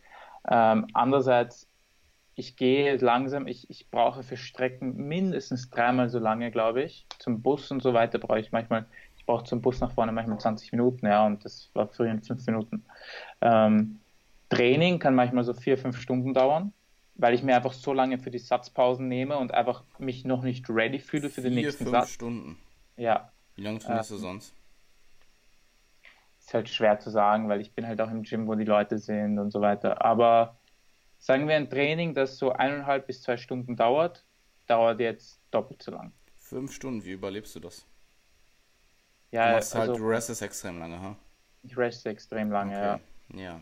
Ähm, 0.49 0.87
andererseits, 0.93 1.67
ich 2.35 2.55
gehe 2.55 2.95
langsam, 2.97 3.47
ich, 3.47 3.69
ich 3.69 3.89
brauche 3.89 4.23
für 4.23 4.37
Strecken 4.37 4.95
mindestens 5.07 5.69
dreimal 5.69 6.09
so 6.09 6.19
lange, 6.19 6.51
glaube 6.51 6.83
ich. 6.83 7.05
Zum 7.19 7.41
Bus 7.41 7.69
und 7.71 7.83
so 7.83 7.93
weiter 7.93 8.17
brauche 8.19 8.39
ich 8.39 8.51
manchmal, 8.51 8.85
ich 9.17 9.25
brauche 9.25 9.43
zum 9.43 9.61
Bus 9.61 9.79
nach 9.79 9.91
vorne 9.91 10.11
manchmal 10.11 10.39
20 10.39 10.71
Minuten, 10.71 11.05
ja, 11.05 11.25
und 11.25 11.45
das 11.45 11.69
war 11.73 11.87
früher 11.87 12.11
in 12.11 12.23
fünf 12.23 12.45
Minuten. 12.47 12.83
Ähm, 13.41 13.99
Training 14.49 14.99
kann 14.99 15.15
manchmal 15.15 15.43
so 15.43 15.53
vier, 15.53 15.77
fünf 15.77 15.99
Stunden 15.99 16.33
dauern, 16.33 16.73
weil 17.15 17.33
ich 17.33 17.43
mir 17.43 17.55
einfach 17.55 17.73
so 17.73 17.93
lange 17.93 18.17
für 18.17 18.31
die 18.31 18.39
Satzpausen 18.39 19.07
nehme 19.07 19.37
und 19.37 19.53
einfach 19.53 19.83
mich 19.99 20.25
noch 20.25 20.43
nicht 20.43 20.69
ready 20.69 20.99
fühle 20.99 21.29
für 21.29 21.41
den 21.41 21.53
Vier, 21.53 21.63
nächsten 21.63 21.85
fünf 21.85 21.97
Satz. 21.97 22.09
Stunden. 22.13 22.57
Ja, 22.97 23.31
Wie 23.55 23.63
lange 23.63 23.79
trainierst 23.79 24.11
du 24.11 24.17
sonst? 24.17 24.53
ist 26.39 26.53
halt 26.53 26.67
schwer 26.67 26.99
zu 26.99 27.09
sagen, 27.09 27.47
weil 27.47 27.61
ich 27.61 27.73
bin 27.73 27.87
halt 27.87 28.01
auch 28.01 28.11
im 28.11 28.23
Gym, 28.23 28.47
wo 28.47 28.55
die 28.55 28.65
Leute 28.65 28.97
sind 28.97 29.39
und 29.39 29.51
so 29.51 29.61
weiter. 29.61 30.03
Aber 30.03 30.57
sagen 31.23 31.47
wir 31.47 31.55
ein 31.55 31.69
Training, 31.69 32.13
das 32.13 32.37
so 32.37 32.51
eineinhalb 32.51 33.07
bis 33.07 33.21
zwei 33.21 33.37
Stunden 33.37 33.77
dauert, 33.77 34.25
dauert 34.67 34.99
jetzt 34.99 35.39
doppelt 35.51 35.81
so 35.81 35.91
lang. 35.91 36.11
Fünf 36.35 36.73
Stunden, 36.73 37.05
wie 37.05 37.11
überlebst 37.11 37.55
du 37.55 37.61
das? 37.61 37.87
Ja, 39.31 39.47
du 39.47 39.55
machst 39.55 39.73
halt, 39.73 39.89
also 39.89 40.01
du 40.01 40.09
restest 40.09 40.41
extrem 40.41 40.79
lange, 40.79 41.01
ha? 41.01 41.15
ich 41.63 41.77
reste 41.77 42.09
extrem 42.09 42.51
lange, 42.51 42.73
ja. 42.73 42.99
Okay. 43.29 43.41
Ja. 43.41 43.61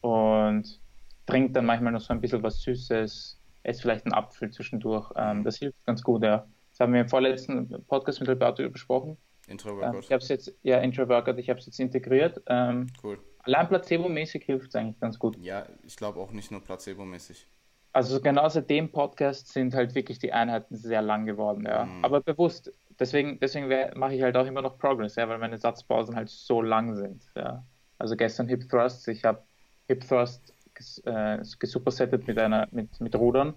Und 0.00 0.80
trinke 1.26 1.52
dann 1.52 1.66
manchmal 1.66 1.92
noch 1.92 2.00
so 2.00 2.14
ein 2.14 2.20
bisschen 2.22 2.42
was 2.42 2.62
Süßes, 2.62 3.38
esse 3.62 3.82
vielleicht 3.82 4.06
einen 4.06 4.14
Apfel 4.14 4.50
zwischendurch. 4.50 5.12
Ähm, 5.14 5.44
das 5.44 5.58
hilft 5.58 5.84
ganz 5.84 6.02
gut, 6.02 6.22
ja. 6.22 6.48
Das 6.70 6.80
haben 6.80 6.94
wir 6.94 7.02
im 7.02 7.08
vorletzten 7.08 7.84
Podcast 7.86 8.20
mit 8.20 8.30
Alberto 8.30 8.68
besprochen. 8.70 9.18
Ähm, 9.46 9.52
Intro-Workout. 9.52 10.04
ich 10.04 10.12
habe 10.12 10.22
es 10.22 10.28
jetzt, 10.28 10.54
ja, 10.62 10.78
Intro-Workout, 10.78 11.38
ich 11.38 11.50
habe 11.50 11.60
es 11.60 11.66
jetzt 11.66 11.78
integriert. 11.78 12.40
Ähm, 12.46 12.86
Cool. 13.02 13.18
Allein 13.48 13.68
placebo-mäßig 13.68 14.44
hilft 14.44 14.68
es 14.68 14.74
eigentlich 14.74 15.00
ganz 15.00 15.18
gut. 15.18 15.36
Ja, 15.38 15.66
ich 15.82 15.96
glaube 15.96 16.20
auch 16.20 16.30
nicht 16.30 16.50
nur 16.50 16.60
placebo-mäßig. 16.60 17.46
Also 17.92 18.20
genau 18.20 18.48
seit 18.48 18.68
dem 18.70 18.92
Podcast 18.92 19.48
sind 19.48 19.74
halt 19.74 19.94
wirklich 19.94 20.18
die 20.18 20.32
Einheiten 20.32 20.76
sehr 20.76 21.02
lang 21.02 21.24
geworden, 21.24 21.64
ja. 21.66 21.86
Mhm. 21.86 22.04
Aber 22.04 22.20
bewusst. 22.20 22.72
Deswegen, 23.00 23.40
deswegen 23.40 23.68
mache 23.98 24.14
ich 24.14 24.22
halt 24.22 24.36
auch 24.36 24.46
immer 24.46 24.60
noch 24.60 24.78
Progress, 24.78 25.16
ja, 25.16 25.28
weil 25.28 25.38
meine 25.38 25.56
Satzpausen 25.56 26.14
halt 26.14 26.28
so 26.28 26.62
lang 26.62 26.94
sind, 26.96 27.24
ja. 27.34 27.64
Also 27.96 28.16
gestern 28.16 28.48
Hip 28.48 28.68
Thrusts, 28.68 29.08
ich 29.08 29.24
habe 29.24 29.42
Hip 29.86 30.06
Thrust 30.06 30.54
ges, 30.74 30.98
äh, 31.06 31.38
gesupersettet 31.58 32.26
mit 32.26 32.38
einer, 32.38 32.68
mit, 32.70 33.00
mit 33.00 33.16
Rudern. 33.16 33.54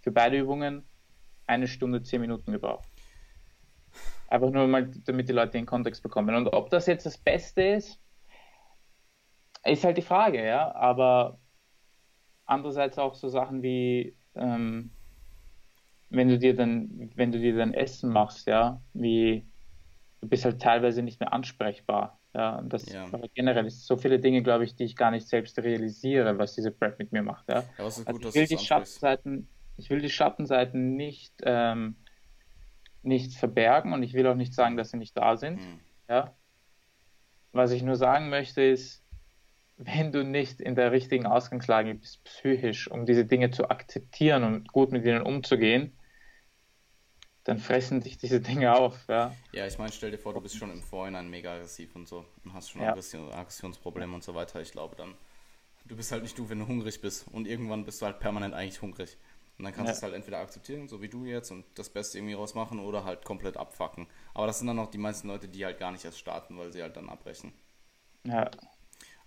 Für 0.00 0.10
beide 0.10 0.38
Übungen 0.38 0.84
eine 1.46 1.68
Stunde, 1.68 2.02
zehn 2.02 2.20
Minuten 2.20 2.52
gebraucht. 2.52 2.88
Einfach 4.28 4.50
nur 4.50 4.66
mal, 4.66 4.90
damit 5.06 5.28
die 5.28 5.32
Leute 5.32 5.52
den 5.52 5.66
Kontext 5.66 6.02
bekommen. 6.02 6.34
Und 6.34 6.48
ob 6.48 6.68
das 6.70 6.86
jetzt 6.86 7.06
das 7.06 7.16
Beste 7.16 7.62
ist, 7.62 7.98
ist 9.64 9.84
halt 9.84 9.96
die 9.98 10.02
Frage, 10.02 10.44
ja. 10.44 10.74
Aber 10.74 11.38
andererseits 12.46 12.98
auch 12.98 13.14
so 13.14 13.28
Sachen 13.28 13.62
wie, 13.62 14.16
ähm, 14.34 14.90
wenn 16.10 16.28
du 16.28 16.38
dir 16.38 16.54
dann, 16.54 17.10
wenn 17.16 17.32
du 17.32 17.38
dir 17.38 17.56
dann 17.56 17.74
Essen 17.74 18.10
machst, 18.12 18.46
ja, 18.46 18.82
wie 18.94 19.46
du 20.20 20.28
bist 20.28 20.44
halt 20.44 20.60
teilweise 20.60 21.02
nicht 21.02 21.20
mehr 21.20 21.32
ansprechbar. 21.32 22.18
Ja, 22.34 22.58
und 22.58 22.72
das 22.72 22.86
Ja. 22.92 23.10
generell 23.34 23.66
ist 23.66 23.86
so 23.86 23.96
viele 23.96 24.18
Dinge, 24.20 24.42
glaube 24.42 24.64
ich, 24.64 24.74
die 24.74 24.84
ich 24.84 24.96
gar 24.96 25.10
nicht 25.10 25.26
selbst 25.28 25.58
realisiere, 25.58 26.38
was 26.38 26.54
diese 26.54 26.70
Prep 26.70 26.98
mit 26.98 27.12
mir 27.12 27.22
macht. 27.22 27.48
Ja. 27.48 27.62
Ja, 27.78 27.84
Also 27.84 28.12
gut, 28.12 28.20
ich 28.20 28.26
dass 28.26 28.34
will 28.34 28.46
die. 28.46 28.58
Schattenseiten, 28.58 29.48
ich 29.76 29.90
will 29.90 30.00
die 30.00 30.10
Schattenseiten 30.10 30.94
nicht, 30.96 31.32
ähm, 31.42 31.96
nicht 33.02 33.34
verbergen 33.36 33.92
und 33.92 34.02
ich 34.02 34.14
will 34.14 34.26
auch 34.26 34.34
nicht 34.34 34.54
sagen, 34.54 34.76
dass 34.76 34.90
sie 34.90 34.98
nicht 34.98 35.16
da 35.16 35.36
sind. 35.36 35.58
Hm. 35.60 35.80
Ja. 36.08 36.34
Was 37.52 37.72
ich 37.72 37.82
nur 37.82 37.96
sagen 37.96 38.28
möchte 38.28 38.62
ist, 38.62 39.02
wenn 39.78 40.12
du 40.12 40.24
nicht 40.24 40.60
in 40.60 40.74
der 40.74 40.92
richtigen 40.92 41.26
Ausgangslage 41.26 41.94
bist, 41.94 42.22
psychisch, 42.24 42.90
um 42.90 43.06
diese 43.06 43.24
Dinge 43.24 43.50
zu 43.50 43.70
akzeptieren 43.70 44.44
und 44.44 44.68
gut 44.72 44.90
mit 44.92 45.04
ihnen 45.04 45.22
umzugehen, 45.22 45.96
dann 47.44 47.58
fressen 47.58 48.00
dich 48.00 48.18
diese 48.18 48.40
Dinge 48.40 48.76
auf. 48.76 49.06
Ja. 49.08 49.34
Ja, 49.52 49.66
ich 49.66 49.78
meine, 49.78 49.92
stell 49.92 50.10
dir 50.10 50.18
vor, 50.18 50.34
du 50.34 50.40
bist 50.40 50.56
schon 50.56 50.70
im 50.70 50.82
Vorhinein 50.82 51.30
mega 51.30 51.54
aggressiv 51.54 51.94
und 51.94 52.06
so 52.08 52.26
und 52.44 52.52
hast 52.52 52.70
schon 52.70 52.82
Ja. 52.82 52.90
Aggression, 52.90 53.32
Aggressionsprobleme 53.32 54.14
und 54.14 54.22
so 54.24 54.34
weiter. 54.34 54.60
Ich 54.60 54.72
glaube 54.72 54.96
dann, 54.96 55.14
du 55.86 55.96
bist 55.96 56.12
halt 56.12 56.22
nicht 56.22 56.36
du, 56.38 56.50
wenn 56.50 56.58
du 56.58 56.66
hungrig 56.66 57.00
bist 57.00 57.26
und 57.28 57.46
irgendwann 57.46 57.84
bist 57.84 58.02
du 58.02 58.06
halt 58.06 58.18
permanent 58.18 58.54
eigentlich 58.54 58.82
hungrig. 58.82 59.16
Und 59.58 59.64
dann 59.64 59.72
kannst 59.74 59.88
Ja. 59.88 59.92
du 59.94 59.96
es 59.98 60.02
halt 60.02 60.14
entweder 60.14 60.38
akzeptieren, 60.38 60.86
so 60.88 61.02
wie 61.02 61.08
du 61.08 61.24
jetzt, 61.24 61.50
und 61.50 61.64
das 61.74 61.88
Beste 61.90 62.18
irgendwie 62.18 62.34
rausmachen 62.34 62.78
oder 62.78 63.04
halt 63.04 63.24
komplett 63.24 63.56
abfacken. 63.56 64.06
Aber 64.34 64.46
das 64.46 64.58
sind 64.58 64.68
dann 64.68 64.78
auch 64.78 64.90
die 64.90 64.98
meisten 64.98 65.26
Leute, 65.28 65.48
die 65.48 65.64
halt 65.64 65.78
gar 65.78 65.90
nicht 65.90 66.04
erst 66.04 66.18
starten, 66.18 66.56
weil 66.58 66.72
sie 66.72 66.82
halt 66.82 66.96
dann 66.96 67.08
abbrechen. 67.08 67.52
Ja. 68.24 68.50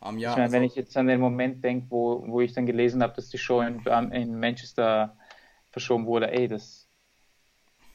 Ähm, 0.04 0.18
ja, 0.18 0.32
ich 0.32 0.38
meine, 0.38 0.52
wenn 0.52 0.64
also- 0.64 0.72
ich 0.72 0.76
jetzt 0.76 0.98
an 0.98 1.08
den 1.08 1.20
Moment 1.20 1.64
denke, 1.64 1.88
wo, 1.90 2.24
wo 2.28 2.42
ich 2.42 2.54
dann 2.54 2.66
gelesen 2.66 3.02
habe, 3.04 3.14
dass 3.14 3.30
die 3.30 3.38
Show 3.38 3.62
in, 3.62 3.82
in 4.12 4.40
Manchester 4.40 5.18
verschoben 5.70 6.06
wurde, 6.06 6.32
ey, 6.32 6.48
das 6.48 6.88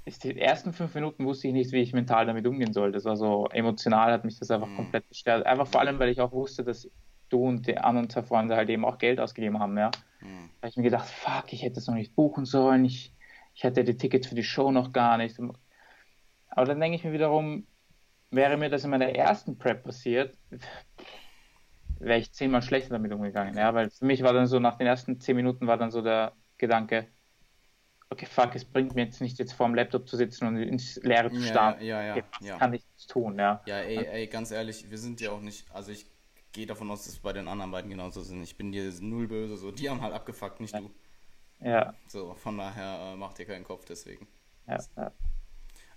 ist 0.04 0.22
die 0.22 0.38
ersten 0.38 0.72
fünf 0.72 0.94
Minuten 0.94 1.26
wusste 1.26 1.48
ich 1.48 1.52
nicht, 1.52 1.72
wie 1.72 1.80
ich 1.80 1.92
mental 1.92 2.26
damit 2.26 2.46
umgehen 2.46 2.72
soll. 2.72 2.92
Das 2.92 3.04
war 3.04 3.16
so 3.16 3.48
emotional, 3.48 4.12
hat 4.12 4.24
mich 4.24 4.38
das 4.38 4.50
einfach 4.52 4.68
Mhm. 4.68 4.76
komplett 4.76 5.08
gestört. 5.08 5.44
Einfach 5.44 5.66
vor 5.66 5.80
allem, 5.80 5.98
weil 5.98 6.10
ich 6.10 6.20
auch 6.20 6.30
wusste, 6.30 6.62
dass 6.62 6.88
du 7.28 7.42
und 7.44 7.66
die 7.66 7.76
anderen 7.76 8.08
zwei 8.08 8.22
Freunde 8.22 8.54
halt 8.54 8.68
eben 8.70 8.84
auch 8.84 8.98
Geld 8.98 9.18
ausgegeben 9.18 9.58
haben, 9.58 9.76
ja. 9.76 9.90
Hm. 10.20 10.50
Da 10.60 10.62
habe 10.62 10.68
ich 10.68 10.76
mir 10.76 10.84
gedacht, 10.84 11.08
fuck, 11.08 11.52
ich 11.52 11.62
hätte 11.62 11.80
es 11.80 11.88
noch 11.88 11.96
nicht 11.96 12.14
buchen 12.14 12.44
sollen, 12.44 12.84
ich, 12.84 13.12
ich 13.54 13.64
hatte 13.64 13.82
die 13.82 13.96
Tickets 13.96 14.28
für 14.28 14.36
die 14.36 14.44
Show 14.44 14.70
noch 14.70 14.92
gar 14.92 15.18
nicht. 15.18 15.36
Aber 16.50 16.66
dann 16.66 16.78
denke 16.78 16.96
ich 16.96 17.04
mir 17.04 17.12
wiederum, 17.12 17.66
wäre 18.30 18.56
mir 18.56 18.70
das 18.70 18.84
in 18.84 18.90
meiner 18.90 19.08
ersten 19.08 19.58
Prep 19.58 19.82
passiert, 19.82 20.38
wäre 21.98 22.18
ich 22.20 22.32
zehnmal 22.32 22.62
schlechter 22.62 22.90
damit 22.94 23.12
umgegangen. 23.12 23.56
Ja, 23.56 23.74
weil 23.74 23.90
für 23.90 24.04
mich 24.06 24.22
war 24.22 24.32
dann 24.32 24.46
so, 24.46 24.58
nach 24.60 24.76
den 24.78 24.86
ersten 24.86 25.20
zehn 25.20 25.36
Minuten 25.36 25.66
war 25.66 25.78
dann 25.78 25.90
so 25.90 26.02
der 26.02 26.36
Gedanke, 26.58 27.12
okay, 28.10 28.26
fuck, 28.26 28.54
es 28.54 28.64
bringt 28.64 28.94
mir 28.94 29.04
jetzt 29.04 29.20
nicht, 29.20 29.38
jetzt 29.38 29.52
vor 29.54 29.66
dem 29.66 29.74
Laptop 29.74 30.08
zu 30.08 30.16
sitzen 30.16 30.46
und 30.46 30.56
ins 30.58 30.96
Leere 31.02 31.32
zu 31.32 31.42
Ja, 31.42 31.42
starren. 31.42 31.80
ja, 31.80 32.02
ja, 32.02 32.22
okay, 32.22 32.28
ja. 32.40 32.60
kann 32.60 32.74
ich 32.74 32.82
jetzt 32.94 33.10
tun, 33.10 33.38
ja. 33.38 33.64
Ja, 33.66 33.78
ey, 33.80 34.06
ey, 34.06 34.26
ganz 34.28 34.50
ehrlich, 34.50 34.90
wir 34.90 34.98
sind 34.98 35.20
ja 35.20 35.30
auch 35.32 35.40
nicht, 35.40 35.70
also 35.72 35.92
ich 35.92 36.06
gehe 36.52 36.66
davon 36.66 36.90
aus, 36.90 37.04
dass 37.04 37.14
es 37.14 37.18
bei 37.20 37.32
den 37.34 37.48
anderen 37.48 37.70
beiden 37.72 37.90
genauso 37.90 38.22
sind. 38.22 38.42
Ich 38.42 38.56
bin 38.56 38.72
dir 38.72 38.90
null 39.00 39.28
böse, 39.28 39.56
so, 39.58 39.72
die 39.72 39.90
haben 39.90 40.02
halt 40.02 40.14
abgefuckt, 40.14 40.60
nicht 40.60 40.78
du. 40.78 40.90
Ja, 41.60 41.94
So, 42.08 42.34
von 42.34 42.58
daher 42.58 43.12
äh, 43.12 43.16
mach 43.16 43.32
dir 43.34 43.46
keinen 43.46 43.62
Kopf 43.64 43.84
deswegen. 43.84 44.26
ja, 44.66 44.86
ja. 44.96 45.12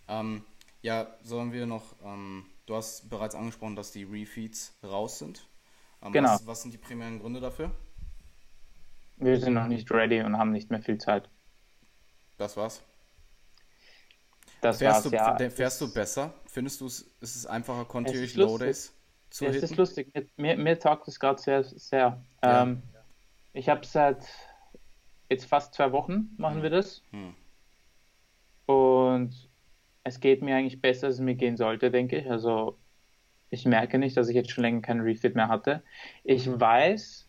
Ähm, 0.08 0.44
ja, 0.82 1.18
sollen 1.24 1.52
wir 1.54 1.66
noch, 1.66 1.96
ähm, 2.04 2.46
du 2.66 2.76
hast 2.76 3.10
bereits 3.10 3.36
angesprochen, 3.36 3.76
dass 3.76 3.92
die 3.92 4.04
Refeeds 4.04 4.78
raus 4.84 5.20
sind. 5.20 5.48
Ähm, 6.02 6.12
Genau. 6.14 6.30
Was, 6.34 6.48
was 6.48 6.62
sind 6.62 6.74
die 6.74 6.78
primären 6.78 7.20
Gründe 7.20 7.40
dafür? 7.40 7.72
Wir 9.18 9.40
sind 9.40 9.54
noch 9.54 9.68
nicht 9.68 9.92
ready 9.92 10.22
und 10.22 10.38
haben 10.38 10.52
nicht 10.52 10.70
mehr 10.72 10.82
viel 10.82 10.98
Zeit. 10.98 11.30
Das 12.38 12.56
war's. 12.56 12.82
Das 14.62 14.78
Fährst, 14.80 15.12
war's, 15.12 15.38
du, 15.38 15.44
ja. 15.44 15.50
fährst 15.50 15.82
du 15.82 15.86
Es- 15.86 15.94
besser? 15.94 16.34
Findest 16.46 16.82
du 16.82 16.86
es, 16.86 17.02
ist 17.22 17.36
es 17.36 17.46
einfacher, 17.46 17.86
ist 18.06 18.36
Low. 18.36 18.58
Days 18.58 18.94
zu 19.30 19.46
Ja, 19.46 19.52
es 19.52 19.58
ist 19.58 19.64
hitten? 19.64 19.76
lustig. 19.76 20.14
Mir, 20.38 20.58
mir, 20.58 20.80
taugt 20.80 21.08
es 21.08 21.20
gerade 21.20 21.42
sehr, 21.42 21.64
sehr. 21.64 22.24
Ja. 22.44 22.64
Ähm, 22.64 22.82
ich 23.54 23.70
habe 23.70 23.86
seit 23.86 24.26
jetzt 25.30 25.46
fast 25.46 25.74
zwei 25.74 25.92
Wochen 25.92 26.30
machen 26.38 26.64
wir 26.64 26.70
das 26.70 27.04
Hm. 27.12 27.36
und 28.66 29.50
es 30.04 30.20
geht 30.20 30.42
mir 30.42 30.56
eigentlich 30.56 30.82
besser, 30.82 31.08
als 31.08 31.16
es 31.16 31.22
mir 31.22 31.36
gehen 31.36 31.58
sollte, 31.58 31.92
denke 31.92 32.18
ich. 32.20 32.30
Also 32.30 32.78
Ich 33.50 33.66
merke 33.66 33.98
nicht, 33.98 34.16
dass 34.16 34.30
ich 34.30 34.36
jetzt 34.36 34.52
schon 34.52 34.64
länger 34.64 34.82
keinen 34.82 35.02
Refit 35.02 35.36
mehr 35.36 35.48
hatte. 35.48 35.84
Ich 36.24 36.48
weiß, 36.48 37.28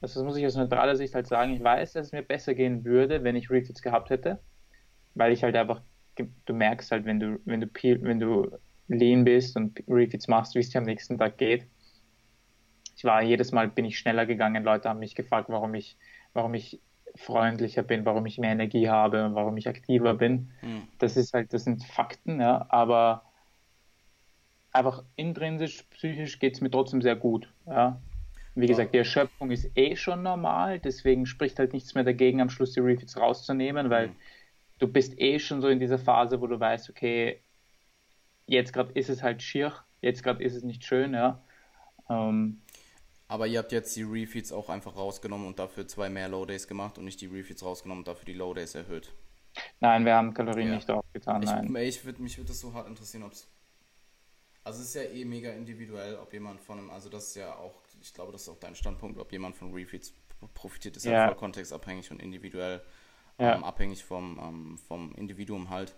also 0.00 0.20
das 0.20 0.26
muss 0.26 0.36
ich 0.36 0.44
aus 0.44 0.56
neutraler 0.56 0.96
Sicht 0.96 1.14
halt 1.14 1.26
sagen, 1.26 1.54
ich 1.54 1.62
weiß, 1.62 1.92
dass 1.94 2.08
es 2.08 2.12
mir 2.12 2.22
besser 2.22 2.54
gehen 2.54 2.84
würde, 2.84 3.24
wenn 3.24 3.36
ich 3.36 3.50
Refits 3.50 3.82
gehabt 3.82 4.10
hätte, 4.10 4.40
weil 5.14 5.32
ich 5.32 5.42
halt 5.42 5.56
einfach, 5.56 5.80
du 6.16 6.52
merkst 6.52 6.90
halt, 6.90 7.04
wenn 7.04 7.20
du, 7.20 7.38
wenn 7.44 7.60
du, 7.60 7.68
wenn 8.02 8.20
du 8.20 8.58
lean 8.88 9.24
bist 9.24 9.56
und 9.56 9.82
Refits 9.88 10.28
machst, 10.28 10.54
wie 10.54 10.58
es 10.58 10.70
dir 10.70 10.78
am 10.78 10.84
nächsten 10.84 11.18
Tag 11.18 11.38
geht. 11.38 11.66
Ich 12.96 13.04
war 13.04 13.22
jedes 13.22 13.52
Mal 13.52 13.68
bin 13.68 13.84
ich 13.84 13.98
schneller 13.98 14.26
gegangen, 14.26 14.64
Leute 14.64 14.88
haben 14.88 14.98
mich 14.98 15.14
gefragt, 15.14 15.48
warum 15.48 15.74
ich, 15.74 15.96
warum 16.34 16.54
ich 16.54 16.80
freundlicher 17.14 17.82
bin, 17.82 18.04
warum 18.04 18.26
ich 18.26 18.38
mehr 18.38 18.52
Energie 18.52 18.88
habe 18.88 19.24
und 19.24 19.34
warum 19.34 19.56
ich 19.56 19.68
aktiver 19.68 20.14
bin. 20.14 20.50
Mhm. 20.62 20.88
Das 20.98 21.16
ist 21.16 21.32
halt, 21.32 21.52
das 21.52 21.64
sind 21.64 21.84
Fakten, 21.84 22.40
ja, 22.40 22.66
aber 22.68 23.24
einfach 24.72 25.04
intrinsisch, 25.16 25.84
psychisch 25.90 26.38
geht 26.38 26.54
es 26.54 26.60
mir 26.60 26.70
trotzdem 26.70 27.02
sehr 27.02 27.16
gut. 27.16 27.52
Ja. 27.66 28.00
Wie 28.54 28.66
gesagt, 28.66 28.92
die 28.92 28.98
Erschöpfung 28.98 29.50
ist 29.50 29.70
eh 29.76 29.96
schon 29.96 30.22
normal, 30.22 30.78
deswegen 30.78 31.24
spricht 31.24 31.58
halt 31.58 31.72
nichts 31.72 31.94
mehr 31.94 32.04
dagegen, 32.04 32.42
am 32.42 32.50
Schluss 32.50 32.72
die 32.72 32.80
Refits 32.80 33.16
rauszunehmen, 33.16 33.88
weil 33.88 34.08
mhm. 34.08 34.16
du 34.78 34.88
bist 34.88 35.18
eh 35.18 35.38
schon 35.38 35.62
so 35.62 35.68
in 35.68 35.80
dieser 35.80 35.98
Phase, 35.98 36.40
wo 36.40 36.46
du 36.46 36.60
weißt, 36.60 36.90
okay, 36.90 37.40
jetzt 38.46 38.74
gerade 38.74 38.92
ist 38.92 39.08
es 39.08 39.22
halt 39.22 39.42
schier, 39.42 39.72
jetzt 40.02 40.22
gerade 40.22 40.44
ist 40.44 40.54
es 40.54 40.64
nicht 40.64 40.84
schön, 40.84 41.14
ja. 41.14 41.42
Ähm, 42.10 42.60
aber 43.26 43.46
ihr 43.46 43.58
habt 43.58 43.72
jetzt 43.72 43.96
die 43.96 44.02
Refeeds 44.02 44.52
auch 44.52 44.68
einfach 44.68 44.96
rausgenommen 44.96 45.46
und 45.46 45.58
dafür 45.58 45.88
zwei 45.88 46.10
mehr 46.10 46.28
Low 46.28 46.44
Days 46.44 46.68
gemacht 46.68 46.98
und 46.98 47.06
nicht 47.06 47.22
die 47.22 47.28
Refeeds 47.28 47.64
rausgenommen 47.64 48.02
und 48.02 48.08
dafür 48.08 48.26
die 48.26 48.34
Low 48.34 48.52
Days 48.52 48.74
erhöht. 48.74 49.14
Nein, 49.80 50.04
wir 50.04 50.14
haben 50.14 50.34
Kalorien 50.34 50.68
ja. 50.68 50.74
nicht 50.74 50.88
draufgetan. 50.90 51.40
Nein. 51.40 51.74
Ich, 51.76 51.96
ich 51.96 52.04
würd, 52.04 52.18
mich 52.18 52.36
würde 52.36 52.48
das 52.48 52.60
so 52.60 52.74
hart 52.74 52.88
interessieren, 52.88 53.22
ob 53.22 53.32
es. 53.32 53.48
Also 54.64 54.80
es 54.80 54.88
ist 54.88 54.94
ja 54.94 55.02
eh 55.02 55.24
mega 55.24 55.50
individuell, 55.50 56.16
ob 56.16 56.32
jemand 56.32 56.60
von 56.60 56.78
einem, 56.78 56.90
also 56.90 57.08
das 57.08 57.28
ist 57.28 57.36
ja 57.36 57.56
auch, 57.56 57.82
ich 58.00 58.14
glaube, 58.14 58.32
das 58.32 58.42
ist 58.42 58.48
auch 58.48 58.58
dein 58.58 58.76
Standpunkt, 58.76 59.18
ob 59.18 59.32
jemand 59.32 59.56
von 59.56 59.72
Refeeds 59.72 60.14
profitiert, 60.54 60.96
ist 60.96 61.04
ja, 61.04 61.12
ja 61.12 61.26
voll 61.26 61.36
kontextabhängig 61.36 62.10
und 62.10 62.20
individuell 62.20 62.82
ja. 63.38 63.54
ähm, 63.54 63.64
abhängig 63.64 64.04
vom, 64.04 64.38
ähm, 64.40 64.78
vom 64.78 65.14
Individuum 65.14 65.70
halt. 65.70 65.94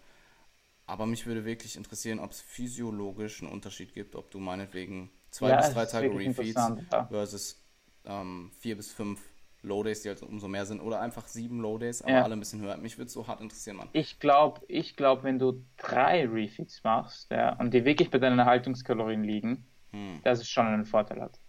Aber 0.87 1.07
mich 1.07 1.27
würde 1.27 1.45
wirklich 1.45 1.77
interessieren, 1.77 2.19
ob 2.19 2.33
es 2.33 2.41
physiologisch 2.41 3.43
einen 3.43 3.53
Unterschied 3.53 3.95
gibt, 3.95 4.15
ob 4.17 4.31
du 4.31 4.39
meinetwegen 4.39 5.11
zwei 5.31 5.51
ja, 5.51 5.57
bis 5.57 5.73
drei 5.73 5.87
Tage 5.87 6.15
Refeeds 6.15 6.61
versus 7.09 7.63
ähm, 8.05 8.51
vier 8.61 8.77
bis 8.77 8.93
fünf 8.93 9.21
Low 9.65 9.83
Days, 9.83 10.03
die 10.03 10.09
halt 10.09 10.23
umso 10.23 10.47
mehr 10.49 10.67
sind, 10.67 10.81
oder 10.81 11.01
einfach 11.01 11.27
sieben 11.27 11.61
Low 11.61 11.79
Days, 11.79 12.03
aber 12.03 12.13
ja. 12.13 12.23
alle 12.23 12.35
ein 12.35 12.41
bisschen 12.41 12.61
höher. 12.61 12.77
Mich 12.77 12.99
würde 12.99 13.11
so 13.11 13.27
hart 13.27 13.41
interessieren, 13.41 13.77
Mann. 13.77 13.89
Ich 13.93 14.21
glaube, 14.21 14.61
ich 14.69 14.97
glaub, 14.97 15.25
wenn 15.25 15.39
du 15.39 15.65
drei 15.77 16.27
Refeeds 16.27 16.85
machst 16.85 17.31
ja, 17.31 17.55
und 17.55 17.73
die 17.73 17.85
wirklich 17.85 18.11
bei 18.11 18.19
deinen 18.19 18.39
Erhaltungskalorien 18.39 19.25
liegen, 19.25 19.67
hm. 19.93 20.21
dass 20.23 20.41
es 20.41 20.49
schon 20.49 20.67
einen 20.67 20.85
Vorteil 20.85 21.21
hat. 21.21 21.41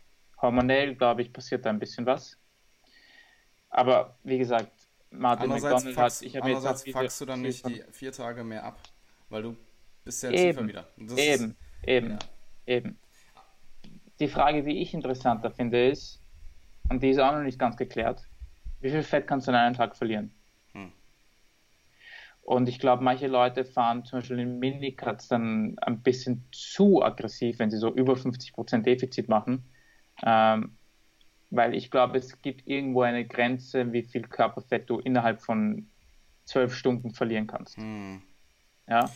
Hormonell, 0.41 0.95
glaube 0.95 1.21
ich, 1.21 1.31
passiert 1.31 1.65
da 1.65 1.69
ein 1.69 1.79
bisschen 1.79 2.05
was. 2.05 2.37
Aber 3.69 4.17
wie 4.23 4.37
gesagt, 4.37 4.71
Martin 5.09 5.49
McDonald 5.49 5.97
hat. 5.97 6.21
Ich 6.21 6.35
habe 6.37 6.49
jetzt 6.49 6.89
fuckst 6.89 7.21
du 7.21 7.25
dann 7.25 7.41
nicht 7.41 7.67
die 7.67 7.83
vier 7.91 8.11
Tage 8.11 8.43
mehr 8.43 8.63
ab, 8.63 8.79
weil 9.29 9.43
du 9.43 9.55
bist 10.03 10.23
ja 10.23 10.31
tiefer 10.31 10.67
wieder. 10.67 10.87
Das 10.97 11.17
eben, 11.17 11.43
ist, 11.51 11.87
eben, 11.87 12.09
ja. 12.11 12.19
eben 12.67 12.99
die 14.19 14.27
Frage, 14.27 14.63
die 14.63 14.81
ich 14.81 14.93
interessanter 14.93 15.51
finde, 15.51 15.89
ist, 15.89 16.21
und 16.89 17.01
die 17.01 17.09
ist 17.09 17.19
auch 17.19 17.31
noch 17.33 17.43
nicht 17.43 17.59
ganz 17.59 17.77
geklärt, 17.77 18.21
wie 18.81 18.89
viel 18.89 19.03
Fett 19.03 19.27
kannst 19.27 19.47
du 19.47 19.51
in 19.51 19.57
einem 19.57 19.75
Tag 19.75 19.95
verlieren? 19.95 20.31
Hm. 20.73 20.91
Und 22.43 22.69
ich 22.69 22.79
glaube, 22.79 23.03
manche 23.03 23.27
Leute 23.27 23.65
fahren 23.65 24.05
zum 24.05 24.19
Beispiel 24.19 24.39
in 24.39 24.59
Minicuts 24.59 25.27
dann 25.27 25.77
ein 25.81 26.01
bisschen 26.01 26.45
zu 26.51 27.03
aggressiv, 27.03 27.59
wenn 27.59 27.71
sie 27.71 27.77
so 27.77 27.93
über 27.93 28.13
50% 28.13 28.83
Defizit 28.83 29.29
machen. 29.29 29.63
Ähm, 30.23 30.77
weil 31.49 31.73
ich 31.73 31.89
glaube, 31.89 32.17
es 32.17 32.41
gibt 32.41 32.67
irgendwo 32.67 33.01
eine 33.01 33.25
Grenze, 33.25 33.91
wie 33.93 34.03
viel 34.03 34.23
Körperfett 34.23 34.89
du 34.89 34.99
innerhalb 34.99 35.41
von 35.41 35.87
zwölf 36.43 36.75
Stunden 36.75 37.11
verlieren 37.11 37.47
kannst. 37.47 37.77
Hm. 37.77 38.21
Ja. 38.87 39.09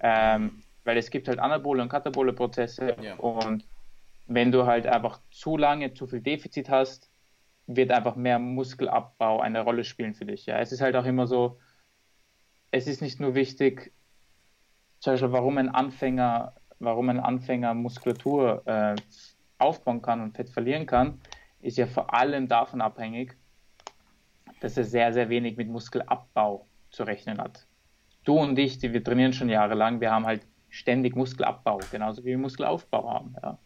Ähm, 0.00 0.62
weil 0.84 0.98
es 0.98 1.10
gibt 1.10 1.28
halt 1.28 1.38
anabole 1.38 1.82
und 1.82 1.88
katabole 1.88 2.32
Prozesse 2.32 2.96
ja. 3.00 3.14
und 3.16 3.64
wenn 4.28 4.52
du 4.52 4.66
halt 4.66 4.86
einfach 4.86 5.20
zu 5.30 5.56
lange 5.56 5.94
zu 5.94 6.06
viel 6.06 6.20
Defizit 6.20 6.68
hast, 6.68 7.10
wird 7.66 7.90
einfach 7.90 8.14
mehr 8.14 8.38
Muskelabbau 8.38 9.40
eine 9.40 9.62
Rolle 9.62 9.84
spielen 9.84 10.14
für 10.14 10.26
dich. 10.26 10.46
Ja, 10.46 10.58
es 10.58 10.70
ist 10.70 10.80
halt 10.80 10.96
auch 10.96 11.04
immer 11.04 11.26
so, 11.26 11.58
es 12.70 12.86
ist 12.86 13.02
nicht 13.02 13.20
nur 13.20 13.34
wichtig, 13.34 13.92
zum 15.00 15.14
Beispiel, 15.14 15.32
warum 15.32 15.58
ein 15.58 15.68
Anfänger, 15.68 16.54
warum 16.78 17.08
ein 17.08 17.20
Anfänger 17.20 17.72
Muskulatur 17.74 18.66
äh, 18.66 18.96
aufbauen 19.58 20.02
kann 20.02 20.20
und 20.20 20.36
Fett 20.36 20.50
verlieren 20.50 20.86
kann, 20.86 21.20
ist 21.60 21.78
ja 21.78 21.86
vor 21.86 22.14
allem 22.14 22.48
davon 22.48 22.80
abhängig, 22.80 23.36
dass 24.60 24.76
er 24.76 24.84
sehr, 24.84 25.12
sehr 25.12 25.28
wenig 25.28 25.56
mit 25.56 25.68
Muskelabbau 25.68 26.68
zu 26.90 27.04
rechnen 27.04 27.38
hat. 27.38 27.66
Du 28.24 28.38
und 28.38 28.58
ich, 28.58 28.78
die 28.78 28.92
wir 28.92 29.02
trainieren 29.02 29.32
schon 29.32 29.48
jahrelang, 29.48 30.00
wir 30.00 30.10
haben 30.10 30.26
halt 30.26 30.46
ständig 30.68 31.16
Muskelabbau, 31.16 31.78
genauso 31.90 32.22
wie 32.22 32.30
wir 32.30 32.38
Muskelaufbau 32.38 33.10
haben. 33.10 33.34
Ja. 33.42 33.58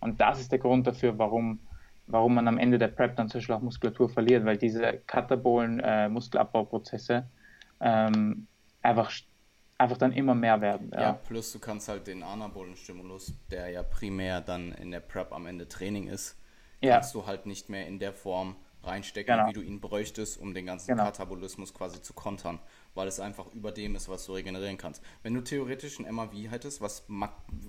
Und 0.00 0.20
das 0.20 0.40
ist 0.40 0.52
der 0.52 0.58
Grund 0.58 0.86
dafür, 0.86 1.18
warum, 1.18 1.60
warum 2.06 2.34
man 2.34 2.48
am 2.48 2.58
Ende 2.58 2.78
der 2.78 2.88
Prep 2.88 3.16
dann 3.16 3.28
zum 3.28 3.38
Beispiel 3.38 3.54
auch 3.54 3.60
Muskulatur 3.60 4.08
verliert, 4.08 4.44
weil 4.44 4.56
diese 4.56 5.02
katabolen 5.06 5.80
äh, 5.80 6.08
Muskelabbauprozesse 6.08 7.28
ähm, 7.80 8.46
einfach, 8.82 9.12
einfach 9.78 9.98
dann 9.98 10.12
immer 10.12 10.34
mehr 10.34 10.60
werden. 10.60 10.90
Ja. 10.92 11.00
ja. 11.00 11.12
plus 11.12 11.52
du 11.52 11.58
kannst 11.58 11.88
halt 11.88 12.06
den 12.06 12.22
anabolen 12.22 12.76
Stimulus, 12.76 13.34
der 13.50 13.68
ja 13.68 13.82
primär 13.82 14.40
dann 14.40 14.72
in 14.72 14.90
der 14.90 15.00
Prep 15.00 15.32
am 15.32 15.46
Ende 15.46 15.68
Training 15.68 16.08
ist, 16.08 16.38
kannst 16.82 17.14
ja. 17.14 17.20
du 17.20 17.26
halt 17.26 17.46
nicht 17.46 17.68
mehr 17.68 17.86
in 17.86 17.98
der 17.98 18.12
Form 18.12 18.56
reinstecken, 18.82 19.36
genau. 19.36 19.48
wie 19.48 19.52
du 19.52 19.60
ihn 19.60 19.80
bräuchtest, 19.80 20.40
um 20.40 20.54
den 20.54 20.66
ganzen 20.66 20.88
genau. 20.88 21.04
Katabolismus 21.04 21.74
quasi 21.74 22.00
zu 22.00 22.14
kontern, 22.14 22.58
weil 22.94 23.08
es 23.08 23.20
einfach 23.20 23.52
über 23.52 23.72
dem 23.72 23.94
ist, 23.94 24.08
was 24.08 24.24
du 24.26 24.32
regenerieren 24.32 24.78
kannst. 24.78 25.02
Wenn 25.22 25.34
du 25.34 25.42
theoretisch 25.42 25.98
ein 25.98 26.14
MAV 26.14 26.32
hättest, 26.50 26.80
was 26.80 27.06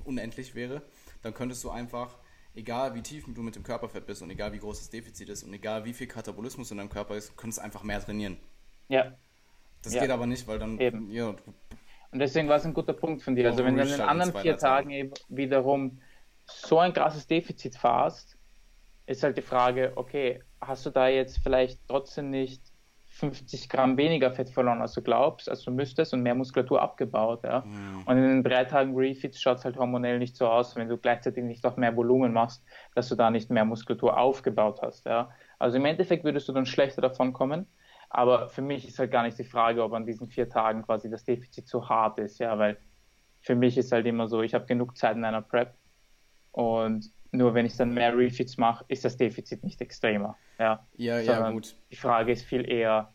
unendlich 0.06 0.56
wäre, 0.56 0.84
dann 1.22 1.34
könntest 1.34 1.64
du 1.64 1.70
einfach 1.70 2.18
egal 2.56 2.96
wie 2.96 3.02
tief 3.02 3.26
du 3.28 3.42
mit 3.42 3.56
dem 3.56 3.64
Körperfett 3.64 4.06
bist 4.06 4.22
und 4.22 4.30
egal 4.30 4.54
wie 4.54 4.60
groß 4.60 4.80
das 4.80 4.90
Defizit 4.90 5.30
ist 5.30 5.44
und 5.44 5.54
egal 5.54 5.86
wie 5.86 5.94
viel 5.94 6.08
Katabolismus 6.08 6.72
in 6.72 6.78
deinem 6.78 6.90
Körper 6.90 7.16
ist, 7.16 7.38
könntest 7.38 7.60
du 7.60 7.64
einfach 7.64 7.84
mehr 7.84 8.02
trainieren. 8.02 8.38
Ja. 8.90 9.14
Das 9.84 9.94
ja. 9.94 10.02
geht 10.02 10.12
aber 10.12 10.28
nicht, 10.28 10.48
weil 10.48 10.60
dann. 10.60 10.80
Eben. 10.80 11.10
Ja, 11.10 11.30
und 12.12 12.20
deswegen 12.20 12.50
war 12.50 12.58
es 12.58 12.66
ein 12.66 12.74
guter 12.74 12.94
Punkt 12.94 13.24
von 13.24 13.36
dir. 13.36 13.50
Also, 13.50 13.64
wenn 13.64 13.78
du 13.78 13.84
in 13.84 13.88
den 13.88 14.02
anderen 14.02 14.34
vier 14.34 14.58
Tagen 14.58 14.90
eben 14.90 15.14
wiederum 15.30 16.02
so 16.46 16.78
ein 16.78 16.94
krasses 16.94 17.26
Defizit 17.26 17.78
fahrst, 17.78 18.38
ist 19.06 19.24
halt 19.24 19.38
die 19.38 19.42
Frage, 19.42 19.94
okay, 19.96 20.44
hast 20.60 20.86
du 20.86 20.90
da 20.90 21.08
jetzt 21.08 21.40
vielleicht 21.42 21.80
trotzdem 21.88 22.30
nicht 22.30 22.62
50 23.14 23.68
Gramm 23.70 23.98
weniger 23.98 24.32
Fett 24.32 24.50
verloren, 24.50 24.82
als 24.82 24.94
du 24.94 25.02
glaubst, 25.02 25.50
als 25.50 25.64
du 25.64 25.72
müsstest 25.72 26.14
und 26.14 26.24
mehr 26.24 26.34
Muskulatur 26.34 26.82
abgebaut. 26.82 27.44
Ja? 27.44 27.62
Mhm. 27.62 28.04
Und 28.06 28.18
in 28.18 28.24
den 28.24 28.44
drei 28.44 28.64
Tagen 28.64 28.96
Refits 28.96 29.42
schaut 29.42 29.58
es 29.58 29.66
halt 29.66 29.78
hormonell 29.78 30.18
nicht 30.18 30.36
so 30.36 30.48
aus, 30.48 30.76
wenn 30.76 30.88
du 30.88 30.98
gleichzeitig 30.98 31.44
nicht 31.44 31.66
auch 31.66 31.78
mehr 31.78 31.96
Volumen 31.96 32.32
machst, 32.32 32.64
dass 32.96 33.10
du 33.10 33.16
da 33.16 33.30
nicht 33.30 33.50
mehr 33.50 33.66
Muskulatur 33.66 34.18
aufgebaut 34.18 34.82
hast. 34.82 35.06
Ja? 35.06 35.30
Also 35.60 35.78
im 35.78 35.86
Endeffekt 35.86 36.24
würdest 36.24 36.48
du 36.48 36.54
dann 36.54 36.66
schlechter 36.66 37.02
davon 37.02 37.34
kommen. 37.34 37.68
Aber 38.10 38.50
für 38.50 38.62
mich 38.62 38.88
ist 38.88 39.00
halt 39.00 39.12
gar 39.12 39.24
nicht 39.24 39.38
die 39.38 39.46
Frage, 39.46 39.84
ob 39.84 39.94
an 39.94 40.06
diesen 40.06 40.28
vier 40.28 40.50
Tagen 40.50 40.84
quasi 40.84 41.10
das 41.10 41.24
Defizit 41.24 41.68
zu 41.68 41.88
hart 41.88 42.20
ist, 42.20 42.40
ja, 42.40 42.58
weil 42.60 42.78
für 43.40 43.56
mich 43.56 43.78
ist 43.78 43.92
halt 43.92 44.06
immer 44.06 44.28
so, 44.28 44.42
ich 44.42 44.54
habe 44.54 44.66
genug 44.66 44.98
Zeit 44.98 45.16
in 45.16 45.24
einer 45.24 45.42
Prep 45.42 45.76
und 46.52 47.10
nur 47.32 47.54
wenn 47.54 47.66
ich 47.66 47.76
dann 47.78 47.94
mehr 47.94 48.16
Refits 48.16 48.58
mache, 48.58 48.86
ist 48.88 49.06
das 49.06 49.18
Defizit 49.18 49.64
nicht 49.64 49.80
extremer. 49.82 50.38
Ja, 50.60 50.86
ja, 50.98 51.20
ja 51.20 51.50
gut. 51.52 51.76
Die 51.90 51.96
Frage 51.96 52.32
ist 52.32 52.44
viel 52.44 52.70
eher, 52.70 53.14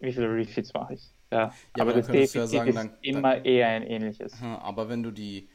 wie 0.00 0.12
viele 0.12 0.34
Refits 0.34 0.74
mache 0.74 0.94
ich? 0.94 1.14
Ja, 1.30 1.52
ja 1.76 1.82
aber 1.82 1.92
das 1.92 2.08
Defizit 2.08 2.34
ja 2.34 2.46
sagen, 2.46 2.68
ist 2.68 2.76
dann, 2.76 2.98
immer 3.02 3.36
dann, 3.36 3.44
eher 3.44 3.68
ein 3.68 3.82
ähnliches. 3.84 4.34
Aber 4.42 4.88
wenn 4.88 5.02
du 5.02 5.10
die 5.10 5.48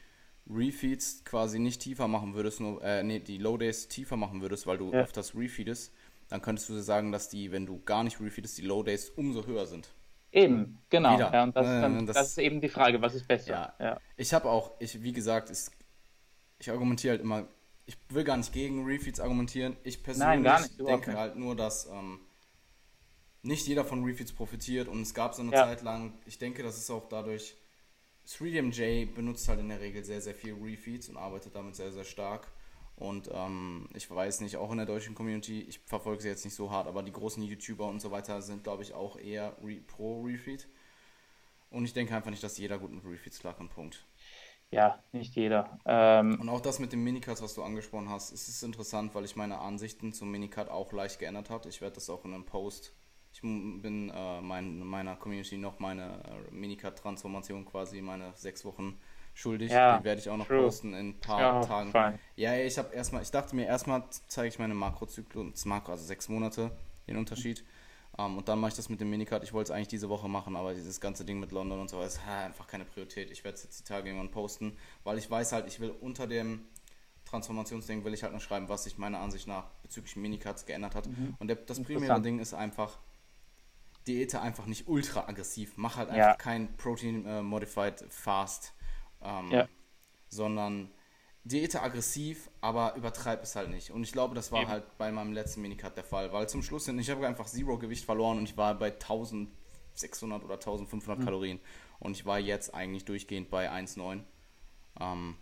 Refeeds 0.48 1.24
quasi 1.24 1.58
nicht 1.58 1.82
tiefer 1.82 2.08
machen 2.08 2.34
würdest, 2.34 2.60
nur, 2.60 2.82
äh, 2.82 3.02
nee, 3.02 3.18
die 3.18 3.38
Low 3.38 3.58
Days 3.58 3.88
tiefer 3.88 4.16
machen 4.16 4.40
würdest, 4.40 4.66
weil 4.66 4.78
du 4.78 4.90
ja. 4.90 5.00
öfters 5.00 5.34
refeedest, 5.36 5.92
dann 6.28 6.40
könntest 6.40 6.68
du 6.68 6.74
sagen, 6.80 7.12
dass 7.12 7.28
die, 7.28 7.52
wenn 7.52 7.66
du 7.66 7.82
gar 7.84 8.04
nicht 8.04 8.20
refeedest, 8.20 8.58
die 8.58 8.62
Low 8.62 8.82
Days 8.82 9.10
umso 9.10 9.46
höher 9.46 9.66
sind. 9.66 9.94
Eben, 10.32 10.78
genau. 10.90 11.18
Ja, 11.18 11.42
und 11.42 11.56
das, 11.56 11.66
äh, 11.66 11.80
dann, 11.80 12.06
das, 12.06 12.16
das, 12.16 12.28
ist 12.28 12.38
eben 12.38 12.60
die 12.60 12.68
Frage, 12.68 13.00
was 13.00 13.14
ist 13.14 13.26
besser? 13.26 13.74
Ja. 13.78 13.84
ja. 13.84 14.00
Ich 14.16 14.32
habe 14.34 14.48
auch, 14.48 14.72
ich, 14.78 15.02
wie 15.02 15.12
gesagt, 15.12 15.50
ich, 15.50 15.66
ich 16.58 16.70
argumentiere 16.70 17.12
halt 17.12 17.22
immer 17.22 17.46
ich 17.88 17.96
will 18.10 18.22
gar 18.22 18.36
nicht 18.36 18.52
gegen 18.52 18.84
Refeeds 18.84 19.18
argumentieren. 19.18 19.76
Ich 19.82 20.02
persönlich 20.02 20.44
Nein, 20.44 20.62
nicht, 20.62 20.78
denke 20.78 21.16
halt 21.16 21.36
nur, 21.36 21.56
dass 21.56 21.86
ähm, 21.86 22.20
nicht 23.42 23.66
jeder 23.66 23.82
von 23.82 24.04
Refeeds 24.04 24.32
profitiert 24.32 24.88
und 24.88 25.00
es 25.00 25.14
gab 25.14 25.34
so 25.34 25.40
eine 25.40 25.52
ja. 25.52 25.64
Zeit 25.64 25.82
lang, 25.82 26.12
ich 26.26 26.38
denke, 26.38 26.62
das 26.62 26.76
ist 26.76 26.90
auch 26.90 27.08
dadurch, 27.08 27.56
3DMJ 28.26 29.14
benutzt 29.14 29.48
halt 29.48 29.60
in 29.60 29.70
der 29.70 29.80
Regel 29.80 30.04
sehr, 30.04 30.20
sehr 30.20 30.34
viel 30.34 30.52
Refeeds 30.52 31.08
und 31.08 31.16
arbeitet 31.16 31.56
damit 31.56 31.76
sehr, 31.76 31.90
sehr 31.90 32.04
stark. 32.04 32.52
Und 32.96 33.30
ähm, 33.32 33.88
ich 33.94 34.10
weiß 34.10 34.42
nicht, 34.42 34.58
auch 34.58 34.70
in 34.70 34.76
der 34.76 34.86
deutschen 34.86 35.14
Community, 35.14 35.62
ich 35.62 35.78
verfolge 35.78 36.20
sie 36.20 36.28
jetzt 36.28 36.44
nicht 36.44 36.54
so 36.54 36.70
hart, 36.70 36.88
aber 36.88 37.02
die 37.02 37.12
großen 37.12 37.42
YouTuber 37.42 37.86
und 37.86 38.00
so 38.00 38.10
weiter 38.10 38.42
sind, 38.42 38.64
glaube 38.64 38.82
ich, 38.82 38.92
auch 38.92 39.18
eher 39.18 39.56
re 39.64 39.76
pro 39.76 40.24
Refeed. 40.24 40.68
Und 41.70 41.86
ich 41.86 41.94
denke 41.94 42.14
einfach 42.14 42.30
nicht, 42.30 42.42
dass 42.42 42.58
jeder 42.58 42.78
gut 42.78 42.92
mit 42.92 43.04
Refeeds 43.04 43.38
klarkommt. 43.38 43.72
Punkt. 43.72 44.04
Ja, 44.70 44.98
nicht 45.12 45.34
jeder. 45.34 45.78
Ähm, 45.86 46.38
und 46.40 46.48
auch 46.48 46.60
das 46.60 46.78
mit 46.78 46.92
dem 46.92 47.02
Minicut, 47.02 47.40
was 47.40 47.54
du 47.54 47.62
angesprochen 47.62 48.10
hast, 48.10 48.32
es 48.32 48.48
ist 48.48 48.62
interessant, 48.62 49.14
weil 49.14 49.24
ich 49.24 49.36
meine 49.36 49.58
Ansichten 49.58 50.12
zum 50.12 50.30
Minicut 50.30 50.68
auch 50.68 50.92
leicht 50.92 51.18
geändert 51.18 51.50
habe. 51.50 51.68
Ich 51.68 51.80
werde 51.80 51.94
das 51.94 52.10
auch 52.10 52.24
in 52.24 52.34
einem 52.34 52.44
Post. 52.44 52.94
Ich 53.32 53.42
bin 53.42 54.10
äh, 54.14 54.40
mein, 54.40 54.80
meiner 54.80 55.16
Community 55.16 55.58
noch 55.58 55.78
meine 55.78 56.22
äh, 56.24 56.54
Minicut-Transformation 56.54 57.64
quasi, 57.64 58.00
meine 58.00 58.32
sechs 58.34 58.64
Wochen 58.64 58.98
schuldig. 59.34 59.70
Ja, 59.70 59.98
die 59.98 60.04
werde 60.04 60.20
ich 60.20 60.28
auch 60.28 60.36
noch 60.36 60.48
true. 60.48 60.62
posten 60.62 60.94
in 60.94 61.10
ein 61.10 61.20
paar 61.20 61.40
ja, 61.40 61.60
Tagen. 61.60 61.92
Fine. 61.92 62.18
Ja, 62.36 62.56
ich 62.56 62.76
habe 62.78 62.94
erstmal, 62.94 63.22
ich 63.22 63.30
dachte 63.30 63.54
mir 63.54 63.66
erstmal 63.66 64.02
zeige 64.26 64.48
ich 64.48 64.58
meine 64.58 64.74
Makrozyklus, 64.74 65.64
Makro, 65.64 65.92
also 65.92 66.04
sechs 66.04 66.28
Monate, 66.28 66.72
den 67.06 67.16
Unterschied. 67.16 67.64
Um, 68.18 68.24
ähm, 68.24 68.38
und 68.38 68.48
dann 68.48 68.58
mache 68.58 68.70
ich 68.70 68.76
das 68.76 68.88
mit 68.88 69.00
dem 69.00 69.10
Minicut. 69.10 69.44
Ich 69.44 69.52
wollte 69.52 69.70
es 69.70 69.76
eigentlich 69.76 69.88
diese 69.88 70.08
Woche 70.08 70.28
machen, 70.28 70.56
aber 70.56 70.74
dieses 70.74 71.00
ganze 71.00 71.24
Ding 71.24 71.38
mit 71.38 71.52
London 71.52 71.80
und 71.80 71.88
so 71.88 72.02
ist 72.02 72.24
ha, 72.26 72.46
einfach 72.46 72.66
keine 72.66 72.84
Priorität. 72.84 73.30
Ich 73.30 73.44
werde 73.44 73.56
es 73.56 73.64
jetzt 73.64 73.80
die 73.80 73.84
Tage 73.84 74.08
irgendwann 74.08 74.30
posten, 74.30 74.76
weil 75.04 75.18
ich 75.18 75.30
weiß 75.30 75.52
halt, 75.52 75.66
ich 75.66 75.78
will 75.80 75.90
unter 76.00 76.26
dem 76.26 76.64
Transformationsding 77.26 78.04
will 78.04 78.14
ich 78.14 78.22
halt 78.22 78.32
noch 78.32 78.40
schreiben, 78.40 78.68
was 78.68 78.84
sich 78.84 78.98
meiner 78.98 79.20
Ansicht 79.20 79.46
nach 79.46 79.64
bezüglich 79.82 80.16
Minicuts 80.16 80.66
geändert 80.66 80.94
hat. 80.94 81.06
Mhm. 81.06 81.36
Und 81.38 81.48
der, 81.48 81.56
das 81.56 81.82
primäre 81.82 82.20
Ding 82.20 82.38
ist 82.38 82.54
einfach, 82.54 82.98
Diäte 84.06 84.40
einfach 84.40 84.66
nicht 84.66 84.88
ultra 84.88 85.28
aggressiv. 85.28 85.74
Mach 85.76 85.96
halt 85.96 86.08
einfach 86.08 86.30
ja. 86.30 86.34
kein 86.34 86.76
Protein 86.76 87.26
äh, 87.26 87.42
Modified 87.42 88.04
Fast, 88.08 88.72
ähm, 89.22 89.50
ja. 89.50 89.68
sondern 90.28 90.90
Diäte 91.48 91.82
aggressiv, 91.82 92.50
aber 92.60 92.94
übertreib 92.96 93.42
es 93.42 93.56
halt 93.56 93.70
nicht. 93.70 93.90
Und 93.90 94.02
ich 94.02 94.12
glaube, 94.12 94.34
das 94.34 94.52
war 94.52 94.62
Eben. 94.62 94.70
halt 94.70 94.98
bei 94.98 95.10
meinem 95.10 95.32
letzten 95.32 95.62
Minicut 95.62 95.96
der 95.96 96.04
Fall, 96.04 96.32
weil 96.32 96.48
zum 96.48 96.62
Schluss 96.62 96.86
hin, 96.86 96.98
ich 96.98 97.10
habe 97.10 97.26
einfach 97.26 97.46
Zero 97.46 97.78
Gewicht 97.78 98.04
verloren 98.04 98.38
und 98.38 98.44
ich 98.44 98.56
war 98.56 98.74
bei 98.74 98.92
1600 98.92 100.44
oder 100.44 100.54
1500 100.54 101.18
mhm. 101.18 101.24
Kalorien 101.24 101.60
und 101.98 102.12
ich 102.12 102.26
war 102.26 102.38
jetzt 102.38 102.74
eigentlich 102.74 103.04
durchgehend 103.04 103.50
bei 103.50 103.70
1,9 103.70 104.20
ähm, 105.00 105.36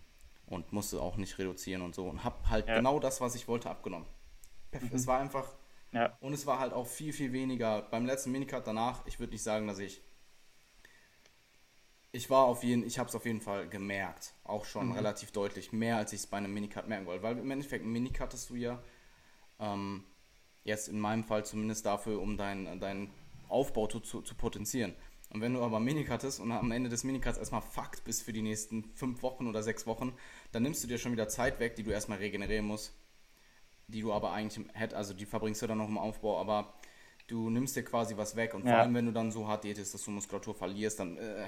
und 0.47 0.73
musste 0.73 1.01
auch 1.01 1.17
nicht 1.17 1.39
reduzieren 1.39 1.83
und 1.83 1.95
so 1.95 2.07
und 2.07 2.25
habe 2.25 2.49
halt 2.49 2.69
ja. 2.69 2.77
genau 2.77 3.01
das, 3.01 3.21
was 3.21 3.35
ich 3.35 3.49
wollte, 3.49 3.69
abgenommen. 3.69 4.07
Mhm. 4.73 4.91
Es 4.93 5.07
war 5.07 5.19
einfach 5.19 5.55
ja. 5.93 6.17
und 6.21 6.33
es 6.33 6.47
war 6.47 6.59
halt 6.61 6.73
auch 6.73 6.87
viel, 6.87 7.13
viel 7.13 7.33
weniger. 7.33 7.83
Beim 7.83 8.07
letzten 8.07 8.31
Minicut 8.31 8.67
danach, 8.67 9.07
ich 9.07 9.19
würde 9.19 9.33
nicht 9.33 9.43
sagen, 9.43 9.67
dass 9.67 9.79
ich 9.79 10.01
ich 12.17 12.31
war 12.31 12.47
auf 12.47 12.65
jeden, 12.65 12.85
ich 12.87 12.99
habe 12.99 13.09
es 13.09 13.15
auf 13.15 13.27
jeden 13.27 13.41
Fall 13.41 13.69
gemerkt, 13.69 14.33
auch 14.45 14.65
schon 14.65 14.89
mhm. 14.89 14.93
relativ 14.93 15.33
deutlich, 15.33 15.73
mehr 15.73 15.99
als 15.99 16.13
ich 16.13 16.21
es 16.21 16.27
bei 16.27 16.39
einem 16.39 16.53
Minicut 16.53 16.89
merken 16.89 17.07
wollte, 17.07 17.23
weil 17.23 17.39
im 17.39 17.51
Endeffekt 17.51 17.85
ein 17.85 17.93
Minicut 17.93 18.33
hast 18.33 18.49
du 18.51 18.57
ja 18.57 18.83
ähm, 19.61 20.03
jetzt 20.65 20.89
in 20.89 20.99
meinem 20.99 21.25
Fall 21.25 21.45
zumindest 21.45 21.85
dafür, 21.85 22.21
um 22.21 22.37
deinen 22.37 22.81
dein 22.81 23.11
Aufbau 23.49 23.87
zu, 23.87 24.01
zu, 24.01 24.35
potenzieren. 24.35 24.95
Und 25.31 25.41
wenn 25.41 25.55
du 25.55 25.63
aber 25.63 25.79
Minicut 25.79 26.25
hast 26.25 26.41
und 26.41 26.51
am 26.51 26.73
Ende 26.73 26.89
des 26.89 27.05
Minicuts 27.05 27.39
erstmal 27.39 27.61
fucked 27.61 28.05
bist 28.05 28.23
für 28.23 28.33
die 28.33 28.43
nächsten 28.43 28.85
fünf 28.95 29.23
Wochen 29.23 29.47
oder 29.47 29.63
sechs 29.63 29.87
Wochen, 29.87 30.15
dann 30.53 30.63
nimmst 30.63 30.83
du 30.83 30.89
dir 30.89 30.99
schon 30.99 31.13
wieder 31.13 31.29
Zeit 31.29 31.61
weg, 31.61 31.77
die 31.77 31.83
du 31.83 31.91
erstmal 31.91 32.19
regenerieren 32.19 32.67
musst, 32.67 32.95
die 33.89 34.01
du 34.01 34.13
aber 34.13 34.33
eigentlich 34.33 34.67
hättest, 34.73 34.97
also 34.97 35.15
die 35.15 35.27
verbringst 35.27 35.63
du 35.63 35.67
dann 35.67 35.79
noch 35.79 35.89
im 35.89 35.99
Aufbau, 35.99 36.41
aber 36.41 36.75
du 37.27 37.51
nimmst 37.51 37.77
dir 37.77 37.85
quasi 37.85 38.17
was 38.17 38.37
weg 38.37 38.55
und 38.55 38.65
ja. 38.65 38.73
vor 38.73 38.81
allem 38.81 38.95
wenn 38.95 39.07
du 39.07 39.13
dann 39.13 39.31
so 39.31 39.47
hart 39.47 39.65
diätest, 39.65 39.95
dass 39.95 40.05
du 40.05 40.13
Muskulatur 40.13 40.55
verlierst, 40.55 41.01
dann 41.01 41.19
äh, 41.19 41.47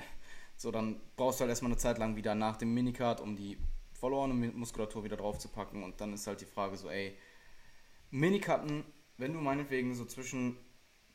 so, 0.58 0.72
dann 0.72 1.00
brauchst 1.16 1.38
du 1.38 1.42
halt 1.42 1.50
erstmal 1.50 1.70
eine 1.70 1.78
Zeit 1.78 1.98
lang 1.98 2.16
wieder 2.16 2.34
nach 2.34 2.56
dem 2.56 2.74
Minicard, 2.74 3.20
um 3.20 3.36
die 3.36 3.56
verlorene 3.94 4.34
Muskulatur 4.34 5.04
wieder 5.04 5.16
drauf 5.16 5.38
zu 5.38 5.48
packen. 5.48 5.84
Und 5.84 6.00
dann 6.00 6.12
ist 6.12 6.26
halt 6.26 6.40
die 6.40 6.46
Frage 6.46 6.76
so, 6.76 6.90
ey, 6.90 7.16
Minicutten, 8.10 8.84
wenn 9.16 9.32
du 9.32 9.40
meinetwegen 9.40 9.94
so 9.94 10.04
zwischen 10.04 10.56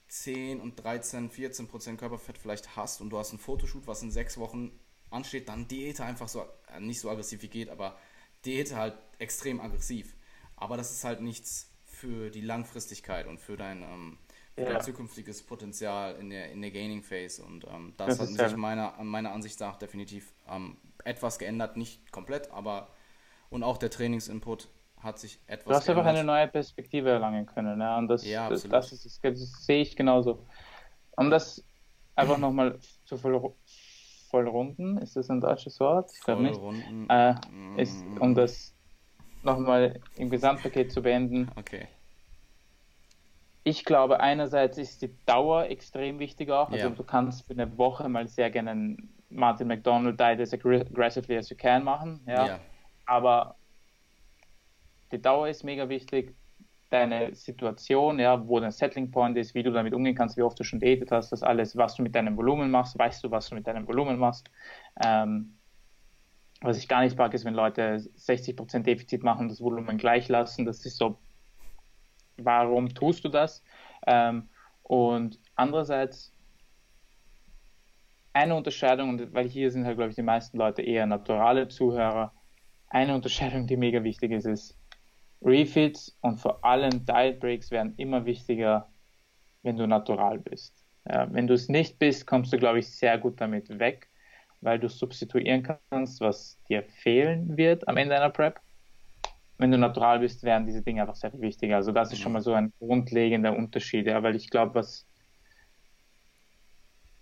10 0.08 0.62
und 0.62 0.82
13, 0.82 1.30
14 1.30 1.68
Prozent 1.68 2.00
Körperfett 2.00 2.38
vielleicht 2.38 2.78
hast 2.78 3.02
und 3.02 3.10
du 3.10 3.18
hast 3.18 3.34
ein 3.34 3.40
Fotoshoot, 3.40 3.86
was 3.86 4.02
in 4.02 4.12
sechs 4.12 4.38
Wochen 4.38 4.80
ansteht, 5.10 5.50
dann 5.50 5.68
Diäte 5.68 6.06
einfach 6.06 6.30
so, 6.30 6.46
äh, 6.74 6.80
nicht 6.80 7.02
so 7.02 7.10
aggressiv 7.10 7.42
wie 7.42 7.50
geht, 7.50 7.70
aber 7.70 7.98
Diäte 8.46 8.78
halt 8.78 8.96
extrem 9.20 9.60
aggressiv. 9.60 10.16
Aber 10.56 10.78
das 10.78 10.92
ist 10.92 11.04
halt 11.04 11.22
nichts 11.22 11.70
für 11.84 12.30
die 12.30 12.42
Langfristigkeit 12.42 13.28
und 13.28 13.40
für 13.40 13.58
dein 13.58 13.82
ähm, 13.82 14.18
ja. 14.58 14.80
zukünftiges 14.80 15.44
Potenzial 15.44 16.16
in 16.16 16.30
der, 16.30 16.52
in 16.52 16.62
der 16.62 16.72
Gaining 16.72 17.04
Phase. 17.04 17.44
Und 17.44 17.66
ähm, 17.66 17.94
das, 17.98 18.18
das 18.18 18.38
hat 18.38 18.50
sich 18.50 18.58
meiner, 18.58 18.94
meiner 19.04 19.32
Ansicht 19.32 19.60
nach 19.60 19.78
definitiv 19.78 20.34
ähm, 20.48 20.78
etwas 21.04 21.40
geändert, 21.40 21.78
nicht 21.78 22.12
komplett, 22.12 22.52
aber 22.52 22.90
und 23.50 23.64
auch 23.64 23.78
der 23.78 23.90
Trainingsinput 23.90 24.70
hat 25.00 25.20
sich 25.20 25.40
etwas 25.48 25.66
Du 25.66 25.74
hast 25.76 25.86
geändert. 25.86 26.06
einfach 26.06 26.20
eine 26.20 26.24
neue 26.26 26.48
Perspektive 26.48 27.10
erlangen 27.10 27.46
können. 27.46 27.80
Ja, 27.80 27.98
und 27.98 28.08
das, 28.08 28.26
ja, 28.26 28.50
das, 28.50 28.64
das, 28.64 28.92
ist, 28.92 29.24
das 29.24 29.66
sehe 29.66 29.82
ich 29.82 29.96
genauso. 29.96 30.46
Um 31.18 31.30
das 31.30 31.64
einfach 32.16 32.38
nochmal 32.38 32.80
zu 33.06 33.18
voll, 33.18 33.54
vollrunden, 34.30 34.98
ist 34.98 35.16
das 35.16 35.30
ein 35.30 35.42
deutsches 35.42 35.80
Wort? 35.80 36.10
Ich 36.16 36.22
glaube 36.22 36.44
nicht. 36.44 36.60
Äh, 37.10 37.36
ist, 37.78 38.04
um 38.20 38.34
das 38.34 38.74
nochmal 39.44 40.00
im 40.16 40.30
Gesamtpaket 40.30 40.92
zu 40.92 41.02
beenden. 41.02 41.52
Okay 41.56 41.88
ich 43.64 43.86
glaube, 43.86 44.20
einerseits 44.20 44.78
ist 44.78 45.02
die 45.02 45.12
Dauer 45.26 45.66
extrem 45.66 46.20
wichtig 46.20 46.50
auch. 46.50 46.70
Also 46.70 46.88
yeah. 46.88 46.96
du 46.96 47.04
kannst 47.04 47.48
für 47.48 47.54
eine 47.54 47.78
Woche 47.78 48.10
mal 48.10 48.28
sehr 48.28 48.50
gerne 48.50 48.72
einen 48.72 49.14
Martin 49.30 49.68
McDonald 49.68 50.20
Diet 50.20 50.42
as 50.42 50.54
aggressively 50.54 51.38
as 51.38 51.50
you 51.50 51.56
can 51.56 51.84
machen. 51.84 52.20
Ja. 52.28 52.46
Yeah. 52.46 52.60
Aber 53.06 53.56
die 55.12 55.22
Dauer 55.22 55.48
ist 55.48 55.64
mega 55.64 55.88
wichtig. 55.88 56.36
Deine 56.90 57.34
Situation, 57.34 58.20
ja, 58.20 58.48
wo 58.48 58.60
dein 58.60 58.72
Settling 58.72 59.10
Point 59.10 59.36
ist, 59.38 59.56
wie 59.56 59.64
du 59.64 59.72
damit 59.72 59.94
umgehen 59.94 60.14
kannst, 60.14 60.38
wie 60.38 60.44
oft 60.44 60.60
du 60.60 60.64
schon 60.64 60.80
datet 60.80 61.12
hast, 61.12 61.32
das 61.32 61.42
alles, 61.42 61.76
was 61.76 61.96
du 61.96 62.04
mit 62.04 62.14
deinem 62.14 62.38
Volumen 62.38 62.70
machst, 62.70 63.00
weißt 63.00 63.24
du, 63.24 63.32
was 63.32 63.50
du 63.50 63.56
mit 63.56 63.66
deinem 63.66 63.88
Volumen 63.88 64.20
machst. 64.20 64.52
Ähm, 65.04 65.58
was 66.62 66.78
ich 66.78 66.88
gar 66.88 67.02
nicht 67.02 67.18
mag, 67.18 67.34
ist, 67.34 67.46
wenn 67.46 67.56
Leute 67.56 67.98
60% 67.98 68.84
Defizit 68.84 69.24
machen, 69.24 69.50
das 69.50 69.60
Volumen 69.60 69.98
gleich 69.98 70.30
lassen. 70.30 70.66
Das 70.66 70.86
ist 70.86 70.98
so 70.98 71.18
warum 72.38 72.94
tust 72.94 73.24
du 73.24 73.30
das? 73.30 73.64
Ähm, 74.08 74.50
und 74.84 75.40
andererseits 75.56 76.34
eine 78.34 78.56
Unterscheidung, 78.56 79.34
weil 79.34 79.48
hier 79.48 79.72
sind 79.72 79.86
halt, 79.86 79.98
glaube 79.98 80.10
ich, 80.10 80.16
die 80.16 80.24
meisten 80.24 80.58
Leute 80.58 80.82
eher 80.82 81.06
naturale 81.06 81.68
Zuhörer. 81.68 82.34
Eine 82.88 83.16
Unterscheidung, 83.16 83.68
die 83.68 83.78
mega 83.78 84.04
wichtig 84.04 84.32
ist, 84.32 84.46
ist, 84.46 84.78
Refits 85.42 86.18
und 86.22 86.38
vor 86.38 86.64
allem 86.64 87.06
Diet 87.06 87.40
Breaks 87.40 87.70
werden 87.70 87.96
immer 87.98 88.26
wichtiger, 88.26 88.92
wenn 89.62 89.78
du 89.78 89.88
natural 89.88 90.40
bist. 90.40 90.86
Ja, 91.06 91.32
wenn 91.34 91.48
du 91.48 91.54
es 91.54 91.68
nicht 91.68 92.00
bist, 92.00 92.26
kommst 92.28 92.54
du, 92.54 92.58
glaube 92.58 92.80
ich, 92.80 92.96
sehr 92.96 93.18
gut 93.18 93.42
damit 93.42 93.78
weg, 93.78 94.10
weil 94.62 94.80
du 94.80 94.88
substituieren 94.88 95.64
kannst, 95.92 96.22
was 96.22 96.62
dir 96.70 96.84
fehlen 96.84 97.58
wird 97.58 97.88
am 97.88 97.98
Ende 97.98 98.16
einer 98.16 98.30
Prep 98.30 98.62
wenn 99.64 99.72
du 99.72 99.78
natural 99.78 100.20
bist, 100.20 100.44
werden 100.44 100.68
diese 100.68 100.82
Dinge 100.82 101.02
einfach 101.02 101.16
sehr 101.16 101.32
viel 101.32 101.40
wichtiger. 101.40 101.78
Also 101.78 101.94
das 101.94 102.12
ist 102.12 102.20
schon 102.20 102.34
mal 102.34 102.42
so 102.42 102.54
ein 102.54 102.74
grundlegender 102.80 103.56
Unterschied, 103.56 104.08
ja, 104.08 104.22
weil 104.22 104.36
ich 104.36 104.50
glaube, 104.50 104.76
was 104.76 105.08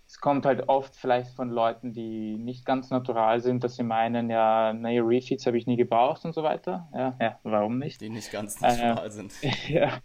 es 0.08 0.20
kommt 0.20 0.44
halt 0.44 0.68
oft 0.68 0.96
vielleicht 0.96 1.30
von 1.30 1.48
Leuten, 1.48 1.92
die 1.94 2.36
nicht 2.36 2.66
ganz 2.66 2.90
natural 2.90 3.40
sind, 3.40 3.64
dass 3.64 3.76
sie 3.76 3.84
meinen, 3.84 4.28
ja, 4.28 4.74
naja, 4.74 5.02
Refeeds 5.02 5.46
habe 5.46 5.56
ich 5.56 5.66
nie 5.66 5.76
gebraucht 5.76 6.24
und 6.24 6.34
so 6.34 6.42
weiter. 6.42 6.88
Ja, 6.92 7.16
ja 7.18 7.38
warum 7.44 7.78
nicht? 7.78 8.00
Die 8.00 8.10
nicht 8.10 8.30
ganz 8.30 8.60
natural 8.60 9.06
äh, 9.06 9.10
sind. 9.10 9.32
ja. 9.68 10.00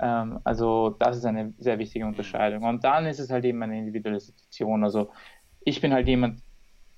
Ähm, 0.00 0.40
also 0.42 0.96
das 0.98 1.18
ist 1.18 1.24
eine 1.24 1.54
sehr 1.58 1.78
wichtige 1.78 2.06
Unterscheidung. 2.06 2.64
Und 2.64 2.82
dann 2.82 3.06
ist 3.06 3.20
es 3.20 3.30
halt 3.30 3.44
eben 3.44 3.62
eine 3.62 3.78
individuelle 3.78 4.18
Situation. 4.18 4.82
Also 4.82 5.12
ich 5.60 5.80
bin 5.80 5.92
halt 5.92 6.08
jemand, 6.08 6.42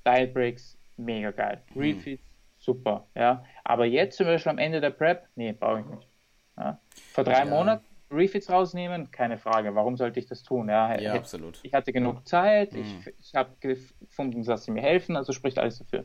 Diet 0.07 0.33
Breaks, 0.33 0.79
mega 0.97 1.31
geil. 1.31 1.63
Mhm. 1.75 1.81
Refeeds, 1.83 2.23
super, 2.59 3.07
ja. 3.15 3.45
Aber 3.65 3.87
jetzt 3.87 4.17
zum 4.17 4.27
Beispiel 4.27 4.51
am 4.51 4.59
Ende 4.59 4.81
der 4.81 4.91
Prep, 4.91 5.27
nee, 5.35 5.53
brauche 5.53 5.81
ich 5.81 5.87
nicht. 5.87 6.09
Ja. 6.57 6.79
Vor 7.13 7.25
drei 7.25 7.41
ja. 7.41 7.45
Monaten 7.47 7.85
Refits 8.11 8.51
rausnehmen, 8.51 9.11
keine 9.11 9.39
Frage. 9.39 9.75
Warum 9.75 9.97
sollte 9.97 10.21
ich 10.21 10.27
das 10.27 10.43
tun? 10.43 10.69
Ja, 10.69 10.99
ja 11.01 11.15
absolut. 11.15 11.59
Ich 11.63 11.73
hatte 11.75 11.93
genug 11.93 12.29
Zeit, 12.29 12.73
mhm. 12.73 12.81
ich, 12.81 13.15
ich 13.19 13.35
habe 13.35 13.51
gefunden, 13.61 14.45
dass 14.45 14.65
sie 14.65 14.71
mir 14.71 14.83
helfen, 14.83 15.17
also 15.17 15.33
spricht 15.33 15.59
alles 15.59 15.79
dafür. 15.79 16.05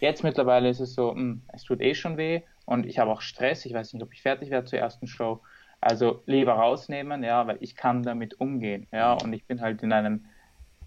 Jetzt 0.00 0.22
mittlerweile 0.22 0.68
ist 0.68 0.80
es 0.80 0.94
so, 0.94 1.12
mh, 1.12 1.20
hm, 1.20 1.42
es 1.52 1.62
tut 1.62 1.80
eh 1.80 1.94
schon 1.94 2.16
weh 2.16 2.42
und 2.66 2.84
ich 2.84 2.98
habe 2.98 3.10
auch 3.10 3.22
Stress. 3.22 3.64
Ich 3.64 3.72
weiß 3.72 3.92
nicht, 3.92 4.02
ob 4.02 4.12
ich 4.12 4.22
fertig 4.22 4.50
werde 4.50 4.66
zur 4.66 4.78
ersten 4.78 5.06
Show. 5.06 5.40
Also 5.80 6.22
lieber 6.26 6.54
rausnehmen, 6.54 7.22
ja, 7.22 7.46
weil 7.46 7.58
ich 7.60 7.76
kann 7.76 8.02
damit 8.02 8.40
umgehen, 8.40 8.88
ja, 8.92 9.12
und 9.12 9.32
ich 9.32 9.46
bin 9.46 9.60
halt 9.60 9.82
in 9.82 9.92
einem 9.92 10.26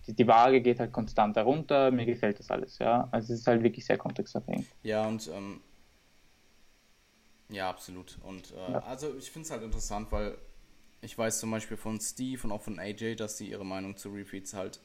die, 0.07 0.15
die 0.15 0.27
Waage 0.27 0.61
geht 0.61 0.79
halt 0.79 0.91
konstant 0.91 1.35
herunter, 1.35 1.91
mir 1.91 2.05
gefällt 2.05 2.39
das 2.39 2.49
alles, 2.49 2.79
ja. 2.79 3.07
Also 3.11 3.33
es 3.33 3.41
ist 3.41 3.47
halt 3.47 3.63
wirklich 3.63 3.85
sehr 3.85 3.97
kontextabhängig. 3.97 4.67
Ja, 4.83 5.05
und 5.05 5.29
ähm, 5.33 5.61
ja, 7.49 7.69
absolut. 7.69 8.17
Und 8.23 8.51
äh, 8.51 8.71
ja. 8.71 8.79
also 8.79 9.15
ich 9.17 9.31
finde 9.31 9.45
es 9.45 9.51
halt 9.51 9.63
interessant, 9.63 10.11
weil 10.11 10.37
ich 11.01 11.17
weiß 11.17 11.39
zum 11.39 11.51
Beispiel 11.51 11.77
von 11.77 11.99
Steve 11.99 12.41
und 12.43 12.51
auch 12.51 12.61
von 12.61 12.79
AJ, 12.79 13.15
dass 13.15 13.37
sie 13.37 13.49
ihre 13.49 13.65
Meinung 13.65 13.97
zu 13.97 14.09
Refeeds 14.09 14.53
halt 14.53 14.79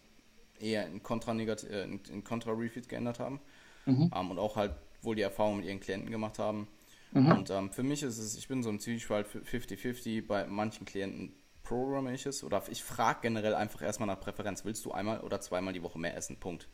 eher 0.58 0.86
in 0.86 1.02
Kontra-Refeeds 1.02 1.64
äh, 1.64 1.84
in, 1.84 2.00
in 2.10 2.24
Kontra 2.24 2.54
geändert 2.54 3.18
haben. 3.18 3.40
Mhm. 3.86 4.10
Ähm, 4.14 4.30
und 4.30 4.38
auch 4.38 4.56
halt 4.56 4.72
wohl 5.02 5.16
die 5.16 5.22
Erfahrung 5.22 5.58
mit 5.58 5.66
ihren 5.66 5.80
Klienten 5.80 6.10
gemacht 6.10 6.38
haben. 6.38 6.68
Mhm. 7.12 7.32
Und 7.32 7.50
ähm, 7.50 7.70
für 7.70 7.82
mich 7.82 8.02
ist 8.02 8.18
es, 8.18 8.36
ich 8.36 8.48
bin 8.48 8.62
so 8.62 8.70
im 8.70 8.80
Zwiespalt 8.80 9.26
50-50. 9.26 10.26
Bei 10.26 10.46
manchen 10.46 10.86
Klienten 10.86 11.34
programme 11.62 12.14
ich 12.14 12.26
es 12.26 12.44
oder 12.44 12.62
ich 12.70 12.82
frage 12.82 13.20
generell 13.22 13.54
einfach 13.54 13.82
erstmal 13.82 14.06
nach 14.06 14.20
Präferenz. 14.20 14.64
Willst 14.64 14.84
du 14.84 14.92
einmal 14.92 15.20
oder 15.20 15.40
zweimal 15.40 15.72
die 15.72 15.82
Woche 15.82 15.98
mehr 15.98 16.16
essen? 16.16 16.38
Punkt. 16.38 16.68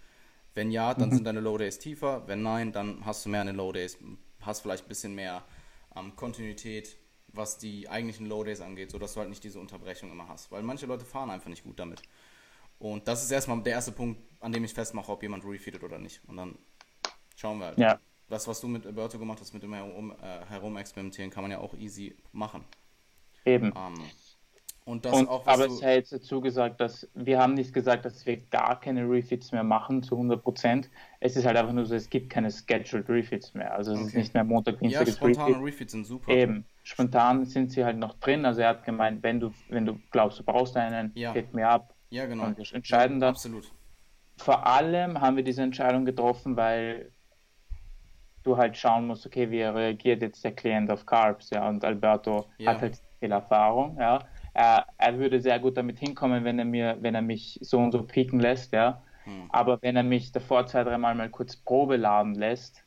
Wenn 0.54 0.70
ja, 0.70 0.94
dann 0.94 1.10
mhm. 1.10 1.14
sind 1.14 1.24
deine 1.24 1.40
Low 1.40 1.58
Days 1.58 1.78
tiefer. 1.78 2.26
Wenn 2.26 2.42
nein, 2.42 2.72
dann 2.72 3.04
hast 3.04 3.24
du 3.24 3.30
mehr 3.30 3.40
an 3.40 3.46
den 3.46 3.56
Low 3.56 3.72
Days. 3.72 3.98
Hast 4.40 4.60
vielleicht 4.60 4.84
ein 4.84 4.88
bisschen 4.88 5.14
mehr 5.14 5.44
ähm, 5.96 6.14
Kontinuität, 6.16 6.96
was 7.28 7.58
die 7.58 7.88
eigentlichen 7.88 8.26
Low 8.26 8.44
Days 8.44 8.60
angeht, 8.60 8.90
sodass 8.90 9.14
du 9.14 9.20
halt 9.20 9.28
nicht 9.28 9.44
diese 9.44 9.60
Unterbrechung 9.60 10.10
immer 10.10 10.28
hast. 10.28 10.50
Weil 10.50 10.62
manche 10.62 10.86
Leute 10.86 11.04
fahren 11.04 11.30
einfach 11.30 11.48
nicht 11.48 11.64
gut 11.64 11.78
damit. 11.78 12.02
Und 12.78 13.06
das 13.06 13.22
ist 13.22 13.30
erstmal 13.30 13.62
der 13.62 13.74
erste 13.74 13.92
Punkt, 13.92 14.20
an 14.40 14.52
dem 14.52 14.64
ich 14.64 14.72
festmache, 14.72 15.12
ob 15.12 15.22
jemand 15.22 15.44
refeedet 15.44 15.82
oder 15.84 15.98
nicht. 15.98 16.20
Und 16.26 16.36
dann 16.36 16.58
schauen 17.36 17.58
wir 17.58 17.66
halt. 17.66 17.78
Ja. 17.78 18.00
Das, 18.28 18.46
was 18.46 18.60
du 18.60 18.68
mit 18.68 18.86
Alberto 18.86 19.18
gemacht 19.18 19.40
hast, 19.40 19.52
mit 19.52 19.62
dem 19.62 19.74
herum, 19.74 20.12
äh, 20.22 20.46
herumexperimentieren, 20.46 21.30
kann 21.30 21.42
man 21.42 21.50
ja 21.50 21.58
auch 21.58 21.74
easy 21.74 22.16
machen. 22.32 22.64
Eben. 23.44 23.72
Ähm, 23.76 23.94
und 24.90 25.04
das 25.04 25.16
und, 25.16 25.28
auch, 25.28 25.46
aber 25.46 25.66
es 25.66 25.78
sei 25.78 25.94
jetzt 25.94 26.12
dazu 26.12 26.40
gesagt, 26.40 26.80
dass 26.80 27.08
wir 27.14 27.38
haben 27.38 27.54
nicht 27.54 27.72
gesagt, 27.72 28.04
dass 28.04 28.26
wir 28.26 28.38
gar 28.50 28.80
keine 28.80 29.08
Refits 29.08 29.52
mehr 29.52 29.62
machen 29.62 30.02
zu 30.02 30.16
100 30.16 30.42
Prozent. 30.42 30.90
Es 31.20 31.36
ist 31.36 31.46
halt 31.46 31.56
einfach 31.56 31.72
nur 31.72 31.86
so, 31.86 31.94
es 31.94 32.10
gibt 32.10 32.30
keine 32.30 32.50
scheduled 32.50 33.08
Refits 33.08 33.54
mehr. 33.54 33.74
Also 33.74 33.92
es 33.92 33.98
okay. 33.98 34.06
ist 34.08 34.14
nicht 34.14 34.34
mehr 34.34 34.44
Montag, 34.44 34.78
Dienstag. 34.80 35.06
Ja, 35.06 35.12
spontane 35.12 35.54
Refit. 35.54 35.64
Refits 35.64 35.92
sind 35.92 36.06
super. 36.06 36.32
Eben. 36.32 36.64
Spontan 36.82 37.44
sind 37.44 37.70
sie 37.70 37.84
halt 37.84 37.98
noch 37.98 38.14
drin. 38.18 38.44
Also 38.44 38.62
er 38.62 38.70
hat 38.70 38.84
gemeint, 38.84 39.22
wenn 39.22 39.38
du, 39.38 39.52
wenn 39.68 39.86
du 39.86 39.98
glaubst, 40.10 40.40
du 40.40 40.42
brauchst 40.42 40.76
einen, 40.76 41.12
ja. 41.14 41.32
geht 41.32 41.54
mir 41.54 41.68
ab. 41.68 41.94
Ja, 42.10 42.26
genau. 42.26 42.44
Und 42.44 42.58
wir 42.58 42.64
entscheiden 42.74 43.20
ja. 43.20 43.28
Absolut. 43.28 43.70
Vor 44.36 44.66
allem 44.66 45.20
haben 45.20 45.36
wir 45.36 45.44
diese 45.44 45.62
Entscheidung 45.62 46.04
getroffen, 46.04 46.56
weil 46.56 47.12
du 48.42 48.56
halt 48.56 48.76
schauen 48.76 49.06
musst, 49.06 49.26
okay, 49.26 49.50
wie 49.50 49.62
reagiert 49.62 50.22
jetzt 50.22 50.42
der 50.44 50.52
Klient 50.52 50.90
auf 50.90 51.06
Carbs, 51.06 51.50
ja, 51.50 51.68
und 51.68 51.84
Alberto 51.84 52.46
ja. 52.58 52.72
hat 52.72 52.80
halt 52.80 53.00
viel 53.18 53.30
Erfahrung, 53.30 53.96
ja. 53.98 54.20
Er, 54.52 54.86
er, 54.98 55.18
würde 55.18 55.40
sehr 55.40 55.59
gut 55.59 55.77
damit 55.77 55.98
hinkommen, 55.98 56.44
wenn 56.44 56.59
er 56.59 56.64
mir, 56.64 56.98
wenn 57.01 57.14
er 57.14 57.22
mich 57.22 57.59
so 57.62 57.78
und 57.78 57.93
so 57.93 58.02
pieken 58.02 58.40
lässt, 58.40 58.72
ja. 58.72 59.02
Hm. 59.24 59.48
Aber 59.51 59.81
wenn 59.82 59.97
er 59.97 60.02
mich 60.02 60.32
davor 60.32 60.66
zwei, 60.66 60.85
dreimal 60.85 61.14
mal 61.14 61.31
kurz 61.31 61.56
Probe 61.56 61.97
laden 61.97 62.35
lässt, 62.35 62.85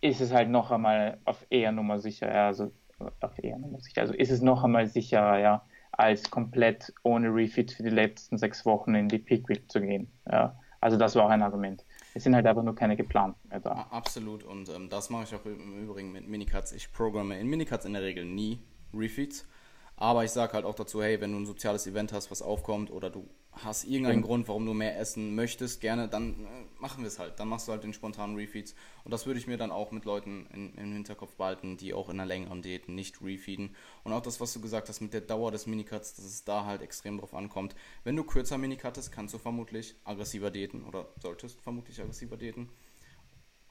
ist 0.00 0.20
es 0.20 0.32
halt 0.32 0.50
noch 0.50 0.70
einmal 0.70 1.18
auf 1.24 1.46
eher 1.50 1.72
Nummer 1.72 1.98
sicher, 1.98 2.32
ja, 2.32 2.46
also 2.46 2.72
auf 3.20 3.42
eher 3.42 3.58
Nummer 3.58 3.80
sicher, 3.80 4.02
also 4.02 4.12
ist 4.12 4.30
es 4.30 4.42
noch 4.42 4.62
einmal 4.64 4.86
sicherer, 4.86 5.38
ja, 5.38 5.62
als 5.92 6.30
komplett 6.30 6.92
ohne 7.04 7.28
Refit 7.28 7.72
für 7.72 7.82
die 7.82 7.90
letzten 7.90 8.36
sechs 8.36 8.66
Wochen 8.66 8.94
in 8.94 9.08
die 9.08 9.18
Peak 9.18 9.48
Week 9.48 9.70
zu 9.70 9.80
gehen, 9.80 10.10
ja. 10.30 10.56
Also 10.84 10.98
das 10.98 11.14
war 11.14 11.24
auch 11.24 11.30
ein 11.30 11.40
Argument. 11.40 11.82
Es 12.12 12.24
sind 12.24 12.34
halt 12.34 12.46
einfach 12.46 12.62
nur 12.62 12.74
keine 12.74 12.94
geplanten 12.94 13.48
mehr 13.48 13.58
da. 13.58 13.86
Absolut 13.90 14.44
und 14.44 14.68
ähm, 14.68 14.90
das 14.90 15.08
mache 15.08 15.24
ich 15.24 15.34
auch 15.34 15.46
im 15.46 15.82
Übrigen 15.82 16.12
mit 16.12 16.28
Minicuts. 16.28 16.72
Ich 16.72 16.92
programme 16.92 17.40
in 17.40 17.46
Minicuts 17.46 17.86
in 17.86 17.94
der 17.94 18.02
Regel 18.02 18.26
nie 18.26 18.58
Refeeds. 18.92 19.48
Aber 19.96 20.24
ich 20.24 20.32
sage 20.32 20.54
halt 20.54 20.64
auch 20.64 20.74
dazu, 20.74 21.02
hey, 21.02 21.20
wenn 21.20 21.32
du 21.32 21.38
ein 21.38 21.46
soziales 21.46 21.86
Event 21.86 22.12
hast, 22.12 22.30
was 22.30 22.42
aufkommt 22.42 22.90
oder 22.90 23.10
du 23.10 23.28
hast 23.52 23.84
irgendeinen 23.84 24.20
mhm. 24.20 24.24
Grund, 24.24 24.48
warum 24.48 24.66
du 24.66 24.74
mehr 24.74 24.98
essen 24.98 25.34
möchtest, 25.34 25.80
gerne, 25.80 26.08
dann 26.08 26.44
äh, 26.44 26.80
machen 26.80 27.02
wir 27.02 27.08
es 27.08 27.20
halt. 27.20 27.38
Dann 27.38 27.48
machst 27.48 27.68
du 27.68 27.72
halt 27.72 27.84
den 27.84 27.92
spontanen 27.92 28.34
Refeeds. 28.34 28.74
Und 29.04 29.12
das 29.12 29.26
würde 29.26 29.38
ich 29.38 29.46
mir 29.46 29.56
dann 29.56 29.70
auch 29.70 29.92
mit 29.92 30.04
Leuten 30.04 30.46
in, 30.52 30.74
im 30.74 30.92
Hinterkopf 30.92 31.36
behalten, 31.36 31.76
die 31.76 31.94
auch 31.94 32.08
in 32.08 32.18
einer 32.18 32.26
längeren 32.26 32.62
Diät 32.62 32.88
nicht 32.88 33.22
refeeden. 33.22 33.76
Und 34.02 34.12
auch 34.12 34.22
das, 34.22 34.40
was 34.40 34.52
du 34.52 34.60
gesagt 34.60 34.88
hast 34.88 35.00
mit 35.00 35.14
der 35.14 35.20
Dauer 35.20 35.52
des 35.52 35.66
Minicuts, 35.66 36.14
dass 36.14 36.24
es 36.24 36.44
da 36.44 36.64
halt 36.64 36.82
extrem 36.82 37.18
drauf 37.18 37.34
ankommt. 37.34 37.76
Wenn 38.02 38.16
du 38.16 38.24
kürzer 38.24 38.58
Minicuttest, 38.58 39.12
kannst 39.12 39.34
du 39.34 39.38
vermutlich 39.38 39.94
aggressiver 40.04 40.50
daten 40.50 40.82
oder 40.84 41.08
solltest 41.20 41.60
vermutlich 41.60 42.00
aggressiver 42.00 42.36
daten. 42.36 42.68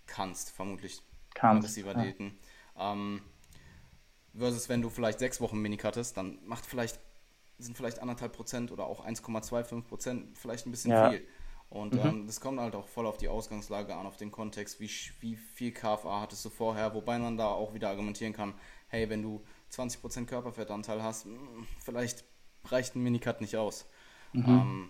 Kannst 0.06 0.52
vermutlich 0.52 1.02
kannst, 1.34 1.66
aggressiver 1.66 1.92
ja. 1.98 2.06
daten. 2.06 2.38
Ähm, 2.78 3.22
versus 4.36 4.70
wenn 4.70 4.82
du 4.82 4.90
vielleicht 4.90 5.20
sechs 5.20 5.42
Wochen 5.42 5.60
Minicuttest, 5.60 6.18
dann 6.18 6.40
macht 6.46 6.66
vielleicht 6.66 7.00
sind 7.60 7.78
vielleicht 7.78 8.00
anderthalb 8.00 8.34
Prozent 8.34 8.72
oder 8.72 8.86
auch 8.86 9.06
1,25 9.06 9.84
Prozent 9.84 10.38
vielleicht 10.38 10.66
ein 10.66 10.72
bisschen 10.72 10.92
ja. 10.92 11.12
viel. 11.12 11.26
Und 11.70 11.94
mhm. 11.94 12.00
ähm, 12.00 12.28
das 12.28 12.40
kommt 12.40 12.60
halt 12.60 12.76
auch 12.76 12.88
voll 12.88 13.08
auf 13.08 13.18
die 13.18 13.30
Ausgangslage 13.30 13.96
an, 13.96 14.06
auf 14.06 14.18
den 14.18 14.32
Kontext, 14.32 14.80
wie, 14.80 14.90
wie 15.22 15.36
viel 15.36 15.72
KFA 15.72 16.22
hattest 16.22 16.46
du 16.46 16.50
vorher, 16.50 16.94
wobei 16.94 17.18
man 17.18 17.38
da 17.38 17.48
auch 17.48 17.74
wieder 17.74 17.90
argumentieren 17.90 18.34
kann, 18.34 18.54
hey, 18.90 19.10
wenn 19.10 19.24
du 19.24 19.44
20% 19.72 20.26
Körperfettanteil 20.26 21.02
hast, 21.02 21.26
hm, 21.26 21.66
vielleicht 21.80 22.26
reicht 22.66 22.96
ein 22.96 23.02
Minicut 23.02 23.42
nicht 23.42 23.58
aus. 23.58 23.88
Mhm. 24.34 24.46
Ähm, 24.48 24.90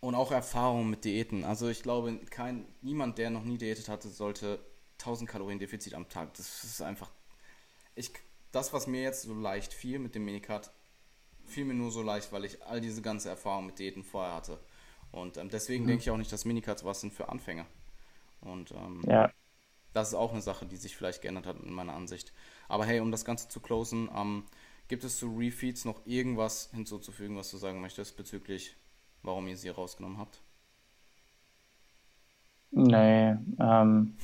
und 0.00 0.14
auch 0.14 0.30
Erfahrung 0.30 0.88
mit 0.88 1.04
Diäten. 1.04 1.44
Also 1.44 1.68
ich 1.68 1.82
glaube, 1.82 2.16
kein, 2.30 2.64
niemand, 2.80 3.18
der 3.18 3.30
noch 3.30 3.44
nie 3.44 3.58
diätet 3.58 3.88
hatte, 3.88 4.08
sollte 4.08 4.60
1000 5.00 5.28
Kalorien 5.28 5.58
Defizit 5.58 5.94
am 5.94 6.08
Tag. 6.08 6.34
Das 6.34 6.64
ist 6.64 6.80
einfach. 6.82 7.10
Ich, 7.98 8.12
das, 8.52 8.72
was 8.72 8.86
mir 8.86 9.02
jetzt 9.02 9.22
so 9.22 9.34
leicht 9.34 9.72
fiel 9.72 9.98
mit 9.98 10.14
dem 10.14 10.24
Minicut, 10.24 10.70
fiel 11.44 11.64
mir 11.64 11.74
nur 11.74 11.90
so 11.90 12.02
leicht, 12.02 12.32
weil 12.32 12.44
ich 12.44 12.62
all 12.64 12.80
diese 12.80 13.02
ganze 13.02 13.28
Erfahrung 13.28 13.66
mit 13.66 13.78
Diäten 13.78 14.04
vorher 14.04 14.34
hatte. 14.34 14.58
Und 15.10 15.36
ähm, 15.36 15.48
deswegen 15.50 15.84
mhm. 15.84 15.88
denke 15.88 16.02
ich 16.02 16.10
auch 16.10 16.16
nicht, 16.16 16.32
dass 16.32 16.44
Minicuts 16.44 16.84
was 16.84 17.00
sind 17.00 17.12
für 17.12 17.28
Anfänger. 17.28 17.66
Und 18.40 18.70
ähm, 18.70 19.02
ja. 19.06 19.32
das 19.94 20.08
ist 20.08 20.14
auch 20.14 20.32
eine 20.32 20.42
Sache, 20.42 20.66
die 20.66 20.76
sich 20.76 20.96
vielleicht 20.96 21.22
geändert 21.22 21.46
hat 21.46 21.58
in 21.60 21.72
meiner 21.72 21.94
Ansicht. 21.94 22.32
Aber 22.68 22.84
hey, 22.84 23.00
um 23.00 23.10
das 23.10 23.24
Ganze 23.24 23.48
zu 23.48 23.58
closen, 23.58 24.08
ähm, 24.14 24.44
gibt 24.86 25.02
es 25.02 25.18
zu 25.18 25.34
Refeeds 25.36 25.84
noch 25.84 26.06
irgendwas 26.06 26.70
hinzuzufügen, 26.72 27.36
was 27.36 27.50
du 27.50 27.56
sagen 27.56 27.80
möchtest 27.80 28.16
bezüglich, 28.16 28.76
warum 29.22 29.48
ihr 29.48 29.56
sie 29.56 29.70
rausgenommen 29.70 30.18
habt? 30.18 30.40
Nee, 32.70 33.34
ähm, 33.58 34.16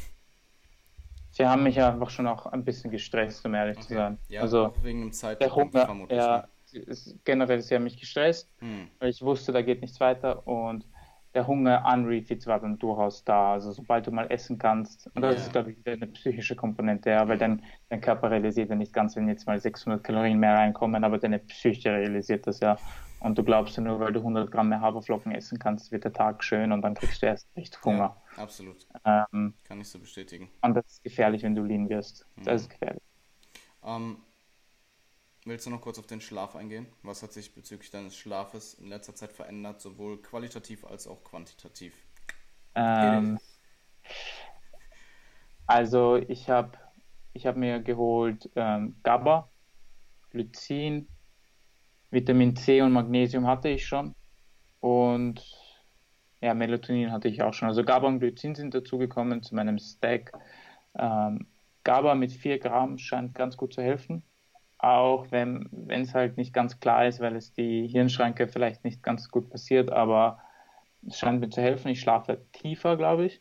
sie 1.35 1.47
haben 1.47 1.65
mich 1.65 1.81
einfach 1.81 2.11
schon 2.11 2.27
auch 2.27 2.47
ein 2.47 2.65
bisschen 2.65 2.90
gestresst, 2.90 3.44
um 3.44 3.55
ehrlich 3.55 3.77
okay. 3.77 3.86
zu 3.86 3.94
sein. 3.94 4.19
Ja, 4.28 4.40
also, 4.43 4.66
auch 4.66 4.82
wegen 4.82 5.01
dem 5.01 5.12
Zeitpunkt 5.12 5.73
vermutlich. 5.73 6.19
Ja, 6.19 6.48
ne? 6.73 6.81
ist 6.81 7.16
generell 7.24 7.61
sehr 7.61 7.78
mich 7.78 7.98
gestresst, 8.01 8.51
hm. 8.59 8.89
weil 8.98 9.11
ich 9.11 9.23
wusste, 9.23 9.52
da 9.52 9.62
geht 9.62 9.81
nichts 9.81 10.01
weiter 10.01 10.47
und 10.47 10.86
der 11.35 11.47
Hunger 11.47 11.85
an 11.85 12.05
Refits 12.05 12.47
war 12.47 12.61
dann 12.61 12.78
durchaus 12.78 13.24
da. 13.24 13.55
Also 13.55 13.73
sobald 13.73 14.06
du 14.06 14.12
mal 14.12 14.31
essen 14.31 14.56
kannst, 14.56 15.11
und 15.15 15.23
das 15.23 15.35
yeah. 15.35 15.43
ist, 15.43 15.52
glaube 15.52 15.73
ich, 15.73 15.86
eine 15.86 16.06
psychische 16.06 16.55
Komponente, 16.55 17.11
ja, 17.11 17.27
weil 17.27 17.39
dein, 17.39 17.62
dein 17.89 18.01
Körper 18.01 18.31
realisiert 18.31 18.70
ja 18.70 18.77
nicht 18.77 18.93
ganz, 18.93 19.16
wenn 19.16 19.28
jetzt 19.28 19.47
mal 19.47 19.59
600 19.59 20.02
Kalorien 20.02 20.39
mehr 20.39 20.55
reinkommen, 20.55 21.02
aber 21.02 21.19
deine 21.19 21.40
Psyche 21.40 21.93
realisiert 21.93 22.47
das 22.47 22.61
ja. 22.61 22.77
Und 23.19 23.39
du 23.39 23.43
glaubst 23.43 23.77
ja 23.77 23.82
nur, 23.82 23.98
weil 24.01 24.12
du 24.12 24.20
100 24.20 24.51
Gramm 24.51 24.69
mehr 24.69 24.81
Haferflocken 24.81 25.32
essen 25.32 25.59
kannst, 25.59 25.90
wird 25.90 26.05
der 26.05 26.12
Tag 26.12 26.44
schön 26.44 26.70
und 26.73 26.82
dann 26.82 26.94
kriegst 26.94 27.23
du 27.23 27.27
erst 27.27 27.48
richtig 27.56 27.82
Hunger. 27.85 28.16
Absolut. 28.36 28.86
Ähm, 29.05 29.55
Kann 29.65 29.81
ich 29.81 29.89
so 29.89 29.98
bestätigen. 29.98 30.51
Und 30.62 30.74
das 30.74 30.85
ist 30.86 31.05
gefährlich, 31.05 31.43
wenn 31.43 31.55
du 31.55 31.62
lean 31.62 31.89
wirst. 31.89 32.27
Das 32.36 32.47
mhm. 32.47 32.52
ist 32.52 32.70
gefährlich. 32.70 33.02
Ähm, 33.85 34.16
Willst 35.47 35.66
du 35.66 35.70
noch 35.70 35.82
kurz 35.82 35.98
auf 35.98 36.06
den 36.06 36.23
Schlaf 36.23 36.56
eingehen? 36.56 36.86
Was 37.02 37.23
hat 37.23 37.35
sich 37.35 37.55
bezüglich 37.55 37.90
deines 37.90 38.16
Schlafes 38.16 38.74
in 38.74 38.89
letzter 38.89 39.15
Zeit 39.15 39.31
verändert, 39.31 39.78
sowohl 39.78 40.23
qualitativ 40.23 40.86
als 40.86 41.06
auch 41.06 41.23
quantitativ? 41.23 41.94
Ähm, 42.74 43.39
also 45.66 46.16
ich 46.16 46.48
habe 46.48 46.78
ich 47.35 47.47
hab 47.47 47.56
mir 47.56 47.81
geholt 47.81 48.48
ähm, 48.56 48.97
GABA, 49.02 49.51
Glycin, 50.31 51.09
Vitamin 52.11 52.56
C 52.56 52.81
und 52.81 52.93
Magnesium 52.93 53.47
hatte 53.47 53.69
ich 53.69 53.86
schon 53.86 54.15
und 54.81 55.44
ja, 56.45 56.55
Melatonin 56.55 57.12
hatte 57.12 57.29
ich 57.29 57.43
auch 57.43 57.55
schon. 57.55 57.69
Also 57.69 57.85
GABA 57.85 58.07
und 58.07 58.21
Glycin 58.21 58.55
sind 58.55 58.75
dazugekommen 58.75 59.43
zu 59.43 59.55
meinem 59.55 59.79
Stack. 59.79 60.33
Ähm, 60.99 61.47
GABA 61.85 62.15
mit 62.15 62.33
4 62.33 62.59
Gramm 62.59 62.99
scheint 62.99 63.35
ganz 63.35 63.57
gut 63.57 63.75
zu 63.75 63.83
helfen 63.83 64.23
auch 64.85 65.31
wenn 65.31 65.71
es 65.89 66.15
halt 66.15 66.37
nicht 66.37 66.53
ganz 66.53 66.79
klar 66.79 67.07
ist, 67.07 67.21
weil 67.21 67.37
es 67.37 67.55
die 67.55 67.89
Hirnschranke 67.89 68.49
vielleicht 68.49 68.85
nicht 68.85 69.03
ganz 69.03 69.31
gut 69.31 69.49
passiert, 69.49 69.91
aber 69.91 70.39
es 71.07 71.19
scheint 71.19 71.41
mir 71.41 71.49
zu 71.49 71.62
helfen. 71.62 71.89
Ich 71.89 72.01
schlafe 72.01 72.45
tiefer, 72.53 72.97
glaube 72.97 73.25
ich. 73.25 73.41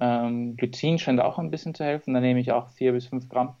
Ähm, 0.00 0.56
Glycin 0.56 0.98
scheint 0.98 1.20
auch 1.20 1.38
ein 1.38 1.50
bisschen 1.50 1.74
zu 1.74 1.84
helfen, 1.84 2.14
da 2.14 2.20
nehme 2.20 2.40
ich 2.40 2.50
auch 2.50 2.70
4 2.70 2.92
bis 2.92 3.06
5 3.06 3.28
Gramm. 3.28 3.56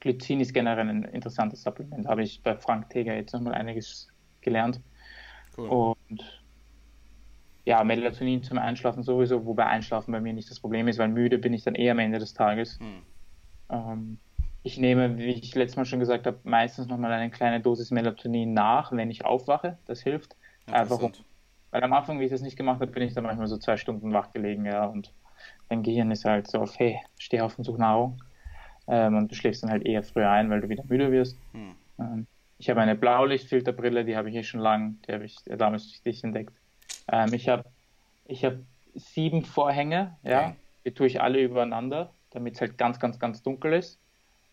Glycin 0.00 0.40
ist 0.40 0.52
generell 0.52 0.88
ein 0.88 1.04
interessantes 1.04 1.62
Supplement, 1.62 2.08
habe 2.08 2.22
ich 2.22 2.42
bei 2.42 2.56
Frank 2.56 2.90
Teger 2.90 3.14
jetzt 3.14 3.32
nochmal 3.32 3.54
einiges 3.54 4.08
gelernt. 4.40 4.80
Cool. 5.56 5.68
Und 5.68 6.39
ja, 7.70 7.84
Melatonin 7.84 8.42
zum 8.42 8.58
Einschlafen 8.58 9.04
sowieso, 9.04 9.46
wobei 9.46 9.64
Einschlafen 9.66 10.10
bei 10.10 10.20
mir 10.20 10.32
nicht 10.32 10.50
das 10.50 10.58
Problem 10.58 10.88
ist, 10.88 10.98
weil 10.98 11.06
müde 11.06 11.38
bin 11.38 11.52
ich 11.52 11.62
dann 11.62 11.76
eher 11.76 11.92
am 11.92 12.00
Ende 12.00 12.18
des 12.18 12.34
Tages. 12.34 12.80
Hm. 12.80 13.02
Ähm, 13.70 14.18
ich 14.64 14.76
nehme, 14.76 15.16
wie 15.18 15.30
ich 15.30 15.54
letztes 15.54 15.76
Mal 15.76 15.84
schon 15.84 16.00
gesagt 16.00 16.26
habe, 16.26 16.40
meistens 16.42 16.88
nochmal 16.88 17.12
eine 17.12 17.30
kleine 17.30 17.60
Dosis 17.60 17.92
Melatonin 17.92 18.54
nach, 18.54 18.90
wenn 18.90 19.08
ich 19.08 19.24
aufwache. 19.24 19.78
Das 19.86 20.02
hilft. 20.02 20.34
Einfach 20.66 21.00
um, 21.00 21.12
weil 21.70 21.84
am 21.84 21.92
Anfang, 21.92 22.18
wie 22.18 22.24
ich 22.24 22.32
das 22.32 22.42
nicht 22.42 22.56
gemacht 22.56 22.80
habe, 22.80 22.90
bin 22.90 23.04
ich 23.04 23.14
dann 23.14 23.22
manchmal 23.22 23.46
so 23.46 23.56
zwei 23.56 23.76
Stunden 23.76 24.12
wach 24.12 24.32
gelegen, 24.32 24.64
ja, 24.64 24.86
und 24.86 25.14
dein 25.68 25.84
Gehirn 25.84 26.10
ist 26.10 26.24
halt 26.24 26.50
so 26.50 26.58
auf, 26.58 26.76
hey, 26.76 26.98
steh 27.18 27.40
auf 27.40 27.56
und 27.56 27.62
such 27.62 27.78
Nahrung. 27.78 28.20
Ähm, 28.88 29.16
und 29.16 29.30
du 29.30 29.36
schläfst 29.36 29.62
dann 29.62 29.70
halt 29.70 29.86
eher 29.86 30.02
früher 30.02 30.28
ein, 30.28 30.50
weil 30.50 30.60
du 30.60 30.68
wieder 30.68 30.82
müde 30.88 31.12
wirst. 31.12 31.38
Hm. 31.52 31.76
Ähm, 32.00 32.26
ich 32.58 32.68
habe 32.68 32.80
eine 32.80 32.96
Blaulichtfilterbrille, 32.96 34.04
die 34.04 34.16
habe 34.16 34.28
ich 34.28 34.34
eh 34.34 34.42
schon 34.42 34.58
lang, 34.58 34.96
die 35.06 35.12
habe 35.12 35.24
ich 35.24 35.36
damals 35.44 35.84
durch 35.84 36.02
dich 36.02 36.24
entdeckt. 36.24 36.52
Ähm, 37.10 37.32
ich 37.32 37.48
habe 37.48 37.64
ich 38.26 38.44
hab 38.44 38.54
sieben 38.94 39.44
Vorhänge, 39.44 40.16
ja, 40.22 40.40
okay. 40.40 40.56
die 40.84 40.94
tue 40.94 41.06
ich 41.06 41.20
alle 41.20 41.40
übereinander, 41.40 42.12
damit 42.30 42.54
es 42.54 42.60
halt 42.60 42.78
ganz, 42.78 42.98
ganz, 42.98 43.18
ganz 43.18 43.42
dunkel 43.42 43.74
ist. 43.74 43.98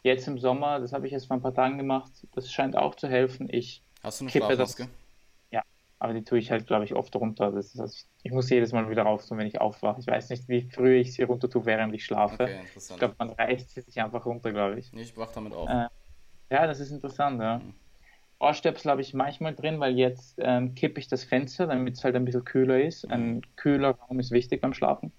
Jetzt 0.03 0.27
im 0.27 0.39
Sommer, 0.39 0.79
das 0.79 0.93
habe 0.93 1.05
ich 1.05 1.11
jetzt 1.11 1.27
vor 1.27 1.38
ein 1.38 1.41
paar 1.41 1.53
Tagen 1.53 1.77
gemacht, 1.77 2.11
das 2.34 2.51
scheint 2.51 2.75
auch 2.75 2.95
zu 2.95 3.07
helfen. 3.07 3.47
Ich 3.51 3.84
Hast 4.03 4.21
du 4.21 4.25
eine 4.25 4.31
Schlafmaske? 4.31 4.84
Das, 4.84 4.91
ja. 5.51 5.63
aber 5.99 6.13
die 6.13 6.23
tue 6.23 6.38
ich 6.39 6.51
halt, 6.51 6.67
glaube 6.67 6.85
ich, 6.85 6.93
oft 6.93 7.15
runter. 7.15 7.51
Das 7.51 7.73
ist, 7.73 7.79
also 7.79 7.93
ich, 7.93 8.05
ich, 8.23 8.31
muss 8.31 8.49
jedes 8.49 8.71
Mal 8.71 8.89
wieder 8.89 9.03
rauf 9.03 9.27
tun, 9.27 9.38
wenn 9.38 9.47
ich 9.47 9.59
aufwache. 9.59 9.99
Ich 9.99 10.07
weiß 10.07 10.29
nicht, 10.29 10.47
wie 10.47 10.61
früh 10.61 10.97
ich 10.97 11.13
sie 11.13 11.23
runter 11.23 11.49
tue, 11.49 11.65
während 11.65 11.93
ich 11.93 12.05
schlafe. 12.05 12.43
Okay, 12.43 12.59
ich 12.75 12.97
glaube, 12.97 13.15
man 13.17 13.31
reißt 13.31 13.71
sie 13.71 13.81
sich 13.81 14.01
einfach 14.01 14.25
runter, 14.25 14.51
glaube 14.51 14.79
ich. 14.79 14.93
Nee, 14.93 15.01
ich 15.01 15.17
wach 15.17 15.31
damit 15.34 15.53
auf. 15.53 15.67
Äh, 15.67 15.88
ja, 16.49 16.67
das 16.67 16.79
ist 16.79 16.91
interessant, 16.91 17.41
ja. 17.41 17.57
Mhm. 17.57 17.73
Ohrstöpsel 18.39 18.91
habe 18.91 19.01
ich 19.01 19.14
manchmal 19.14 19.55
drin, 19.55 19.80
weil 19.80 19.97
jetzt 19.97 20.35
ähm, 20.38 20.76
kippe 20.76 20.99
ich 20.99 21.07
das 21.07 21.23
Fenster, 21.23 21.68
damit 21.68 21.95
es 21.95 22.03
halt 22.03 22.15
ein 22.15 22.26
bisschen 22.26 22.45
kühler 22.45 22.80
ist. 22.81 23.09
Ein 23.09 23.41
kühler 23.55 23.91
Raum 23.91 24.19
ist 24.19 24.31
wichtig 24.31 24.61
beim 24.61 24.73
Schlafen. 24.73 25.11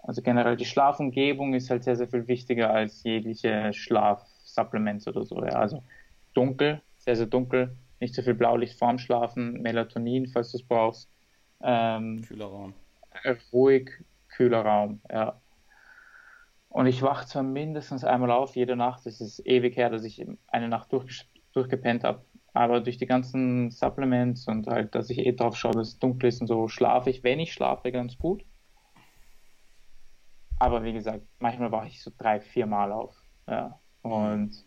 Also 0.00 0.22
generell 0.22 0.56
die 0.56 0.64
Schlafumgebung 0.64 1.54
ist 1.54 1.70
halt 1.70 1.84
sehr, 1.84 1.96
sehr 1.96 2.08
viel 2.08 2.26
wichtiger 2.26 2.70
als 2.70 3.02
jegliche 3.04 3.72
Schlafsupplements 3.72 5.06
oder 5.06 5.24
so. 5.24 5.44
Ja. 5.44 5.52
Also 5.52 5.82
dunkel, 6.34 6.80
sehr, 6.98 7.14
sehr 7.14 7.26
dunkel, 7.26 7.76
nicht 8.00 8.14
so 8.14 8.22
viel 8.22 8.34
Blaulicht 8.34 8.78
vorm 8.78 8.98
Schlafen, 8.98 9.60
Melatonin, 9.62 10.26
falls 10.26 10.50
du 10.52 10.58
es 10.58 10.64
brauchst. 10.64 11.08
Ähm, 11.62 12.22
kühler 12.22 12.46
Raum. 12.46 12.74
Ruhig, 13.52 13.90
kühler 14.28 14.62
Raum, 14.62 15.00
ja. 15.10 15.40
Und 16.68 16.86
ich 16.86 17.02
wache 17.02 17.26
zwar 17.26 17.42
mindestens 17.42 18.04
einmal 18.04 18.30
auf, 18.30 18.54
jede 18.54 18.76
Nacht. 18.76 19.06
Es 19.06 19.20
ist 19.20 19.44
ewig 19.46 19.76
her, 19.76 19.90
dass 19.90 20.04
ich 20.04 20.24
eine 20.48 20.68
Nacht 20.68 20.92
durch, 20.92 21.26
durchgepennt 21.52 22.04
habe. 22.04 22.24
Aber 22.54 22.80
durch 22.80 22.96
die 22.96 23.06
ganzen 23.06 23.70
Supplements 23.70 24.48
und 24.48 24.66
halt, 24.66 24.94
dass 24.94 25.10
ich 25.10 25.18
eh 25.18 25.32
drauf 25.32 25.56
schaue, 25.56 25.74
dass 25.74 25.88
es 25.88 25.98
dunkel 25.98 26.28
ist 26.28 26.40
und 26.40 26.46
so, 26.46 26.68
schlafe 26.68 27.10
ich, 27.10 27.22
wenn 27.22 27.40
ich 27.40 27.52
schlafe, 27.52 27.92
ganz 27.92 28.18
gut. 28.18 28.44
Aber 30.58 30.82
wie 30.82 30.92
gesagt, 30.92 31.24
manchmal 31.38 31.70
wache 31.70 31.86
ich 31.86 32.02
so 32.02 32.10
drei, 32.16 32.40
vier 32.40 32.66
Mal 32.66 32.90
auf. 32.92 33.14
Ja. 33.46 33.78
Und 34.02 34.64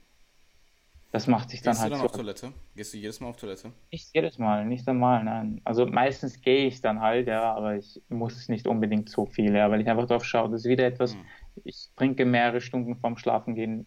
das 1.11 1.27
macht 1.27 1.49
sich 1.49 1.61
dann 1.61 1.73
Gehst 1.73 1.81
halt. 1.81 1.91
Gehst 1.91 2.03
du 2.03 2.07
dann 2.07 2.09
so 2.09 2.19
auf 2.19 2.41
Toilette? 2.41 2.53
Gehst 2.75 2.93
du 2.93 2.97
jedes 2.97 3.19
Mal 3.19 3.29
auf 3.29 3.37
Toilette? 3.37 3.73
Nicht 3.91 4.09
jedes 4.13 4.37
Mal, 4.37 4.65
nicht 4.65 4.87
einmal, 4.87 5.23
nein. 5.23 5.59
Also 5.65 5.85
meistens 5.85 6.41
gehe 6.41 6.67
ich 6.67 6.79
dann 6.79 7.01
halt, 7.01 7.27
ja, 7.27 7.53
aber 7.53 7.75
ich 7.75 8.01
muss 8.07 8.47
nicht 8.47 8.67
unbedingt 8.67 9.09
so 9.09 9.25
viel, 9.25 9.53
ja, 9.53 9.69
weil 9.69 9.81
ich 9.81 9.89
einfach 9.89 10.07
drauf 10.07 10.23
schaue, 10.23 10.49
das 10.49 10.61
ist 10.61 10.69
wieder 10.69 10.85
etwas, 10.85 11.13
hm. 11.13 11.25
ich 11.65 11.89
trinke 11.97 12.23
mehrere 12.25 12.61
Stunden 12.61 12.95
vorm 12.95 13.17
Schlafen 13.17 13.55
gehen, 13.55 13.85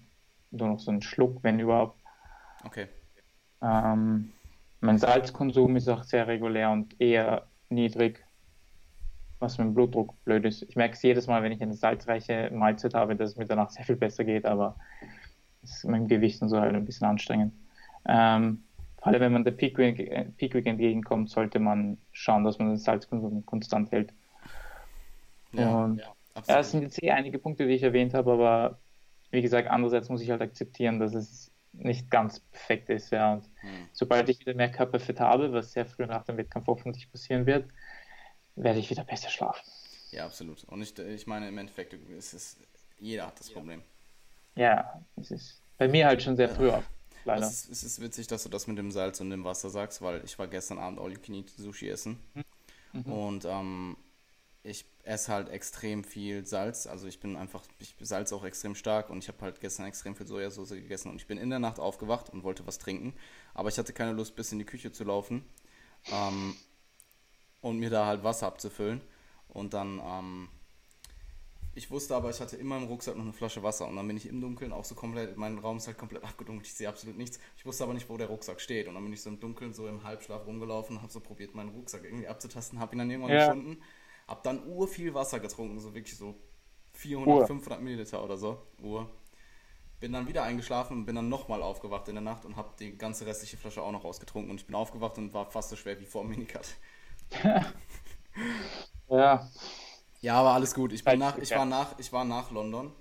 nur 0.50 0.68
noch 0.68 0.78
so 0.78 0.90
einen 0.90 1.02
Schluck, 1.02 1.42
wenn 1.42 1.58
überhaupt. 1.58 2.03
Okay. 2.64 2.88
Ähm, 3.62 4.32
mein 4.80 4.98
Salzkonsum 4.98 5.76
ist 5.76 5.88
auch 5.88 6.02
sehr 6.02 6.26
regulär 6.26 6.70
und 6.70 7.00
eher 7.00 7.46
niedrig, 7.70 8.24
was 9.38 9.58
mit 9.58 9.66
dem 9.66 9.74
Blutdruck 9.74 10.14
blöd 10.24 10.44
ist. 10.44 10.62
Ich 10.62 10.76
merke 10.76 10.94
es 10.94 11.02
jedes 11.02 11.26
Mal, 11.26 11.42
wenn 11.42 11.52
ich 11.52 11.62
eine 11.62 11.74
salzreiche 11.74 12.50
Mahlzeit 12.52 12.94
habe, 12.94 13.16
dass 13.16 13.30
es 13.30 13.36
mir 13.36 13.46
danach 13.46 13.70
sehr 13.70 13.84
viel 13.84 13.96
besser 13.96 14.24
geht, 14.24 14.44
aber 14.44 14.76
ist 15.62 15.84
mit 15.84 15.96
dem 15.96 16.08
Gewicht 16.08 16.42
und 16.42 16.50
so 16.50 16.60
halt 16.60 16.74
ein 16.74 16.84
bisschen 16.84 17.06
anstrengend. 17.06 17.54
Ähm, 18.06 18.64
vor 18.98 19.08
allem, 19.08 19.20
wenn 19.20 19.32
man 19.32 19.44
der 19.44 19.52
Peak 19.52 19.78
Week, 19.78 19.96
Peak 20.36 20.54
Week 20.54 20.66
entgegenkommt, 20.66 21.30
sollte 21.30 21.58
man 21.58 21.98
schauen, 22.12 22.44
dass 22.44 22.58
man 22.58 22.68
den 22.68 22.76
Salzkonsum 22.76 23.44
konstant 23.46 23.90
hält. 23.92 24.12
Ja, 25.52 25.84
und, 25.84 25.98
ja, 25.98 26.14
ja, 26.46 26.58
es 26.58 26.70
sind 26.70 26.82
jetzt 26.82 27.02
eh 27.02 27.10
einige 27.10 27.38
Punkte, 27.38 27.66
die 27.66 27.74
ich 27.74 27.82
erwähnt 27.82 28.14
habe, 28.14 28.32
aber 28.32 28.78
wie 29.30 29.42
gesagt, 29.42 29.68
andererseits 29.68 30.08
muss 30.08 30.22
ich 30.22 30.30
halt 30.30 30.42
akzeptieren, 30.42 31.00
dass 31.00 31.14
es 31.14 31.50
nicht 31.76 32.10
ganz 32.10 32.40
perfekt 32.40 32.88
ist. 32.88 33.10
Ja. 33.10 33.34
Und 33.34 33.44
hm. 33.60 33.88
sobald 33.92 34.28
ich 34.28 34.40
wieder 34.40 34.54
mehr 34.54 34.70
Körperfett 34.70 35.20
habe, 35.20 35.52
was 35.52 35.72
sehr 35.72 35.86
früh 35.86 36.06
nach 36.06 36.24
dem 36.24 36.36
Wettkampf 36.36 36.66
hoffentlich 36.66 37.10
passieren 37.10 37.46
wird, 37.46 37.68
werde 38.56 38.78
ich 38.78 38.90
wieder 38.90 39.04
besser 39.04 39.30
schlafen. 39.30 39.64
Ja, 40.10 40.26
absolut. 40.26 40.64
Und 40.64 40.82
ich, 40.82 40.96
ich 40.98 41.26
meine, 41.26 41.48
im 41.48 41.58
Endeffekt, 41.58 41.94
es 42.16 42.34
ist, 42.34 42.58
jeder 42.98 43.26
hat 43.26 43.38
das 43.40 43.50
Problem. 43.50 43.82
Ja, 44.54 45.02
es 45.16 45.30
ist 45.32 45.60
bei 45.76 45.88
mir 45.88 46.06
halt 46.06 46.22
schon 46.22 46.36
sehr 46.36 46.48
früh 46.48 46.70
auf. 46.70 46.84
Leider. 47.24 47.46
Es 47.46 47.64
ist, 47.64 47.70
es 47.70 47.82
ist 47.82 48.00
witzig, 48.00 48.26
dass 48.26 48.42
du 48.42 48.48
das 48.48 48.66
mit 48.66 48.78
dem 48.78 48.90
Salz 48.90 49.20
und 49.20 49.30
dem 49.30 49.44
Wasser 49.44 49.70
sagst, 49.70 50.02
weil 50.02 50.22
ich 50.24 50.38
war 50.38 50.46
gestern 50.46 50.78
Abend 50.78 51.00
All 51.00 51.10
You 51.10 51.18
Can 51.18 51.34
Eat 51.34 51.50
Sushi 51.50 51.88
essen. 51.88 52.18
Mhm. 52.92 53.12
Und 53.12 53.44
ähm, 53.46 53.96
ich 54.64 54.86
esse 55.02 55.30
halt 55.30 55.50
extrem 55.50 56.02
viel 56.02 56.44
Salz. 56.46 56.86
Also 56.86 57.06
ich 57.06 57.20
bin 57.20 57.36
einfach, 57.36 57.62
ich 57.78 57.94
salze 58.00 58.34
auch 58.34 58.44
extrem 58.44 58.74
stark 58.74 59.10
und 59.10 59.18
ich 59.18 59.28
habe 59.28 59.40
halt 59.42 59.60
gestern 59.60 59.86
extrem 59.86 60.16
viel 60.16 60.26
Sojasauce 60.26 60.70
gegessen 60.70 61.10
und 61.10 61.16
ich 61.16 61.26
bin 61.26 61.38
in 61.38 61.50
der 61.50 61.58
Nacht 61.58 61.78
aufgewacht 61.78 62.30
und 62.30 62.42
wollte 62.42 62.66
was 62.66 62.78
trinken. 62.78 63.14
Aber 63.52 63.68
ich 63.68 63.78
hatte 63.78 63.92
keine 63.92 64.12
Lust, 64.12 64.34
bis 64.34 64.50
in 64.52 64.58
die 64.58 64.64
Küche 64.64 64.90
zu 64.90 65.04
laufen 65.04 65.44
ähm, 66.10 66.56
und 67.60 67.78
mir 67.78 67.90
da 67.90 68.06
halt 68.06 68.24
Wasser 68.24 68.46
abzufüllen. 68.46 69.02
Und 69.48 69.74
dann 69.74 70.00
ähm, 70.02 70.48
ich 71.76 71.90
wusste 71.90 72.14
aber, 72.14 72.30
ich 72.30 72.40
hatte 72.40 72.56
immer 72.56 72.76
im 72.76 72.84
Rucksack 72.84 73.16
noch 73.16 73.24
eine 73.24 73.32
Flasche 73.32 73.62
Wasser 73.62 73.88
und 73.88 73.96
dann 73.96 74.06
bin 74.06 74.16
ich 74.16 74.26
im 74.26 74.40
Dunkeln 74.40 74.72
auch 74.72 74.84
so 74.84 74.94
komplett, 74.94 75.36
mein 75.36 75.58
Raum 75.58 75.78
ist 75.78 75.88
halt 75.88 75.98
komplett 75.98 76.22
abgedunkelt, 76.24 76.66
ich 76.66 76.74
sehe 76.74 76.88
absolut 76.88 77.16
nichts. 77.18 77.38
Ich 77.56 77.66
wusste 77.66 77.84
aber 77.84 77.94
nicht, 77.94 78.08
wo 78.08 78.16
der 78.16 78.28
Rucksack 78.28 78.60
steht 78.60 78.86
und 78.86 78.94
dann 78.94 79.02
bin 79.02 79.12
ich 79.12 79.20
so 79.20 79.28
im 79.28 79.40
Dunkeln 79.40 79.74
so 79.74 79.88
im 79.88 80.04
Halbschlaf 80.04 80.46
rumgelaufen, 80.46 81.02
habe 81.02 81.12
so 81.12 81.20
probiert, 81.20 81.54
meinen 81.54 81.70
Rucksack 81.70 82.04
irgendwie 82.04 82.28
abzutasten, 82.28 82.78
habe 82.78 82.94
ihn 82.94 82.98
dann 82.98 83.10
irgendwann 83.10 83.32
ja. 83.32 83.46
gefunden, 83.46 83.82
habe 84.26 84.40
dann 84.42 84.66
ur 84.66 84.88
viel 84.88 85.14
Wasser 85.14 85.40
getrunken, 85.40 85.78
so 85.80 85.94
wirklich 85.94 86.16
so 86.16 86.34
400, 86.92 87.28
Uhr. 87.34 87.46
500 87.46 87.82
Milliliter 87.82 88.22
oder 88.22 88.36
so, 88.36 88.62
Uhr. 88.82 89.08
Bin 90.00 90.12
dann 90.12 90.28
wieder 90.28 90.42
eingeschlafen 90.42 90.98
und 90.98 91.06
bin 91.06 91.14
dann 91.14 91.28
nochmal 91.28 91.62
aufgewacht 91.62 92.08
in 92.08 92.14
der 92.14 92.22
Nacht 92.22 92.44
und 92.44 92.56
habe 92.56 92.70
die 92.78 92.96
ganze 92.96 93.26
restliche 93.26 93.56
Flasche 93.56 93.82
auch 93.82 93.92
noch 93.92 94.04
ausgetrunken 94.04 94.50
und 94.50 94.60
ich 94.60 94.66
bin 94.66 94.74
aufgewacht 94.74 95.18
und 95.18 95.32
war 95.32 95.50
fast 95.50 95.70
so 95.70 95.76
schwer 95.76 95.98
wie 96.00 96.04
vor 96.04 96.22
dem 96.22 96.30
Minicut. 96.30 96.66
ja. 99.08 99.50
Ja, 100.20 100.36
aber 100.36 100.52
alles 100.52 100.74
gut. 100.74 100.92
Ich, 100.92 101.04
bin 101.04 101.18
nach, 101.18 101.36
ich, 101.38 101.50
war, 101.50 101.66
nach, 101.66 101.98
ich 101.98 102.12
war 102.12 102.24
nach 102.24 102.50
London. 102.50 102.92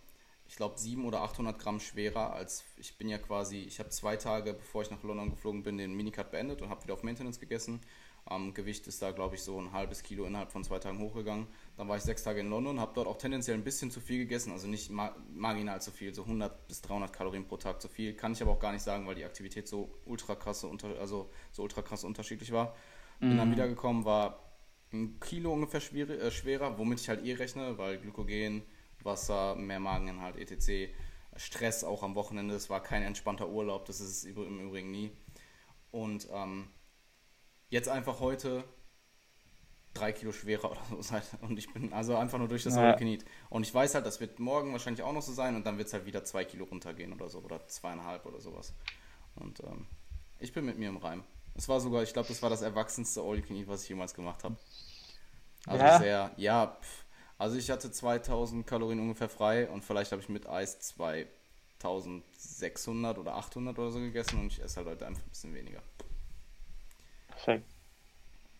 Ich 0.47 0.57
glaube, 0.57 0.77
700 0.77 1.07
oder 1.07 1.23
800 1.23 1.57
Gramm 1.57 1.79
schwerer 1.79 2.33
als 2.33 2.63
ich 2.77 2.97
bin 2.97 3.07
ja 3.07 3.17
quasi. 3.17 3.59
Ich 3.59 3.79
habe 3.79 3.89
zwei 3.89 4.17
Tage, 4.17 4.53
bevor 4.53 4.81
ich 4.81 4.91
nach 4.91 5.01
London 5.03 5.29
geflogen 5.29 5.63
bin, 5.63 5.77
den 5.77 5.93
Minicut 5.93 6.31
beendet 6.31 6.61
und 6.61 6.69
habe 6.69 6.83
wieder 6.83 6.93
auf 6.93 7.03
Maintenance 7.03 7.39
gegessen. 7.39 7.81
Ähm, 8.29 8.53
Gewicht 8.53 8.87
ist 8.87 9.01
da, 9.01 9.11
glaube 9.11 9.35
ich, 9.35 9.43
so 9.43 9.59
ein 9.59 9.73
halbes 9.73 10.01
Kilo 10.01 10.25
innerhalb 10.25 10.51
von 10.51 10.63
zwei 10.63 10.79
Tagen 10.79 10.99
hochgegangen. 10.99 11.47
Dann 11.75 11.89
war 11.89 11.97
ich 11.97 12.03
sechs 12.03 12.23
Tage 12.23 12.39
in 12.39 12.49
London, 12.49 12.79
habe 12.79 12.93
dort 12.95 13.07
auch 13.07 13.17
tendenziell 13.17 13.57
ein 13.57 13.63
bisschen 13.63 13.91
zu 13.91 13.99
viel 13.99 14.19
gegessen, 14.19 14.51
also 14.51 14.67
nicht 14.67 14.89
ma 14.89 15.13
marginal 15.33 15.81
zu 15.81 15.91
viel, 15.91 16.13
so 16.13 16.23
100 16.23 16.67
bis 16.67 16.81
300 16.81 17.11
Kalorien 17.11 17.45
pro 17.45 17.57
Tag 17.57 17.81
zu 17.81 17.89
viel. 17.89 18.13
Kann 18.13 18.31
ich 18.31 18.41
aber 18.41 18.51
auch 18.51 18.59
gar 18.59 18.71
nicht 18.71 18.83
sagen, 18.83 19.05
weil 19.07 19.15
die 19.15 19.25
Aktivität 19.25 19.67
so 19.67 19.99
ultra 20.05 20.35
krasse, 20.35 20.69
also 20.99 21.29
so 21.51 21.63
ultra 21.63 21.81
krass 21.81 22.03
unterschiedlich 22.03 22.51
war. 22.51 22.75
Bin 23.19 23.35
mm. 23.35 23.37
dann 23.37 23.47
mhm. 23.49 23.53
wiedergekommen, 23.53 24.05
war 24.05 24.39
ein 24.93 25.19
Kilo 25.19 25.51
ungefähr 25.51 25.81
schwerer, 25.81 26.13
äh, 26.13 26.31
schwerer, 26.31 26.77
womit 26.77 27.01
ich 27.01 27.09
halt 27.09 27.25
eh 27.25 27.33
rechne, 27.33 27.77
weil 27.77 27.97
Glykogen, 27.99 28.63
Wasser, 29.01 29.55
mehr 29.55 29.79
Mageninhalt, 29.79 30.37
etc. 30.37 30.93
Stress 31.35 31.83
auch 31.83 32.03
am 32.03 32.15
Wochenende, 32.15 32.55
es 32.55 32.69
war 32.69 32.81
kein 32.81 33.03
entspannter 33.03 33.49
Urlaub, 33.49 33.85
das 33.85 33.99
ist 33.99 34.09
es 34.09 34.23
im 34.23 34.59
Übrigen 34.59 34.91
nie. 34.91 35.11
Und 35.91 36.27
ähm, 36.31 36.67
jetzt 37.73 37.89
einfach 37.89 38.19
heute 38.19 38.63
drei 39.95 40.11
Kilo 40.11 40.31
schwerer 40.31 40.71
oder 40.71 40.81
so 40.89 41.01
sein. 41.01 41.23
Und 41.41 41.57
ich 41.57 41.73
bin 41.73 41.91
also 41.91 42.15
einfach 42.15 42.37
nur 42.37 42.47
durch 42.47 42.63
das 42.63 42.75
ja. 42.75 42.93
All 42.93 43.17
Und 43.49 43.63
ich 43.63 43.73
weiß 43.73 43.95
halt, 43.95 44.05
das 44.05 44.19
wird 44.19 44.39
morgen 44.39 44.71
wahrscheinlich 44.71 45.01
auch 45.03 45.11
noch 45.11 45.23
so 45.23 45.33
sein 45.33 45.55
und 45.55 45.65
dann 45.65 45.77
wird 45.77 45.87
es 45.87 45.93
halt 45.93 46.05
wieder 46.05 46.23
zwei 46.23 46.45
Kilo 46.45 46.65
runtergehen 46.65 47.11
oder 47.13 47.29
so 47.29 47.39
oder 47.39 47.67
zweieinhalb 47.67 48.25
oder 48.25 48.39
sowas. 48.39 48.73
Und 49.35 49.59
ähm, 49.61 49.87
ich 50.39 50.53
bin 50.53 50.65
mit 50.65 50.77
mir 50.77 50.89
im 50.89 50.97
Reim. 50.97 51.23
Es 51.55 51.67
war 51.67 51.79
sogar, 51.79 52.03
ich 52.03 52.13
glaube, 52.13 52.27
das 52.27 52.43
war 52.43 52.49
das 52.49 52.61
erwachsenste 52.61 53.21
All 53.21 53.37
You 53.37 53.43
Can 53.43 53.55
Eat, 53.55 53.67
was 53.67 53.83
ich 53.83 53.89
jemals 53.89 54.13
gemacht 54.13 54.43
habe. 54.43 54.55
Also 55.65 55.83
ja. 55.83 55.99
sehr, 55.99 56.31
ja, 56.37 56.77
pff. 56.79 57.05
also 57.37 57.57
ich 57.57 57.71
hatte 57.71 57.91
2000 57.91 58.67
Kalorien 58.67 58.99
ungefähr 58.99 59.29
frei 59.29 59.67
und 59.69 59.83
vielleicht 59.83 60.11
habe 60.11 60.21
ich 60.21 60.29
mit 60.29 60.47
Eis 60.47 60.79
2600 60.79 63.17
oder 63.17 63.35
800 63.35 63.79
oder 63.79 63.91
so 63.91 63.99
gegessen 63.99 64.41
und 64.41 64.47
ich 64.47 64.61
esse 64.61 64.77
halt 64.77 64.87
heute 64.87 65.07
einfach 65.07 65.23
ein 65.23 65.29
bisschen 65.29 65.55
weniger. 65.55 65.81
Perfekt. 67.43 67.69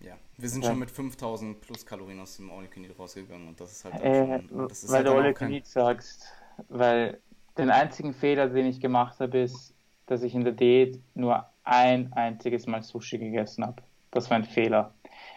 Ja, 0.01 0.17
wir 0.37 0.49
sind 0.49 0.63
ja. 0.63 0.71
schon 0.71 0.79
mit 0.79 0.91
5000 0.91 1.61
plus 1.61 1.85
Kalorien 1.85 2.19
aus 2.19 2.35
dem 2.35 2.51
All 2.51 2.63
You 2.63 2.69
Can 2.69 2.83
Eat 2.83 2.99
rausgegangen 2.99 3.47
und 3.47 3.59
das 3.59 3.71
ist 3.71 3.85
halt 3.85 4.03
äh, 4.03 4.41
schon, 4.41 4.67
das 4.67 4.83
ist 4.83 4.91
Weil 4.91 4.97
halt 4.97 5.07
du 5.07 5.11
All 5.11 5.27
You 5.27 5.33
Can 5.33 5.53
Eat 5.53 5.65
sagst, 5.65 6.27
weil 6.67 7.21
den 7.57 7.69
einzigen 7.69 8.13
Fehler, 8.13 8.49
den 8.49 8.65
ich 8.65 8.81
gemacht 8.81 9.19
habe, 9.19 9.39
ist, 9.39 9.73
dass 10.07 10.23
ich 10.23 10.35
in 10.35 10.43
der 10.43 10.53
Diät 10.53 10.99
nur 11.15 11.47
ein 11.63 12.11
einziges 12.13 12.67
Mal 12.67 12.83
Sushi 12.83 13.17
gegessen 13.17 13.65
habe. 13.65 13.81
Das 14.11 14.29
war 14.29 14.37
ein 14.37 14.43
Fehler. 14.43 14.93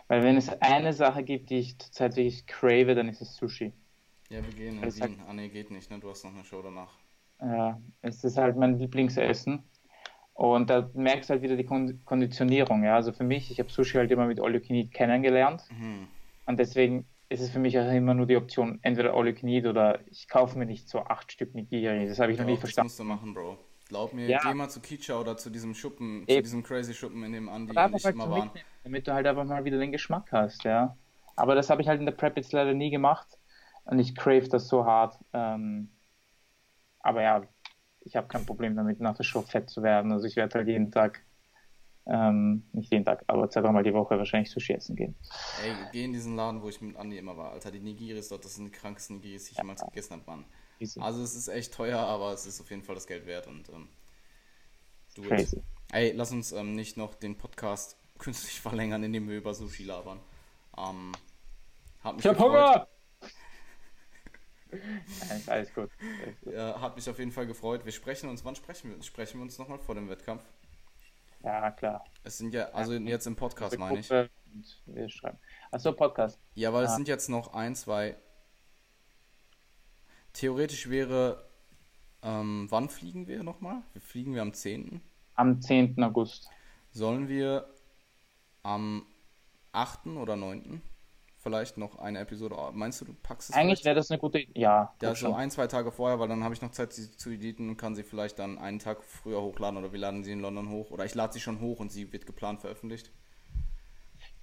Weil 0.09 0.24
wenn 0.24 0.36
es 0.36 0.48
eine 0.60 0.93
Sache 0.93 1.23
gibt, 1.23 1.51
die 1.51 1.59
ich 1.59 1.78
zurzeit 1.78 2.16
wirklich 2.16 2.47
crave, 2.47 2.94
dann 2.94 3.09
ist 3.09 3.23
es 3.23 3.36
Sushi. 3.36 3.73
Ja, 4.28 4.43
wir 4.43 4.52
gehen 4.52 4.82
in 4.82 4.94
Wien. 4.94 5.20
Ah 5.28 5.32
ne, 5.32 5.48
geht 5.48 5.70
nicht, 5.70 5.90
ne? 5.90 6.01
Du 6.01 6.10
hast 6.10 6.24
noch 6.24 6.35
eine 6.35 6.44
Show 6.44 6.62
danach. 6.62 6.93
Ja, 7.40 7.81
es 8.02 8.24
ist 8.24 8.36
halt 8.36 8.56
mein 8.56 8.78
Lieblingsessen. 8.78 9.62
Und 10.36 10.68
da 10.68 10.90
merkst 10.92 11.30
du 11.30 11.34
halt 11.34 11.42
wieder 11.42 11.56
die 11.56 11.64
Konditionierung. 11.64 12.84
Ja? 12.84 12.96
Also 12.96 13.12
für 13.12 13.24
mich, 13.24 13.50
ich 13.50 13.58
habe 13.58 13.70
Sushi 13.70 13.96
halt 13.96 14.10
immer 14.10 14.26
mit 14.26 14.38
All 14.38 14.54
You 14.54 14.60
Can 14.60 14.76
Eat 14.76 14.92
kennengelernt. 14.92 15.64
Mhm. 15.70 16.08
Und 16.44 16.60
deswegen 16.60 17.06
ist 17.30 17.40
es 17.40 17.50
für 17.50 17.58
mich 17.58 17.78
auch 17.78 17.90
immer 17.90 18.12
nur 18.12 18.26
die 18.26 18.36
Option, 18.36 18.78
entweder 18.82 19.14
All 19.14 19.26
You 19.26 19.34
Can 19.34 19.48
Eat 19.48 19.66
oder 19.66 19.98
ich 20.10 20.28
kaufe 20.28 20.58
mir 20.58 20.66
nicht 20.66 20.90
so 20.90 21.00
acht 21.00 21.32
Stück 21.32 21.54
Nigiri. 21.54 22.06
Das 22.06 22.20
habe 22.20 22.32
ich 22.32 22.38
ja, 22.38 22.44
noch 22.44 22.50
nie 22.50 22.58
verstanden. 22.58 22.88
Das 22.88 22.98
musst 22.98 23.00
du 23.00 23.04
machen, 23.04 23.32
Bro. 23.32 23.56
Glaub 23.88 24.12
mir, 24.12 24.26
ja. 24.26 24.40
geh 24.42 24.52
mal 24.52 24.68
zu 24.68 24.80
Kicha 24.80 25.18
oder 25.18 25.38
zu 25.38 25.48
diesem 25.48 25.72
Schuppen, 25.72 26.24
Eben. 26.26 26.36
zu 26.36 26.42
diesem 26.42 26.62
crazy 26.64 26.92
Schuppen, 26.92 27.22
in 27.22 27.32
dem 27.32 27.48
Andi 27.48 27.70
und 27.74 27.96
ich 27.96 28.04
halt 28.04 28.14
immer 28.14 28.30
waren. 28.30 28.50
Damit 28.84 29.06
du 29.06 29.14
halt 29.14 29.26
einfach 29.26 29.44
mal 29.44 29.64
wieder 29.64 29.78
den 29.78 29.92
Geschmack 29.92 30.28
hast, 30.32 30.64
ja. 30.64 30.96
Aber 31.34 31.54
das 31.54 31.70
habe 31.70 31.80
ich 31.80 31.88
halt 31.88 32.00
in 32.00 32.06
der 32.06 32.12
Prep 32.12 32.36
jetzt 32.36 32.52
leider 32.52 32.74
nie 32.74 32.90
gemacht 32.90 33.38
und 33.84 33.98
ich 34.00 34.14
crave 34.14 34.48
das 34.48 34.68
so 34.68 34.84
hart. 34.84 35.18
Ähm, 35.32 35.88
aber 37.00 37.22
ja, 37.22 37.42
ich 38.06 38.16
habe 38.16 38.28
kein 38.28 38.46
Problem 38.46 38.76
damit, 38.76 39.00
nach 39.00 39.16
der 39.16 39.24
Show 39.24 39.42
fett 39.42 39.68
zu 39.70 39.82
werden. 39.82 40.12
Also 40.12 40.26
ich 40.26 40.36
werde 40.36 40.58
halt 40.58 40.68
jeden 40.68 40.90
Tag 40.90 41.22
Ähm, 42.08 42.68
nicht 42.72 42.92
jeden 42.92 43.04
Tag, 43.04 43.24
aber 43.26 43.50
zwei, 43.50 43.62
dreimal 43.62 43.82
die 43.82 43.92
Woche 43.92 44.16
wahrscheinlich 44.18 44.50
Sushi 44.50 44.74
essen 44.74 44.94
gehen. 44.96 45.16
Ey, 45.56 45.88
geh 45.90 46.04
in 46.04 46.12
diesen 46.12 46.36
Laden, 46.36 46.62
wo 46.62 46.68
ich 46.68 46.80
mit 46.80 46.96
Andi 46.96 47.18
immer 47.18 47.36
war. 47.36 47.50
Alter, 47.52 47.72
die 47.72 47.80
Nigiris 47.80 48.28
dort, 48.28 48.44
das 48.44 48.54
sind 48.54 48.66
die 48.66 48.70
krankesten 48.70 49.16
Nigiris, 49.16 49.46
die 49.46 49.52
ich 49.52 49.58
jemals 49.58 49.84
gegessen 49.84 50.12
habe, 50.14 50.22
Mann. 50.26 50.44
Also 50.98 51.22
es 51.22 51.34
ist 51.34 51.48
echt 51.48 51.74
teuer, 51.74 51.98
aber 51.98 52.32
es 52.32 52.46
ist 52.46 52.60
auf 52.60 52.70
jeden 52.70 52.82
Fall 52.84 52.94
das 52.94 53.06
Geld 53.08 53.26
wert 53.26 53.48
und 53.48 53.68
ähm, 53.70 53.88
do 55.14 55.30
it. 55.32 55.36
Crazy. 55.36 55.62
Ey, 55.92 56.12
lass 56.12 56.32
uns 56.32 56.52
ähm, 56.52 56.74
nicht 56.74 56.96
noch 56.96 57.14
den 57.16 57.36
Podcast 57.36 57.98
künstlich 58.18 58.60
verlängern, 58.60 59.02
indem 59.02 59.28
wir 59.28 59.36
über 59.38 59.54
Sushi 59.54 59.84
labern. 59.84 60.20
Ähm, 60.78 61.12
hat 62.04 62.16
mich 62.16 62.24
Ich 62.24 62.28
hab 62.28 62.36
gefreut. 62.36 62.46
Hunger! 62.52 62.88
Alles 65.48 65.72
gut. 65.74 65.90
Alles 66.12 66.40
gut. 66.42 66.54
Ja, 66.54 66.80
hat 66.80 66.96
mich 66.96 67.08
auf 67.08 67.18
jeden 67.18 67.32
Fall 67.32 67.46
gefreut. 67.46 67.84
Wir 67.84 67.92
sprechen 67.92 68.28
uns, 68.28 68.44
wann 68.44 68.54
sprechen 68.56 68.90
wir 68.90 68.96
uns? 68.96 69.06
Sprechen 69.06 69.38
wir 69.38 69.42
uns 69.42 69.58
nochmal 69.58 69.78
vor 69.78 69.94
dem 69.94 70.08
Wettkampf? 70.08 70.42
Ja, 71.42 71.70
klar. 71.70 72.04
Es 72.24 72.38
sind 72.38 72.54
ja, 72.54 72.66
also 72.70 72.94
jetzt 72.94 73.26
im 73.26 73.36
Podcast 73.36 73.78
meine 73.78 73.98
ich. 74.00 74.10
Wir 74.86 75.08
schreiben. 75.08 75.38
Achso, 75.70 75.92
Podcast. 75.92 76.40
Ja, 76.54 76.72
weil 76.72 76.84
es 76.84 76.90
Ah. 76.92 76.96
sind 76.96 77.08
jetzt 77.08 77.28
noch 77.28 77.52
ein, 77.54 77.74
zwei. 77.76 78.16
Theoretisch 80.32 80.88
wäre, 80.90 81.48
ähm, 82.22 82.66
wann 82.70 82.88
fliegen 82.88 83.26
wir 83.26 83.42
nochmal? 83.42 83.82
Wir 83.92 84.02
fliegen 84.02 84.34
wir 84.34 84.42
am 84.42 84.52
10. 84.52 85.00
Am 85.34 85.60
10. 85.60 86.02
August. 86.02 86.48
Sollen 86.90 87.28
wir 87.28 87.72
am 88.62 89.06
8. 89.72 90.16
oder 90.16 90.36
9. 90.36 90.82
vielleicht 91.47 91.78
noch 91.78 91.98
eine 91.98 92.18
Episode? 92.18 92.56
Meinst 92.73 93.01
du, 93.01 93.05
du 93.05 93.14
packst 93.23 93.51
es 93.51 93.56
Eigentlich 93.56 93.85
wäre 93.85 93.94
das 93.94 94.10
eine 94.10 94.18
gute 94.18 94.40
Idee. 94.40 94.60
Ja, 94.60 94.93
Ja, 95.01 95.10
so 95.10 95.14
schon. 95.14 95.35
ein, 95.35 95.51
zwei 95.51 95.68
Tage 95.68 95.93
vorher, 95.93 96.18
weil 96.18 96.27
dann 96.28 96.43
habe 96.43 96.55
ich 96.55 96.60
noch 96.62 96.73
Zeit, 96.73 96.93
sie 96.93 97.10
zu 97.16 97.31
editen 97.31 97.68
und 97.68 97.77
kann 97.77 97.94
sie 97.94 98.02
vielleicht 98.02 98.39
dann 98.40 98.59
einen 98.59 98.78
Tag 98.81 99.02
früher 99.05 99.40
hochladen 99.40 99.78
oder 99.78 99.93
wir 99.93 99.98
laden 100.01 100.24
sie 100.24 100.32
in 100.32 100.40
London 100.40 100.70
hoch. 100.70 100.90
Oder 100.90 101.05
ich 101.05 101.14
lade 101.14 101.32
sie 101.32 101.40
schon 101.40 101.60
hoch 101.60 101.78
und 101.78 101.93
sie 101.93 102.12
wird 102.12 102.27
geplant 102.27 102.60
veröffentlicht. 102.60 103.12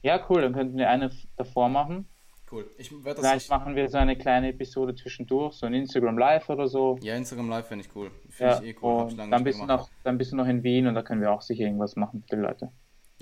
ja, 0.02 0.26
cool. 0.30 0.42
Dann 0.42 0.54
könnten 0.54 0.78
wir 0.78 0.90
eine 0.90 1.12
davor 1.38 1.70
machen. 1.70 2.08
Cool. 2.52 2.70
Ich 2.78 2.92
werde 2.92 3.04
das 3.04 3.20
Vielleicht 3.20 3.50
nicht. 3.50 3.50
machen 3.50 3.76
wir 3.76 3.90
so 3.90 3.98
eine 3.98 4.16
kleine 4.16 4.50
Episode 4.50 4.94
zwischendurch, 4.96 5.56
so 5.56 5.66
ein 5.66 5.74
Instagram 5.74 6.18
Live 6.18 6.50
oder 6.50 6.68
so. 6.68 7.00
Ja, 7.02 7.16
Instagram 7.16 7.50
Live 7.50 7.68
finde 7.68 7.86
ich 7.86 7.96
cool. 7.96 8.12
Finde 8.30 8.54
Ja, 8.54 8.62
ich 8.62 8.68
eh 8.70 8.76
cool. 8.84 9.12
Dann 9.18 9.44
bist, 9.44 9.66
noch, 9.66 9.90
dann 10.04 10.18
bist 10.18 10.32
du 10.32 10.36
noch 10.36 10.46
in 10.48 10.62
Wien 10.62 10.86
und 10.88 10.94
da 10.94 11.02
können 11.02 11.22
wir 11.22 11.32
auch 11.32 11.42
sicher 11.42 11.64
irgendwas 11.64 11.96
machen 11.96 12.24
für 12.30 12.36
die 12.36 12.42
Leute. 12.42 12.72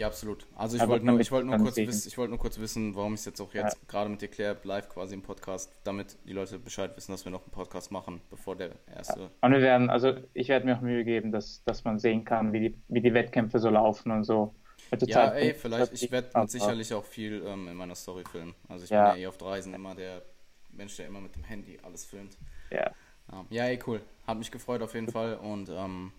Ja, 0.02 0.08
absolut. 0.08 0.48
Also 0.56 0.78
ich 0.78 0.88
wollte 0.88 1.06
nur, 1.06 1.20
ich 1.20 1.32
wollte 1.32 1.46
nur 1.46 1.58
kurz 1.60 1.78
wissen, 1.78 2.08
ich 2.08 2.18
wollte 2.18 2.32
nur 2.32 2.40
kurz 2.40 2.58
wissen, 2.58 2.96
warum 2.96 3.14
ich 3.14 3.20
es 3.20 3.26
jetzt 3.28 3.40
auch 3.40 3.54
jetzt 3.54 3.88
gerade 3.88 4.10
mit 4.10 4.20
dir 4.20 4.30
kläre, 4.30 4.58
live 4.64 4.90
quasi 4.90 5.14
im 5.14 5.22
Podcast, 5.22 5.72
damit 5.84 6.18
die 6.26 6.34
Leute 6.34 6.58
Bescheid 6.58 6.98
wissen, 6.98 7.12
dass 7.12 7.24
wir 7.24 7.32
noch 7.32 7.44
einen 7.44 7.52
Podcast 7.52 7.92
machen, 7.92 8.20
bevor 8.32 8.56
der 8.56 8.72
erste. 8.88 9.30
Und 9.42 9.52
wir 9.52 9.62
werden, 9.62 9.92
also 9.92 10.16
ich 10.34 10.48
werde 10.48 10.66
mir 10.66 10.76
auch 10.76 10.82
Mühe 10.82 11.04
geben, 11.04 11.32
dass, 11.32 11.64
dass 11.66 11.84
man 11.84 12.00
sehen 12.00 12.26
kann, 12.26 12.52
wie 12.52 12.70
die, 12.70 12.82
wie 12.88 13.02
die 13.02 13.14
Wettkämpfe 13.14 13.60
so 13.60 13.70
laufen 13.70 14.12
und 14.12 14.24
so. 14.24 14.56
Ja, 15.06 15.30
Zeit 15.30 15.44
ey, 15.44 15.54
vielleicht, 15.54 15.94
ich 15.94 16.12
werde 16.12 16.48
sicherlich 16.48 16.92
auch 16.96 17.06
viel 17.06 17.44
ähm, 17.46 17.68
in 17.68 17.76
meiner 17.78 17.94
Story 17.94 18.24
filmen. 18.32 18.56
Also 18.70 18.86
ich 18.86 18.90
Ja. 18.90 19.04
bin 19.12 19.18
ja 19.18 19.22
eh 19.26 19.28
auf 19.28 19.40
Reisen 19.40 19.76
immer 19.76 19.94
der 19.94 20.24
Mensch, 20.72 20.98
der 20.98 21.06
immer 21.06 21.22
mit 21.22 21.36
dem 21.36 21.44
Handy 21.44 21.78
alles 21.84 22.06
filmt. 22.06 22.40
Ja, 22.72 22.90
Ja, 23.32 23.46
ja 23.52 23.66
ey, 23.66 23.80
cool. 23.86 24.02
Hat 24.26 24.40
mich 24.40 24.50
gefreut 24.50 24.82
auf 24.82 24.96
jeden 24.96 25.12
Fall 25.12 25.36
und 25.36 25.70
ähm, 25.70 26.12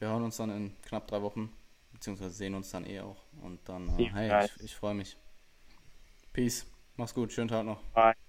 wir 0.00 0.08
hören 0.08 0.24
uns 0.24 0.38
dann 0.38 0.50
in 0.50 0.72
knapp 0.82 1.06
drei 1.06 1.22
Wochen, 1.22 1.52
beziehungsweise 1.96 2.34
sehen 2.34 2.54
uns 2.54 2.70
dann 2.70 2.86
eh 2.86 3.00
auch. 3.00 3.22
Und 3.42 3.60
dann, 3.68 3.98
äh, 3.98 4.10
hey, 4.12 4.44
ich, 4.44 4.64
ich 4.64 4.76
freue 4.76 4.94
mich. 4.94 5.16
Peace. 6.32 6.66
Mach's 6.96 7.14
gut, 7.14 7.32
schönen 7.32 7.48
Tag 7.48 7.64
noch. 7.64 7.82
bye. 7.94 8.25